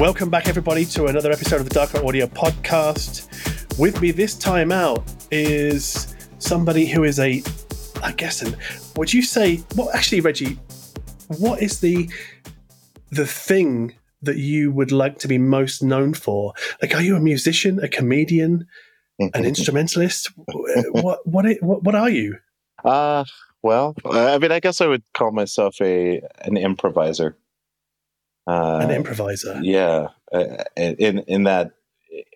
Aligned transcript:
Welcome 0.00 0.30
back, 0.30 0.48
everybody, 0.48 0.86
to 0.86 1.08
another 1.08 1.30
episode 1.30 1.60
of 1.60 1.68
the 1.68 1.78
Darko 1.78 2.08
Audio 2.08 2.26
podcast. 2.26 3.28
With 3.78 4.00
me 4.00 4.12
this 4.12 4.34
time 4.34 4.72
out 4.72 5.04
is 5.30 6.16
somebody 6.38 6.86
who 6.86 7.04
is 7.04 7.18
a, 7.18 7.42
I 8.02 8.12
guess, 8.12 8.40
an, 8.40 8.56
would 8.96 9.12
you 9.12 9.20
say, 9.20 9.62
well, 9.76 9.90
actually, 9.92 10.22
Reggie, 10.22 10.58
what 11.36 11.60
is 11.60 11.80
the 11.80 12.08
the 13.10 13.26
thing 13.26 13.94
that 14.22 14.38
you 14.38 14.72
would 14.72 14.90
like 14.90 15.18
to 15.18 15.28
be 15.28 15.36
most 15.36 15.82
known 15.82 16.14
for? 16.14 16.54
Like, 16.80 16.94
are 16.94 17.02
you 17.02 17.14
a 17.14 17.20
musician, 17.20 17.78
a 17.80 17.88
comedian, 17.88 18.66
an 19.18 19.44
instrumentalist? 19.44 20.30
what, 20.36 21.26
what, 21.26 21.46
what, 21.60 21.82
what 21.82 21.94
are 21.94 22.08
you? 22.08 22.38
Uh, 22.82 23.26
well, 23.62 23.94
I 24.06 24.38
mean, 24.38 24.50
I 24.50 24.60
guess 24.60 24.80
I 24.80 24.86
would 24.86 25.02
call 25.12 25.30
myself 25.30 25.76
a 25.82 26.22
an 26.40 26.56
improviser. 26.56 27.36
Uh, 28.50 28.80
an 28.82 28.90
improviser. 28.90 29.60
Yeah, 29.62 30.08
uh, 30.32 30.64
in 30.76 31.20
in 31.20 31.44
that 31.44 31.72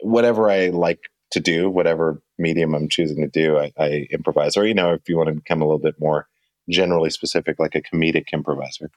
whatever 0.01 0.49
I 0.49 0.69
like 0.69 1.01
to 1.33 1.41
do, 1.41 1.69
whatever 1.69 2.23
medium 2.39 2.75
I'm 2.75 2.89
choosing 2.89 3.17
to 3.23 3.29
do, 3.29 3.59
I, 3.59 3.73
I, 3.77 4.07
improvise. 4.13 4.57
Or 4.57 4.65
you 4.65 4.75
know, 4.75 4.93
if 4.93 5.09
you 5.09 5.17
want 5.17 5.29
to 5.29 5.35
become 5.35 5.61
a 5.61 5.65
little 5.65 5.81
bit 5.81 5.97
more 5.99 6.29
generally 6.71 7.11
specific, 7.11 7.59
like 7.59 7.75
a 7.75 7.83
comedic 7.83 8.27
improviser. 8.33 8.91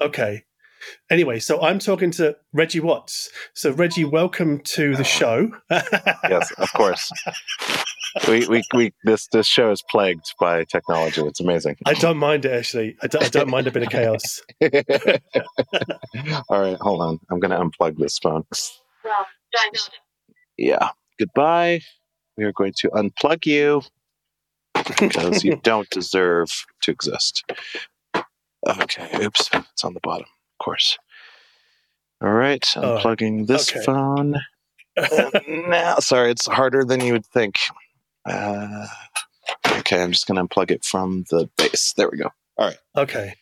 Okay. 0.00 0.42
Anyway, 1.10 1.38
so 1.38 1.60
I'm 1.62 1.78
talking 1.78 2.10
to 2.12 2.36
Reggie 2.52 2.80
Watts. 2.80 3.30
So 3.54 3.72
Reggie, 3.72 4.04
welcome 4.04 4.60
to 4.60 4.94
the 4.94 5.00
oh. 5.00 5.04
show. 5.04 5.50
yes, 5.70 6.50
of 6.58 6.72
course. 6.72 7.10
we, 8.28 8.46
we, 8.46 8.62
we, 8.74 8.92
this, 9.04 9.26
this 9.32 9.46
show 9.46 9.70
is 9.70 9.82
plagued 9.90 10.34
by 10.40 10.64
technology. 10.64 11.22
It's 11.22 11.40
amazing. 11.40 11.76
I 11.86 11.94
don't 11.94 12.18
mind 12.18 12.44
it 12.44 12.52
actually. 12.52 12.96
I 13.02 13.06
don't, 13.06 13.24
I 13.24 13.28
don't 13.28 13.48
mind 13.48 13.66
a 13.66 13.70
bit 13.70 13.82
of 13.82 13.90
chaos. 13.90 14.40
All 16.48 16.60
right, 16.60 16.78
hold 16.80 17.02
on. 17.02 17.18
I'm 17.30 17.40
going 17.40 17.50
to 17.50 17.58
unplug 17.58 17.98
this 17.98 18.18
phone. 18.18 18.44
Well, 19.04 19.26
yeah. 20.56 20.90
Goodbye. 21.18 21.80
We 22.36 22.44
are 22.44 22.52
going 22.52 22.74
to 22.78 22.90
unplug 22.90 23.46
you 23.46 23.82
because 24.98 25.42
you 25.42 25.56
don't 25.62 25.88
deserve 25.90 26.50
to 26.82 26.90
exist. 26.90 27.44
Okay. 28.66 29.24
Oops. 29.24 29.50
It's 29.52 29.84
on 29.84 29.94
the 29.94 30.00
bottom, 30.02 30.26
of 30.58 30.64
course. 30.64 30.98
All 32.22 32.32
right. 32.32 32.62
Unplugging 32.62 33.42
oh, 33.42 33.46
this 33.46 33.70
okay. 33.70 33.84
phone. 33.84 34.36
now, 35.68 35.96
sorry, 35.98 36.30
it's 36.30 36.46
harder 36.46 36.84
than 36.84 37.00
you 37.02 37.12
would 37.12 37.26
think. 37.26 37.58
Uh, 38.24 38.86
okay, 39.72 40.02
I'm 40.02 40.12
just 40.12 40.26
going 40.26 40.36
to 40.36 40.44
unplug 40.44 40.70
it 40.70 40.84
from 40.84 41.24
the 41.30 41.48
base. 41.56 41.92
There 41.96 42.08
we 42.10 42.18
go. 42.18 42.30
All 42.56 42.68
right. 42.68 42.78
Okay. 42.96 43.34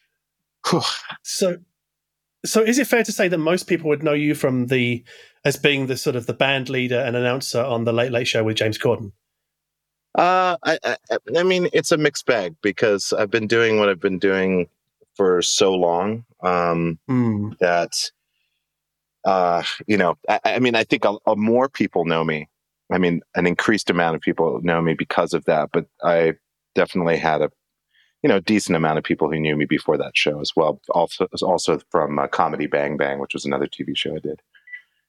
Whew. 0.69 0.83
So, 1.23 1.59
so 2.45 2.63
is 2.63 2.79
it 2.79 2.87
fair 2.87 3.05
to 3.05 3.13
say 3.13 3.29
that 3.29 3.39
most 3.39 3.69
people 3.69 3.89
would 3.89 4.03
know 4.03 4.13
you 4.13 4.35
from 4.35 4.67
the 4.67 5.05
as 5.45 5.57
being 5.57 5.87
the 5.87 5.97
sort 5.97 6.17
of 6.17 6.27
the 6.27 6.33
band 6.33 6.69
leader 6.69 6.99
and 6.99 7.15
announcer 7.17 7.63
on 7.63 7.85
the 7.85 7.93
Late 7.93 8.11
Late 8.11 8.27
Show 8.27 8.43
with 8.43 8.57
James 8.57 8.79
Corden? 8.79 9.13
Uh, 10.17 10.57
I, 10.65 10.79
I, 10.85 10.97
I 11.37 11.43
mean, 11.43 11.69
it's 11.73 11.93
a 11.93 11.97
mixed 11.97 12.27
bag 12.27 12.55
because 12.63 13.13
I've 13.13 13.31
been 13.31 13.47
doing 13.47 13.79
what 13.79 13.89
I've 13.89 14.01
been 14.01 14.19
doing 14.19 14.69
for 15.15 15.43
so 15.43 15.75
long 15.75 16.25
um, 16.43 16.99
mm. 17.09 17.57
that, 17.59 18.11
uh, 19.25 19.63
you 19.87 19.97
know, 19.97 20.17
I, 20.29 20.41
I 20.45 20.59
mean, 20.59 20.75
I 20.75 20.85
think 20.85 21.05
a, 21.05 21.17
a 21.27 21.37
more 21.37 21.69
people 21.69 22.05
know 22.05 22.25
me 22.25 22.49
I 22.93 22.99
mean, 22.99 23.23
an 23.35 23.47
increased 23.47 23.91
amount 23.91 24.17
of 24.17 24.23
people 24.23 24.61
know 24.63 24.81
me 24.83 24.95
because 24.95 25.33
of 25.33 25.45
that, 25.47 25.71
but 25.73 25.87
I 26.03 26.35
definitely 26.75 27.17
had 27.17 27.43
a, 27.43 27.51
you 28.23 28.29
know, 28.29 28.41
decent 28.41 28.77
amount 28.77 28.99
of 28.99 29.05
people 29.05 29.31
who 29.31 29.41
knew 29.41 29.57
me 29.57 29.65
before 29.65 29.97
that 29.99 30.17
show 30.17 30.41
as 30.41 30.53
well. 30.55 30.81
Also, 30.91 31.27
also 31.43 31.81
from 31.91 32.19
uh, 32.19 32.27
Comedy 32.27 32.67
Bang 32.67 32.97
Bang, 32.97 33.21
which 33.21 33.35
was 33.35 33.45
another 33.45 33.67
TV 33.67 33.97
show 33.97 34.17
I 34.17 34.19
did. 34.19 34.41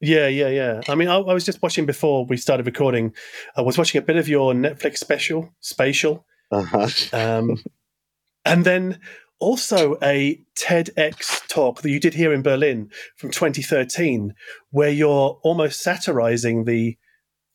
Yeah, 0.02 0.28
yeah, 0.28 0.50
yeah. 0.50 0.82
I 0.88 0.96
mean, 0.96 1.08
I, 1.08 1.16
I, 1.16 1.34
was 1.34 1.46
just 1.46 1.62
watching 1.62 1.86
before 1.86 2.26
we 2.26 2.38
started 2.38 2.66
recording. 2.66 3.14
I 3.56 3.62
was 3.62 3.78
watching 3.78 4.00
a 4.00 4.06
bit 4.06 4.18
of 4.18 4.28
your 4.28 4.54
Netflix 4.54 4.98
special, 4.98 5.54
Spatial, 5.62 6.26
uh-huh. 6.52 6.90
um, 7.14 7.58
and 8.46 8.66
then 8.66 9.00
also 9.40 9.98
a 10.02 10.42
TEDx 10.58 11.48
talk 11.48 11.82
that 11.82 11.90
you 11.90 12.00
did 12.00 12.14
here 12.14 12.34
in 12.34 12.42
Berlin 12.42 12.90
from 13.16 13.32
2013, 13.32 14.34
where 14.72 14.90
you're 14.90 15.40
almost 15.44 15.82
satirizing 15.82 16.66
the 16.66 16.98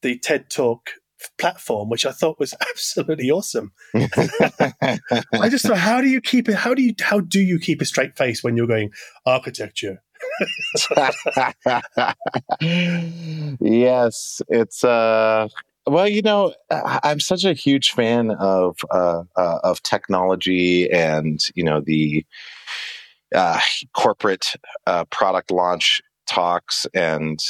the 0.03 0.19
TED 0.19 0.51
Talk 0.51 0.91
platform, 1.39 1.89
which 1.89 2.07
I 2.07 2.13
thought 2.13 2.39
was 2.39 2.55
absolutely 2.71 3.31
awesome. 3.31 3.73
I 3.95 5.49
just 5.49 5.67
thought, 5.67 5.79
how 5.79 6.01
do 6.01 6.09
you 6.09 6.21
keep 6.21 6.49
it? 6.49 6.55
How 6.55 6.75
do 6.75 6.83
you 6.83 6.95
how 7.01 7.21
do 7.21 7.41
you 7.41 7.59
keep 7.59 7.81
a 7.81 7.85
straight 7.85 8.17
face 8.17 8.43
when 8.43 8.57
you're 8.57 8.67
going 8.67 8.91
architecture? 9.27 10.03
yes, 13.61 14.43
it's 14.49 14.85
uh 14.85 15.49
well, 15.87 16.09
you 16.09 16.23
know, 16.23 16.55
I'm 16.71 17.21
such 17.21 17.45
a 17.45 17.53
huge 17.53 17.91
fan 17.91 18.31
of 18.33 18.77
uh, 18.91 19.25
uh, 19.37 19.59
of 19.65 19.83
technology 19.83 20.91
and 20.91 21.41
you 21.55 21.65
know 21.65 21.81
the 21.81 22.25
uh, 23.35 23.61
corporate 23.95 24.55
uh, 24.87 25.05
product 25.07 25.51
launch 25.51 26.01
talks 26.27 26.87
and 26.95 27.41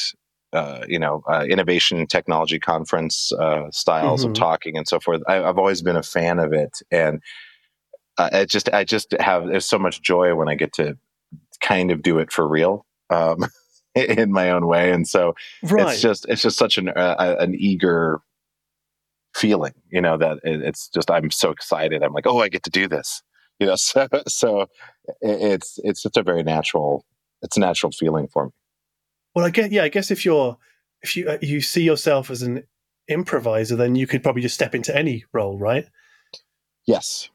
uh, 0.53 0.85
you 0.89 0.99
know, 0.99 1.23
uh, 1.29 1.47
innovation 1.49 2.07
technology 2.07 2.59
conference 2.59 3.31
uh, 3.33 3.71
styles 3.71 4.23
mm-hmm. 4.23 4.31
of 4.31 4.37
talking 4.37 4.77
and 4.77 4.89
so 4.89 4.99
forth. 4.99 5.23
I, 5.29 5.35
have 5.35 5.59
always 5.59 5.81
been 5.81 5.97
a 5.97 6.03
fan 6.03 6.41
of 6.41 6.53
it, 6.53 6.79
and 6.91 7.23
uh, 8.19 8.31
I 8.33 8.45
just, 8.47 8.69
I 8.73 8.83
just 8.83 9.15
have 9.21 9.47
there's 9.47 9.67
so 9.67 9.79
much 9.79 10.03
joy 10.03 10.35
when 10.35 10.49
I 10.49 10.57
get 10.57 10.73
to 10.75 10.99
kind 11.61 11.93
of 11.93 12.03
do 12.03 12.19
it 12.19 12.33
for 12.33 12.49
real 12.49 12.85
um, 13.11 13.47
in 13.95 14.33
my 14.33 14.51
own 14.51 14.67
way, 14.67 14.93
and 14.93 15.07
so 15.07 15.35
right. 15.63 15.93
it's 15.93 16.01
just, 16.01 16.27
it's 16.29 16.43
just 16.43 16.57
such 16.57 16.79
an 16.79 16.89
uh, 16.89 17.37
an 17.39 17.55
eager 17.55 18.21
feeling, 19.35 19.75
you 19.91 20.01
know, 20.01 20.17
that 20.17 20.39
it's 20.45 20.89
just 20.89 21.11
I'm 21.11 21.31
so 21.31 21.51
excited. 21.51 22.03
I'm 22.03 22.13
like, 22.13 22.27
oh, 22.27 22.41
I 22.41 22.49
get 22.49 22.63
to 22.65 22.71
do 22.71 22.89
this, 22.89 23.23
you 23.59 23.67
know. 23.67 23.75
So, 23.77 24.09
so 24.27 24.67
it's 25.21 25.79
it's 25.85 26.03
just 26.03 26.17
a 26.17 26.23
very 26.23 26.43
natural, 26.43 27.05
it's 27.43 27.57
a 27.57 27.61
natural 27.61 27.93
feeling 27.93 28.29
for 28.29 28.47
me. 28.47 28.53
Well, 29.35 29.45
I 29.45 29.51
get 29.51 29.73
yeah. 29.73 29.85
I 29.85 29.89
guess 29.89 30.11
if 30.11 30.25
you're 30.25 30.57
if 31.03 31.17
you 31.17 31.29
uh, 31.29 31.39
you 31.41 31.61
see 31.61 31.83
yourself 31.83 32.31
as 32.31 32.43
an 32.43 32.65
improviser, 33.09 33.77
then 33.77 33.97
you 33.97 34.07
could 34.07 34.23
probably 34.23 34.43
just 34.43 34.55
step 34.55 34.75
into 34.75 34.97
any 34.97 35.25
role, 35.33 35.59
right? 35.59 35.87
Yes. 36.87 37.31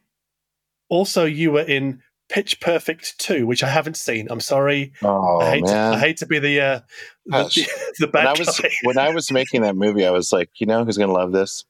Also, 0.89 1.25
you 1.25 1.51
were 1.51 1.63
in 1.63 2.01
Pitch 2.29 2.59
Perfect 2.59 3.19
2, 3.19 3.45
which 3.45 3.63
I 3.63 3.69
haven't 3.69 3.97
seen. 3.97 4.27
I'm 4.29 4.39
sorry. 4.39 4.93
Oh, 5.03 5.39
I 5.39 5.51
hate 5.51 5.63
man. 5.65 5.91
To, 5.91 5.97
I 5.97 5.99
hate 5.99 6.17
to 6.17 6.25
be 6.25 6.39
the 6.39 6.59
uh, 6.59 6.79
the, 7.25 7.93
the, 7.99 8.07
bad 8.07 8.25
when 8.25 8.27
I 8.27 8.39
was 8.39 8.59
guy. 8.59 8.69
when 8.83 8.97
I 8.97 9.09
was 9.13 9.31
making 9.31 9.61
that 9.61 9.75
movie, 9.75 10.05
I 10.05 10.11
was 10.11 10.33
like, 10.33 10.49
you 10.55 10.65
know, 10.65 10.83
who's 10.83 10.97
going 10.97 11.09
to 11.09 11.13
love 11.13 11.31
this? 11.31 11.65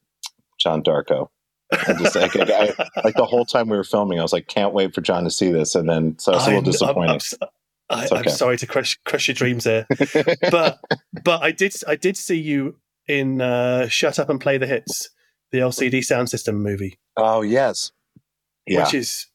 John 0.60 0.82
Darko. 0.82 1.28
I 1.72 1.94
just 1.94 2.16
like, 2.16 2.36
I, 2.36 2.74
like 3.04 3.16
the 3.16 3.26
whole 3.26 3.46
time 3.46 3.70
we 3.70 3.76
were 3.76 3.84
filming, 3.84 4.20
I 4.20 4.22
was 4.22 4.32
like, 4.32 4.48
can't 4.48 4.74
wait 4.74 4.94
for 4.94 5.02
John 5.02 5.24
to 5.24 5.32
see 5.32 5.52
this, 5.52 5.76
and 5.76 5.90
then 5.90 6.18
so 6.20 6.32
I 6.32 6.36
was 6.36 6.46
a 6.46 6.50
little 6.50 6.62
disappointed. 6.62 7.24
I'm, 7.42 7.50
I'm, 7.90 8.14
I, 8.14 8.20
am 8.20 8.30
sorry 8.30 8.58
to 8.58 8.68
crush 8.68 9.00
crush 9.04 9.28
your 9.28 9.36
dreams 9.36 9.64
here, 9.64 9.88
but 10.52 10.80
but 11.24 11.42
I 11.42 11.52
did 11.52 11.74
I 11.88 11.96
did 11.96 12.18
see 12.18 12.40
you 12.40 12.78
in 13.08 13.42
uh, 13.42 13.88
Shut 13.88 14.20
Up 14.20 14.30
and 14.30 14.40
Play 14.40 14.58
the 14.58 14.68
Hits, 14.68 15.10
the 15.52 15.60
LCD 15.60 16.00
Soundsystem 16.00 16.56
movie. 16.56 17.00
Oh 17.18 17.42
yes, 17.42 17.92
yeah. 18.68 18.84
which 18.84 18.94
is 18.94 19.28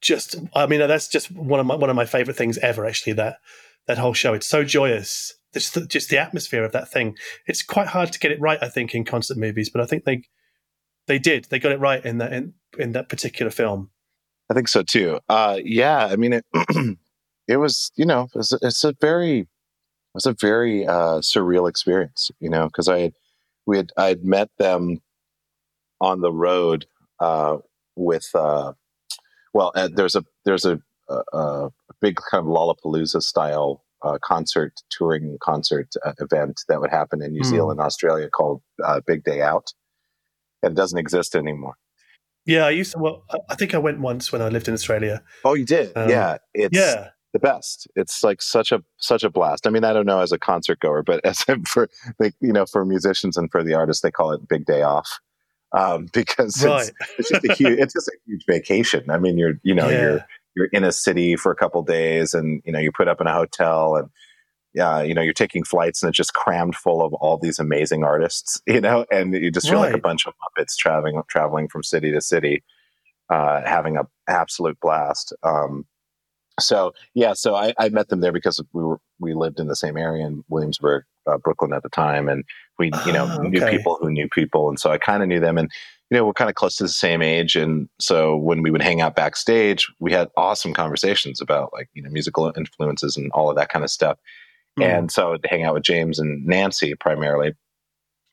just 0.00 0.36
I 0.54 0.66
mean 0.66 0.80
that's 0.80 1.08
just 1.08 1.30
one 1.30 1.60
of 1.60 1.66
my 1.66 1.74
one 1.74 1.90
of 1.90 1.96
my 1.96 2.06
favorite 2.06 2.36
things 2.36 2.58
ever. 2.58 2.86
Actually, 2.86 3.14
that 3.14 3.38
that 3.86 3.98
whole 3.98 4.14
show 4.14 4.34
it's 4.34 4.46
so 4.46 4.64
joyous. 4.64 5.34
Just 5.54 5.74
the, 5.74 5.86
just 5.86 6.10
the 6.10 6.18
atmosphere 6.18 6.62
of 6.62 6.72
that 6.72 6.90
thing. 6.90 7.16
It's 7.46 7.62
quite 7.62 7.86
hard 7.86 8.12
to 8.12 8.18
get 8.18 8.30
it 8.30 8.40
right, 8.40 8.58
I 8.60 8.68
think, 8.68 8.94
in 8.94 9.04
concert 9.04 9.38
movies, 9.38 9.70
but 9.70 9.80
I 9.80 9.86
think 9.86 10.04
they 10.04 10.24
they 11.06 11.18
did. 11.18 11.46
They 11.46 11.58
got 11.58 11.72
it 11.72 11.80
right 11.80 12.04
in 12.04 12.18
that 12.18 12.32
in, 12.32 12.54
in 12.78 12.92
that 12.92 13.08
particular 13.08 13.50
film. 13.50 13.90
I 14.50 14.54
think 14.54 14.68
so 14.68 14.82
too. 14.82 15.20
Uh, 15.28 15.58
yeah, 15.62 16.06
I 16.06 16.16
mean 16.16 16.34
it. 16.34 16.44
it 17.48 17.56
was 17.56 17.90
you 17.96 18.04
know 18.04 18.28
it's, 18.34 18.52
it's 18.52 18.84
a 18.84 18.94
very 19.00 19.40
it 19.40 19.46
was 20.14 20.26
a 20.26 20.34
very 20.34 20.86
uh, 20.86 21.18
surreal 21.20 21.68
experience 21.68 22.30
you 22.38 22.50
know 22.50 22.66
because 22.66 22.88
i 22.88 23.00
had 23.00 23.12
we 23.66 23.78
had 23.78 23.90
i 23.96 24.06
had 24.06 24.24
met 24.24 24.50
them 24.58 25.00
on 26.00 26.20
the 26.20 26.32
road 26.32 26.86
uh, 27.18 27.56
with 27.96 28.28
uh, 28.34 28.72
well 29.58 29.72
uh, 29.74 29.88
there's 29.92 30.14
a 30.14 30.24
there's 30.44 30.64
a, 30.64 30.78
a, 31.32 31.68
big 32.00 32.16
kind 32.30 32.46
of 32.46 32.48
lollapalooza 32.48 33.20
style 33.20 33.84
uh, 34.02 34.18
concert 34.22 34.72
touring 34.90 35.36
concert 35.42 35.88
uh, 36.04 36.12
event 36.20 36.60
that 36.68 36.80
would 36.80 36.90
happen 36.90 37.22
in 37.22 37.32
new 37.32 37.42
mm. 37.42 37.50
zealand 37.52 37.80
australia 37.80 38.28
called 38.28 38.62
big 39.06 39.24
day 39.24 39.42
out 39.42 39.72
and 40.62 40.72
it 40.72 40.76
doesn't 40.76 40.98
exist 40.98 41.34
anymore 41.34 41.74
yeah, 42.46 42.64
I 42.64 42.70
used 42.70 42.92
to. 42.92 42.98
Well, 42.98 43.24
I 43.50 43.54
think 43.56 43.74
I 43.74 43.78
went 43.78 44.00
once 44.00 44.32
when 44.32 44.40
I 44.40 44.48
lived 44.48 44.68
in 44.68 44.72
Australia. 44.72 45.22
Oh, 45.44 45.52
you 45.52 45.66
did? 45.66 45.94
Um, 45.94 46.08
yeah, 46.08 46.38
it's 46.54 46.74
yeah 46.74 47.08
the 47.34 47.38
best. 47.38 47.86
It's 47.94 48.24
like 48.24 48.40
such 48.40 48.72
a 48.72 48.82
such 48.96 49.22
a 49.22 49.30
blast. 49.30 49.66
I 49.66 49.70
mean, 49.70 49.84
I 49.84 49.92
don't 49.92 50.06
know 50.06 50.20
as 50.20 50.32
a 50.32 50.38
concert 50.38 50.80
goer, 50.80 51.02
but 51.02 51.24
as 51.24 51.44
for 51.68 51.88
like 52.18 52.34
you 52.40 52.52
know 52.52 52.66
for 52.66 52.84
musicians 52.84 53.36
and 53.36 53.50
for 53.50 53.62
the 53.62 53.74
artists, 53.74 54.02
they 54.02 54.10
call 54.10 54.32
it 54.32 54.48
big 54.48 54.64
day 54.64 54.82
off 54.82 55.20
um, 55.72 56.08
because 56.12 56.64
right. 56.64 56.90
it's, 57.00 57.18
it's, 57.18 57.30
just 57.30 57.44
a 57.44 57.54
huge 57.54 57.78
it's 57.78 57.94
just 57.94 58.08
a 58.08 58.16
huge 58.26 58.44
vacation. 58.46 59.10
I 59.10 59.18
mean, 59.18 59.38
you're 59.38 59.54
you 59.62 59.74
know 59.74 59.88
yeah. 59.88 60.00
you're 60.00 60.26
you're 60.56 60.66
in 60.66 60.84
a 60.84 60.92
city 60.92 61.36
for 61.36 61.52
a 61.52 61.56
couple 61.56 61.82
days, 61.82 62.34
and 62.34 62.62
you 62.64 62.72
know 62.72 62.78
you 62.78 62.92
put 62.92 63.08
up 63.08 63.20
in 63.20 63.26
a 63.26 63.32
hotel, 63.32 63.96
and 63.96 64.08
uh, 64.78 65.02
you 65.02 65.14
know, 65.14 65.22
you're 65.22 65.32
taking 65.32 65.64
flights 65.64 66.02
and 66.02 66.08
it's 66.10 66.16
just 66.16 66.34
crammed 66.34 66.76
full 66.76 67.02
of 67.02 67.12
all 67.14 67.38
these 67.38 67.58
amazing 67.58 68.04
artists, 68.04 68.60
you 68.66 68.80
know, 68.80 69.04
and 69.10 69.34
you 69.34 69.50
just 69.50 69.68
feel 69.68 69.80
right. 69.80 69.86
like 69.86 69.98
a 69.98 70.02
bunch 70.02 70.26
of 70.26 70.34
Muppets 70.34 70.76
traveling, 70.76 71.20
traveling 71.28 71.68
from 71.68 71.82
city 71.82 72.12
to 72.12 72.20
city, 72.20 72.62
uh, 73.30 73.62
having 73.64 73.96
an 73.96 74.04
absolute 74.28 74.78
blast. 74.80 75.32
Um, 75.42 75.86
so 76.60 76.92
yeah, 77.14 77.34
so 77.34 77.54
I, 77.54 77.72
I, 77.78 77.88
met 77.88 78.08
them 78.08 78.20
there 78.20 78.32
because 78.32 78.60
we 78.72 78.82
were 78.82 79.00
we 79.20 79.34
lived 79.34 79.60
in 79.60 79.66
the 79.66 79.76
same 79.76 79.96
area 79.96 80.26
in 80.26 80.44
Williamsburg, 80.48 81.04
uh, 81.26 81.38
Brooklyn 81.38 81.72
at 81.72 81.82
the 81.82 81.88
time, 81.88 82.28
and 82.28 82.44
we 82.78 82.90
you 83.06 83.12
know 83.12 83.26
oh, 83.30 83.40
okay. 83.40 83.48
knew 83.48 83.66
people 83.66 83.98
who 84.00 84.10
knew 84.10 84.28
people, 84.28 84.68
and 84.68 84.78
so 84.78 84.90
I 84.90 84.98
kind 84.98 85.22
of 85.22 85.28
knew 85.28 85.40
them, 85.40 85.58
and 85.58 85.70
you 86.10 86.16
know 86.16 86.26
we're 86.26 86.32
kind 86.32 86.50
of 86.50 86.56
close 86.56 86.76
to 86.76 86.84
the 86.84 86.88
same 86.88 87.22
age, 87.22 87.56
and 87.56 87.88
so 87.98 88.36
when 88.36 88.62
we 88.62 88.70
would 88.70 88.82
hang 88.82 89.00
out 89.00 89.16
backstage, 89.16 89.90
we 89.98 90.12
had 90.12 90.28
awesome 90.36 90.74
conversations 90.74 91.40
about 91.40 91.72
like 91.72 91.88
you 91.94 92.02
know 92.02 92.10
musical 92.10 92.52
influences 92.56 93.16
and 93.16 93.30
all 93.32 93.50
of 93.50 93.56
that 93.56 93.68
kind 93.68 93.84
of 93.84 93.90
stuff, 93.90 94.18
mm. 94.78 94.84
and 94.84 95.10
so 95.10 95.34
I'd 95.34 95.46
hang 95.48 95.64
out 95.64 95.74
with 95.74 95.82
James 95.82 96.18
and 96.18 96.44
Nancy 96.46 96.94
primarily, 96.94 97.54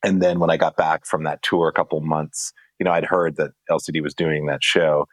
and 0.02 0.22
then 0.22 0.38
when 0.38 0.50
I 0.50 0.56
got 0.56 0.76
back 0.76 1.06
from 1.06 1.24
that 1.24 1.42
tour 1.42 1.68
a 1.68 1.72
couple 1.72 2.00
months, 2.00 2.52
you 2.78 2.84
know 2.84 2.92
I'd 2.92 3.04
heard 3.04 3.36
that 3.36 3.52
LCD 3.70 4.02
was 4.02 4.14
doing 4.14 4.46
that 4.46 4.62
show 4.62 5.06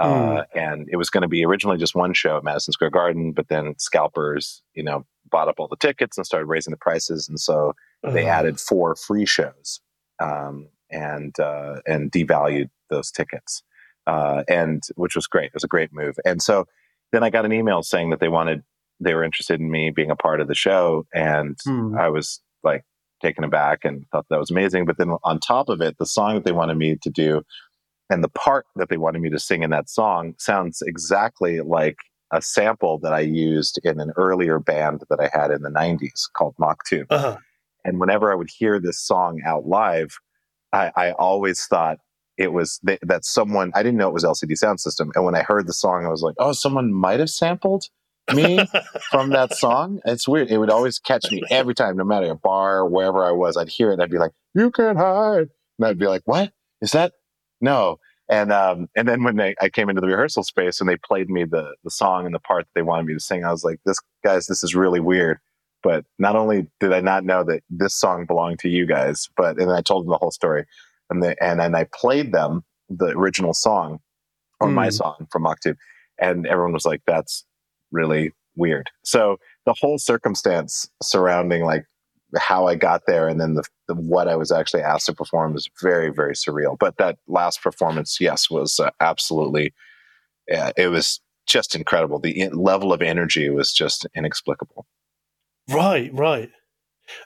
Mm. 0.00 0.38
Uh, 0.38 0.44
and 0.54 0.88
it 0.90 0.96
was 0.96 1.10
going 1.10 1.22
to 1.22 1.28
be 1.28 1.44
originally 1.44 1.76
just 1.76 1.94
one 1.94 2.14
show 2.14 2.38
at 2.38 2.44
Madison 2.44 2.72
Square 2.72 2.90
Garden, 2.90 3.32
but 3.32 3.48
then 3.48 3.74
scalpers, 3.78 4.62
you 4.74 4.82
know, 4.82 5.04
bought 5.30 5.48
up 5.48 5.56
all 5.58 5.68
the 5.68 5.76
tickets 5.76 6.16
and 6.16 6.26
started 6.26 6.46
raising 6.46 6.70
the 6.70 6.78
prices, 6.78 7.28
and 7.28 7.38
so 7.38 7.74
uh-huh. 8.02 8.12
they 8.12 8.26
added 8.26 8.58
four 8.58 8.96
free 8.96 9.26
shows 9.26 9.80
um, 10.20 10.68
and 10.90 11.38
uh, 11.38 11.80
and 11.86 12.10
devalued 12.10 12.70
those 12.88 13.10
tickets, 13.10 13.62
uh, 14.06 14.42
and 14.48 14.82
which 14.96 15.14
was 15.14 15.26
great. 15.26 15.46
It 15.46 15.54
was 15.54 15.64
a 15.64 15.68
great 15.68 15.92
move. 15.92 16.16
And 16.24 16.42
so 16.42 16.66
then 17.12 17.22
I 17.22 17.30
got 17.30 17.44
an 17.44 17.52
email 17.52 17.82
saying 17.82 18.10
that 18.10 18.20
they 18.20 18.28
wanted 18.28 18.62
they 19.00 19.14
were 19.14 19.24
interested 19.24 19.60
in 19.60 19.70
me 19.70 19.90
being 19.90 20.10
a 20.10 20.16
part 20.16 20.40
of 20.40 20.48
the 20.48 20.54
show, 20.54 21.06
and 21.14 21.56
mm. 21.66 21.98
I 21.98 22.08
was 22.08 22.40
like 22.62 22.84
taken 23.22 23.44
aback 23.44 23.84
and 23.84 24.06
thought 24.10 24.26
that 24.30 24.38
was 24.38 24.50
amazing. 24.50 24.86
But 24.86 24.98
then 24.98 25.10
on 25.24 25.40
top 25.40 25.68
of 25.68 25.80
it, 25.80 25.98
the 25.98 26.06
song 26.06 26.34
that 26.34 26.44
they 26.44 26.52
wanted 26.52 26.76
me 26.76 26.96
to 27.02 27.10
do 27.10 27.42
and 28.10 28.24
the 28.24 28.28
part 28.28 28.66
that 28.76 28.88
they 28.88 28.96
wanted 28.96 29.22
me 29.22 29.30
to 29.30 29.38
sing 29.38 29.62
in 29.62 29.70
that 29.70 29.88
song 29.88 30.34
sounds 30.38 30.82
exactly 30.82 31.60
like 31.60 31.96
a 32.32 32.42
sample 32.42 32.98
that 32.98 33.12
I 33.12 33.20
used 33.20 33.80
in 33.82 34.00
an 34.00 34.12
earlier 34.16 34.58
band 34.58 35.02
that 35.08 35.20
I 35.20 35.30
had 35.32 35.50
in 35.50 35.62
the 35.62 35.70
90s 35.70 36.28
called 36.36 36.54
Maktub. 36.60 37.06
Uh-huh. 37.10 37.36
And 37.84 37.98
whenever 37.98 38.30
I 38.30 38.34
would 38.34 38.50
hear 38.50 38.78
this 38.78 39.00
song 39.00 39.40
out 39.46 39.66
live, 39.66 40.18
I, 40.72 40.92
I 40.94 41.12
always 41.12 41.64
thought 41.66 41.98
it 42.36 42.52
was 42.52 42.78
th- 42.86 43.00
that 43.02 43.24
someone, 43.24 43.72
I 43.74 43.82
didn't 43.82 43.98
know 43.98 44.08
it 44.08 44.14
was 44.14 44.24
LCD 44.24 44.52
Soundsystem. 44.52 45.10
And 45.14 45.24
when 45.24 45.34
I 45.34 45.42
heard 45.42 45.66
the 45.66 45.72
song, 45.72 46.04
I 46.04 46.08
was 46.08 46.22
like, 46.22 46.34
oh, 46.38 46.52
someone 46.52 46.92
might 46.92 47.20
have 47.20 47.30
sampled 47.30 47.84
me 48.34 48.60
from 49.10 49.30
that 49.30 49.54
song. 49.54 50.00
It's 50.04 50.28
weird. 50.28 50.50
It 50.50 50.58
would 50.58 50.70
always 50.70 50.98
catch 50.98 51.30
me 51.30 51.42
every 51.50 51.74
time, 51.74 51.96
no 51.96 52.04
matter 52.04 52.30
a 52.30 52.36
bar, 52.36 52.86
wherever 52.86 53.24
I 53.24 53.32
was, 53.32 53.56
I'd 53.56 53.68
hear 53.68 53.90
it 53.90 53.94
and 53.94 54.02
I'd 54.02 54.10
be 54.10 54.18
like, 54.18 54.32
you 54.54 54.70
can't 54.70 54.98
hide. 54.98 55.48
And 55.78 55.86
I'd 55.86 55.98
be 55.98 56.06
like, 56.06 56.22
what? 56.26 56.52
Is 56.80 56.92
that 56.92 57.12
no. 57.60 57.98
And 58.30 58.52
um, 58.52 58.88
and 58.94 59.08
then 59.08 59.24
when 59.24 59.36
they, 59.36 59.56
I 59.60 59.68
came 59.68 59.88
into 59.88 60.00
the 60.00 60.06
rehearsal 60.06 60.44
space 60.44 60.80
and 60.80 60.88
they 60.88 60.96
played 60.96 61.28
me 61.28 61.44
the 61.44 61.74
the 61.82 61.90
song 61.90 62.26
and 62.26 62.34
the 62.34 62.38
part 62.38 62.64
that 62.64 62.70
they 62.76 62.82
wanted 62.82 63.06
me 63.06 63.14
to 63.14 63.20
sing, 63.20 63.44
I 63.44 63.50
was 63.50 63.64
like, 63.64 63.80
"This 63.84 63.98
guys, 64.22 64.46
this 64.46 64.62
is 64.62 64.74
really 64.74 65.00
weird." 65.00 65.38
But 65.82 66.04
not 66.18 66.36
only 66.36 66.68
did 66.78 66.92
I 66.92 67.00
not 67.00 67.24
know 67.24 67.42
that 67.44 67.62
this 67.70 67.94
song 67.94 68.26
belonged 68.26 68.60
to 68.60 68.68
you 68.68 68.86
guys, 68.86 69.28
but 69.36 69.58
and 69.60 69.72
I 69.72 69.82
told 69.82 70.04
them 70.04 70.10
the 70.10 70.18
whole 70.18 70.30
story, 70.30 70.64
and 71.10 71.24
they, 71.24 71.34
and 71.40 71.60
and 71.60 71.76
I 71.76 71.86
played 71.92 72.32
them 72.32 72.62
the 72.88 73.08
original 73.08 73.52
song, 73.52 73.98
or 74.60 74.68
mm. 74.68 74.74
my 74.74 74.86
hmm. 74.86 74.92
song 74.92 75.26
from 75.32 75.42
Maktub, 75.42 75.76
and 76.20 76.46
everyone 76.46 76.72
was 76.72 76.86
like, 76.86 77.02
"That's 77.08 77.44
really 77.90 78.30
weird." 78.54 78.90
So 79.02 79.38
the 79.66 79.74
whole 79.80 79.98
circumstance 79.98 80.88
surrounding 81.02 81.64
like 81.64 81.84
how 82.38 82.66
I 82.66 82.74
got 82.74 83.02
there 83.06 83.28
and 83.28 83.40
then 83.40 83.54
the, 83.54 83.64
the, 83.88 83.94
what 83.94 84.28
I 84.28 84.36
was 84.36 84.52
actually 84.52 84.82
asked 84.82 85.06
to 85.06 85.14
perform 85.14 85.52
was 85.54 85.68
very 85.80 86.10
very 86.10 86.34
surreal. 86.34 86.78
But 86.78 86.96
that 86.98 87.18
last 87.26 87.62
performance, 87.62 88.18
yes, 88.20 88.50
was 88.50 88.78
uh, 88.78 88.90
absolutely. 89.00 89.74
Yeah, 90.48 90.70
it 90.76 90.88
was 90.88 91.20
just 91.46 91.74
incredible. 91.74 92.18
The 92.18 92.40
in- 92.40 92.52
level 92.52 92.92
of 92.92 93.02
energy 93.02 93.48
was 93.50 93.72
just 93.72 94.06
inexplicable. 94.14 94.86
Right, 95.68 96.10
right. 96.12 96.50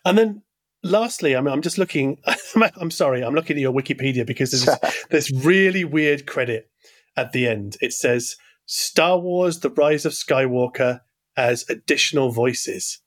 And 0.04 0.18
then 0.18 0.42
lastly, 0.82 1.34
I 1.34 1.40
mean, 1.40 1.52
I'm 1.52 1.62
just 1.62 1.78
looking. 1.78 2.18
I'm 2.76 2.90
sorry, 2.90 3.22
I'm 3.22 3.34
looking 3.34 3.56
at 3.56 3.60
your 3.60 3.72
Wikipedia 3.72 4.26
because 4.26 4.50
there's 4.50 4.78
this 5.10 5.30
really 5.44 5.84
weird 5.84 6.26
credit 6.26 6.70
at 7.16 7.32
the 7.32 7.46
end. 7.46 7.76
It 7.80 7.92
says 7.92 8.36
Star 8.66 9.18
Wars: 9.18 9.60
The 9.60 9.70
Rise 9.70 10.04
of 10.04 10.12
Skywalker 10.12 11.00
as 11.36 11.68
additional 11.68 12.30
voices. 12.30 13.00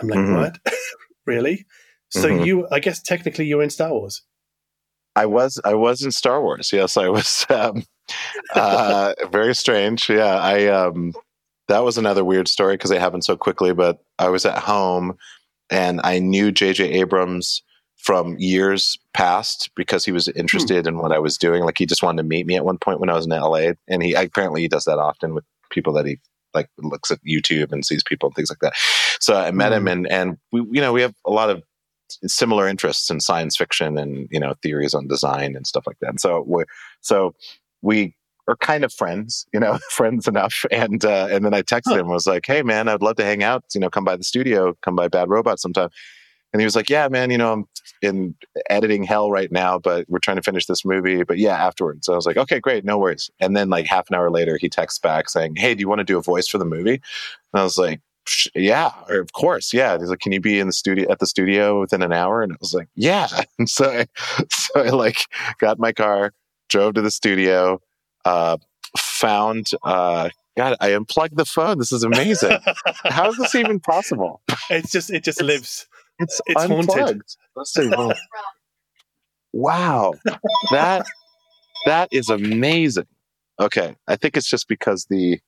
I'm 0.00 0.08
like, 0.08 0.18
mm-hmm. 0.18 0.34
what? 0.34 0.58
really. 1.26 1.66
So 2.10 2.28
mm-hmm. 2.28 2.44
you, 2.44 2.68
I 2.70 2.78
guess, 2.80 3.02
technically, 3.02 3.46
you're 3.46 3.62
in 3.62 3.70
Star 3.70 3.90
Wars. 3.90 4.22
I 5.16 5.26
was. 5.26 5.60
I 5.64 5.74
was 5.74 6.02
in 6.02 6.12
Star 6.12 6.42
Wars. 6.42 6.72
Yes, 6.72 6.96
I 6.96 7.08
was. 7.08 7.46
Um, 7.54 7.84
uh, 8.54 9.14
very 9.32 9.54
strange. 9.54 10.10
Yeah, 10.10 10.36
I. 10.36 10.66
Um, 10.66 11.14
that 11.68 11.84
was 11.84 11.96
another 11.96 12.22
weird 12.22 12.48
story 12.48 12.74
because 12.74 12.90
it 12.90 13.00
happened 13.00 13.24
so 13.24 13.34
quickly. 13.34 13.72
But 13.72 14.04
I 14.18 14.28
was 14.28 14.44
at 14.44 14.58
home, 14.58 15.16
and 15.70 16.02
I 16.04 16.18
knew 16.18 16.52
J.J. 16.52 16.84
Abrams 16.84 17.62
from 17.96 18.36
years 18.38 18.98
past 19.14 19.70
because 19.74 20.04
he 20.04 20.12
was 20.12 20.26
hmm. 20.26 20.38
interested 20.38 20.84
hmm. 20.84 20.88
in 20.88 20.98
what 20.98 21.12
I 21.12 21.18
was 21.18 21.38
doing. 21.38 21.64
Like 21.64 21.78
he 21.78 21.86
just 21.86 22.02
wanted 22.02 22.22
to 22.22 22.28
meet 22.28 22.46
me 22.46 22.56
at 22.56 22.64
one 22.66 22.76
point 22.76 23.00
when 23.00 23.08
I 23.08 23.14
was 23.14 23.24
in 23.24 23.30
LA, 23.30 23.72
and 23.88 24.02
he 24.02 24.12
apparently 24.12 24.60
he 24.60 24.68
does 24.68 24.84
that 24.84 24.98
often 24.98 25.34
with 25.34 25.44
people 25.70 25.94
that 25.94 26.04
he 26.04 26.18
like 26.54 26.68
looks 26.78 27.10
at 27.10 27.18
YouTube 27.26 27.72
and 27.72 27.84
sees 27.84 28.02
people 28.02 28.28
and 28.28 28.36
things 28.36 28.50
like 28.50 28.60
that. 28.60 28.74
So 29.20 29.36
I 29.36 29.50
met 29.50 29.72
mm. 29.72 29.76
him, 29.76 29.88
and 29.88 30.06
and 30.10 30.38
we 30.52 30.60
you 30.72 30.80
know 30.80 30.92
we 30.92 31.02
have 31.02 31.14
a 31.26 31.30
lot 31.30 31.50
of 31.50 31.62
similar 32.26 32.68
interests 32.68 33.10
in 33.10 33.20
science 33.20 33.56
fiction 33.56 33.98
and 33.98 34.28
you 34.30 34.40
know 34.40 34.54
theories 34.62 34.94
on 34.94 35.08
design 35.08 35.56
and 35.56 35.66
stuff 35.66 35.86
like 35.86 35.98
that. 36.00 36.10
And 36.10 36.20
so 36.20 36.44
we 36.46 36.64
so 37.00 37.34
we 37.82 38.14
are 38.46 38.56
kind 38.56 38.84
of 38.84 38.92
friends, 38.92 39.46
you 39.52 39.60
know, 39.60 39.78
friends 39.90 40.28
enough. 40.28 40.64
And 40.70 41.04
uh, 41.04 41.28
and 41.30 41.44
then 41.44 41.54
I 41.54 41.62
texted 41.62 41.92
huh. 41.92 42.00
him, 42.00 42.08
was 42.08 42.26
like, 42.26 42.46
"Hey 42.46 42.62
man, 42.62 42.88
I'd 42.88 43.02
love 43.02 43.16
to 43.16 43.24
hang 43.24 43.42
out. 43.42 43.64
You 43.74 43.80
know, 43.80 43.90
come 43.90 44.04
by 44.04 44.16
the 44.16 44.24
studio, 44.24 44.74
come 44.82 44.96
by 44.96 45.08
Bad 45.08 45.28
Robot 45.28 45.60
sometime." 45.60 45.90
And 46.54 46.60
he 46.60 46.64
was 46.64 46.76
like, 46.76 46.88
"Yeah, 46.88 47.08
man, 47.08 47.32
you 47.32 47.36
know, 47.36 47.52
I'm 47.52 47.64
in 48.00 48.36
editing 48.70 49.02
hell 49.02 49.28
right 49.28 49.50
now, 49.50 49.76
but 49.76 50.06
we're 50.08 50.20
trying 50.20 50.36
to 50.36 50.42
finish 50.42 50.66
this 50.66 50.84
movie. 50.84 51.24
But 51.24 51.38
yeah, 51.38 51.56
afterwards." 51.56 52.06
So 52.06 52.12
I 52.12 52.16
was 52.16 52.26
like, 52.26 52.36
"Okay, 52.36 52.60
great, 52.60 52.84
no 52.84 52.96
worries." 52.96 53.28
And 53.40 53.56
then 53.56 53.68
like 53.70 53.86
half 53.86 54.08
an 54.08 54.14
hour 54.14 54.30
later, 54.30 54.56
he 54.56 54.68
texts 54.68 55.00
back 55.00 55.28
saying, 55.28 55.56
"Hey, 55.56 55.74
do 55.74 55.80
you 55.80 55.88
want 55.88 55.98
to 55.98 56.04
do 56.04 56.16
a 56.16 56.22
voice 56.22 56.46
for 56.46 56.58
the 56.58 56.64
movie?" 56.64 56.94
And 57.52 57.60
I 57.60 57.64
was 57.64 57.76
like, 57.76 58.00
"Yeah, 58.54 58.92
of 59.08 59.32
course, 59.32 59.74
yeah." 59.74 59.98
He's 59.98 60.10
like, 60.10 60.20
"Can 60.20 60.30
you 60.30 60.40
be 60.40 60.60
in 60.60 60.68
the 60.68 60.72
studio 60.72 61.10
at 61.10 61.18
the 61.18 61.26
studio 61.26 61.80
within 61.80 62.02
an 62.02 62.12
hour?" 62.12 62.40
And 62.40 62.52
I 62.52 62.56
was 62.60 62.72
like, 62.72 62.88
"Yeah." 62.94 63.26
And 63.58 63.68
so 63.68 63.90
I, 63.90 64.06
so 64.48 64.80
I 64.80 64.90
like 64.90 65.26
got 65.58 65.80
my 65.80 65.92
car, 65.92 66.32
drove 66.68 66.94
to 66.94 67.02
the 67.02 67.10
studio, 67.10 67.80
uh, 68.24 68.58
found. 68.96 69.70
Uh, 69.82 70.30
God, 70.56 70.76
I 70.80 70.90
unplugged 70.90 71.36
the 71.36 71.44
phone. 71.44 71.78
This 71.78 71.90
is 71.90 72.04
amazing. 72.04 72.58
How 73.04 73.28
is 73.30 73.36
this 73.38 73.56
even 73.56 73.80
possible? 73.80 74.40
It's 74.70 74.92
just 74.92 75.10
it 75.10 75.24
just 75.24 75.40
it's, 75.40 75.48
lives. 75.48 75.86
It's, 76.18 76.40
it's 76.46 76.64
haunted. 76.64 77.22
Let's 77.56 77.72
say. 77.72 77.90
Wow, 79.52 80.14
that 80.72 81.06
that 81.86 82.08
is 82.10 82.28
amazing. 82.28 83.06
Okay, 83.60 83.94
I 84.08 84.16
think 84.16 84.36
it's 84.36 84.48
just 84.48 84.66
because 84.66 85.06
the 85.08 85.38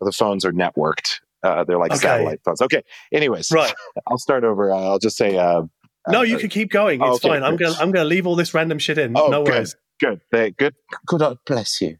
the 0.00 0.12
phones 0.12 0.44
are 0.44 0.52
networked. 0.52 1.20
Uh, 1.42 1.64
they're 1.64 1.78
like 1.78 1.92
okay. 1.92 2.00
satellite 2.00 2.40
phones. 2.44 2.60
Okay. 2.60 2.82
Anyways, 3.12 3.50
right. 3.52 3.72
I'll 4.06 4.18
start 4.18 4.44
over. 4.44 4.72
Uh, 4.72 4.80
I'll 4.80 4.98
just 4.98 5.16
say. 5.16 5.38
Uh, 5.38 5.62
no, 6.08 6.22
you 6.22 6.36
uh, 6.36 6.40
can 6.40 6.48
keep 6.48 6.70
going. 6.70 7.00
It's 7.00 7.24
okay, 7.24 7.28
fine. 7.28 7.42
I'm 7.42 7.56
gonna 7.56 7.74
I'm 7.80 7.90
gonna 7.90 8.04
leave 8.04 8.26
all 8.26 8.36
this 8.36 8.54
random 8.54 8.78
shit 8.78 8.98
in. 8.98 9.16
Oh, 9.16 9.28
no 9.28 9.44
good, 9.44 9.54
worries. 9.54 9.76
Good. 10.00 10.20
Good. 10.30 10.56
Good. 10.56 10.74
God 11.06 11.38
bless 11.46 11.80
you. 11.80 11.96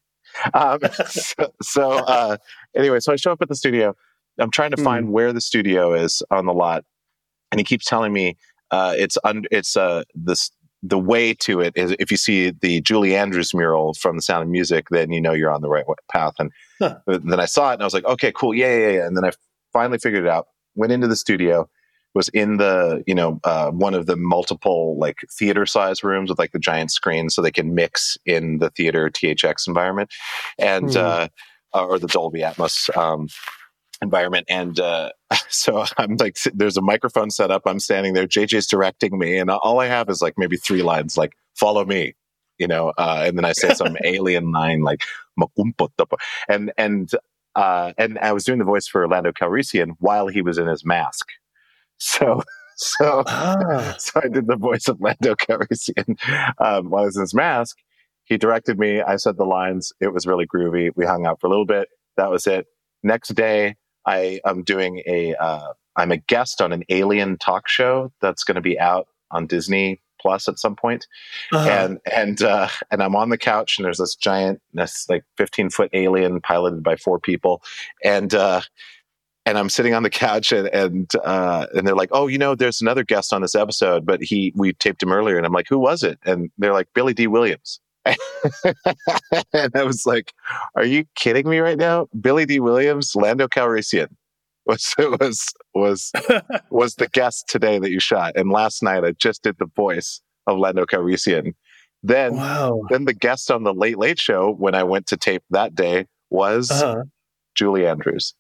Um, 0.55 0.81
so, 1.07 1.53
so 1.62 1.91
uh, 1.93 2.37
anyway, 2.77 3.00
so 3.00 3.12
I 3.12 3.17
show 3.17 3.33
up 3.33 3.43
at 3.43 3.49
the 3.49 3.57
studio. 3.57 3.97
I'm 4.38 4.50
trying 4.50 4.71
to 4.73 4.83
find 4.83 5.07
mm. 5.07 5.11
where 5.11 5.33
the 5.33 5.41
studio 5.41 5.95
is 5.95 6.23
on 6.31 6.47
the 6.47 6.53
lot 6.53 6.85
and 7.50 7.61
he 7.61 7.64
keeps 7.64 7.87
telling 7.87 8.12
me 8.12 8.37
uh, 8.71 8.95
it's 8.97 9.17
under 9.25 9.49
it's 9.50 9.76
uh, 9.76 10.02
this 10.14 10.50
the 10.83 10.99
way 10.99 11.35
to 11.35 11.61
it 11.61 11.73
is 11.76 11.95
if 11.99 12.11
you 12.11 12.17
see 12.17 12.50
the 12.50 12.81
Julie 12.83 13.17
Andrews 13.17 13.52
mural 13.52 13.95
from 13.95 14.17
The 14.17 14.23
Sound 14.23 14.45
of 14.45 14.49
Music, 14.49 14.87
then 14.90 15.11
you 15.11 15.21
know 15.21 15.33
you're 15.33 15.50
on 15.50 15.61
the 15.61 15.69
right 15.69 15.85
path. 16.11 16.35
And 16.38 16.52
huh. 16.81 16.99
then 17.07 17.40
I 17.40 17.47
saw 17.47 17.71
it 17.71 17.75
and 17.75 17.83
I 17.83 17.87
was 17.87 17.95
like, 17.95 18.05
okay, 18.05 18.33
cool, 18.33 18.55
yeah, 18.55 18.76
yeah, 18.76 18.88
yeah. 18.90 19.07
And 19.07 19.17
then 19.17 19.25
I 19.25 19.33
finally 19.73 19.99
figured 19.99 20.25
it 20.25 20.31
out. 20.31 20.47
Went 20.76 20.93
into 20.93 21.09
the 21.09 21.17
studio, 21.17 21.69
was 22.14 22.28
in 22.31 22.59
the 22.59 23.02
you 23.07 23.14
know 23.14 23.40
uh, 23.45 23.71
one 23.71 23.95
of 23.95 24.07
the 24.07 24.17
multiple 24.17 24.97
like 24.99 25.17
theater 25.33 25.67
size 25.67 26.05
rooms 26.05 26.31
with 26.31 26.38
like 26.38 26.52
the 26.52 26.59
giant 26.59 26.93
screens 26.93 27.35
so 27.35 27.43
they 27.43 27.50
can 27.50 27.75
mix 27.75 28.17
in 28.25 28.59
the 28.59 28.71
theater 28.71 29.11
THX 29.11 29.67
environment, 29.67 30.11
and 30.59 30.90
mm. 30.90 30.97
uh, 30.97 31.28
or 31.73 31.99
the 31.99 32.07
Dolby 32.07 32.40
Atmos. 32.40 32.97
Um, 32.97 33.28
environment. 34.02 34.47
And 34.49 34.78
uh, 34.81 35.11
so 35.49 35.85
I'm 35.99 36.17
like, 36.17 36.37
there's 36.55 36.76
a 36.76 36.83
microphone 36.83 37.31
set 37.31 37.50
up. 37.50 37.62
I'm 37.67 37.81
standing 37.81 38.14
there. 38.14 38.26
JJ's 38.26 38.67
directing 38.67 39.19
me, 39.19 39.38
and 39.38 39.50
all 39.50 39.81
I 39.81 39.87
have 39.87 40.09
is 40.09 40.23
like 40.23 40.35
maybe 40.37 40.57
three 40.57 40.83
lines, 40.83 41.17
like 41.17 41.33
"Follow 41.59 41.85
me," 41.85 42.14
you 42.59 42.67
know. 42.67 42.93
Uh, 42.99 43.25
and 43.26 43.37
then 43.38 43.45
I 43.45 43.52
say 43.52 43.75
some 43.75 43.97
alien 44.05 44.52
line 44.52 44.83
like 44.83 45.02
and 46.49 46.73
and 46.76 47.11
uh, 47.55 47.93
and 47.99 48.19
I 48.19 48.33
was 48.33 48.45
doing 48.45 48.59
the 48.59 48.64
voice 48.64 48.87
for 48.87 49.07
Lando 49.09 49.33
Calrissian 49.33 49.93
while 49.99 50.28
he 50.28 50.43
was 50.43 50.59
in 50.59 50.67
his 50.67 50.85
mask. 50.85 51.26
So 51.99 52.43
so 52.76 53.25
Ah. 53.26 53.97
so 53.99 54.21
I 54.23 54.28
did 54.28 54.47
the 54.47 54.57
voice 54.57 54.88
of 54.88 55.00
Lando 55.00 55.35
Calrissian 55.35 56.17
um, 56.59 56.90
while 56.90 57.02
I 57.02 57.07
was 57.07 57.17
in 57.17 57.23
his 57.23 57.35
mask. 57.35 57.76
He 58.25 58.37
directed 58.37 58.78
me. 58.78 59.00
I 59.00 59.17
said 59.17 59.37
the 59.38 59.45
lines. 59.45 59.93
It 60.00 60.12
was 60.12 60.26
really 60.26 60.47
groovy. 60.47 60.90
We 60.95 61.07
hung 61.07 61.26
out 61.26 61.40
for 61.40 61.47
a 61.47 61.50
little 61.50 61.64
bit. 61.67 61.88
That 62.17 62.31
was 62.31 62.47
it. 62.47 62.67
Next 63.02 63.35
day, 63.35 63.76
I 64.07 64.40
am 64.45 64.62
doing 64.62 65.02
a. 65.07 65.35
Uh, 65.35 65.73
I'm 65.97 66.12
a 66.12 66.17
guest 66.19 66.62
on 66.62 66.73
an 66.73 66.85
alien 66.90 67.38
talk 67.38 67.69
show 67.69 68.12
that's 68.21 68.45
going 68.45 68.55
to 68.55 68.61
be 68.61 68.78
out 68.78 69.09
on 69.33 69.49
Disney 69.49 70.00
Plus 70.21 70.49
at 70.49 70.59
some 70.59 70.76
point 70.76 71.07
Uh-huh. 71.52 71.69
and 71.69 71.99
and 72.12 72.40
uh, 72.43 72.69
and 72.90 73.02
I'm 73.02 73.17
on 73.17 73.31
the 73.31 73.38
couch, 73.38 73.78
and 73.78 73.85
there's 73.85 73.99
this 73.99 74.14
giant, 74.14 74.61
this 74.73 75.07
like 75.09 75.25
15 75.37 75.71
foot 75.71 75.90
alien 75.93 76.40
piloted 76.40 76.83
by 76.85 76.97
four 76.97 77.19
people, 77.19 77.62
and 78.05 78.33
uh, 78.35 78.61
and 79.45 79.57
I'm 79.59 79.69
sitting 79.69 79.95
on 79.95 80.02
the 80.05 80.11
couch, 80.11 80.52
and 80.52 80.69
and 80.69 81.11
uh, 81.25 81.67
and 81.75 81.87
they're 81.87 81.97
like, 81.97 82.11
oh, 82.12 82.26
you 82.28 82.38
know, 82.38 82.55
there's 82.55 82.81
another 82.81 83.02
guest 83.05 83.33
on 83.33 83.43
this 83.43 83.55
episode, 83.55 84.05
but 84.07 84.23
he 84.23 84.52
we 84.57 84.73
taped 84.75 85.02
him 85.02 85.12
earlier, 85.12 85.37
and 85.37 85.47
I'm 85.47 85.52
like, 85.52 85.67
who 85.69 85.78
was 85.78 86.02
it? 86.02 86.19
And 86.25 86.50
they're 86.59 86.73
like, 86.73 86.88
Billy 86.95 87.14
Dee 87.14 87.26
Williams. 87.26 87.81
and 89.52 89.73
I 89.75 89.85
was 89.85 90.07
like, 90.07 90.33
"Are 90.75 90.85
you 90.85 91.05
kidding 91.14 91.49
me 91.49 91.59
right 91.59 91.78
now?" 91.78 92.07
Billy 92.21 92.47
Dee 92.47 92.61
Williams, 92.61 93.14
Lando 93.14 93.49
Calrissian 93.49 94.09
was 94.69 94.95
was 94.99 95.47
was 95.75 96.12
was 96.71 96.95
the 96.95 97.09
guest 97.09 97.49
today 97.49 97.78
that 97.78 97.90
you 97.90 98.00
shot, 98.00 98.35
and 98.37 98.50
last 98.50 98.83
night 98.83 99.05
I 99.05 99.12
just 99.12 99.43
did 99.43 99.57
the 99.59 99.69
voice 99.75 100.21
of 100.47 100.59
Lando 100.59 100.85
Calrissian. 100.85 101.55
Then, 102.05 102.37
wow. 102.37 102.83
then 102.90 103.07
the 103.07 103.12
guest 103.12 103.50
on 103.50 103.64
the 103.64 103.75
Late 103.75 103.99
Late 103.99 104.21
Show 104.21 104.52
when 104.52 104.75
I 104.76 104.85
went 104.85 105.07
to 105.09 105.17
tape 105.17 105.43
that 105.50 105.75
day 105.75 106.07
was 106.31 106.71
Uh-huh. 106.71 107.02
Julie 107.57 107.87
Andrews. 107.87 108.35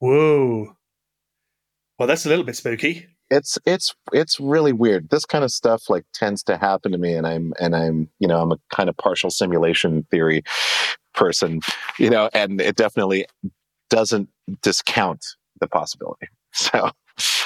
Whoa. 0.00 0.76
Well, 1.98 2.08
that's 2.08 2.26
a 2.26 2.28
little 2.28 2.44
bit 2.44 2.56
spooky. 2.56 3.06
It's 3.30 3.58
it's 3.64 3.94
it's 4.12 4.40
really 4.40 4.72
weird. 4.72 5.10
This 5.10 5.24
kind 5.24 5.44
of 5.44 5.52
stuff 5.52 5.88
like 5.88 6.04
tends 6.12 6.42
to 6.44 6.56
happen 6.56 6.92
to 6.92 6.98
me, 6.98 7.14
and 7.14 7.26
I'm 7.26 7.52
and 7.60 7.76
I'm 7.76 8.08
you 8.18 8.26
know 8.26 8.40
I'm 8.40 8.52
a 8.52 8.58
kind 8.74 8.88
of 8.88 8.96
partial 8.96 9.30
simulation 9.30 10.04
theory 10.10 10.42
person, 11.14 11.60
you 11.98 12.10
know, 12.10 12.28
and 12.32 12.60
it 12.60 12.76
definitely 12.76 13.26
doesn't 13.88 14.28
discount 14.62 15.24
the 15.60 15.68
possibility. 15.68 16.28
So, 16.52 16.90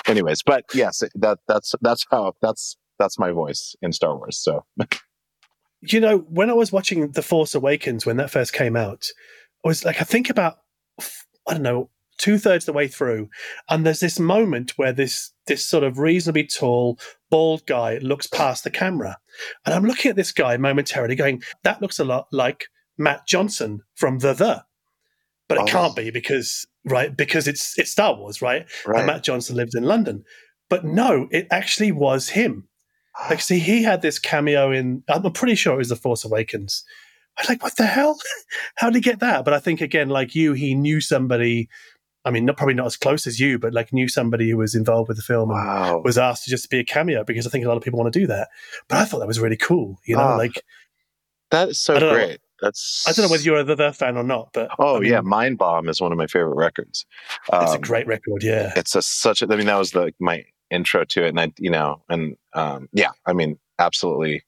anyways, 0.06 0.42
but 0.42 0.64
yes, 0.72 1.02
that 1.16 1.38
that's 1.46 1.74
that's 1.82 2.06
how 2.10 2.32
that's 2.40 2.78
that's 2.98 3.18
my 3.18 3.32
voice 3.32 3.76
in 3.82 3.92
Star 3.92 4.16
Wars. 4.16 4.38
So 4.38 4.64
You 5.82 6.00
know, 6.00 6.18
when 6.20 6.48
I 6.48 6.54
was 6.54 6.72
watching 6.72 7.10
The 7.10 7.20
Force 7.20 7.54
Awakens 7.54 8.06
when 8.06 8.16
that 8.16 8.30
first 8.30 8.54
came 8.54 8.76
out, 8.76 9.08
I 9.62 9.68
was 9.68 9.84
like, 9.84 10.00
I 10.00 10.04
think 10.04 10.30
about, 10.30 10.60
I 11.46 11.52
don't 11.52 11.62
know, 11.62 11.90
two 12.18 12.38
thirds 12.38 12.64
the 12.64 12.72
way 12.72 12.88
through, 12.88 13.28
and 13.68 13.84
there's 13.84 14.00
this 14.00 14.18
moment 14.18 14.72
where 14.76 14.92
this 14.92 15.32
this 15.46 15.64
sort 15.64 15.84
of 15.84 15.98
reasonably 15.98 16.46
tall, 16.46 16.98
bald 17.30 17.66
guy 17.66 17.98
looks 17.98 18.26
past 18.26 18.64
the 18.64 18.70
camera, 18.70 19.18
and 19.64 19.74
I'm 19.74 19.84
looking 19.84 20.10
at 20.10 20.16
this 20.16 20.32
guy 20.32 20.56
momentarily, 20.56 21.14
going, 21.16 21.42
that 21.64 21.82
looks 21.82 21.98
a 21.98 22.04
lot 22.04 22.26
like 22.32 22.66
Matt 22.96 23.26
Johnson 23.26 23.80
from 23.94 24.18
The 24.20 24.32
The, 24.32 24.64
but 25.48 25.58
it 25.58 25.62
Oh. 25.62 25.66
can't 25.66 25.96
be 25.96 26.10
because 26.10 26.66
right 26.84 27.16
because 27.16 27.48
it's 27.48 27.78
it's 27.78 27.90
Star 27.90 28.14
Wars, 28.14 28.40
right? 28.42 28.66
And 28.98 29.06
Matt 29.06 29.24
Johnson 29.24 29.56
lived 29.56 29.74
in 29.74 29.84
London, 29.84 30.24
but 30.70 30.84
no, 30.84 31.28
it 31.30 31.46
actually 31.50 31.92
was 31.92 32.30
him. 32.30 32.68
Ah. 33.18 33.26
Like, 33.30 33.40
see, 33.40 33.58
he 33.58 33.82
had 33.82 34.02
this 34.02 34.18
cameo 34.18 34.70
in. 34.72 35.02
I'm 35.08 35.30
pretty 35.32 35.54
sure 35.54 35.74
it 35.74 35.78
was 35.78 35.88
The 35.90 35.96
Force 35.96 36.24
Awakens. 36.24 36.84
I'm 37.36 37.46
like, 37.48 37.62
what 37.64 37.76
the 37.76 37.86
hell? 37.86 38.16
How 38.76 38.88
did 38.90 38.96
he 38.96 39.00
get 39.00 39.18
that? 39.20 39.44
But 39.44 39.54
I 39.54 39.58
think 39.58 39.80
again, 39.80 40.08
like 40.08 40.34
you, 40.36 40.52
he 40.52 40.74
knew 40.74 41.00
somebody. 41.00 41.68
I 42.24 42.30
mean, 42.30 42.44
not 42.46 42.56
probably 42.56 42.74
not 42.74 42.86
as 42.86 42.96
close 42.96 43.26
as 43.26 43.38
you, 43.38 43.58
but 43.58 43.72
like 43.74 43.92
knew 43.92 44.08
somebody 44.08 44.48
who 44.50 44.56
was 44.56 44.74
involved 44.74 45.08
with 45.08 45.18
the 45.18 45.22
film 45.22 45.50
and 45.50 46.04
was 46.04 46.16
asked 46.16 46.44
to 46.44 46.50
just 46.50 46.70
be 46.70 46.78
a 46.78 46.84
cameo 46.84 47.22
because 47.24 47.46
I 47.46 47.50
think 47.50 47.64
a 47.64 47.68
lot 47.68 47.76
of 47.76 47.82
people 47.82 47.98
want 48.00 48.12
to 48.12 48.18
do 48.18 48.26
that. 48.28 48.48
But 48.88 48.98
I 48.98 49.04
thought 49.04 49.18
that 49.18 49.26
was 49.28 49.40
really 49.40 49.56
cool. 49.58 49.98
You 50.06 50.16
know, 50.16 50.22
Ah, 50.22 50.36
like 50.36 50.62
that 51.50 51.68
is 51.70 51.80
so 51.80 51.98
don't 51.98 52.08
know. 52.08 52.14
great. 52.14 52.40
That's 52.62 53.04
I 53.06 53.12
don't 53.12 53.26
know 53.26 53.30
whether 53.30 53.42
you're 53.42 53.58
a 53.58 53.64
The 53.64 53.74
The 53.74 53.92
fan 53.92 54.16
or 54.16 54.22
not, 54.22 54.50
but 54.54 54.70
Oh 54.78 54.96
I 54.96 55.00
mean, 55.00 55.10
yeah, 55.10 55.20
Mind 55.20 55.58
Bomb 55.58 55.88
is 55.88 56.00
one 56.00 56.12
of 56.12 56.18
my 56.18 56.26
favorite 56.26 56.54
records. 56.56 57.04
it's 57.52 57.72
a 57.72 57.74
Um, 57.76 57.80
great 57.82 58.06
record. 58.06 58.42
Yeah, 58.42 58.72
It's 58.76 58.94
a 58.94 59.02
such. 59.02 59.42
A, 59.42 59.52
I 59.52 59.56
mean, 59.56 59.66
that 59.66 59.76
was 59.78 59.90
the 59.90 60.14
my 60.18 60.44
intro 60.70 61.04
to 61.04 61.24
it, 61.26 61.28
and 61.28 61.40
I, 61.40 61.52
you 61.58 61.70
know, 61.70 62.02
and 62.08 62.36
um, 62.54 62.88
yeah, 62.92 63.10
I 63.26 63.34
mean, 63.34 63.58
absolutely, 63.78 64.44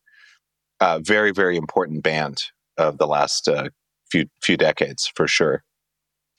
uh, 0.80 1.00
very 1.02 1.30
very 1.33 1.56
important 1.59 2.02
band 2.02 2.45
of 2.78 2.97
the 2.97 3.06
last 3.06 3.49
uh, 3.49 3.68
few 4.11 4.26
few 4.40 4.56
decades 4.56 5.11
for 5.14 5.28
sure. 5.28 5.62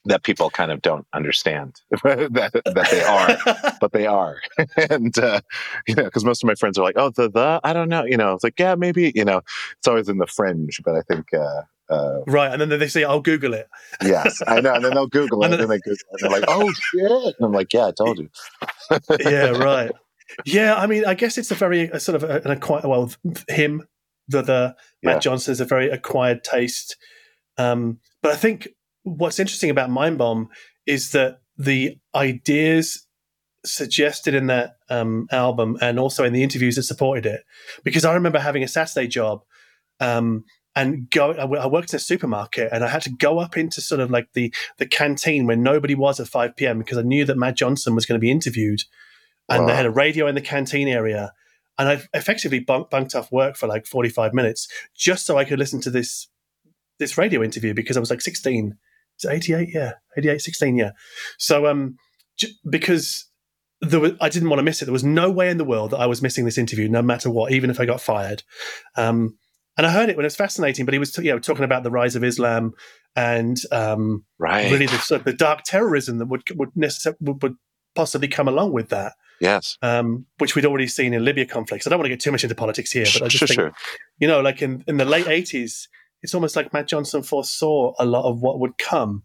That 0.08 0.24
people 0.24 0.50
kind 0.50 0.72
of 0.72 0.82
don't 0.82 1.06
understand 1.14 1.76
that 2.04 2.52
that 2.66 2.88
they 2.92 3.04
are, 3.04 3.74
but 3.82 3.92
they 3.92 4.06
are, 4.06 4.38
and 4.90 5.18
uh, 5.18 5.42
you 5.88 5.96
know, 5.96 6.04
because 6.06 6.24
most 6.26 6.44
of 6.44 6.48
my 6.48 6.56
friends 6.56 6.78
are 6.78 6.84
like, 6.84 6.98
"Oh, 6.98 7.10
the 7.10 7.30
the 7.30 7.60
I 7.64 7.74
don't 7.74 7.90
know," 7.90 8.04
you 8.06 8.18
know, 8.18 8.34
it's 8.34 8.44
like, 8.44 8.60
yeah, 8.60 8.76
maybe, 8.76 9.12
you 9.16 9.26
know, 9.26 9.42
it's 9.78 9.88
always 9.88 10.10
in 10.10 10.18
the 10.18 10.28
fringe, 10.28 10.82
but 10.84 10.96
I 10.96 11.02
think. 11.02 11.34
Uh, 11.34 11.62
uh, 11.90 12.20
right. 12.28 12.52
And 12.52 12.60
then 12.60 12.80
they 12.80 12.88
say, 12.90 13.06
"I'll 13.06 13.22
Google 13.22 13.54
it." 13.54 13.68
Yes, 14.04 14.42
I 14.46 14.60
know. 14.60 14.74
And 14.74 14.84
then 14.84 14.94
they'll 14.94 15.08
Google 15.08 15.42
it, 15.42 15.46
And 15.46 15.54
and 15.54 15.62
then 15.64 15.70
they 15.70 15.80
Google 15.80 15.94
it, 16.12 16.22
and 16.22 16.32
they're 16.32 16.40
like, 16.42 16.50
"Oh 16.50 16.70
shit!" 16.74 17.36
And 17.40 17.46
I'm 17.46 17.54
like, 17.54 17.72
"Yeah, 17.72 17.88
I 17.88 17.92
told 17.92 18.20
you." 18.20 18.30
yeah, 19.22 19.52
right. 19.52 19.92
Yeah, 20.46 20.76
I 20.76 20.86
mean, 20.88 21.06
I 21.06 21.14
guess 21.14 21.38
it's 21.38 21.52
a 21.52 21.56
very 21.56 21.84
a 21.84 22.00
sort 22.02 22.22
of 22.22 22.30
a, 22.30 22.42
an 22.44 22.52
acquired. 22.52 22.84
Well, 22.86 23.10
him, 23.48 23.88
the 24.28 24.42
the 24.42 24.76
Yeah. 25.02 25.14
Matt 25.14 25.22
Johnson 25.22 25.54
is 25.54 25.62
a 25.62 25.66
very 25.66 25.90
acquired 25.90 26.44
taste. 26.44 26.98
Um, 27.58 28.00
but 28.22 28.34
I 28.34 28.36
think 28.36 28.68
what's 29.08 29.40
interesting 29.40 29.70
about 29.70 29.90
Mind 29.90 30.18
Bomb 30.18 30.50
is 30.86 31.12
that 31.12 31.40
the 31.58 31.98
ideas 32.14 33.08
suggested 33.66 34.34
in 34.34 34.48
that 34.48 34.78
um, 34.90 35.28
album 35.32 35.78
and 35.82 36.00
also 36.00 36.24
in 36.24 36.34
the 36.34 36.44
interviews 36.44 36.76
that 36.76 36.84
supported 36.84 37.26
it, 37.26 37.44
because 37.84 38.06
I 38.06 38.14
remember 38.14 38.40
having 38.40 38.64
a 38.64 38.68
Saturday 38.68 39.08
job. 39.08 39.44
Um, 40.00 40.46
and 40.76 41.10
go, 41.10 41.32
I 41.32 41.66
worked 41.66 41.92
in 41.92 41.98
a 41.98 42.00
supermarket, 42.00 42.70
and 42.72 42.84
I 42.84 42.88
had 42.88 43.02
to 43.02 43.10
go 43.10 43.40
up 43.40 43.58
into 43.58 43.82
sort 43.82 44.00
of 44.00 44.12
like 44.12 44.34
the 44.34 44.54
the 44.78 44.86
canteen 44.86 45.48
where 45.48 45.58
nobody 45.58 45.96
was 45.96 46.20
at 46.20 46.28
five 46.28 46.56
p.m. 46.56 46.78
because 46.78 47.00
I 47.00 47.02
knew 47.02 47.26
that 47.26 47.36
Matt 47.36 47.56
Johnson 47.56 47.96
was 47.96 48.06
going 48.06 48.20
to 48.20 48.24
be 48.24 48.30
interviewed, 48.30 48.82
and 49.50 49.68
they 49.68 49.76
had 49.76 49.88
a 49.88 49.92
radio 49.92 50.28
in 50.28 50.36
the 50.36 50.42
canteen 50.42 50.88
area, 50.88 51.34
and 51.80 51.90
I 51.90 52.04
effectively 52.14 52.60
bunk, 52.60 52.92
bunked 52.92 53.16
off 53.16 53.32
work 53.32 53.56
for 53.56 53.66
like 53.66 53.88
forty 53.88 54.10
five 54.10 54.36
minutes 54.36 54.68
just 54.96 55.26
so 55.26 55.36
I 55.36 55.46
could 55.46 55.58
listen 55.58 55.82
to 55.82 55.90
this 55.90 56.28
this 57.00 57.18
radio 57.18 57.42
interview 57.42 57.74
because 57.74 57.98
I 57.98 58.00
was 58.00 58.12
like 58.12 58.22
sixteen. 58.22 58.78
Is 59.20 59.26
it 59.26 59.34
eighty 59.34 59.54
eight? 59.54 59.70
Yeah, 59.74 59.94
88, 60.18 60.42
16, 60.42 60.78
Yeah. 60.78 60.92
So 61.38 61.68
um, 61.68 61.98
j- 62.38 62.50
because 62.70 63.26
there 63.82 64.00
was, 64.00 64.14
I 64.22 64.30
didn't 64.30 64.50
want 64.50 64.60
to 64.60 64.64
miss 64.64 64.82
it. 64.82 64.86
There 64.86 64.92
was 64.94 65.04
no 65.04 65.30
way 65.30 65.50
in 65.50 65.58
the 65.58 65.64
world 65.66 65.92
that 65.92 65.98
I 66.00 66.08
was 66.08 66.22
missing 66.22 66.46
this 66.46 66.58
interview, 66.58 66.88
no 66.90 67.02
matter 67.04 67.30
what, 67.30 67.52
even 67.52 67.70
if 67.70 67.80
I 67.80 67.86
got 67.86 68.02
fired. 68.02 68.42
Um, 68.96 69.38
and 69.78 69.86
I 69.86 69.92
heard 69.92 70.10
it 70.10 70.18
when 70.18 70.26
it 70.26 70.28
was 70.28 70.36
fascinating. 70.36 70.86
But 70.86 70.94
he 70.94 71.00
was, 71.00 71.16
you 71.20 71.32
know, 71.32 71.38
talking 71.40 71.64
about 71.64 71.84
the 71.84 71.92
rise 71.92 72.16
of 72.16 72.24
Islam 72.24 72.74
and 73.16 73.58
um, 73.72 74.26
Right. 74.40 74.72
really 74.72 74.88
the, 74.88 74.98
sort 74.98 75.22
of 75.22 75.26
the 75.26 75.34
dark 75.34 75.62
terrorism 75.64 76.18
that 76.18 76.26
would 76.26 76.42
would, 76.56 76.72
necessar- 76.74 77.16
would 77.20 77.42
would 77.44 77.56
possibly 77.96 78.28
come 78.28 78.48
along 78.48 78.74
with 78.74 78.90
that, 78.90 79.14
Yes. 79.42 79.78
um, 79.84 80.26
which 80.40 80.56
we'd 80.56 80.66
already 80.66 80.88
seen 80.88 81.14
in 81.14 81.24
Libya 81.26 81.46
conflicts. 81.46 81.86
I 81.86 81.92
don't 81.92 82.00
want 82.00 82.06
to 82.06 82.10
get 82.10 82.20
too 82.20 82.32
much 82.32 82.44
into 82.44 82.56
politics 82.56 82.92
here, 82.92 83.06
but 83.14 83.24
I 83.24 83.28
just 83.28 83.38
sure, 83.40 83.48
think 83.48 83.60
sure. 83.60 83.72
you 84.20 84.28
know, 84.28 84.42
like 84.42 84.62
in, 84.64 84.84
in 84.88 84.98
the 84.98 85.06
late 85.06 85.28
eighties, 85.28 85.88
it's 86.24 86.34
almost 86.34 86.56
like 86.56 86.74
Matt 86.74 86.88
Johnson 86.88 87.24
foresaw 87.24 87.94
a 88.00 88.06
lot 88.06 88.26
of 88.26 88.42
what 88.42 88.60
would 88.60 88.78
come. 88.78 89.24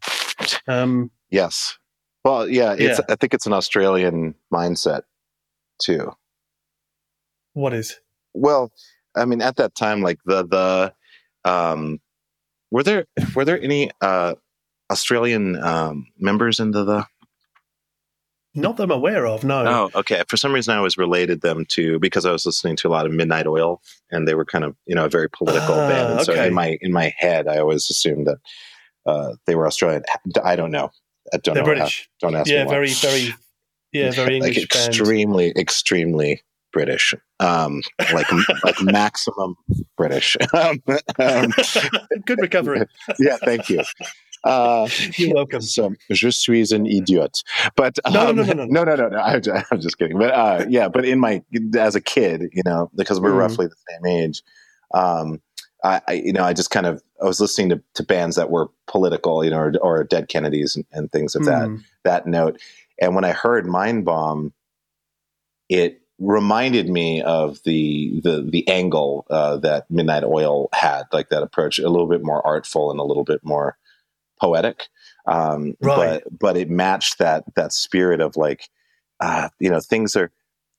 Um, 0.66 1.10
Yes. 1.30 1.78
Well, 2.24 2.48
yeah. 2.48 2.72
It's. 2.78 2.98
Yeah. 2.98 3.04
I 3.08 3.16
think 3.16 3.32
it's 3.34 3.46
an 3.46 3.52
Australian 3.54 4.34
mindset 4.52 5.02
too. 5.80 6.12
what 7.54 7.72
is? 7.72 7.98
Well, 8.34 8.70
I 9.16 9.24
mean, 9.24 9.42
at 9.42 9.56
that 9.56 9.74
time, 9.74 10.02
like 10.02 10.18
the 10.24 10.44
the, 10.46 11.50
um, 11.50 12.00
were 12.70 12.82
there 12.82 13.06
were 13.34 13.44
there 13.44 13.60
any 13.60 13.90
uh 14.00 14.34
Australian 14.90 15.56
um 15.62 16.06
members 16.18 16.60
in 16.60 16.70
the 16.70 16.84
the? 16.84 17.06
Not 18.54 18.76
that 18.76 18.82
I'm 18.84 18.90
aware 18.90 19.26
of. 19.26 19.44
No. 19.44 19.64
Oh, 19.94 19.98
okay. 20.00 20.22
For 20.28 20.36
some 20.36 20.52
reason, 20.52 20.74
I 20.74 20.80
was 20.80 20.98
related 20.98 21.40
them 21.40 21.64
to 21.70 21.98
because 21.98 22.26
I 22.26 22.32
was 22.32 22.44
listening 22.44 22.76
to 22.76 22.88
a 22.88 22.90
lot 22.90 23.06
of 23.06 23.12
Midnight 23.12 23.46
Oil, 23.46 23.80
and 24.10 24.28
they 24.28 24.34
were 24.34 24.44
kind 24.44 24.64
of 24.64 24.76
you 24.86 24.94
know 24.94 25.06
a 25.06 25.08
very 25.08 25.30
political 25.30 25.74
Ah, 25.74 25.88
band. 25.88 26.12
And 26.18 26.26
So 26.26 26.34
in 26.34 26.52
my 26.52 26.76
in 26.82 26.92
my 26.92 27.14
head, 27.16 27.48
I 27.48 27.58
always 27.58 27.88
assumed 27.90 28.26
that 28.26 28.38
uh, 29.06 29.34
they 29.46 29.54
were 29.54 29.66
Australian. 29.66 30.02
I 30.44 30.56
don't 30.56 30.70
know. 30.70 30.90
I 31.32 31.38
don't 31.38 31.54
They're 31.54 31.62
know. 31.64 31.70
how- 31.70 31.76
British. 31.76 32.08
don't 32.20 32.34
ask 32.36 32.48
Yeah, 32.50 32.64
me. 32.64 32.66
why. 32.66 32.72
very, 32.74 32.90
very. 32.92 33.34
Yeah, 33.92 34.10
very 34.12 34.40
like 34.40 34.48
English 34.56 34.68
band. 34.68 34.88
extremely, 34.88 35.52
extremely 35.56 36.42
British. 36.74 37.14
Um, 37.40 37.82
like 38.12 38.26
like 38.64 38.82
maximum 38.82 39.56
British. 39.96 40.36
Um, 40.54 40.82
um, 41.18 41.52
Good 42.26 42.38
recovery. 42.40 42.86
yeah, 43.18 43.36
thank 43.38 43.68
you. 43.70 43.82
Uh, 44.44 44.88
You're 45.16 45.34
welcome. 45.34 45.60
so, 45.60 45.94
je 46.10 46.30
suis 46.30 46.72
an 46.72 46.86
idiot. 46.86 47.42
But 47.76 47.98
No, 48.10 48.28
um, 48.28 48.36
no, 48.36 48.42
no, 48.44 48.52
no, 48.52 48.64
no, 48.68 48.84
no, 48.84 48.94
no, 48.96 49.08
no. 49.08 49.18
I, 49.18 49.40
I'm 49.70 49.80
just 49.80 49.98
kidding. 49.98 50.18
But 50.18 50.32
uh, 50.34 50.66
yeah, 50.68 50.88
but 50.88 51.04
in 51.04 51.18
my 51.20 51.42
as 51.78 51.94
a 51.94 52.00
kid, 52.00 52.50
you 52.52 52.62
know, 52.64 52.90
because 52.96 53.20
we're 53.20 53.32
Mhm. 53.32 53.38
roughly 53.38 53.66
the 53.66 53.76
same 53.90 54.06
age, 54.06 54.42
um, 54.94 55.40
I, 55.84 56.00
I, 56.08 56.12
you 56.14 56.32
know, 56.32 56.44
I 56.44 56.52
just 56.52 56.70
kind 56.70 56.86
of 56.86 57.02
I 57.20 57.26
was 57.26 57.40
listening 57.40 57.68
to, 57.70 57.82
to 57.94 58.02
bands 58.04 58.36
that 58.36 58.50
were 58.50 58.68
political, 58.86 59.44
you 59.44 59.50
know, 59.50 59.58
or, 59.58 59.72
or 59.80 60.04
Dead 60.04 60.28
Kennedys 60.28 60.76
and, 60.76 60.84
and 60.92 61.10
things 61.12 61.34
of 61.34 61.44
that 61.44 61.68
Mm. 61.68 61.82
that 62.04 62.26
note. 62.26 62.60
And 63.00 63.14
when 63.14 63.24
I 63.24 63.32
heard 63.32 63.66
Mind 63.66 64.04
Bomb, 64.04 64.52
it 65.68 66.00
reminded 66.18 66.88
me 66.88 67.22
of 67.22 67.58
the 67.64 68.20
the 68.22 68.42
the 68.42 68.68
angle 68.68 69.26
uh, 69.30 69.56
that 69.58 69.90
Midnight 69.90 70.24
Oil 70.24 70.68
had, 70.72 71.04
like 71.12 71.30
that 71.30 71.42
approach, 71.42 71.78
a 71.78 71.88
little 71.88 72.06
bit 72.08 72.22
more 72.24 72.44
artful 72.46 72.90
and 72.90 73.00
a 73.00 73.04
little 73.04 73.24
bit 73.24 73.40
more 73.44 73.76
poetic. 74.42 74.78
Um, 75.26 75.74
right. 75.80 76.20
But 76.24 76.38
but 76.38 76.56
it 76.56 76.68
matched 76.68 77.18
that 77.18 77.44
that 77.54 77.72
spirit 77.72 78.20
of 78.20 78.36
like, 78.36 78.68
uh, 79.20 79.48
you 79.58 79.70
know, 79.70 79.80
things 79.80 80.16
are. 80.16 80.30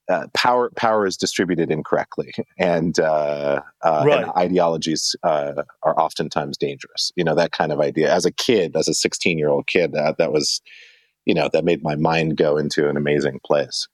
Uh, 0.10 0.27
power 0.34 0.70
power 0.75 1.08
is 1.08 1.15
distributed 1.15 1.72
incorrectly, 1.72 2.34
and, 2.60 3.00
uh, 3.00 3.62
uh 3.84 4.03
right. 4.05 4.24
and 4.24 4.32
ideologies 4.36 5.15
uh, 5.24 5.63
are 5.82 5.98
oftentimes 5.98 6.58
dangerous. 6.58 7.13
You 7.15 7.24
know 7.24 7.36
that 7.36 7.53
kind 7.53 7.72
of 7.72 7.79
idea. 7.79 8.13
As 8.13 8.25
a 8.25 8.32
kid, 8.32 8.75
as 8.75 8.89
a 8.89 8.93
sixteen 8.93 9.38
year 9.38 9.48
old 9.48 9.65
kid, 9.65 9.93
that 9.93 10.17
that 10.17 10.34
was, 10.34 10.62
you 11.24 11.34
know, 11.34 11.48
that 11.53 11.63
made 11.63 11.84
my 11.84 11.96
mind 11.96 12.36
go 12.36 12.58
into 12.58 12.89
an 12.89 12.98
amazing 12.98 13.39
place. 13.46 13.88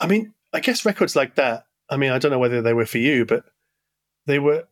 I 0.00 0.08
mean, 0.08 0.34
I 0.52 0.58
guess 0.58 0.84
records 0.84 1.14
like 1.14 1.36
that. 1.36 1.66
I 1.88 1.96
mean, 1.96 2.10
I 2.10 2.18
don't 2.18 2.32
know 2.32 2.40
whether 2.40 2.60
they 2.60 2.74
were 2.74 2.84
for 2.84 2.98
you, 2.98 3.24
but 3.24 3.44
they 4.26 4.40
were. 4.40 4.66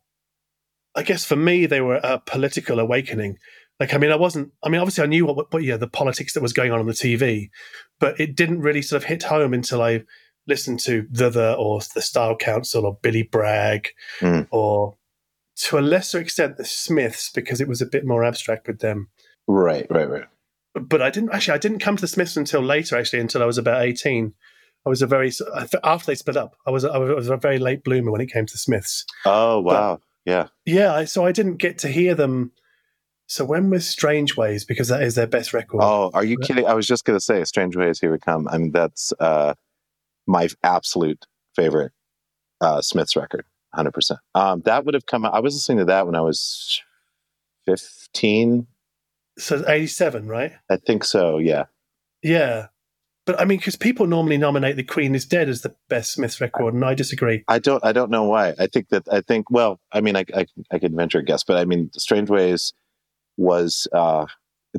I 0.97 1.05
guess 1.05 1.25
for 1.25 1.37
me, 1.37 1.66
they 1.66 1.81
were 1.81 2.00
a 2.02 2.19
political 2.19 2.81
awakening. 2.81 3.38
Like, 3.78 3.92
I 3.92 3.99
mean, 3.99 4.11
I 4.11 4.16
wasn't. 4.16 4.52
I 4.64 4.68
mean, 4.68 4.80
obviously, 4.80 5.04
I 5.04 5.06
knew 5.06 5.26
what, 5.26 5.52
what 5.52 5.62
yeah, 5.62 5.76
the 5.76 5.87
politics 5.87 6.33
that 6.35 6.42
was 6.42 6.52
going 6.52 6.73
on 6.73 6.80
on 6.80 6.87
the 6.87 6.92
TV, 6.92 7.50
but 8.00 8.18
it 8.18 8.35
didn't 8.35 8.61
really 8.61 8.83
sort 8.83 9.02
of 9.02 9.09
hit 9.09 9.25
home 9.25 9.52
until 9.52 9.83
I 9.83 10.04
listened 10.47 10.80
to 10.80 11.06
the 11.11 11.28
the 11.28 11.54
or 11.54 11.80
the 11.95 12.02
Style 12.02 12.37
Council 12.37 12.87
or 12.87 12.99
Billy 13.02 13.23
Bragg 13.23 13.88
mm. 14.21 14.47
or 14.50 14.97
to 15.56 15.78
a 15.78 15.80
lesser 15.80 16.21
extent 16.21 16.56
the 16.56 16.64
Smiths 16.64 17.30
because 17.30 17.61
it 17.61 17.68
was 17.68 17.83
a 17.83 17.87
bit 17.87 18.06
more 18.06 18.25
abstract 18.25 18.66
with 18.66 18.80
them. 18.80 19.09
Right, 19.47 19.87
right, 19.90 20.09
right. 20.09 20.25
But 20.75 21.02
I 21.02 21.11
didn't 21.11 21.33
actually. 21.33 21.54
I 21.54 21.59
didn't 21.59 21.78
come 21.78 21.97
to 21.97 22.00
the 22.02 22.09
Smiths 22.09 22.37
until 22.37 22.61
later, 22.61 22.97
actually, 22.97 23.21
until 23.21 23.42
I 23.42 23.47
was 23.47 23.59
about 23.59 23.83
eighteen. 23.83 24.35
I 24.85 24.88
was 24.88 25.02
a 25.02 25.06
very 25.06 25.33
after 25.83 26.06
they 26.06 26.14
split 26.14 26.37
up. 26.37 26.54
I 26.66 26.71
was 26.71 26.85
I 26.85 26.99
was 26.99 27.28
a 27.28 27.37
very 27.37 27.59
late 27.59 27.83
bloomer 27.83 28.12
when 28.12 28.21
it 28.21 28.30
came 28.30 28.47
to 28.47 28.52
the 28.54 28.59
Smiths. 28.59 29.04
Oh 29.25 29.61
wow, 29.61 29.97
but, 29.97 30.30
yeah, 30.30 30.49
yeah. 30.64 31.04
So 31.06 31.26
I 31.26 31.33
didn't 31.33 31.56
get 31.56 31.78
to 31.78 31.88
hear 31.88 32.14
them. 32.14 32.52
So 33.26 33.45
when 33.45 33.71
was 33.71 33.88
Strangeways? 33.88 34.64
Because 34.64 34.88
that 34.88 35.02
is 35.02 35.16
their 35.16 35.26
best 35.26 35.52
record. 35.52 35.80
Oh, 35.83 36.11
are 36.14 36.25
you 36.25 36.38
kidding? 36.38 36.66
I 36.66 36.75
was 36.75 36.87
just 36.87 37.04
going 37.04 37.18
to 37.18 37.25
say 37.25 37.42
Strangeways. 37.45 38.00
Here 38.00 38.12
we 38.12 38.18
come. 38.18 38.47
I 38.49 38.59
mean, 38.59 38.73
that's 38.73 39.12
uh, 39.18 39.54
my 40.26 40.49
absolute 40.62 41.26
favorite 41.54 41.92
uh, 42.61 42.80
Smiths 42.83 43.16
record. 43.16 43.45
Hundred 43.75 43.88
um, 43.88 43.92
percent. 43.92 44.21
That 44.64 44.85
would 44.85 44.95
have 44.95 45.06
come. 45.06 45.26
I 45.26 45.40
was 45.40 45.54
listening 45.54 45.78
to 45.78 45.85
that 45.87 46.06
when 46.06 46.14
I 46.14 46.21
was 46.21 46.80
fifteen. 47.66 48.68
So 49.38 49.62
eighty-seven, 49.66 50.28
right? 50.28 50.52
I 50.71 50.76
think 50.76 51.04
so. 51.04 51.38
Yeah. 51.38 51.64
Yeah. 52.23 52.68
But 53.26 53.40
I 53.40 53.45
mean, 53.45 53.59
because 53.59 53.76
people 53.76 54.06
normally 54.06 54.38
nominate 54.38 54.76
"The 54.76 54.85
Queen 54.85 55.14
Is 55.14 55.26
Dead" 55.26 55.49
as 55.49 55.62
the 55.62 55.75
best 55.88 56.12
Smiths 56.12 56.40
record, 56.40 56.75
and 56.75 56.85
I 56.85 56.95
disagree. 56.95 57.42
I 57.49 57.59
don't. 57.59 57.85
I 57.85 57.92
don't 57.92 58.11
know 58.11 58.23
why. 58.23 58.54
I 58.59 58.68
think 58.68 58.88
that. 58.90 59.02
I 59.12 59.21
think. 59.21 59.50
Well, 59.50 59.80
I 59.92 60.00
mean, 60.00 60.16
I 60.16 60.25
I, 60.35 60.47
I 60.71 60.78
could 60.78 60.95
venture 60.95 61.18
a 61.18 61.25
guess, 61.25 61.42
but 61.42 61.56
I 61.56 61.64
mean, 61.64 61.90
"Strangeways" 61.92 62.73
was 63.37 63.87
uh, 63.93 64.26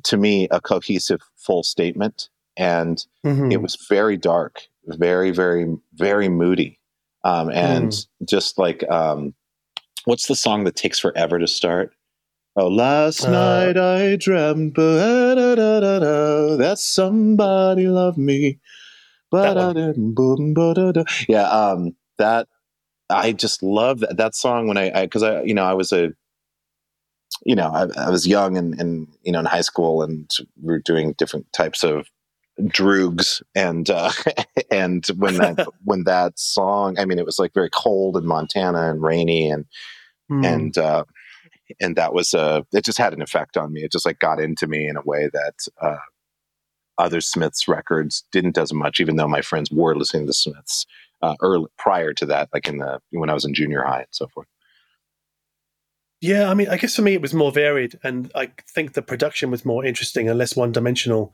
to 0.04 0.18
me 0.18 0.48
a 0.52 0.62
cohesive, 0.62 1.22
full 1.36 1.64
statement, 1.64 2.30
and 2.56 3.06
mm-hmm. 3.26 3.52
it 3.52 3.62
was 3.62 3.76
very 3.90 4.18
dark, 4.18 4.62
very, 4.86 5.32
very, 5.32 5.76
very 5.94 6.30
moody, 6.30 6.80
um, 7.24 7.50
and 7.50 7.91
mm. 7.91 8.08
just 8.28 8.58
like 8.58 8.89
um, 8.89 9.34
what's 10.06 10.28
the 10.28 10.36
song 10.36 10.63
that 10.63 10.76
takes 10.76 11.00
forever 11.00 11.39
to 11.39 11.48
start? 11.48 11.93
Oh, 12.56 12.70
last 12.70 13.26
uh, 13.26 13.30
night 13.30 13.78
I 13.78 14.15
dreamt 14.15 14.76
that 14.76 16.76
somebody 16.80 17.88
loved 17.88 18.17
me. 18.17 18.60
Yeah, 21.28 21.50
um, 21.50 21.96
that 22.17 22.48
I 23.10 23.32
just 23.32 23.62
love 23.62 24.00
that, 24.00 24.17
that 24.17 24.36
song 24.36 24.67
when 24.67 24.78
I 24.78 25.04
because 25.04 25.24
I, 25.24 25.36
I, 25.36 25.43
you 25.43 25.54
know 25.54 25.65
I 25.65 25.74
was 25.74 25.91
a 25.91 26.12
you 27.45 27.56
know 27.56 27.67
I, 27.67 27.88
I, 28.08 28.10
was 28.10 28.28
young 28.28 28.58
and, 28.58 28.80
and 28.80 29.08
you 29.23 29.32
know 29.32 29.39
in 29.39 29.45
high 29.45 29.62
school 29.62 30.02
and 30.02 30.30
we 30.62 30.73
were 30.73 30.80
doing 30.80 31.13
different 31.13 31.52
types 31.54 31.84
of 31.84 32.08
droogs 32.62 33.41
and 33.56 33.89
uh, 33.89 34.12
and 34.71 35.06
when 35.17 35.38
that 35.38 35.67
when 35.84 36.04
that 36.06 36.38
song 36.39 36.97
I 37.00 37.06
mean 37.06 37.19
it 37.19 37.26
was 37.26 37.39
like 37.39 37.54
very 37.54 37.69
cold 37.69 38.17
in 38.17 38.26
Montana 38.26 38.89
and 38.89 39.02
rainy 39.02 39.50
and 39.50 39.65
mm. 40.32 40.45
and 40.45 40.78
uh, 40.78 41.04
and 41.80 41.95
that 41.95 42.13
was 42.13 42.34
uh 42.34 42.62
it 42.73 42.86
just 42.86 42.97
had 42.97 43.13
an 43.13 43.21
effect 43.21 43.58
on 43.58 43.73
me 43.73 43.84
it 43.84 43.91
just 43.91 44.06
like 44.06 44.19
got 44.19 44.39
into 44.39 44.67
me 44.67 44.88
in 44.88 44.97
a 44.97 45.02
way 45.02 45.30
that 45.32 45.56
uh 45.82 45.97
other 46.97 47.21
smiths 47.21 47.67
records 47.67 48.23
didn't 48.32 48.58
as 48.58 48.73
much 48.73 49.00
even 49.00 49.17
though 49.17 49.28
my 49.28 49.41
friends 49.41 49.71
were 49.71 49.95
listening 49.95 50.26
to 50.26 50.34
smiths 50.34 50.86
uh 51.21 51.36
early 51.41 51.67
prior 51.78 52.13
to 52.13 52.26
that 52.26 52.50
like 52.54 52.67
in 52.67 52.78
the 52.78 53.00
when 53.12 53.30
i 53.30 53.34
was 53.34 53.45
in 53.45 53.54
junior 53.54 53.84
high 53.84 54.00
and 54.00 54.08
so 54.12 54.28
forth 54.28 54.47
yeah 56.21 56.49
i 56.49 56.53
mean 56.53 56.67
i 56.69 56.77
guess 56.77 56.95
for 56.95 57.01
me 57.01 57.13
it 57.13 57.21
was 57.21 57.34
more 57.34 57.51
varied 57.51 57.97
and 58.03 58.32
i 58.36 58.51
think 58.73 58.93
the 58.93 59.01
production 59.01 59.51
was 59.51 59.65
more 59.65 59.86
interesting 59.86 60.30
and 60.30 60.38
less 60.38 60.56
one-dimensional 60.56 61.34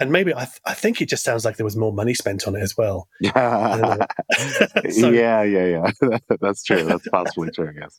and 0.00 0.12
maybe 0.12 0.32
I, 0.32 0.44
th- 0.44 0.60
I 0.64 0.74
think 0.74 1.00
it 1.00 1.08
just 1.08 1.24
sounds 1.24 1.44
like 1.44 1.56
there 1.56 1.64
was 1.64 1.76
more 1.76 1.92
money 1.92 2.14
spent 2.14 2.46
on 2.46 2.54
it 2.54 2.60
as 2.60 2.76
well. 2.76 3.08
Yeah, 3.20 3.96
so, 4.90 5.10
yeah, 5.10 5.42
yeah, 5.42 5.90
yeah. 6.00 6.18
That's 6.40 6.62
true. 6.62 6.84
That's 6.84 7.08
possibly 7.08 7.50
true. 7.50 7.70
I 7.70 7.80
guess. 7.80 7.98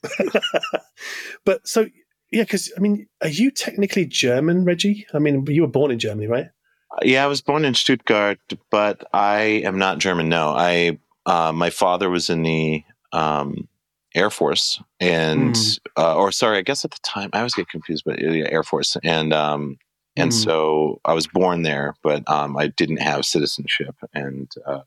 but 1.46 1.68
so 1.68 1.88
yeah, 2.32 2.44
because 2.44 2.72
I 2.78 2.80
mean, 2.80 3.08
are 3.22 3.28
you 3.28 3.52
technically 3.52 4.06
German, 4.06 4.64
Reggie? 4.64 5.06
I 5.14 5.20
mean, 5.20 5.46
you 5.48 5.62
were 5.62 5.68
born 5.68 5.92
in 5.92 6.00
Germany, 6.00 6.28
right? 6.28 6.48
Yeah, 7.04 7.24
I 7.24 7.28
was 7.28 7.42
born 7.42 7.66
in 7.66 7.74
Stuttgart, 7.74 8.40
but 8.72 9.04
I 9.14 9.62
am 9.66 9.78
not 9.78 10.00
German. 10.00 10.30
No, 10.30 10.50
I 10.50 11.00
uh, 11.26 11.52
my 11.52 11.70
father 11.70 12.10
was 12.10 12.30
in 12.30 12.44
the 12.44 12.84
um, 13.12 13.68
Air 14.20 14.30
Force, 14.30 14.82
and 15.00 15.56
mm. 15.56 15.80
uh, 15.98 16.16
or 16.16 16.32
sorry, 16.32 16.58
I 16.58 16.62
guess 16.62 16.84
at 16.84 16.92
the 16.92 17.00
time 17.04 17.30
I 17.34 17.38
always 17.38 17.54
get 17.54 17.70
confused, 17.70 18.04
but 18.06 18.20
yeah, 18.20 18.48
Air 18.50 18.64
Force, 18.64 18.98
and 19.04 19.34
um, 19.34 19.78
and 20.18 20.32
mm. 20.32 20.34
so 20.34 21.00
I 21.06 21.14
was 21.14 21.26
born 21.26 21.62
there, 21.64 21.96
but 22.04 22.30
um, 22.30 22.58
I 22.58 22.68
didn't 22.68 23.02
have 23.02 23.26
citizenship 23.26 23.96
and 24.14 24.52
uh, 24.68 24.82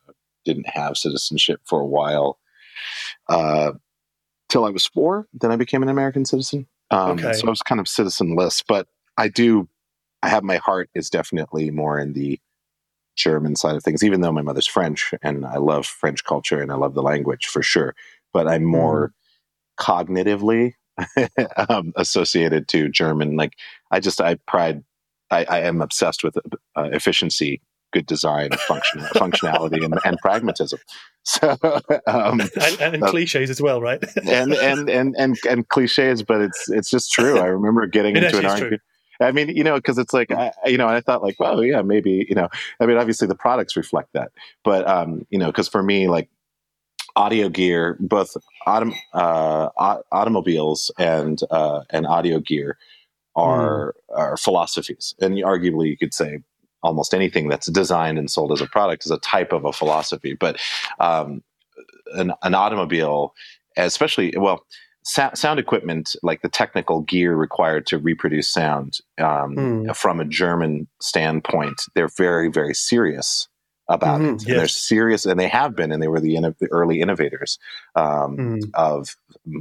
didn't 0.44 0.68
have 0.68 0.98
citizenship 0.98 1.60
for 1.64 1.80
a 1.80 1.86
while 1.86 2.38
uh, 3.28 3.72
till 4.50 4.66
I 4.66 4.70
was 4.70 4.86
four. 4.86 5.26
Then 5.32 5.50
I 5.50 5.56
became 5.56 5.82
an 5.82 5.88
American 5.88 6.26
citizen. 6.26 6.66
Um, 6.90 7.12
okay. 7.12 7.32
So 7.32 7.46
I 7.46 7.50
was 7.50 7.62
kind 7.62 7.80
of 7.80 7.86
citizenless, 7.86 8.62
but 8.68 8.86
I 9.16 9.28
do. 9.28 9.68
I 10.22 10.28
have 10.28 10.44
my 10.44 10.56
heart 10.56 10.90
is 10.94 11.10
definitely 11.10 11.70
more 11.70 11.98
in 11.98 12.12
the 12.12 12.38
German 13.16 13.56
side 13.56 13.76
of 13.76 13.82
things, 13.82 14.04
even 14.04 14.20
though 14.20 14.32
my 14.32 14.42
mother's 14.42 14.66
French 14.66 15.14
and 15.22 15.44
I 15.44 15.56
love 15.56 15.86
French 15.86 16.24
culture 16.24 16.60
and 16.60 16.70
I 16.70 16.76
love 16.76 16.94
the 16.94 17.02
language 17.02 17.46
for 17.46 17.62
sure. 17.62 17.94
But 18.32 18.46
I'm 18.46 18.64
more 18.64 19.08
mm. 19.08 19.12
Cognitively 19.78 20.72
um, 21.68 21.92
associated 21.96 22.68
to 22.68 22.88
German. 22.88 23.36
Like 23.36 23.54
I 23.90 24.00
just 24.00 24.20
I 24.20 24.36
pride 24.46 24.84
I, 25.30 25.44
I 25.48 25.60
am 25.60 25.80
obsessed 25.80 26.22
with 26.22 26.36
uh, 26.76 26.88
efficiency, 26.92 27.62
good 27.92 28.06
design, 28.06 28.50
function, 28.52 29.00
functionality, 29.14 29.84
and, 29.84 29.98
and, 30.04 30.18
pragmatism. 30.18 30.78
So, 31.24 31.56
um, 32.08 32.40
and, 32.40 32.80
and 32.80 33.04
uh, 33.04 33.06
cliches 33.08 33.48
as 33.48 33.62
well, 33.62 33.80
right? 33.80 34.02
and, 34.26 34.52
and 34.54 34.90
and 34.90 35.14
and 35.16 35.38
and 35.48 35.68
cliches, 35.68 36.24
but 36.24 36.40
it's 36.40 36.68
it's 36.68 36.90
just 36.90 37.12
true. 37.12 37.38
I 37.38 37.46
remember 37.46 37.86
getting 37.86 38.16
into 38.16 38.38
an 38.38 38.44
argument. 38.44 38.82
I 39.20 39.30
mean, 39.30 39.48
you 39.50 39.62
know, 39.62 39.76
because 39.76 39.98
it's 39.98 40.12
like, 40.12 40.32
I, 40.32 40.50
you 40.66 40.76
know, 40.76 40.88
and 40.88 40.96
I 40.96 41.00
thought 41.00 41.22
like, 41.22 41.38
well, 41.38 41.62
yeah, 41.62 41.82
maybe, 41.82 42.26
you 42.28 42.34
know, 42.34 42.48
I 42.80 42.86
mean, 42.86 42.96
obviously 42.96 43.28
the 43.28 43.36
products 43.36 43.76
reflect 43.76 44.14
that, 44.14 44.32
but, 44.64 44.84
um, 44.88 45.24
you 45.30 45.38
know, 45.38 45.46
because 45.46 45.68
for 45.68 45.80
me, 45.80 46.08
like 46.08 46.28
audio 47.16 47.48
gear, 47.48 47.96
both 48.00 48.36
autom- 48.66 48.96
uh, 49.12 49.68
automobiles 50.12 50.90
and 50.98 51.40
uh, 51.50 51.82
and 51.90 52.06
audio 52.06 52.38
gear 52.40 52.78
are 53.34 53.94
mm. 54.10 54.18
are 54.18 54.36
philosophies, 54.36 55.14
and 55.20 55.34
arguably 55.36 55.88
you 55.88 55.96
could 55.96 56.14
say 56.14 56.40
almost 56.82 57.14
anything 57.14 57.48
that's 57.48 57.70
designed 57.70 58.18
and 58.18 58.30
sold 58.30 58.52
as 58.52 58.60
a 58.60 58.66
product 58.66 59.04
is 59.04 59.10
a 59.10 59.18
type 59.18 59.52
of 59.52 59.64
a 59.64 59.72
philosophy. 59.72 60.34
But 60.34 60.60
um, 60.98 61.42
an, 62.14 62.32
an 62.42 62.54
automobile, 62.54 63.34
especially 63.76 64.34
well, 64.36 64.64
sound, 65.04 65.38
sound 65.38 65.60
equipment 65.60 66.16
like 66.22 66.42
the 66.42 66.48
technical 66.48 67.02
gear 67.02 67.36
required 67.36 67.86
to 67.86 67.98
reproduce 67.98 68.48
sound 68.48 68.98
um, 69.18 69.56
mm. 69.56 69.96
from 69.96 70.20
a 70.20 70.24
German 70.24 70.88
standpoint, 71.00 71.82
they're 71.94 72.08
very 72.08 72.48
very 72.48 72.74
serious 72.74 73.48
about 73.92 74.20
mm-hmm, 74.20 74.34
it. 74.36 74.48
Yes. 74.48 74.56
They're 74.56 74.68
serious, 74.68 75.26
and 75.26 75.38
they 75.38 75.48
have 75.48 75.76
been, 75.76 75.92
and 75.92 76.02
they 76.02 76.08
were 76.08 76.20
the, 76.20 76.34
the 76.58 76.68
early 76.70 77.00
innovators 77.00 77.58
um, 77.94 78.36
mm. 78.36 78.70
of 78.74 79.16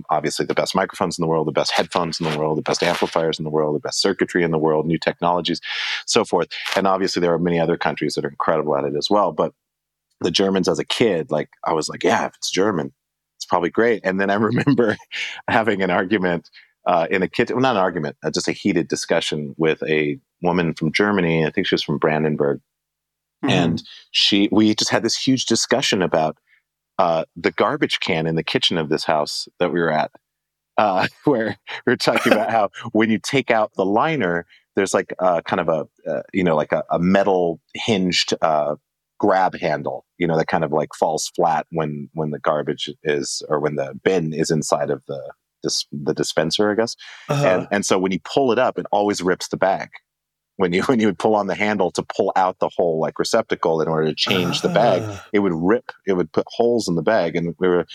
obviously 0.10 0.46
the 0.46 0.54
best 0.54 0.74
microphones 0.74 1.18
in 1.18 1.24
the 1.24 1.28
world, 1.28 1.48
the 1.48 1.52
best 1.52 1.72
headphones 1.72 2.20
in 2.20 2.30
the 2.30 2.38
world, 2.38 2.58
the 2.58 2.64
best 2.64 2.82
amplifiers 2.82 3.40
in 3.40 3.44
the 3.44 3.50
world, 3.50 3.76
the 3.76 3.80
best 3.80 4.02
circuitry 4.02 4.44
in 4.44 4.52
the 4.52 4.58
world, 4.58 4.86
new 4.86 4.98
technologies, 4.98 5.60
so 6.06 6.24
forth. 6.24 6.48
And 6.76 6.88
obviously, 6.88 7.20
there 7.20 7.34
are 7.34 7.40
many 7.40 7.60
other 7.60 7.78
countries 7.78 8.16
that 8.16 8.26
are 8.26 8.30
incredible 8.30 8.76
at 8.76 8.86
it 8.86 8.96
as 8.96 9.10
well. 9.10 9.32
But 9.32 9.54
the 10.22 10.32
Germans, 10.32 10.68
as 10.68 10.80
a 10.80 10.86
kid, 10.86 11.30
like 11.30 11.50
I 11.66 11.74
was 11.74 11.90
like, 11.90 12.04
yeah, 12.04 12.26
if 12.26 12.36
it's 12.36 12.52
German, 12.52 12.94
it's 13.38 13.46
probably 13.46 13.70
great. 13.70 14.02
And 14.06 14.20
then 14.20 14.30
I 14.30 14.36
remember 14.50 14.98
having 15.48 15.82
an 15.82 15.92
argument. 15.92 16.50
Uh, 16.88 17.06
in 17.12 17.22
a 17.22 17.28
kitchen, 17.28 17.56
well, 17.56 17.62
not 17.62 17.76
an 17.76 17.82
argument, 17.84 18.18
uh, 18.24 18.32
just 18.32 18.48
a 18.48 18.52
heated 18.52 18.88
discussion 18.88 19.54
with 19.56 19.84
a 19.84 20.18
woman 20.42 20.74
from 20.74 20.92
Germany. 20.92 21.46
I 21.46 21.52
think 21.52 21.68
she 21.68 21.76
was 21.76 21.84
from 21.84 22.00
Brandenburg, 22.00 22.60
mm-hmm. 23.44 23.50
and 23.50 23.84
she 24.12 24.50
we 24.52 24.74
just 24.76 24.92
had 24.92 25.04
this 25.04 25.18
huge 25.18 25.46
discussion 25.46 26.02
about 26.02 26.38
uh, 27.00 27.26
the 27.36 27.52
garbage 27.52 28.00
can 28.00 28.28
in 28.28 28.36
the 28.36 28.44
kitchen 28.44 28.78
of 28.78 28.90
this 28.90 29.04
house 29.04 29.48
that 29.60 29.72
we 29.74 29.80
were 29.80 29.92
at, 29.92 30.12
uh, 30.78 31.08
where 31.26 31.58
we 31.86 31.92
were 31.92 31.98
talking 31.98 32.34
about 32.34 32.52
how 32.52 32.70
when 32.92 33.10
you 33.10 33.20
take 33.20 33.52
out 33.52 33.72
the 33.76 33.86
liner, 33.86 34.46
there's 34.76 34.94
like 34.94 35.14
a, 35.20 35.42
kind 35.44 35.60
of 35.60 35.70
a 35.70 36.10
uh, 36.10 36.22
you 36.34 36.44
know 36.44 36.56
like 36.56 36.72
a, 36.72 36.84
a 36.92 37.00
metal 37.00 37.60
hinged 37.74 38.34
uh, 38.42 38.76
grab 39.22 39.56
handle, 39.56 40.04
you 40.18 40.26
know, 40.26 40.36
that 40.36 40.48
kind 40.48 40.64
of 40.64 40.72
like 40.72 40.90
falls 40.96 41.32
flat 41.36 41.68
when 41.70 42.10
when 42.14 42.32
the 42.32 42.40
garbage 42.40 42.90
is 43.04 43.44
or 43.50 43.60
when 43.60 43.76
the 43.76 43.94
bin 44.04 44.34
is 44.34 44.50
inside 44.50 44.90
of 44.90 45.04
the 45.08 45.32
dis- 45.62 45.86
the 45.92 46.14
dispenser, 46.14 46.72
I 46.72 46.76
guess. 46.76 46.96
Uh-huh. 47.30 47.46
And 47.46 47.68
and 47.72 47.86
so 47.86 48.00
when 48.00 48.12
you 48.12 48.20
pull 48.24 48.52
it 48.52 48.58
up, 48.58 48.80
it 48.80 48.88
always 48.92 49.22
rips 49.22 49.48
the 49.48 49.58
bag. 49.58 49.90
When 50.58 50.74
you 50.74 50.84
when 50.86 51.00
you 51.00 51.08
would 51.08 51.20
pull 51.20 51.36
on 51.36 51.48
the 51.48 51.56
handle 51.56 51.92
to 51.92 52.04
pull 52.04 52.32
out 52.36 52.60
the 52.60 52.70
whole 52.70 53.00
like 53.00 53.20
receptacle 53.20 53.82
in 53.82 53.88
order 53.88 54.08
to 54.08 54.16
change 54.16 54.62
the 54.62 54.70
bag, 54.70 55.02
ah. 55.06 55.26
it 55.34 55.40
would 55.40 55.54
rip. 55.54 55.92
It 56.06 56.14
would 56.14 56.32
put 56.32 56.46
holes 56.48 56.88
in 56.88 56.96
the 56.96 57.02
bag, 57.02 57.36
and 57.36 57.56
we 57.60 57.68
were 57.68 57.86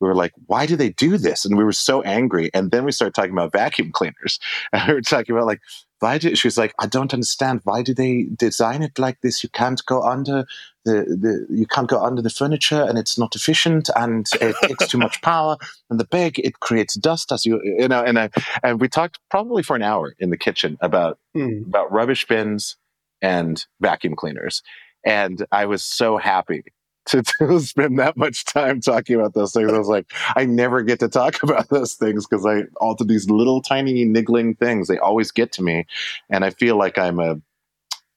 we 0.00 0.08
were 0.08 0.14
like, 0.14 0.32
why 0.46 0.66
do 0.66 0.76
they 0.76 0.90
do 0.90 1.16
this? 1.16 1.44
And 1.44 1.56
we 1.56 1.64
were 1.64 1.72
so 1.72 2.02
angry. 2.02 2.50
And 2.52 2.70
then 2.70 2.84
we 2.84 2.92
started 2.92 3.14
talking 3.14 3.32
about 3.32 3.52
vacuum 3.52 3.90
cleaners. 3.92 4.38
And 4.72 4.88
we 4.88 4.94
were 4.94 5.00
talking 5.00 5.34
about 5.34 5.46
like, 5.46 5.60
why 6.00 6.18
do 6.18 6.34
she 6.34 6.46
was 6.46 6.58
like, 6.58 6.74
I 6.78 6.86
don't 6.86 7.14
understand. 7.14 7.60
Why 7.64 7.82
do 7.82 7.94
they 7.94 8.26
design 8.36 8.82
it 8.82 8.98
like 8.98 9.20
this? 9.22 9.42
You 9.42 9.48
can't 9.48 9.80
go 9.86 10.02
under 10.02 10.46
the, 10.84 10.92
the 10.92 11.46
you 11.50 11.66
can't 11.66 11.88
go 11.88 12.02
under 12.02 12.22
the 12.22 12.30
furniture 12.30 12.82
and 12.82 12.98
it's 12.98 13.18
not 13.18 13.34
efficient 13.34 13.90
and 13.96 14.26
it 14.40 14.54
takes 14.62 14.88
too 14.88 14.98
much 14.98 15.20
power. 15.22 15.56
And 15.90 15.98
the 15.98 16.04
bag, 16.04 16.38
it 16.38 16.60
creates 16.60 16.94
dust 16.94 17.32
as 17.32 17.46
you 17.46 17.60
you 17.62 17.88
know, 17.88 18.02
and 18.02 18.18
I, 18.18 18.30
and 18.62 18.80
we 18.80 18.88
talked 18.88 19.18
probably 19.30 19.62
for 19.62 19.76
an 19.76 19.82
hour 19.82 20.14
in 20.18 20.30
the 20.30 20.36
kitchen 20.36 20.76
about 20.80 21.18
mm. 21.36 21.66
about 21.66 21.90
rubbish 21.90 22.26
bins 22.26 22.76
and 23.22 23.64
vacuum 23.80 24.14
cleaners. 24.14 24.62
And 25.04 25.44
I 25.52 25.66
was 25.66 25.82
so 25.82 26.16
happy 26.16 26.64
to, 27.06 27.22
to 27.38 27.60
spend 27.60 27.98
that 27.98 28.16
much 28.16 28.44
time 28.46 28.80
talking 28.80 29.16
about 29.16 29.34
those 29.34 29.52
things. 29.52 29.70
I 29.70 29.78
was 29.78 29.88
like, 29.88 30.10
I 30.36 30.46
never 30.46 30.82
get 30.82 31.00
to 31.00 31.08
talk 31.08 31.42
about 31.42 31.68
those 31.68 31.94
things 31.94 32.26
because 32.26 32.46
I 32.46 32.62
all 32.76 32.96
to 32.96 33.04
these 33.04 33.28
little 33.30 33.60
tiny 33.60 34.04
niggling 34.04 34.54
things. 34.54 34.88
They 34.88 34.98
always 34.98 35.30
get 35.30 35.52
to 35.52 35.62
me, 35.62 35.86
and 36.30 36.44
I 36.44 36.50
feel 36.50 36.76
like 36.76 36.98
I'm 36.98 37.20
a 37.20 37.40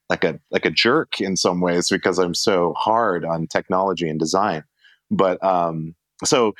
like 0.10 0.24
a 0.24 0.40
like 0.52 0.66
a 0.66 0.72
jerk 0.72 1.20
in 1.20 1.36
some 1.36 1.62
ways 1.62 1.90
because 1.90 2.18
I'm 2.18 2.34
so 2.34 2.74
hard 2.78 3.26
on 3.26 3.48
technology 3.48 4.08
and 4.10 4.20
design. 4.20 4.64
But 5.12 5.44
um, 5.44 5.96
so 6.24 6.54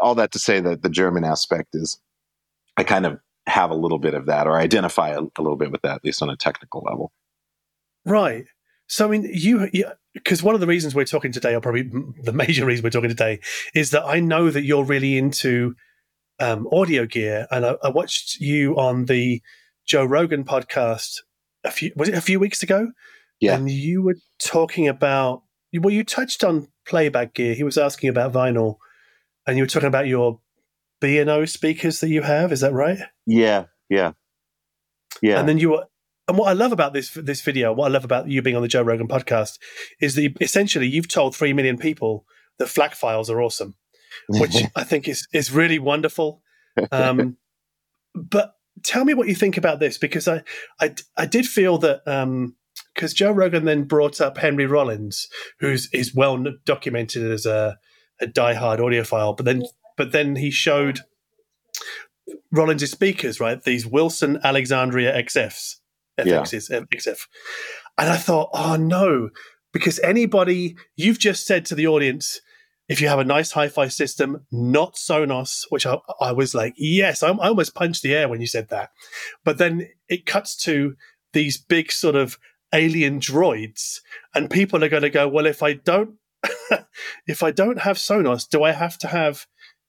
all 0.00 0.14
that 0.16 0.32
to 0.32 0.38
say 0.38 0.60
that 0.60 0.82
the 0.82 0.90
German 0.90 1.24
aspect 1.24 1.70
is, 1.74 1.98
I 2.76 2.84
kind 2.84 3.06
of 3.06 3.18
have 3.46 3.70
a 3.70 3.74
little 3.74 3.98
bit 3.98 4.14
of 4.14 4.26
that, 4.26 4.46
or 4.46 4.58
identify 4.58 5.10
a, 5.10 5.20
a 5.20 5.42
little 5.42 5.56
bit 5.56 5.70
with 5.70 5.82
that, 5.82 5.96
at 5.96 6.04
least 6.04 6.22
on 6.22 6.30
a 6.30 6.36
technical 6.36 6.82
level. 6.82 7.12
Right. 8.04 8.46
So 8.86 9.06
I 9.06 9.10
mean, 9.10 9.28
you, 9.32 9.68
because 10.12 10.42
one 10.42 10.54
of 10.54 10.60
the 10.60 10.66
reasons 10.66 10.94
we're 10.94 11.04
talking 11.04 11.32
today, 11.32 11.54
or 11.54 11.60
probably 11.60 11.90
the 12.22 12.32
major 12.32 12.66
reason 12.66 12.82
we're 12.82 12.90
talking 12.90 13.08
today, 13.08 13.40
is 13.74 13.90
that 13.90 14.04
I 14.04 14.20
know 14.20 14.50
that 14.50 14.64
you're 14.64 14.84
really 14.84 15.16
into 15.16 15.74
um, 16.38 16.68
audio 16.72 17.06
gear, 17.06 17.46
and 17.50 17.64
I, 17.64 17.76
I, 17.82 17.88
watched 17.90 18.40
you 18.40 18.76
on 18.76 19.04
the 19.04 19.40
Joe 19.86 20.04
Rogan 20.04 20.44
podcast 20.44 21.20
a 21.64 21.70
few 21.70 21.92
was 21.96 22.08
it 22.08 22.14
a 22.14 22.20
few 22.20 22.38
weeks 22.38 22.62
ago? 22.62 22.92
Yeah, 23.40 23.56
and 23.56 23.70
you 23.70 24.02
were 24.02 24.16
talking 24.38 24.88
about 24.88 25.42
well, 25.72 25.92
you 25.92 26.04
touched 26.04 26.44
on 26.44 26.68
playback 26.86 27.34
gear. 27.34 27.54
He 27.54 27.64
was 27.64 27.78
asking 27.78 28.10
about 28.10 28.32
vinyl, 28.32 28.76
and 29.46 29.56
you 29.56 29.64
were 29.64 29.68
talking 29.68 29.88
about 29.88 30.06
your 30.06 30.40
B 31.00 31.18
and 31.18 31.30
O 31.30 31.44
speakers 31.44 32.00
that 32.00 32.08
you 32.08 32.22
have. 32.22 32.52
Is 32.52 32.60
that 32.60 32.72
right? 32.72 32.98
Yeah, 33.26 33.64
yeah, 33.88 34.12
yeah. 35.20 35.40
And 35.40 35.48
then 35.48 35.58
you 35.58 35.70
were 35.70 35.86
and 36.26 36.38
what 36.38 36.48
I 36.48 36.52
love 36.52 36.72
about 36.72 36.92
this 36.92 37.10
this 37.10 37.42
video, 37.42 37.72
what 37.72 37.86
I 37.86 37.90
love 37.90 38.04
about 38.04 38.28
you 38.28 38.40
being 38.42 38.56
on 38.56 38.62
the 38.62 38.68
Joe 38.68 38.82
Rogan 38.82 39.08
podcast, 39.08 39.58
is 40.00 40.14
that 40.14 40.34
essentially 40.40 40.86
you've 40.86 41.08
told 41.08 41.36
three 41.36 41.52
million 41.52 41.76
people 41.76 42.24
that 42.58 42.68
FLAC 42.68 42.94
files 42.94 43.28
are 43.28 43.42
awesome, 43.42 43.74
which 44.28 44.56
I 44.76 44.84
think 44.84 45.08
is 45.08 45.26
is 45.32 45.50
really 45.50 45.78
wonderful. 45.78 46.42
Um, 46.90 47.36
but 48.16 48.56
tell 48.82 49.04
me 49.04 49.14
what 49.14 49.28
you 49.28 49.34
think 49.34 49.56
about 49.56 49.80
this 49.80 49.98
because 49.98 50.28
I 50.28 50.42
I, 50.80 50.94
I 51.16 51.26
did 51.26 51.46
feel 51.46 51.78
that 51.78 52.02
because 52.04 53.12
um, 53.12 53.16
Joe 53.16 53.32
Rogan 53.32 53.64
then 53.64 53.84
brought 53.84 54.20
up 54.20 54.38
Henry 54.38 54.66
Rollins, 54.66 55.28
who's 55.60 55.88
is 55.92 56.14
well 56.14 56.42
documented 56.64 57.30
as 57.30 57.46
a 57.46 57.78
a 58.20 58.26
diehard 58.26 58.78
audiophile, 58.78 59.36
but 59.36 59.46
then 59.46 59.64
but 59.96 60.12
then 60.12 60.36
he 60.36 60.50
showed 60.50 61.00
Rollins' 62.50 62.90
speakers, 62.90 63.40
right? 63.40 63.62
These 63.62 63.86
Wilson 63.86 64.40
Alexandria 64.42 65.12
XFs 65.22 65.76
FXs, 66.18 66.70
yeah. 66.70 66.80
XF. 66.96 67.26
And 67.98 68.10
I 68.10 68.16
thought, 68.16 68.50
oh 68.52 68.76
no, 68.76 69.30
because 69.72 69.98
anybody, 70.00 70.76
you've 70.96 71.18
just 71.18 71.46
said 71.46 71.64
to 71.66 71.74
the 71.74 71.86
audience, 71.86 72.40
if 72.88 73.00
you 73.00 73.08
have 73.08 73.18
a 73.18 73.24
nice 73.24 73.52
hi-fi 73.52 73.88
system, 73.88 74.46
not 74.52 74.94
Sonos, 74.94 75.64
which 75.70 75.86
I, 75.86 75.98
I 76.20 76.32
was 76.32 76.54
like, 76.54 76.74
yes, 76.76 77.22
I, 77.22 77.28
I 77.30 77.48
almost 77.48 77.74
punched 77.74 78.02
the 78.02 78.14
air 78.14 78.28
when 78.28 78.40
you 78.40 78.46
said 78.46 78.68
that. 78.68 78.90
But 79.44 79.58
then 79.58 79.88
it 80.08 80.26
cuts 80.26 80.56
to 80.64 80.94
these 81.32 81.56
big 81.56 81.90
sort 81.90 82.14
of 82.14 82.38
alien 82.72 83.20
droids, 83.20 84.00
and 84.34 84.50
people 84.50 84.84
are 84.84 84.88
going 84.88 85.02
to 85.02 85.10
go, 85.10 85.28
well, 85.28 85.46
if 85.46 85.62
I 85.62 85.74
don't, 85.74 86.16
if 87.26 87.42
I 87.42 87.50
don't 87.50 87.80
have 87.80 87.96
Sonos, 87.96 88.48
do 88.48 88.62
I 88.62 88.72
have 88.72 88.98
to 88.98 89.08
have 89.08 89.46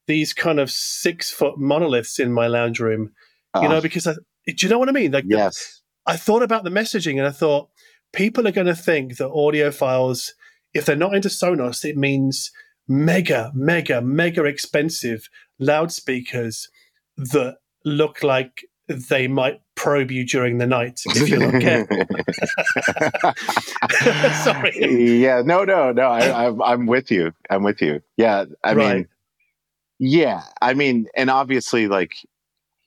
these 0.08 0.34
kind 0.34 0.60
of 0.60 0.72
six 0.72 1.32
foot 1.32 1.58
monoliths 1.58 2.20
in 2.20 2.32
my 2.32 2.48
lounge 2.48 2.80
room? 2.80 3.12
You 3.56 3.70
know, 3.70 3.78
ah. 3.78 3.82
because 3.82 4.06
I, 4.06 4.14
do 4.46 4.54
you 4.66 4.70
know 4.70 4.80
what 4.80 4.90
I 4.90 4.94
mean? 4.94 5.12
Like, 5.12 5.26
yes. 5.28 5.82
I 6.06 6.18
thought 6.18 6.44
about 6.44 6.64
the 6.64 6.70
messaging 6.70 7.18
and 7.18 7.26
I 7.26 7.32
thought 7.32 7.70
people 8.14 8.48
are 8.48 8.52
going 8.52 8.68
to 8.68 8.76
think 8.76 9.18
that 9.18 9.30
audiophiles, 9.30 10.32
if 10.74 10.86
they're 10.86 10.96
not 10.96 11.16
into 11.16 11.30
Sonos, 11.30 11.86
it 11.86 11.98
means 11.98 12.52
mega, 12.88 13.52
mega, 13.54 14.02
mega 14.02 14.44
expensive 14.44 15.30
loudspeakers 15.60 16.70
that 17.18 17.58
look 17.84 18.24
like 18.24 18.66
they 18.88 19.28
might 19.28 19.62
probe 19.76 20.12
you 20.12 20.26
during 20.26 20.58
the 20.58 20.68
night 20.68 21.02
if 21.06 21.30
you're 21.30 21.40
not 21.40 21.62
careful. 21.62 21.98
Sorry. 24.44 25.22
Yeah, 25.22 25.42
no, 25.44 25.64
no, 25.64 25.92
no. 25.92 26.04
I, 26.04 26.46
am 26.46 26.46
I'm, 26.62 26.62
I'm 26.62 26.86
with 26.86 27.12
you. 27.12 27.34
I'm 27.50 27.64
with 27.64 27.82
you. 27.82 28.02
Yeah, 28.18 28.46
I 28.64 28.74
right. 28.74 28.96
mean, 28.96 29.08
yeah, 30.00 30.44
I 30.62 30.74
mean, 30.74 31.08
and 31.16 31.30
obviously, 31.30 31.88
like, 31.88 32.14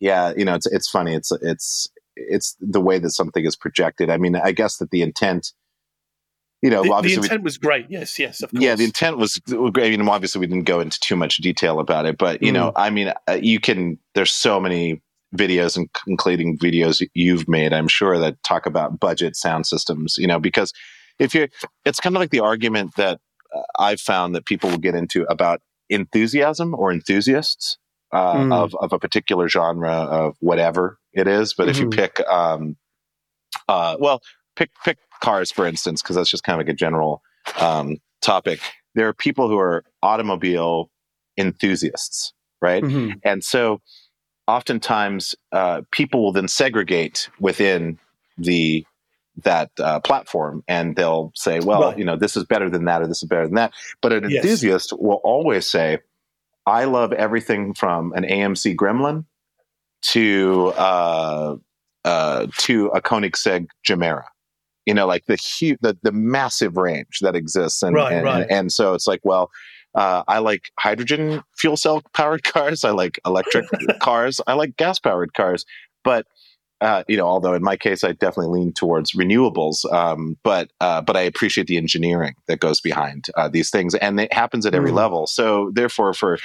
yeah, 0.00 0.32
you 0.36 0.44
know, 0.44 0.54
it's 0.54 0.66
it's 0.66 0.88
funny. 0.88 1.14
It's 1.14 1.32
it's 1.42 1.88
it's 2.16 2.56
the 2.60 2.80
way 2.80 2.98
that 2.98 3.10
something 3.10 3.44
is 3.44 3.56
projected. 3.56 4.10
I 4.10 4.16
mean, 4.16 4.36
I 4.36 4.52
guess 4.52 4.78
that 4.78 4.90
the 4.90 5.02
intent, 5.02 5.52
you 6.62 6.70
know, 6.70 6.82
the, 6.82 6.92
obviously 6.92 7.20
the 7.20 7.26
intent 7.26 7.42
we, 7.42 7.44
was 7.44 7.58
great. 7.58 7.86
Yes, 7.88 8.18
yes, 8.18 8.42
of 8.42 8.50
course. 8.50 8.62
Yeah, 8.62 8.74
the 8.74 8.84
intent 8.84 9.18
was 9.18 9.38
great. 9.72 9.94
I 9.94 9.96
mean, 9.96 10.08
obviously 10.08 10.40
we 10.40 10.46
didn't 10.46 10.64
go 10.64 10.80
into 10.80 10.98
too 10.98 11.14
much 11.14 11.36
detail 11.36 11.78
about 11.78 12.06
it, 12.06 12.18
but 12.18 12.42
you 12.42 12.50
mm. 12.50 12.54
know, 12.54 12.72
I 12.74 12.90
mean, 12.90 13.12
uh, 13.28 13.38
you 13.40 13.60
can. 13.60 13.98
There's 14.14 14.32
so 14.32 14.58
many 14.58 15.00
videos, 15.36 15.78
including 16.06 16.58
videos 16.58 17.06
you've 17.14 17.48
made, 17.48 17.72
I'm 17.72 17.86
sure, 17.86 18.18
that 18.18 18.42
talk 18.42 18.66
about 18.66 18.98
budget 18.98 19.36
sound 19.36 19.66
systems. 19.66 20.16
You 20.18 20.26
know, 20.26 20.40
because 20.40 20.72
if 21.20 21.34
you're, 21.34 21.48
it's 21.84 22.00
kind 22.00 22.16
of 22.16 22.20
like 22.20 22.30
the 22.30 22.40
argument 22.40 22.96
that 22.96 23.20
uh, 23.54 23.62
I've 23.78 24.00
found 24.00 24.34
that 24.34 24.44
people 24.44 24.68
will 24.68 24.78
get 24.78 24.96
into 24.96 25.24
about 25.30 25.60
enthusiasm 25.88 26.74
or 26.74 26.92
enthusiasts 26.92 27.78
uh, 28.12 28.34
mm. 28.34 28.52
of 28.52 28.74
of 28.74 28.92
a 28.92 28.98
particular 28.98 29.48
genre 29.48 29.92
of 29.92 30.34
whatever 30.40 30.98
it 31.12 31.28
is. 31.28 31.54
But 31.54 31.64
mm-hmm. 31.64 31.70
if 31.70 31.78
you 31.78 31.86
mm-hmm. 31.86 32.00
pick, 32.00 32.20
um, 32.28 32.76
uh, 33.68 33.96
well, 34.00 34.22
pick 34.56 34.70
pick 34.84 34.98
cars 35.20 35.50
for 35.50 35.66
instance, 35.66 36.02
because 36.02 36.16
that's 36.16 36.30
just 36.30 36.44
kind 36.44 36.60
of 36.60 36.66
like 36.66 36.72
a 36.72 36.76
general 36.76 37.22
um, 37.60 37.98
topic. 38.20 38.60
There 38.94 39.08
are 39.08 39.14
people 39.14 39.48
who 39.48 39.58
are 39.58 39.84
automobile 40.02 40.90
enthusiasts, 41.36 42.32
right? 42.60 42.82
Mm-hmm. 42.82 43.18
And 43.22 43.44
so, 43.44 43.80
oftentimes, 44.46 45.34
uh, 45.52 45.82
people 45.92 46.22
will 46.22 46.32
then 46.32 46.48
segregate 46.48 47.28
within 47.38 47.98
the 48.36 48.84
that 49.44 49.70
uh, 49.78 50.00
platform 50.00 50.64
and 50.66 50.96
they'll 50.96 51.30
say 51.36 51.60
well 51.60 51.82
right. 51.82 51.98
you 51.98 52.04
know 52.04 52.16
this 52.16 52.36
is 52.36 52.42
better 52.42 52.68
than 52.68 52.86
that 52.86 53.02
or 53.02 53.06
this 53.06 53.22
is 53.22 53.28
better 53.28 53.44
than 53.46 53.54
that 53.54 53.72
but 54.00 54.12
an 54.12 54.28
yes. 54.28 54.42
enthusiast 54.42 54.92
will 54.98 55.20
always 55.22 55.64
say 55.64 55.98
I 56.68 56.84
love 56.84 57.14
everything 57.14 57.72
from 57.72 58.12
an 58.12 58.24
AMC 58.24 58.76
Gremlin 58.76 59.24
to 60.02 60.66
uh, 60.76 61.56
uh, 62.04 62.46
to 62.58 62.86
a 62.88 63.00
Koenigsegg 63.00 63.68
Gemera. 63.86 64.24
You 64.88 64.94
know, 64.94 65.06
like 65.06 65.26
the 65.26 65.36
huge, 65.36 65.78
the, 65.82 65.98
the 66.02 66.12
massive 66.12 66.76
range 66.76 67.18
that 67.20 67.36
exists, 67.36 67.82
and 67.82 67.94
right, 67.94 68.12
and, 68.12 68.24
right. 68.24 68.42
and, 68.42 68.50
and 68.50 68.72
so 68.72 68.94
it's 68.94 69.06
like, 69.06 69.20
well, 69.22 69.50
uh, 69.94 70.22
I 70.26 70.38
like 70.38 70.70
hydrogen 70.78 71.42
fuel 71.56 71.76
cell 71.76 72.02
powered 72.14 72.44
cars. 72.54 72.84
I 72.84 72.90
like 72.90 73.20
electric 73.26 73.66
cars. 74.00 74.40
I 74.46 74.54
like 74.54 74.76
gas 74.76 74.98
powered 74.98 75.34
cars. 75.34 75.64
But 76.04 76.26
uh, 76.80 77.02
you 77.08 77.16
know, 77.16 77.26
although 77.26 77.54
in 77.54 77.62
my 77.62 77.76
case, 77.76 78.04
I 78.04 78.12
definitely 78.12 78.60
lean 78.60 78.72
towards 78.72 79.12
renewables. 79.12 79.90
Um, 79.92 80.36
but 80.44 80.70
uh, 80.80 81.02
but 81.02 81.16
I 81.16 81.22
appreciate 81.22 81.66
the 81.66 81.76
engineering 81.76 82.34
that 82.46 82.60
goes 82.60 82.80
behind 82.80 83.26
uh, 83.36 83.48
these 83.48 83.70
things, 83.70 83.94
and 83.96 84.20
it 84.20 84.32
happens 84.32 84.64
at 84.64 84.74
every 84.74 84.92
mm. 84.92 84.96
level. 84.96 85.26
So 85.26 85.70
therefore, 85.74 86.14
for 86.14 86.38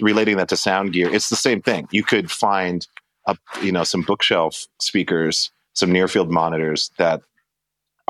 relating 0.00 0.36
that 0.36 0.48
to 0.50 0.56
sound 0.56 0.92
gear, 0.92 1.12
it's 1.12 1.28
the 1.28 1.36
same 1.36 1.62
thing. 1.62 1.88
You 1.90 2.04
could 2.04 2.30
find 2.30 2.86
a, 3.26 3.36
you 3.60 3.72
know 3.72 3.82
some 3.82 4.02
bookshelf 4.02 4.66
speakers, 4.80 5.50
some 5.72 5.90
near 5.90 6.06
field 6.06 6.30
monitors 6.30 6.92
that 6.98 7.22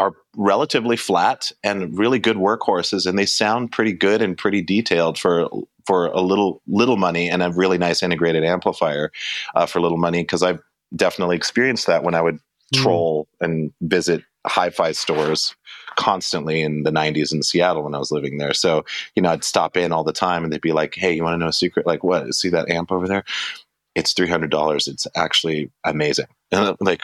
are 0.03 0.15
relatively 0.37 0.97
flat 0.97 1.53
and 1.63 1.97
really 1.97 2.19
good 2.19 2.37
workhorses, 2.37 3.07
and 3.07 3.17
they 3.17 3.25
sound 3.25 3.71
pretty 3.71 3.93
good 3.93 4.21
and 4.21 4.37
pretty 4.37 4.61
detailed 4.61 5.17
for 5.17 5.49
for 5.87 6.07
a 6.07 6.21
little 6.21 6.61
little 6.67 6.97
money 6.97 7.31
and 7.31 7.41
a 7.41 7.51
really 7.53 7.79
nice 7.79 8.03
integrated 8.03 8.43
amplifier 8.43 9.13
uh, 9.55 9.65
for 9.65 9.81
little 9.81 9.99
money. 9.99 10.23
Because 10.23 10.43
I've 10.43 10.59
definitely 10.95 11.37
experienced 11.37 11.87
that 11.87 12.03
when 12.03 12.17
I 12.17 12.21
would 12.21 12.37
mm. 12.75 12.83
troll 12.83 13.29
and 13.41 13.73
visit 13.81 14.25
hi-fi 14.45 14.91
stores 14.91 15.55
constantly 15.95 16.63
in 16.63 16.83
the 16.83 16.91
90s 16.91 17.33
in 17.33 17.45
Seattle 17.45 17.85
when 17.85 17.95
I 17.95 17.99
was 17.99 18.11
living 18.11 18.39
there. 18.39 18.55
So, 18.55 18.85
you 19.15 19.23
know, 19.23 19.31
I'd 19.31 19.45
stop 19.45 19.77
in 19.77 19.93
all 19.93 20.03
the 20.03 20.13
time 20.13 20.43
and 20.43 20.53
they'd 20.53 20.61
be 20.61 20.73
like, 20.73 20.97
"Hey, 20.97 21.15
you 21.15 21.23
want 21.23 21.35
to 21.35 21.39
know 21.39 21.49
a 21.49 21.53
secret? 21.53 21.87
Like 21.87 22.03
what? 22.03 22.35
See 22.35 22.49
that 22.49 22.69
amp 22.69 22.91
over 22.91 23.07
there? 23.07 23.23
It's 23.95 24.15
$300. 24.15 24.89
It's 24.89 25.07
actually 25.15 25.71
amazing." 25.85 26.27
And 26.51 26.61
I'm 26.71 26.77
like, 26.81 27.03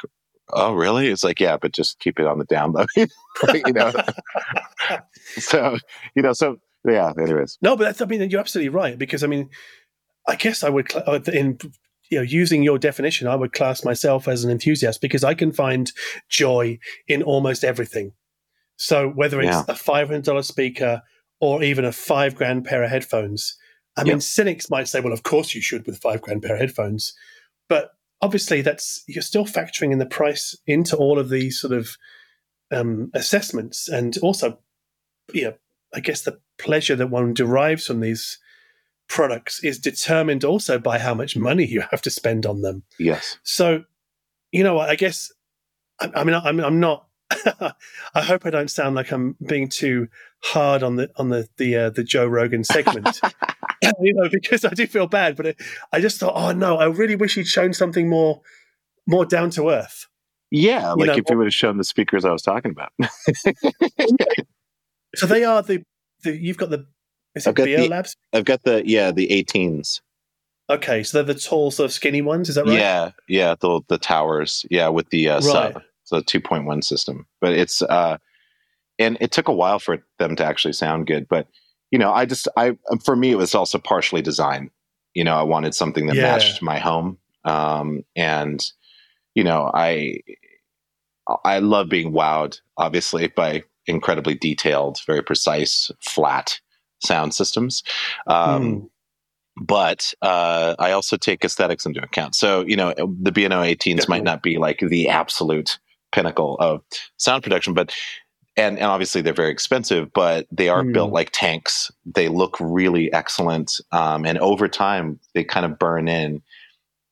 oh 0.53 0.75
really? 0.75 1.09
It's 1.09 1.25
like 1.25 1.41
yeah 1.41 1.57
but 1.57 1.73
just 1.73 1.99
keep 1.99 2.19
it 2.19 2.27
on 2.27 2.39
the 2.39 2.45
down 2.45 2.73
low 2.73 2.87
you 2.97 3.73
know? 3.73 3.93
So 5.37 5.77
you 6.15 6.23
know 6.23 6.33
so 6.33 6.59
yeah 6.87 7.13
anyways. 7.19 7.59
No 7.61 7.77
but 7.77 7.85
that's 7.85 8.01
i 8.01 8.07
mean 8.07 8.29
you're 8.31 8.41
absolutely 8.41 8.71
right 8.71 8.99
because 8.99 9.23
i 9.23 9.27
mean 9.27 9.51
i 10.27 10.37
guess 10.37 10.63
i 10.63 10.69
would 10.69 10.95
uh, 10.95 11.21
in 11.33 11.59
you 12.11 12.19
know 12.19 12.23
using 12.23 12.63
your 12.63 12.79
definition 12.79 13.27
i 13.29 13.37
would 13.37 13.53
class 13.53 13.85
myself 13.85 14.27
as 14.27 14.45
an 14.45 14.51
enthusiast 14.51 15.01
because 15.01 15.23
i 15.23 15.35
can 15.35 15.53
find 15.53 15.93
joy 16.29 16.79
in 17.07 17.23
almost 17.23 17.65
everything. 17.65 18.13
So 18.81 19.09
whether 19.09 19.41
it's 19.41 19.51
yeah. 19.51 19.65
a 19.67 19.73
$500 19.75 20.45
speaker 20.45 21.03
or 21.41 21.65
even 21.65 21.85
a 21.85 21.91
five 21.91 22.37
grand 22.37 22.65
pair 22.65 22.83
of 22.83 22.91
headphones 22.91 23.57
i 23.97 24.05
mean 24.05 24.21
cynics 24.21 24.71
might 24.71 24.89
say 24.89 25.01
well 25.01 25.13
of 25.13 25.23
course 25.23 25.55
you 25.55 25.61
should 25.61 25.87
with 25.87 25.99
five 25.99 26.21
grand 26.21 26.43
pair 26.43 26.55
of 26.55 26.61
headphones 26.61 27.15
but 27.69 27.91
obviously 28.21 28.63
that's 28.63 29.05
you're 29.07 29.23
still 29.23 29.45
factoring 29.45 29.93
in 29.93 29.99
the 29.99 30.07
price 30.07 30.57
into 30.67 30.97
all 30.97 31.19
of 31.19 31.29
these 31.29 31.61
sort 31.61 31.73
of 31.73 31.97
um, 32.71 33.11
assessments 33.15 33.89
and 33.89 34.19
also 34.19 34.59
you 35.33 35.45
know 35.45 35.55
i 35.95 36.01
guess 36.01 36.23
the 36.23 36.39
pleasure 36.59 36.97
that 36.97 37.09
one 37.09 37.33
derives 37.33 37.87
from 37.87 38.01
these 38.01 38.39
products 39.09 39.63
is 39.65 39.79
determined 39.79 40.45
also 40.45 40.79
by 40.79 40.99
how 40.99 41.15
much 41.15 41.37
money 41.37 41.65
you 41.65 41.83
have 41.91 42.03
to 42.03 42.11
spend 42.11 42.45
on 42.45 42.61
them. 42.61 42.83
Yes. 42.99 43.39
So 43.43 43.85
you 44.53 44.65
know 44.65 44.75
what 44.75 44.89
i 44.89 44.97
guess 44.97 45.31
i, 46.01 46.11
I 46.15 46.25
mean 46.25 46.35
I'm, 46.35 46.61
I'm 46.61 46.81
not 46.81 47.09
I 48.15 48.23
hope 48.23 48.47
I 48.47 48.51
don't 48.51 48.71
sound 48.71 48.97
like 48.97 49.13
I'm 49.13 49.37
being 49.47 49.69
too 49.69 50.09
hard 50.43 50.83
on 50.83 50.97
the 50.97 51.11
on 51.17 51.29
the 51.29 51.49
the 51.59 51.77
uh, 51.77 51.91
the 51.91 52.03
Joe 52.03 52.27
Rogan 52.27 52.65
segment, 52.65 53.21
you 54.01 54.15
know, 54.15 54.29
because 54.31 54.65
I 54.65 54.71
do 54.71 54.87
feel 54.87 55.07
bad. 55.07 55.37
But 55.37 55.47
it, 55.47 55.57
I 55.93 56.01
just 56.01 56.19
thought, 56.19 56.35
oh 56.35 56.53
no, 56.53 56.77
I 56.79 56.87
really 56.87 57.17
wish 57.17 57.35
he'd 57.35 57.47
shown 57.47 57.73
something 57.73 58.09
more 58.09 58.41
more 59.07 59.25
down 59.25 59.51
to 59.51 59.71
earth. 59.71 60.07
Yeah, 60.51 60.93
like 60.93 61.01
you 61.01 61.07
know, 61.07 61.13
if 61.15 61.25
he 61.29 61.35
would 61.35 61.47
have 61.47 61.55
shown 61.55 61.77
the 61.77 61.85
speakers 61.85 62.25
I 62.25 62.33
was 62.33 62.43
talking 62.43 62.71
about. 62.71 62.93
so 65.15 65.27
they 65.27 65.45
are 65.45 65.63
the, 65.63 65.83
the 66.23 66.37
you've 66.37 66.57
got 66.57 66.71
the 66.71 66.87
is 67.35 67.47
it 67.47 67.55
Beolabs? 67.55 67.89
Labs? 67.91 68.17
I've 68.33 68.45
got 68.45 68.63
the 68.63 68.83
yeah 68.89 69.11
the 69.11 69.29
18s. 69.29 70.01
Okay, 70.71 71.03
so 71.03 71.19
they're 71.19 71.35
the 71.35 71.41
tall, 71.41 71.71
sort 71.71 71.87
of 71.87 71.93
skinny 71.93 72.21
ones. 72.21 72.49
Is 72.49 72.57
that 72.57 72.67
right? 72.67 72.79
Yeah, 72.79 73.11
yeah, 73.29 73.55
the 73.59 73.81
the 73.89 73.99
towers. 73.99 74.67
Yeah, 74.71 74.89
with 74.89 75.09
the 75.11 75.29
uh, 75.29 75.35
right. 75.37 75.75
sub. 75.75 75.83
So 76.05 76.21
2.1 76.23 76.83
system, 76.85 77.27
but 77.39 77.53
it's 77.53 77.83
uh, 77.83 78.17
and 78.99 79.19
it 79.21 79.31
took 79.31 79.49
a 79.49 79.53
while 79.53 79.79
for 79.79 80.03
them 80.19 80.37
to 80.37 80.45
actually 80.45 80.73
sound 80.73 81.07
good. 81.07 81.29
But 81.29 81.49
you 81.91 81.99
know, 81.99 82.13
I 82.13 82.27
just 82.27 82.49
I 82.57 82.77
for 83.05 83.17
me 83.17 83.31
it 83.31 83.39
was 83.39 83.55
also 83.55 83.79
partially 83.79 84.23
design. 84.23 84.71
You 85.15 85.25
know, 85.25 85.37
I 85.37 85.43
wanted 85.43 85.75
something 85.75 86.07
that 86.07 86.17
yeah. 86.17 86.23
matched 86.23 86.63
my 86.63 86.79
home, 86.79 87.19
um, 87.45 88.05
and 88.15 88.65
you 89.35 89.45
know, 89.45 89.71
I 89.73 90.21
I 91.45 91.59
love 91.59 91.89
being 91.89 92.13
wowed, 92.13 92.61
obviously, 92.77 93.29
by 93.29 93.63
incredibly 93.87 94.35
detailed, 94.35 95.01
very 95.07 95.23
precise, 95.23 95.91
flat 96.01 96.61
sound 97.05 97.35
systems. 97.35 97.83
Um, 98.27 98.63
mm. 98.63 98.89
But 99.61 100.15
uh, 100.23 100.77
I 100.79 100.93
also 100.93 101.17
take 101.17 101.45
aesthetics 101.45 101.85
into 101.85 102.03
account. 102.03 102.37
So, 102.37 102.65
you 102.67 102.77
know, 102.77 102.95
the 102.97 103.33
B&O 103.33 103.49
18s 103.49 103.77
Definitely. 103.77 104.05
might 104.09 104.23
not 104.23 104.43
be 104.43 104.57
like 104.57 104.79
the 104.79 105.09
absolute 105.09 105.81
pinnacle 106.13 106.57
of 106.61 106.83
sound 107.17 107.43
production. 107.43 107.75
But 107.75 107.93
and, 108.59 108.77
and 108.77 108.87
obviously 108.87 109.23
they're 109.23 109.33
very 109.33 109.51
expensive, 109.51 110.13
but 110.13 110.47
they 110.51 110.69
are 110.69 110.83
mm. 110.83 110.93
built 110.93 111.13
like 111.13 111.31
tanks. 111.33 111.91
They 112.05 112.29
look 112.29 112.57
really 112.61 113.13
excellent, 113.13 113.81
um, 113.93 114.27
and 114.27 114.39
over 114.39 114.69
time 114.69 115.21
they 115.35 115.45
kind 115.45 115.65
of 115.65 115.79
burn 115.79 116.09
in 116.09 116.43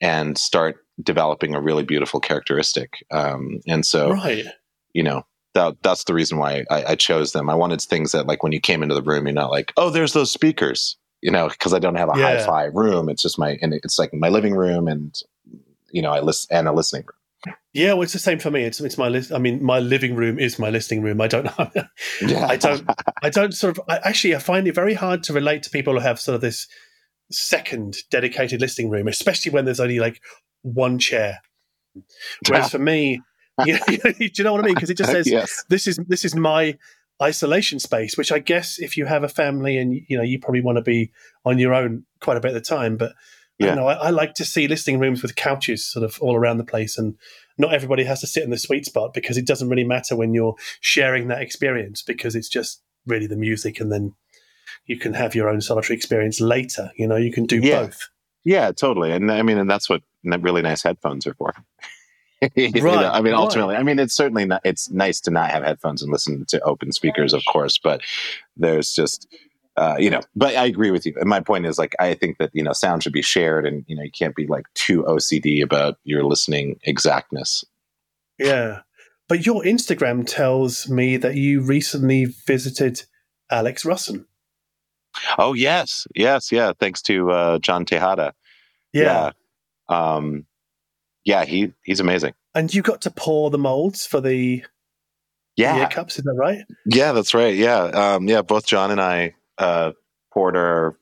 and 0.00 0.36
start 0.36 0.84
developing 1.02 1.54
a 1.54 1.60
really 1.60 1.84
beautiful 1.84 2.20
characteristic. 2.20 3.04
Um, 3.10 3.60
and 3.66 3.84
so, 3.86 4.12
right. 4.12 4.44
you 4.92 5.02
know, 5.02 5.24
that, 5.54 5.76
that's 5.82 6.04
the 6.04 6.14
reason 6.14 6.38
why 6.38 6.64
I, 6.70 6.84
I, 6.84 6.94
chose 6.96 7.32
them. 7.32 7.48
I 7.48 7.54
wanted 7.54 7.80
things 7.80 8.12
that, 8.12 8.26
like, 8.26 8.42
when 8.42 8.52
you 8.52 8.60
came 8.60 8.82
into 8.82 8.94
the 8.94 9.02
room, 9.02 9.26
you're 9.26 9.34
not 9.34 9.50
like, 9.50 9.72
oh, 9.76 9.90
there's 9.90 10.12
those 10.12 10.30
speakers, 10.30 10.96
you 11.22 11.30
know, 11.30 11.48
because 11.48 11.72
I 11.72 11.78
don't 11.78 11.96
have 11.96 12.14
a 12.14 12.18
yeah. 12.18 12.38
hi-fi 12.38 12.64
room. 12.64 13.08
It's 13.08 13.22
just 13.22 13.38
my, 13.38 13.58
and 13.62 13.72
it's 13.72 13.98
like 13.98 14.12
my 14.12 14.28
living 14.28 14.54
room, 14.54 14.88
and 14.88 15.14
you 15.90 16.02
know, 16.02 16.10
I 16.10 16.20
list 16.20 16.48
and 16.50 16.68
a 16.68 16.72
listening 16.72 17.02
room. 17.02 17.25
Yeah, 17.76 17.92
well, 17.92 18.04
it's 18.04 18.14
the 18.14 18.18
same 18.18 18.38
for 18.38 18.50
me. 18.50 18.62
It's 18.62 18.80
it's 18.80 18.96
my 18.96 19.08
list. 19.08 19.30
I 19.30 19.36
mean, 19.36 19.62
my 19.62 19.80
living 19.80 20.16
room 20.16 20.38
is 20.38 20.58
my 20.58 20.70
listening 20.70 21.02
room. 21.02 21.20
I 21.20 21.28
don't 21.28 21.44
know. 21.44 21.70
I 22.46 22.56
don't. 22.56 22.88
I 23.22 23.28
don't 23.28 23.52
sort 23.52 23.76
of. 23.76 23.84
I, 23.86 23.98
actually, 24.02 24.34
I 24.34 24.38
find 24.38 24.66
it 24.66 24.74
very 24.74 24.94
hard 24.94 25.22
to 25.24 25.34
relate 25.34 25.62
to 25.64 25.70
people 25.70 25.92
who 25.92 25.98
have 25.98 26.18
sort 26.18 26.36
of 26.36 26.40
this 26.40 26.66
second 27.30 27.98
dedicated 28.10 28.62
listening 28.62 28.88
room, 28.88 29.08
especially 29.08 29.52
when 29.52 29.66
there's 29.66 29.78
only 29.78 29.98
like 29.98 30.22
one 30.62 30.98
chair. 30.98 31.42
Whereas 32.48 32.70
for 32.70 32.78
me, 32.78 33.20
you 33.66 33.78
do 33.86 34.14
you 34.18 34.44
know 34.44 34.54
what 34.54 34.64
I 34.64 34.68
mean? 34.68 34.74
Because 34.74 34.88
it 34.88 34.96
just 34.96 35.10
says 35.10 35.28
yes. 35.28 35.62
this 35.68 35.86
is 35.86 36.00
this 36.08 36.24
is 36.24 36.34
my 36.34 36.78
isolation 37.22 37.78
space. 37.78 38.16
Which 38.16 38.32
I 38.32 38.38
guess 38.38 38.78
if 38.78 38.96
you 38.96 39.04
have 39.04 39.22
a 39.22 39.28
family 39.28 39.76
and 39.76 39.94
you 40.08 40.16
know 40.16 40.22
you 40.22 40.38
probably 40.38 40.62
want 40.62 40.76
to 40.76 40.82
be 40.82 41.12
on 41.44 41.58
your 41.58 41.74
own 41.74 42.06
quite 42.22 42.38
a 42.38 42.40
bit 42.40 42.52
of 42.52 42.54
the 42.54 42.62
time, 42.62 42.96
but 42.96 43.12
yeah. 43.58 43.72
I 43.72 43.74
know 43.74 43.86
I, 43.86 43.94
I, 43.94 44.10
like 44.10 44.32
to 44.34 44.46
see 44.46 44.66
listening 44.66 44.98
rooms 44.98 45.20
with 45.20 45.36
couches 45.36 45.86
sort 45.86 46.04
of 46.04 46.18
all 46.22 46.36
around 46.36 46.56
the 46.56 46.64
place, 46.64 46.96
and 46.96 47.16
not 47.58 47.72
everybody 47.72 48.04
has 48.04 48.20
to 48.20 48.26
sit 48.26 48.44
in 48.44 48.50
the 48.50 48.58
sweet 48.58 48.84
spot 48.84 49.14
because 49.14 49.36
it 49.36 49.46
doesn't 49.46 49.68
really 49.68 49.84
matter 49.84 50.16
when 50.16 50.34
you're 50.34 50.56
sharing 50.80 51.28
that 51.28 51.42
experience 51.42 52.02
because 52.02 52.34
it's 52.34 52.48
just 52.48 52.82
really 53.06 53.26
the 53.26 53.36
music, 53.36 53.80
and 53.80 53.90
then 53.90 54.14
you 54.86 54.98
can 54.98 55.14
have 55.14 55.34
your 55.34 55.48
own 55.48 55.60
solitary 55.60 55.96
experience 55.96 56.40
later. 56.40 56.90
You 56.96 57.06
know, 57.06 57.16
you 57.16 57.32
can 57.32 57.46
do 57.46 57.60
yeah. 57.60 57.82
both. 57.82 58.08
Yeah, 58.44 58.70
totally. 58.70 59.10
And 59.10 59.30
I 59.30 59.42
mean, 59.42 59.58
and 59.58 59.68
that's 59.68 59.88
what 59.88 60.02
really 60.24 60.62
nice 60.62 60.82
headphones 60.82 61.26
are 61.26 61.34
for. 61.34 61.52
right. 62.42 62.74
know, 62.74 62.82
I 62.82 63.20
mean, 63.20 63.34
ultimately, 63.34 63.74
right. 63.74 63.80
I 63.80 63.82
mean, 63.82 63.98
it's 63.98 64.14
certainly 64.14 64.44
not, 64.44 64.60
it's 64.64 64.90
nice 64.90 65.20
to 65.22 65.30
not 65.30 65.50
have 65.50 65.64
headphones 65.64 66.02
and 66.02 66.12
listen 66.12 66.44
to 66.48 66.60
open 66.60 66.92
speakers, 66.92 67.32
of 67.32 67.42
course, 67.50 67.78
but 67.82 68.02
there's 68.56 68.92
just 68.92 69.26
uh, 69.76 69.96
you 69.98 70.10
know, 70.10 70.20
but 70.34 70.56
I 70.56 70.64
agree 70.64 70.90
with 70.90 71.04
you. 71.06 71.14
And 71.18 71.28
my 71.28 71.40
point 71.40 71.66
is 71.66 71.78
like, 71.78 71.94
I 72.00 72.14
think 72.14 72.38
that, 72.38 72.50
you 72.54 72.62
know, 72.62 72.72
sound 72.72 73.02
should 73.02 73.12
be 73.12 73.22
shared 73.22 73.66
and, 73.66 73.84
you 73.86 73.96
know, 73.96 74.02
you 74.02 74.10
can't 74.10 74.34
be 74.34 74.46
like 74.46 74.64
too 74.74 75.02
OCD 75.02 75.62
about 75.62 75.98
your 76.04 76.24
listening 76.24 76.78
exactness. 76.82 77.64
Yeah. 78.38 78.80
But 79.28 79.44
your 79.44 79.62
Instagram 79.62 80.26
tells 80.26 80.88
me 80.88 81.16
that 81.18 81.34
you 81.34 81.60
recently 81.60 82.24
visited 82.24 83.02
Alex 83.50 83.84
Rosson. 83.84 84.26
Oh, 85.38 85.52
yes. 85.52 86.06
Yes. 86.14 86.52
Yeah. 86.52 86.72
Thanks 86.78 87.02
to 87.02 87.30
uh, 87.30 87.58
John 87.58 87.84
Tejada. 87.84 88.34
Yeah. 88.92 89.32
yeah. 89.88 90.14
Um, 90.14 90.46
yeah, 91.26 91.44
he 91.44 91.72
he's 91.82 92.00
amazing. 92.00 92.32
And 92.54 92.72
you 92.72 92.80
got 92.80 93.02
to 93.02 93.10
pour 93.10 93.50
the 93.50 93.58
molds 93.58 94.06
for 94.06 94.20
the 94.20 94.64
yeah 95.56 95.80
ear 95.80 95.88
cups, 95.88 96.18
is 96.18 96.24
that 96.24 96.34
right? 96.34 96.64
Yeah, 96.86 97.12
that's 97.12 97.34
right. 97.34 97.54
Yeah, 97.54 97.82
um, 97.82 98.28
yeah. 98.28 98.42
Both 98.42 98.66
John 98.66 98.90
and 98.90 99.00
I 99.00 99.34
uh, 99.58 99.92
poured 100.32 100.56
our 100.56 100.98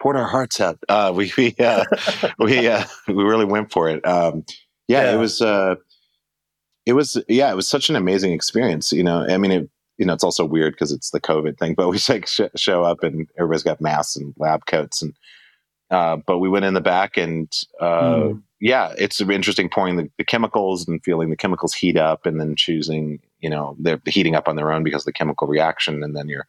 poured 0.00 0.16
our 0.16 0.26
hearts 0.26 0.60
out. 0.60 0.78
Uh, 0.88 1.12
we 1.14 1.32
we 1.36 1.54
uh, 1.58 1.84
we 2.38 2.66
uh, 2.68 2.84
we 3.08 3.22
really 3.22 3.44
went 3.44 3.70
for 3.70 3.88
it. 3.88 4.06
Um, 4.06 4.44
yeah, 4.88 5.04
yeah, 5.04 5.14
it 5.14 5.18
was 5.18 5.40
uh, 5.40 5.76
it 6.86 6.92
was 6.94 7.22
yeah, 7.28 7.50
it 7.50 7.56
was 7.56 7.68
such 7.68 7.88
an 7.88 7.96
amazing 7.96 8.32
experience. 8.32 8.92
You 8.92 9.04
know, 9.04 9.26
I 9.28 9.38
mean, 9.38 9.52
it 9.52 9.70
you 9.98 10.06
know, 10.06 10.14
it's 10.14 10.24
also 10.24 10.44
weird 10.44 10.74
because 10.74 10.90
it's 10.90 11.10
the 11.10 11.20
COVID 11.20 11.58
thing, 11.58 11.74
but 11.74 11.88
we 11.88 11.98
like 12.08 12.26
sh- 12.26 12.40
show 12.56 12.82
up 12.82 13.02
and 13.02 13.28
everybody's 13.38 13.62
got 13.62 13.80
masks 13.80 14.16
and 14.16 14.34
lab 14.36 14.66
coats 14.66 15.02
and. 15.02 15.14
Uh, 15.90 16.16
but 16.26 16.38
we 16.38 16.48
went 16.48 16.64
in 16.64 16.72
the 16.72 16.80
back 16.80 17.18
and 17.18 17.52
uh, 17.78 18.14
mm. 18.14 18.42
yeah, 18.60 18.94
it's 18.96 19.20
interesting 19.20 19.68
pouring 19.68 19.96
the, 19.96 20.10
the, 20.16 20.24
chemicals 20.24 20.88
and 20.88 21.04
feeling 21.04 21.28
the 21.28 21.36
chemicals 21.36 21.74
heat 21.74 21.98
up 21.98 22.24
and 22.24 22.40
then 22.40 22.56
choosing, 22.56 23.20
you 23.40 23.50
know, 23.50 23.76
they're 23.78 24.00
heating 24.06 24.34
up 24.34 24.48
on 24.48 24.56
their 24.56 24.72
own 24.72 24.84
because 24.84 25.02
of 25.02 25.04
the 25.04 25.12
chemical 25.12 25.46
reaction. 25.46 26.02
And 26.02 26.16
then 26.16 26.30
you're 26.30 26.46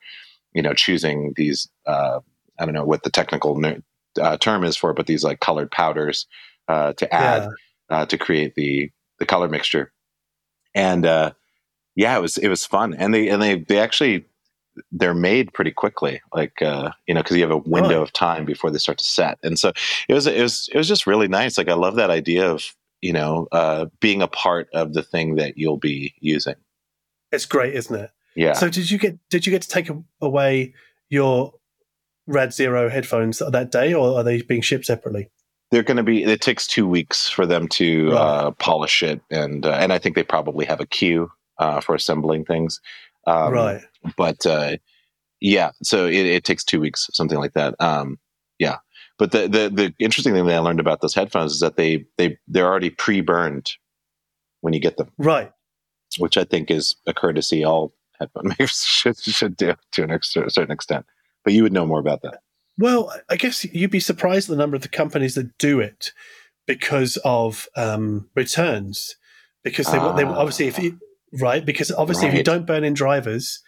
you 0.54 0.62
know 0.62 0.74
choosing 0.74 1.34
these 1.36 1.70
uh, 1.86 2.20
I 2.60 2.66
don't 2.66 2.74
know 2.74 2.86
what 2.86 3.04
the 3.04 3.10
technical 3.10 3.60
uh, 4.22 4.38
term 4.38 4.63
is 4.63 4.78
for 4.78 4.92
it, 4.92 4.96
but 4.96 5.08
these 5.08 5.24
like 5.24 5.39
colored 5.39 5.72
powders 5.72 6.28
uh, 6.68 6.94
to 6.94 7.13
add 7.13 7.50
yeah. 7.89 7.98
uh, 7.98 8.06
to 8.06 8.18
create 8.18 8.56
the 8.56 8.92
the 9.20 9.26
color 9.26 9.48
mixture. 9.48 9.92
And 10.76 11.06
uh, 11.06 11.32
yeah, 11.96 12.18
it 12.18 12.22
was 12.22 12.38
it 12.38 12.48
was 12.48 12.66
fun, 12.66 12.94
and 12.94 13.13
they 13.13 13.30
and 13.30 13.42
they 13.42 13.60
they 13.60 13.80
actually 13.80 14.26
they're 14.92 15.13
made 15.13 15.54
pretty 15.54 15.72
quickly, 15.72 16.22
like 16.34 16.62
uh, 16.62 16.92
you 17.08 17.13
know, 17.13 17.22
because 17.22 17.38
you 17.38 17.44
have 17.44 17.52
a 17.52 17.58
window 17.58 18.02
of 18.02 18.12
time 18.13 18.46
before 18.46 18.72
they 18.72 18.80
start 18.80 18.98
to 18.98 19.04
set. 19.04 19.38
And 19.44 19.60
so 19.60 19.72
it 20.08 20.13
was 20.13 20.28
it 20.28 20.42
was 20.42 20.70
it 20.72 20.78
was 20.78 20.88
just 20.88 21.08
really 21.08 21.28
nice. 21.28 21.58
Like 21.58 21.70
I 21.70 21.76
love 21.76 21.96
that 21.96 22.10
idea 22.10 22.50
of 22.50 22.63
you 23.02 23.13
know 23.13 23.48
uh, 23.52 23.86
being 24.00 24.22
a 24.22 24.28
part 24.28 24.68
of 24.74 24.94
the 24.94 25.04
thing 25.04 25.36
that 25.36 25.58
you'll 25.58 25.78
be 25.78 26.13
using. 26.20 26.56
It's 27.32 27.46
great, 27.46 27.74
isn't 27.74 27.96
it? 27.96 28.12
Yeah. 28.36 28.54
So 28.54 28.69
did 28.69 28.89
you 28.89 28.98
get 28.98 29.17
did 29.30 29.46
you 29.46 29.52
get 29.52 29.62
to 29.63 29.69
take 29.69 29.89
away 30.22 30.74
your 31.10 31.54
Rad 32.28 32.54
Zero 32.54 32.89
headphones 32.89 33.39
that 33.39 33.72
day, 33.72 33.93
or 33.93 34.17
are 34.17 34.24
they 34.24 34.41
being 34.41 34.62
shipped 34.62 34.86
separately? 34.86 35.30
They're 35.72 35.84
going 35.84 35.98
to 35.98 36.04
be. 36.04 36.24
It 36.24 36.41
takes 36.41 36.67
two 36.67 36.88
weeks 36.88 37.30
for 37.30 37.46
them 37.46 37.67
to 37.69 38.10
right. 38.10 38.17
uh, 38.17 38.52
polish 38.52 39.04
it, 39.04 39.22
and 39.30 39.65
uh, 39.65 39.72
and 39.72 39.91
I 39.91 39.98
think 39.98 40.15
they 40.15 40.24
probably 40.24 40.65
have 40.65 40.80
a 40.80 40.86
queue 40.86 41.32
uh, 41.58 41.82
for 41.82 41.96
assembling 41.96 42.46
things. 42.46 42.80
Um, 43.26 43.54
right. 43.54 43.82
But 44.17 44.46
uh, 44.46 44.78
yeah, 45.39 45.72
so 45.82 46.06
it, 46.06 46.26
it, 46.26 46.43
takes 46.43 46.63
two 46.63 46.80
weeks, 46.80 47.10
something 47.13 47.38
like 47.38 47.54
that. 47.54 47.76
Um, 47.80 48.19
yeah. 48.60 48.78
But 49.17 49.32
the, 49.32 49.48
the 49.48 49.69
the 49.69 49.93
interesting 50.00 50.34
thing 50.34 50.46
that 50.46 50.56
I 50.56 50.60
learned 50.60 50.80
about 50.80 51.02
those 51.02 51.15
headphones 51.15 51.54
is 51.54 51.60
that 51.60 51.78
they 51.78 52.06
they 52.17 52.38
they're 52.48 52.65
already 52.65 52.89
pre-burned 52.89 53.72
when 54.62 54.74
you 54.74 54.80
get 54.80 54.98
them. 54.98 55.12
Right. 55.17 55.52
Which 56.17 56.38
I 56.38 56.43
think 56.43 56.72
is 56.72 56.96
a 57.08 57.13
courtesy 57.13 57.63
all 57.63 57.93
headphone 58.19 58.47
makers 58.60 58.84
should 58.84 59.17
should 59.17 59.58
do 59.58 59.73
to 59.93 60.04
an 60.04 60.19
certain 60.21 60.71
extent. 60.71 61.06
But 61.43 61.54
you 61.54 61.63
would 61.63 61.73
know 61.73 61.86
more 61.86 61.99
about 61.99 62.21
that. 62.21 62.39
Well, 62.78 63.13
I 63.30 63.36
guess 63.36 63.65
you'd 63.65 63.91
be 63.91 63.99
surprised 63.99 64.49
at 64.49 64.54
the 64.54 64.62
number 64.62 64.76
of 64.76 64.82
the 64.82 64.88
companies 64.88 65.36
that 65.36 65.58
do 65.58 65.80
it 65.80 66.12
because 66.65 67.17
of 67.23 67.67
um, 67.76 68.30
returns. 68.36 69.15
Because 69.63 69.88
they, 69.88 69.97
they 69.97 70.23
ah. 70.23 70.36
obviously, 70.36 70.67
if 70.67 70.80
you 70.80 70.99
right, 71.39 71.65
because 71.65 71.91
obviously, 71.91 72.26
right. 72.26 72.34
if 72.34 72.38
you 72.38 72.43
don't 72.43 72.65
burn 72.65 72.84
in 72.84 72.93
drivers, 72.93 73.62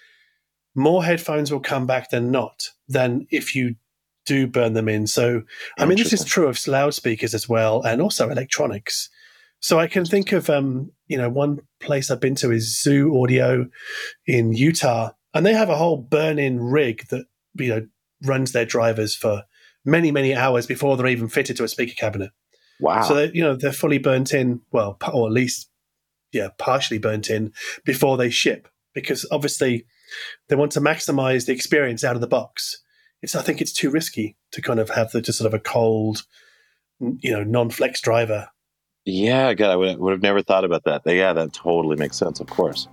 more 0.76 1.04
headphones 1.04 1.52
will 1.52 1.60
come 1.60 1.86
back 1.86 2.10
than 2.10 2.32
not 2.32 2.70
than 2.88 3.28
if 3.30 3.56
you 3.56 3.76
do 4.26 4.48
burn 4.48 4.74
them 4.74 4.90
in. 4.90 5.08
So, 5.08 5.44
I 5.78 5.86
mean, 5.86 5.98
this 5.98 6.12
is 6.12 6.26
true 6.26 6.48
of 6.48 6.68
loudspeakers 6.68 7.34
as 7.34 7.48
well, 7.48 7.82
and 7.84 8.02
also 8.02 8.30
electronics. 8.30 9.10
So 9.66 9.80
I 9.80 9.88
can 9.88 10.06
think 10.06 10.32
of, 10.32 10.48
um, 10.48 10.92
you 11.08 11.18
know, 11.18 11.28
one 11.28 11.58
place 11.80 12.12
I've 12.12 12.20
been 12.20 12.36
to 12.36 12.52
is 12.52 12.80
Zu 12.80 13.20
Audio 13.20 13.66
in 14.28 14.54
Utah, 14.54 15.10
and 15.34 15.44
they 15.44 15.56
have 15.56 15.70
a 15.70 15.76
whole 15.76 15.98
burn-in 15.98 16.60
rig 16.60 17.08
that 17.08 17.26
you 17.56 17.70
know 17.70 17.88
runs 18.22 18.52
their 18.52 18.68
drivers 18.68 19.16
for 19.16 19.42
many 19.84 20.12
many 20.12 20.36
hours 20.36 20.68
before 20.68 20.96
they're 20.96 21.08
even 21.08 21.30
fitted 21.30 21.58
to 21.58 21.64
a 21.64 21.68
speaker 21.68 21.96
cabinet. 21.98 22.30
Wow! 22.80 23.02
So 23.02 23.16
they, 23.16 23.32
you 23.34 23.42
know 23.42 23.56
they're 23.56 23.72
fully 23.72 23.98
burnt 23.98 24.36
in, 24.36 24.62
well, 24.72 25.00
or 25.12 25.26
at 25.26 25.34
least 25.34 25.68
yeah, 26.32 26.50
partially 26.60 27.00
burnt 27.00 27.32
in 27.32 27.52
before 27.86 28.18
they 28.18 28.30
ship, 28.30 28.68
because 28.94 29.26
obviously 29.32 29.88
they 30.48 30.56
want 30.56 30.74
to 30.74 30.80
maximize 30.80 31.48
the 31.48 31.54
experience 31.54 32.04
out 32.04 32.14
of 32.14 32.22
the 32.22 32.28
box. 32.28 32.84
It's 33.24 33.34
I 33.34 33.42
think 33.42 33.62
it's 33.62 33.74
too 33.74 33.90
risky 33.90 34.38
to 34.52 34.62
kind 34.62 34.80
of 34.80 34.92
have 34.92 35.10
the 35.10 35.22
just 35.22 35.40
sort 35.40 35.52
of 35.52 35.60
a 35.60 35.64
cold, 35.64 36.22
you 37.00 37.32
know, 37.32 37.44
non-flex 37.44 38.00
driver. 38.00 38.50
Yeah, 39.08 39.54
God, 39.54 39.70
I 39.70 39.76
would, 39.76 40.00
would 40.00 40.12
have 40.14 40.24
never 40.24 40.42
thought 40.42 40.66
about 40.66 40.84
that. 40.86 41.04
Yeah, 41.06 41.32
that 41.34 41.54
totally 41.54 41.96
makes 41.96 42.18
sense. 42.18 42.40
Of 42.40 42.48
course. 42.48 42.88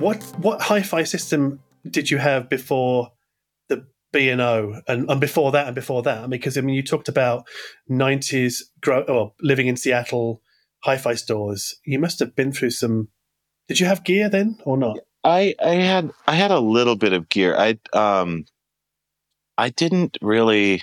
What 0.00 0.22
what 0.38 0.62
hi-fi 0.62 1.02
system 1.02 1.60
did 1.90 2.10
you 2.10 2.16
have 2.16 2.48
before 2.48 3.12
the 3.68 3.86
B 4.10 4.30
and 4.30 4.40
O, 4.40 4.80
and 4.86 5.20
before 5.20 5.52
that, 5.52 5.66
and 5.66 5.74
before 5.74 6.02
that? 6.04 6.30
Because 6.30 6.56
I 6.56 6.62
mean, 6.62 6.76
you 6.76 6.82
talked 6.82 7.08
about 7.08 7.46
'90s 7.90 8.62
grow, 8.80 9.02
or 9.02 9.34
living 9.42 9.66
in 9.66 9.76
Seattle, 9.76 10.40
hi-fi 10.84 11.14
stores. 11.14 11.74
You 11.84 11.98
must 11.98 12.20
have 12.20 12.34
been 12.34 12.52
through 12.52 12.70
some. 12.70 13.08
Did 13.66 13.80
you 13.80 13.86
have 13.86 14.02
gear 14.02 14.30
then, 14.30 14.56
or 14.64 14.78
not? 14.78 15.00
I 15.24 15.54
I 15.62 15.74
had 15.74 16.10
I 16.26 16.34
had 16.34 16.50
a 16.50 16.60
little 16.60 16.96
bit 16.96 17.12
of 17.12 17.28
gear. 17.28 17.56
I 17.56 17.78
um 17.92 18.46
I 19.56 19.70
didn't 19.70 20.18
really 20.22 20.82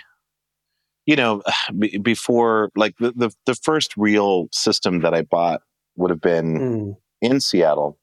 you 1.06 1.16
know 1.16 1.42
before 2.02 2.72
like 2.76 2.96
the, 2.98 3.12
the, 3.16 3.32
the 3.46 3.56
first 3.56 3.96
real 3.98 4.48
system 4.52 5.02
that 5.02 5.14
I 5.14 5.22
bought 5.22 5.62
would 5.96 6.10
have 6.10 6.22
been 6.22 6.60
mm. 6.60 6.98
in 7.22 7.40
Seattle 7.40 7.98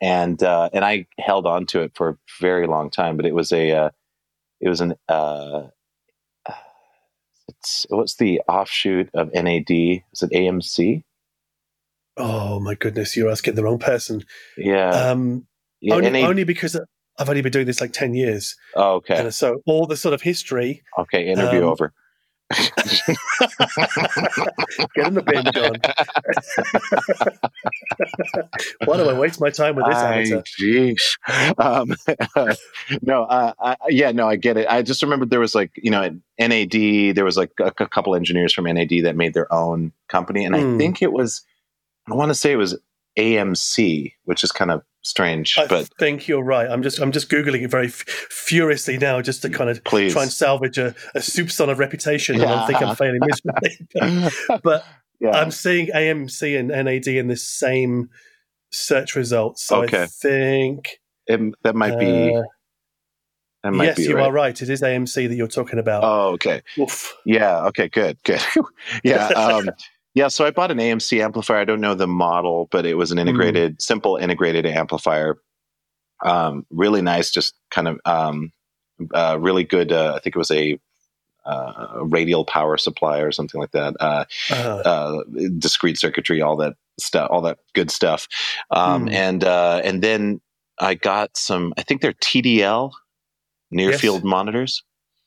and 0.00 0.42
uh, 0.42 0.70
and 0.72 0.84
I 0.84 1.06
held 1.18 1.46
on 1.46 1.66
to 1.66 1.82
it 1.82 1.92
for 1.94 2.08
a 2.10 2.18
very 2.40 2.66
long 2.66 2.90
time. 2.90 3.16
But 3.16 3.26
it 3.26 3.34
was 3.34 3.52
a 3.52 3.70
uh, 3.70 3.90
it 4.60 4.68
was 4.68 4.80
an 4.80 4.94
uh, 5.08 5.64
it's 7.48 7.86
what's 7.88 8.16
the 8.16 8.40
offshoot 8.48 9.10
of 9.14 9.32
NAD? 9.34 9.70
Is 9.70 10.22
it 10.22 10.32
AMC? 10.32 11.04
Oh 12.20 12.60
my 12.60 12.74
goodness, 12.74 13.16
you're 13.16 13.30
asking 13.30 13.54
the 13.54 13.64
wrong 13.64 13.78
person. 13.78 14.24
Yeah. 14.56 14.90
Um, 14.90 15.46
yeah 15.80 15.94
only, 15.94 16.10
NAD- 16.10 16.24
only 16.24 16.44
because 16.44 16.78
I've 17.18 17.28
only 17.28 17.42
been 17.42 17.52
doing 17.52 17.66
this 17.66 17.80
like 17.80 17.92
ten 17.92 18.14
years. 18.14 18.56
Oh, 18.74 18.96
okay. 18.96 19.18
And 19.18 19.34
so 19.34 19.62
all 19.66 19.86
the 19.86 19.96
sort 19.96 20.14
of 20.14 20.22
history. 20.22 20.82
Okay, 20.98 21.28
interview 21.28 21.62
um, 21.62 21.70
over. 21.70 21.92
Get 22.50 22.72
in 25.06 25.14
the 25.14 25.22
bin, 25.24 25.44
John. 25.54 25.76
Why 28.86 28.96
do 28.96 29.08
I 29.08 29.16
waste 29.16 29.40
my 29.40 29.50
time 29.50 29.76
with 29.76 29.86
this 29.86 29.96
amateur? 29.96 30.42
Jeez. 30.60 31.16
Um, 31.58 31.94
no, 33.02 33.22
uh, 33.24 33.52
I, 33.60 33.76
yeah, 33.88 34.10
no, 34.10 34.28
I 34.28 34.34
get 34.34 34.56
it. 34.56 34.66
I 34.68 34.82
just 34.82 35.00
remembered 35.02 35.30
there 35.30 35.38
was 35.38 35.54
like, 35.54 35.70
you 35.76 35.92
know, 35.92 36.18
NAD, 36.40 37.14
there 37.14 37.24
was 37.24 37.36
like 37.36 37.52
a, 37.60 37.72
a 37.78 37.86
couple 37.86 38.16
engineers 38.16 38.52
from 38.52 38.64
NAD 38.64 39.04
that 39.04 39.14
made 39.14 39.32
their 39.32 39.52
own 39.52 39.92
company. 40.08 40.44
And 40.44 40.52
mm. 40.54 40.58
I 40.58 40.62
hmm. 40.62 40.78
think 40.78 41.02
it 41.02 41.12
was, 41.12 41.44
I 42.10 42.14
want 42.14 42.30
to 42.30 42.34
say 42.34 42.52
it 42.52 42.56
was 42.56 42.78
AMC, 43.18 44.12
which 44.24 44.44
is 44.44 44.52
kind 44.52 44.70
of 44.70 44.82
strange. 45.02 45.56
I 45.58 45.66
but 45.66 45.88
think 45.98 46.28
you're 46.28 46.42
right. 46.42 46.68
I'm 46.70 46.82
just 46.82 47.00
I'm 47.00 47.12
just 47.12 47.28
googling 47.28 47.62
it 47.62 47.70
very 47.70 47.86
f- 47.86 48.04
furiously 48.30 48.98
now, 48.98 49.20
just 49.20 49.42
to 49.42 49.50
kind 49.50 49.70
of 49.70 49.82
Please. 49.84 50.12
try 50.12 50.22
and 50.22 50.32
salvage 50.32 50.78
a, 50.78 50.94
a 51.14 51.20
soupçon 51.20 51.70
of 51.70 51.78
reputation. 51.78 52.36
Yeah. 52.36 52.44
And 52.44 52.52
I 52.52 52.66
think 52.66 52.82
I'm 52.82 52.96
failing 52.96 53.20
miserably. 53.22 54.30
but 54.62 54.84
yeah. 55.20 55.30
I'm 55.30 55.50
seeing 55.50 55.88
AMC 55.88 56.58
and 56.58 56.68
NAD 56.68 57.08
in 57.08 57.28
the 57.28 57.36
same 57.36 58.10
search 58.70 59.16
results. 59.16 59.64
So 59.64 59.82
okay. 59.84 60.04
I 60.04 60.06
think 60.06 61.00
it, 61.26 61.40
that 61.62 61.74
might 61.74 61.98
be. 61.98 62.34
Uh, 62.34 62.42
that 63.62 63.72
might 63.72 63.84
yes, 63.84 63.96
be 63.98 64.04
you 64.04 64.16
right. 64.16 64.26
are 64.26 64.32
right. 64.32 64.62
It 64.62 64.70
is 64.70 64.80
AMC 64.80 65.28
that 65.28 65.34
you're 65.34 65.46
talking 65.46 65.78
about. 65.78 66.02
Oh, 66.02 66.32
okay. 66.32 66.62
Oof. 66.78 67.14
Yeah. 67.26 67.66
Okay. 67.66 67.88
Good. 67.88 68.16
Good. 68.24 68.40
yeah. 69.04 69.26
Um, 69.26 69.68
yeah, 70.14 70.28
so 70.28 70.44
I 70.44 70.50
bought 70.50 70.70
an 70.70 70.78
AMC 70.78 71.22
amplifier. 71.22 71.58
I 71.58 71.64
don't 71.64 71.80
know 71.80 71.94
the 71.94 72.08
model, 72.08 72.68
but 72.70 72.84
it 72.84 72.94
was 72.94 73.12
an 73.12 73.18
hmm. 73.18 73.28
integrated, 73.28 73.78
mm. 73.78 73.82
simple 73.82 74.16
integrated 74.16 74.66
amplifier. 74.66 75.38
Um, 76.24 76.66
really 76.70 77.00
nice, 77.00 77.30
just 77.30 77.54
kind 77.70 77.88
of 77.88 78.00
um, 78.04 78.52
uh, 79.14 79.38
really 79.40 79.64
good. 79.64 79.92
Uh, 79.92 80.14
I 80.16 80.18
think 80.18 80.36
it 80.36 80.38
was 80.38 80.50
a 80.50 80.78
uh, 81.46 82.00
radial 82.02 82.44
power 82.44 82.76
supply 82.76 83.20
or 83.20 83.32
something 83.32 83.60
like 83.60 83.70
that. 83.70 83.96
Uh, 84.00 84.24
uh-huh. 84.50 85.22
discrete 85.58 85.98
circuitry, 85.98 86.42
all 86.42 86.56
that 86.56 86.74
stuff, 86.98 87.28
all 87.30 87.40
that 87.42 87.58
good 87.74 87.90
stuff. 87.90 88.28
Um, 88.70 89.06
mm. 89.06 89.12
And 89.12 89.44
uh, 89.44 89.80
and 89.84 90.02
then 90.02 90.40
I 90.78 90.94
got 90.94 91.36
some. 91.36 91.72
I 91.76 91.82
think 91.82 92.02
they're 92.02 92.12
TDL 92.14 92.92
near 93.70 93.92
yes. 93.92 94.00
field 94.00 94.24
monitors. 94.24 94.82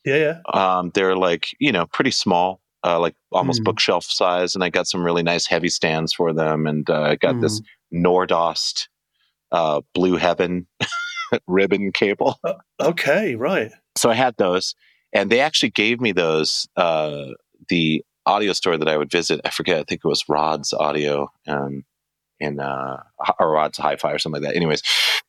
Yeah, 0.06 0.39
yeah. 0.54 0.78
Um, 0.78 0.91
they're 0.93 1.15
like 1.15 1.48
you 1.60 1.72
know 1.72 1.86
pretty 1.86 2.12
small 2.12 2.60
uh, 2.84 3.00
like 3.00 3.15
almost 3.32 3.62
mm. 3.62 3.65
bookshelf 3.65 4.06
size, 4.06 4.56
and 4.56 4.63
I 4.63 4.69
got 4.69 4.88
some 4.88 5.04
really 5.04 5.24
nice 5.24 5.48
heavy 5.48 5.69
stands 5.69 6.13
for 6.13 6.34
them, 6.34 6.67
and 6.67 6.89
uh, 6.89 7.02
I 7.02 7.15
got 7.15 7.36
mm. 7.36 7.41
this 7.41 7.62
Nordost 7.93 8.88
uh, 9.52 9.82
Blue 9.93 10.17
Heaven 10.17 10.67
ribbon 11.48 11.91
cable. 11.91 12.39
Uh, 12.43 12.54
okay, 12.82 13.36
right. 13.36 13.71
So 13.98 14.10
I 14.10 14.15
had 14.15 14.36
those, 14.38 14.75
and 15.13 15.31
they 15.31 15.40
actually 15.40 15.71
gave 15.71 16.02
me 16.02 16.12
those. 16.12 16.67
Uh, 16.75 17.27
the 17.69 18.04
audio 18.25 18.52
store 18.52 18.77
that 18.77 18.90
I 18.90 18.98
would 18.98 19.12
visit, 19.12 19.40
I 19.46 19.50
forget, 19.50 19.79
I 19.79 19.84
think 19.84 20.02
it 20.04 20.08
was 20.08 20.27
Rod's 20.27 20.73
Audio, 20.73 21.31
um, 21.48 21.86
in 22.40 22.60
uh, 22.60 23.02
or 23.40 23.52
Rod's 23.52 23.77
Hi-Fi 23.77 24.12
or 24.12 24.19
something 24.19 24.42
like 24.42 24.52
that. 24.52 24.58
Anyways, 24.58 24.81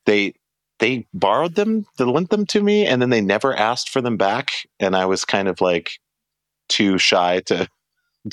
they 0.06 0.34
they 0.80 1.06
borrowed 1.14 1.54
them, 1.54 1.86
they 1.98 2.04
lent 2.04 2.30
them 2.30 2.46
to 2.46 2.62
me, 2.62 2.86
and 2.86 3.00
then 3.00 3.10
they 3.10 3.20
never 3.20 3.54
asked 3.54 3.88
for 3.88 4.00
them 4.00 4.16
back, 4.16 4.50
and 4.80 4.96
I 4.96 5.06
was 5.06 5.24
kind 5.24 5.48
of 5.48 5.60
like 5.60 6.00
too 6.68 6.98
shy 6.98 7.40
to 7.46 7.68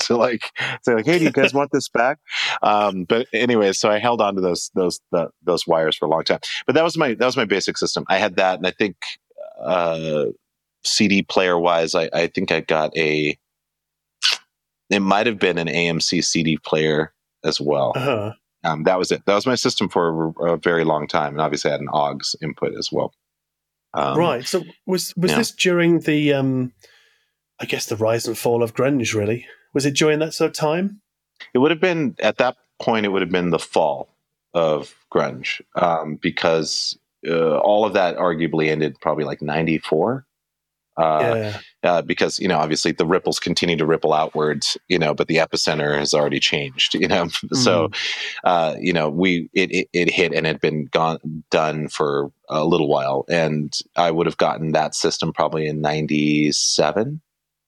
to 0.00 0.16
like 0.16 0.42
say 0.82 0.94
like, 0.94 1.06
hey, 1.06 1.18
do 1.18 1.24
you 1.24 1.32
guys 1.32 1.52
want 1.52 1.70
this 1.72 1.88
back? 1.88 2.18
Um, 2.62 3.04
but 3.04 3.26
anyway, 3.32 3.72
so 3.72 3.90
I 3.90 3.98
held 3.98 4.20
on 4.20 4.34
to 4.36 4.40
those 4.40 4.70
those 4.74 5.00
the, 5.10 5.30
those 5.42 5.66
wires 5.66 5.96
for 5.96 6.06
a 6.06 6.08
long 6.08 6.24
time. 6.24 6.40
But 6.66 6.74
that 6.74 6.84
was 6.84 6.96
my 6.96 7.14
that 7.14 7.26
was 7.26 7.36
my 7.36 7.44
basic 7.44 7.76
system. 7.76 8.04
I 8.08 8.18
had 8.18 8.36
that, 8.36 8.58
and 8.58 8.66
I 8.66 8.70
think 8.70 8.96
uh, 9.60 10.26
CD 10.84 11.22
player 11.22 11.58
wise, 11.58 11.94
I, 11.94 12.08
I 12.12 12.26
think 12.28 12.52
I 12.52 12.60
got 12.60 12.96
a. 12.96 13.36
It 14.90 15.00
might 15.00 15.26
have 15.26 15.38
been 15.38 15.56
an 15.56 15.68
AMC 15.68 16.22
CD 16.22 16.58
player 16.58 17.14
as 17.44 17.60
well. 17.60 17.92
Uh-huh. 17.96 18.32
Um, 18.64 18.84
that 18.84 18.98
was 18.98 19.10
it. 19.10 19.24
That 19.26 19.34
was 19.34 19.46
my 19.46 19.54
system 19.54 19.88
for 19.88 20.34
a, 20.38 20.52
a, 20.52 20.56
very 20.56 20.84
long 20.84 21.08
time, 21.08 21.32
and 21.32 21.40
obviously 21.40 21.70
I 21.70 21.72
had 21.72 21.80
an 21.80 21.88
AUX 21.88 22.36
input 22.42 22.76
as 22.78 22.90
well. 22.92 23.12
Um, 23.94 24.18
right. 24.18 24.44
So 24.44 24.62
was 24.86 25.14
was 25.16 25.32
yeah. 25.32 25.38
this 25.38 25.50
during 25.50 26.00
the 26.00 26.34
um, 26.34 26.72
I 27.62 27.64
guess 27.64 27.86
the 27.86 27.96
rise 27.96 28.26
and 28.26 28.36
fall 28.36 28.62
of 28.62 28.74
grunge. 28.74 29.14
Really, 29.14 29.46
was 29.72 29.86
it 29.86 29.94
during 29.94 30.18
that 30.18 30.34
sort 30.34 30.50
of 30.50 30.56
time? 30.56 31.00
It 31.54 31.58
would 31.58 31.70
have 31.70 31.80
been 31.80 32.16
at 32.18 32.38
that 32.38 32.56
point. 32.80 33.06
It 33.06 33.10
would 33.10 33.22
have 33.22 33.30
been 33.30 33.50
the 33.50 33.58
fall 33.58 34.16
of 34.52 34.94
grunge 35.12 35.60
um, 35.76 36.16
because 36.16 36.98
uh, 37.26 37.58
all 37.58 37.84
of 37.84 37.92
that 37.92 38.16
arguably 38.16 38.68
ended 38.68 38.96
probably 39.00 39.24
like 39.24 39.40
'94. 39.40 40.26
Uh, 40.98 41.32
yeah. 41.34 41.60
uh, 41.84 42.02
because 42.02 42.38
you 42.38 42.46
know 42.46 42.58
obviously 42.58 42.92
the 42.92 43.06
ripples 43.06 43.40
continue 43.40 43.76
to 43.76 43.86
ripple 43.86 44.12
outwards 44.12 44.76
you 44.88 44.98
know 44.98 45.14
but 45.14 45.26
the 45.26 45.36
epicenter 45.36 45.98
has 45.98 46.12
already 46.12 46.38
changed 46.38 46.92
you 46.92 47.08
know 47.08 47.24
mm. 47.24 47.56
so 47.56 47.88
uh, 48.44 48.76
you 48.78 48.92
know 48.92 49.08
we 49.08 49.48
it, 49.54 49.72
it, 49.72 49.88
it 49.94 50.10
hit 50.10 50.34
and 50.34 50.44
had 50.44 50.60
been 50.60 50.84
gone 50.84 51.16
done 51.50 51.88
for 51.88 52.30
a 52.50 52.66
little 52.66 52.88
while 52.88 53.24
and 53.30 53.78
i 53.96 54.10
would 54.10 54.26
have 54.26 54.36
gotten 54.36 54.72
that 54.72 54.94
system 54.94 55.32
probably 55.32 55.66
in 55.66 55.80
97 55.80 57.22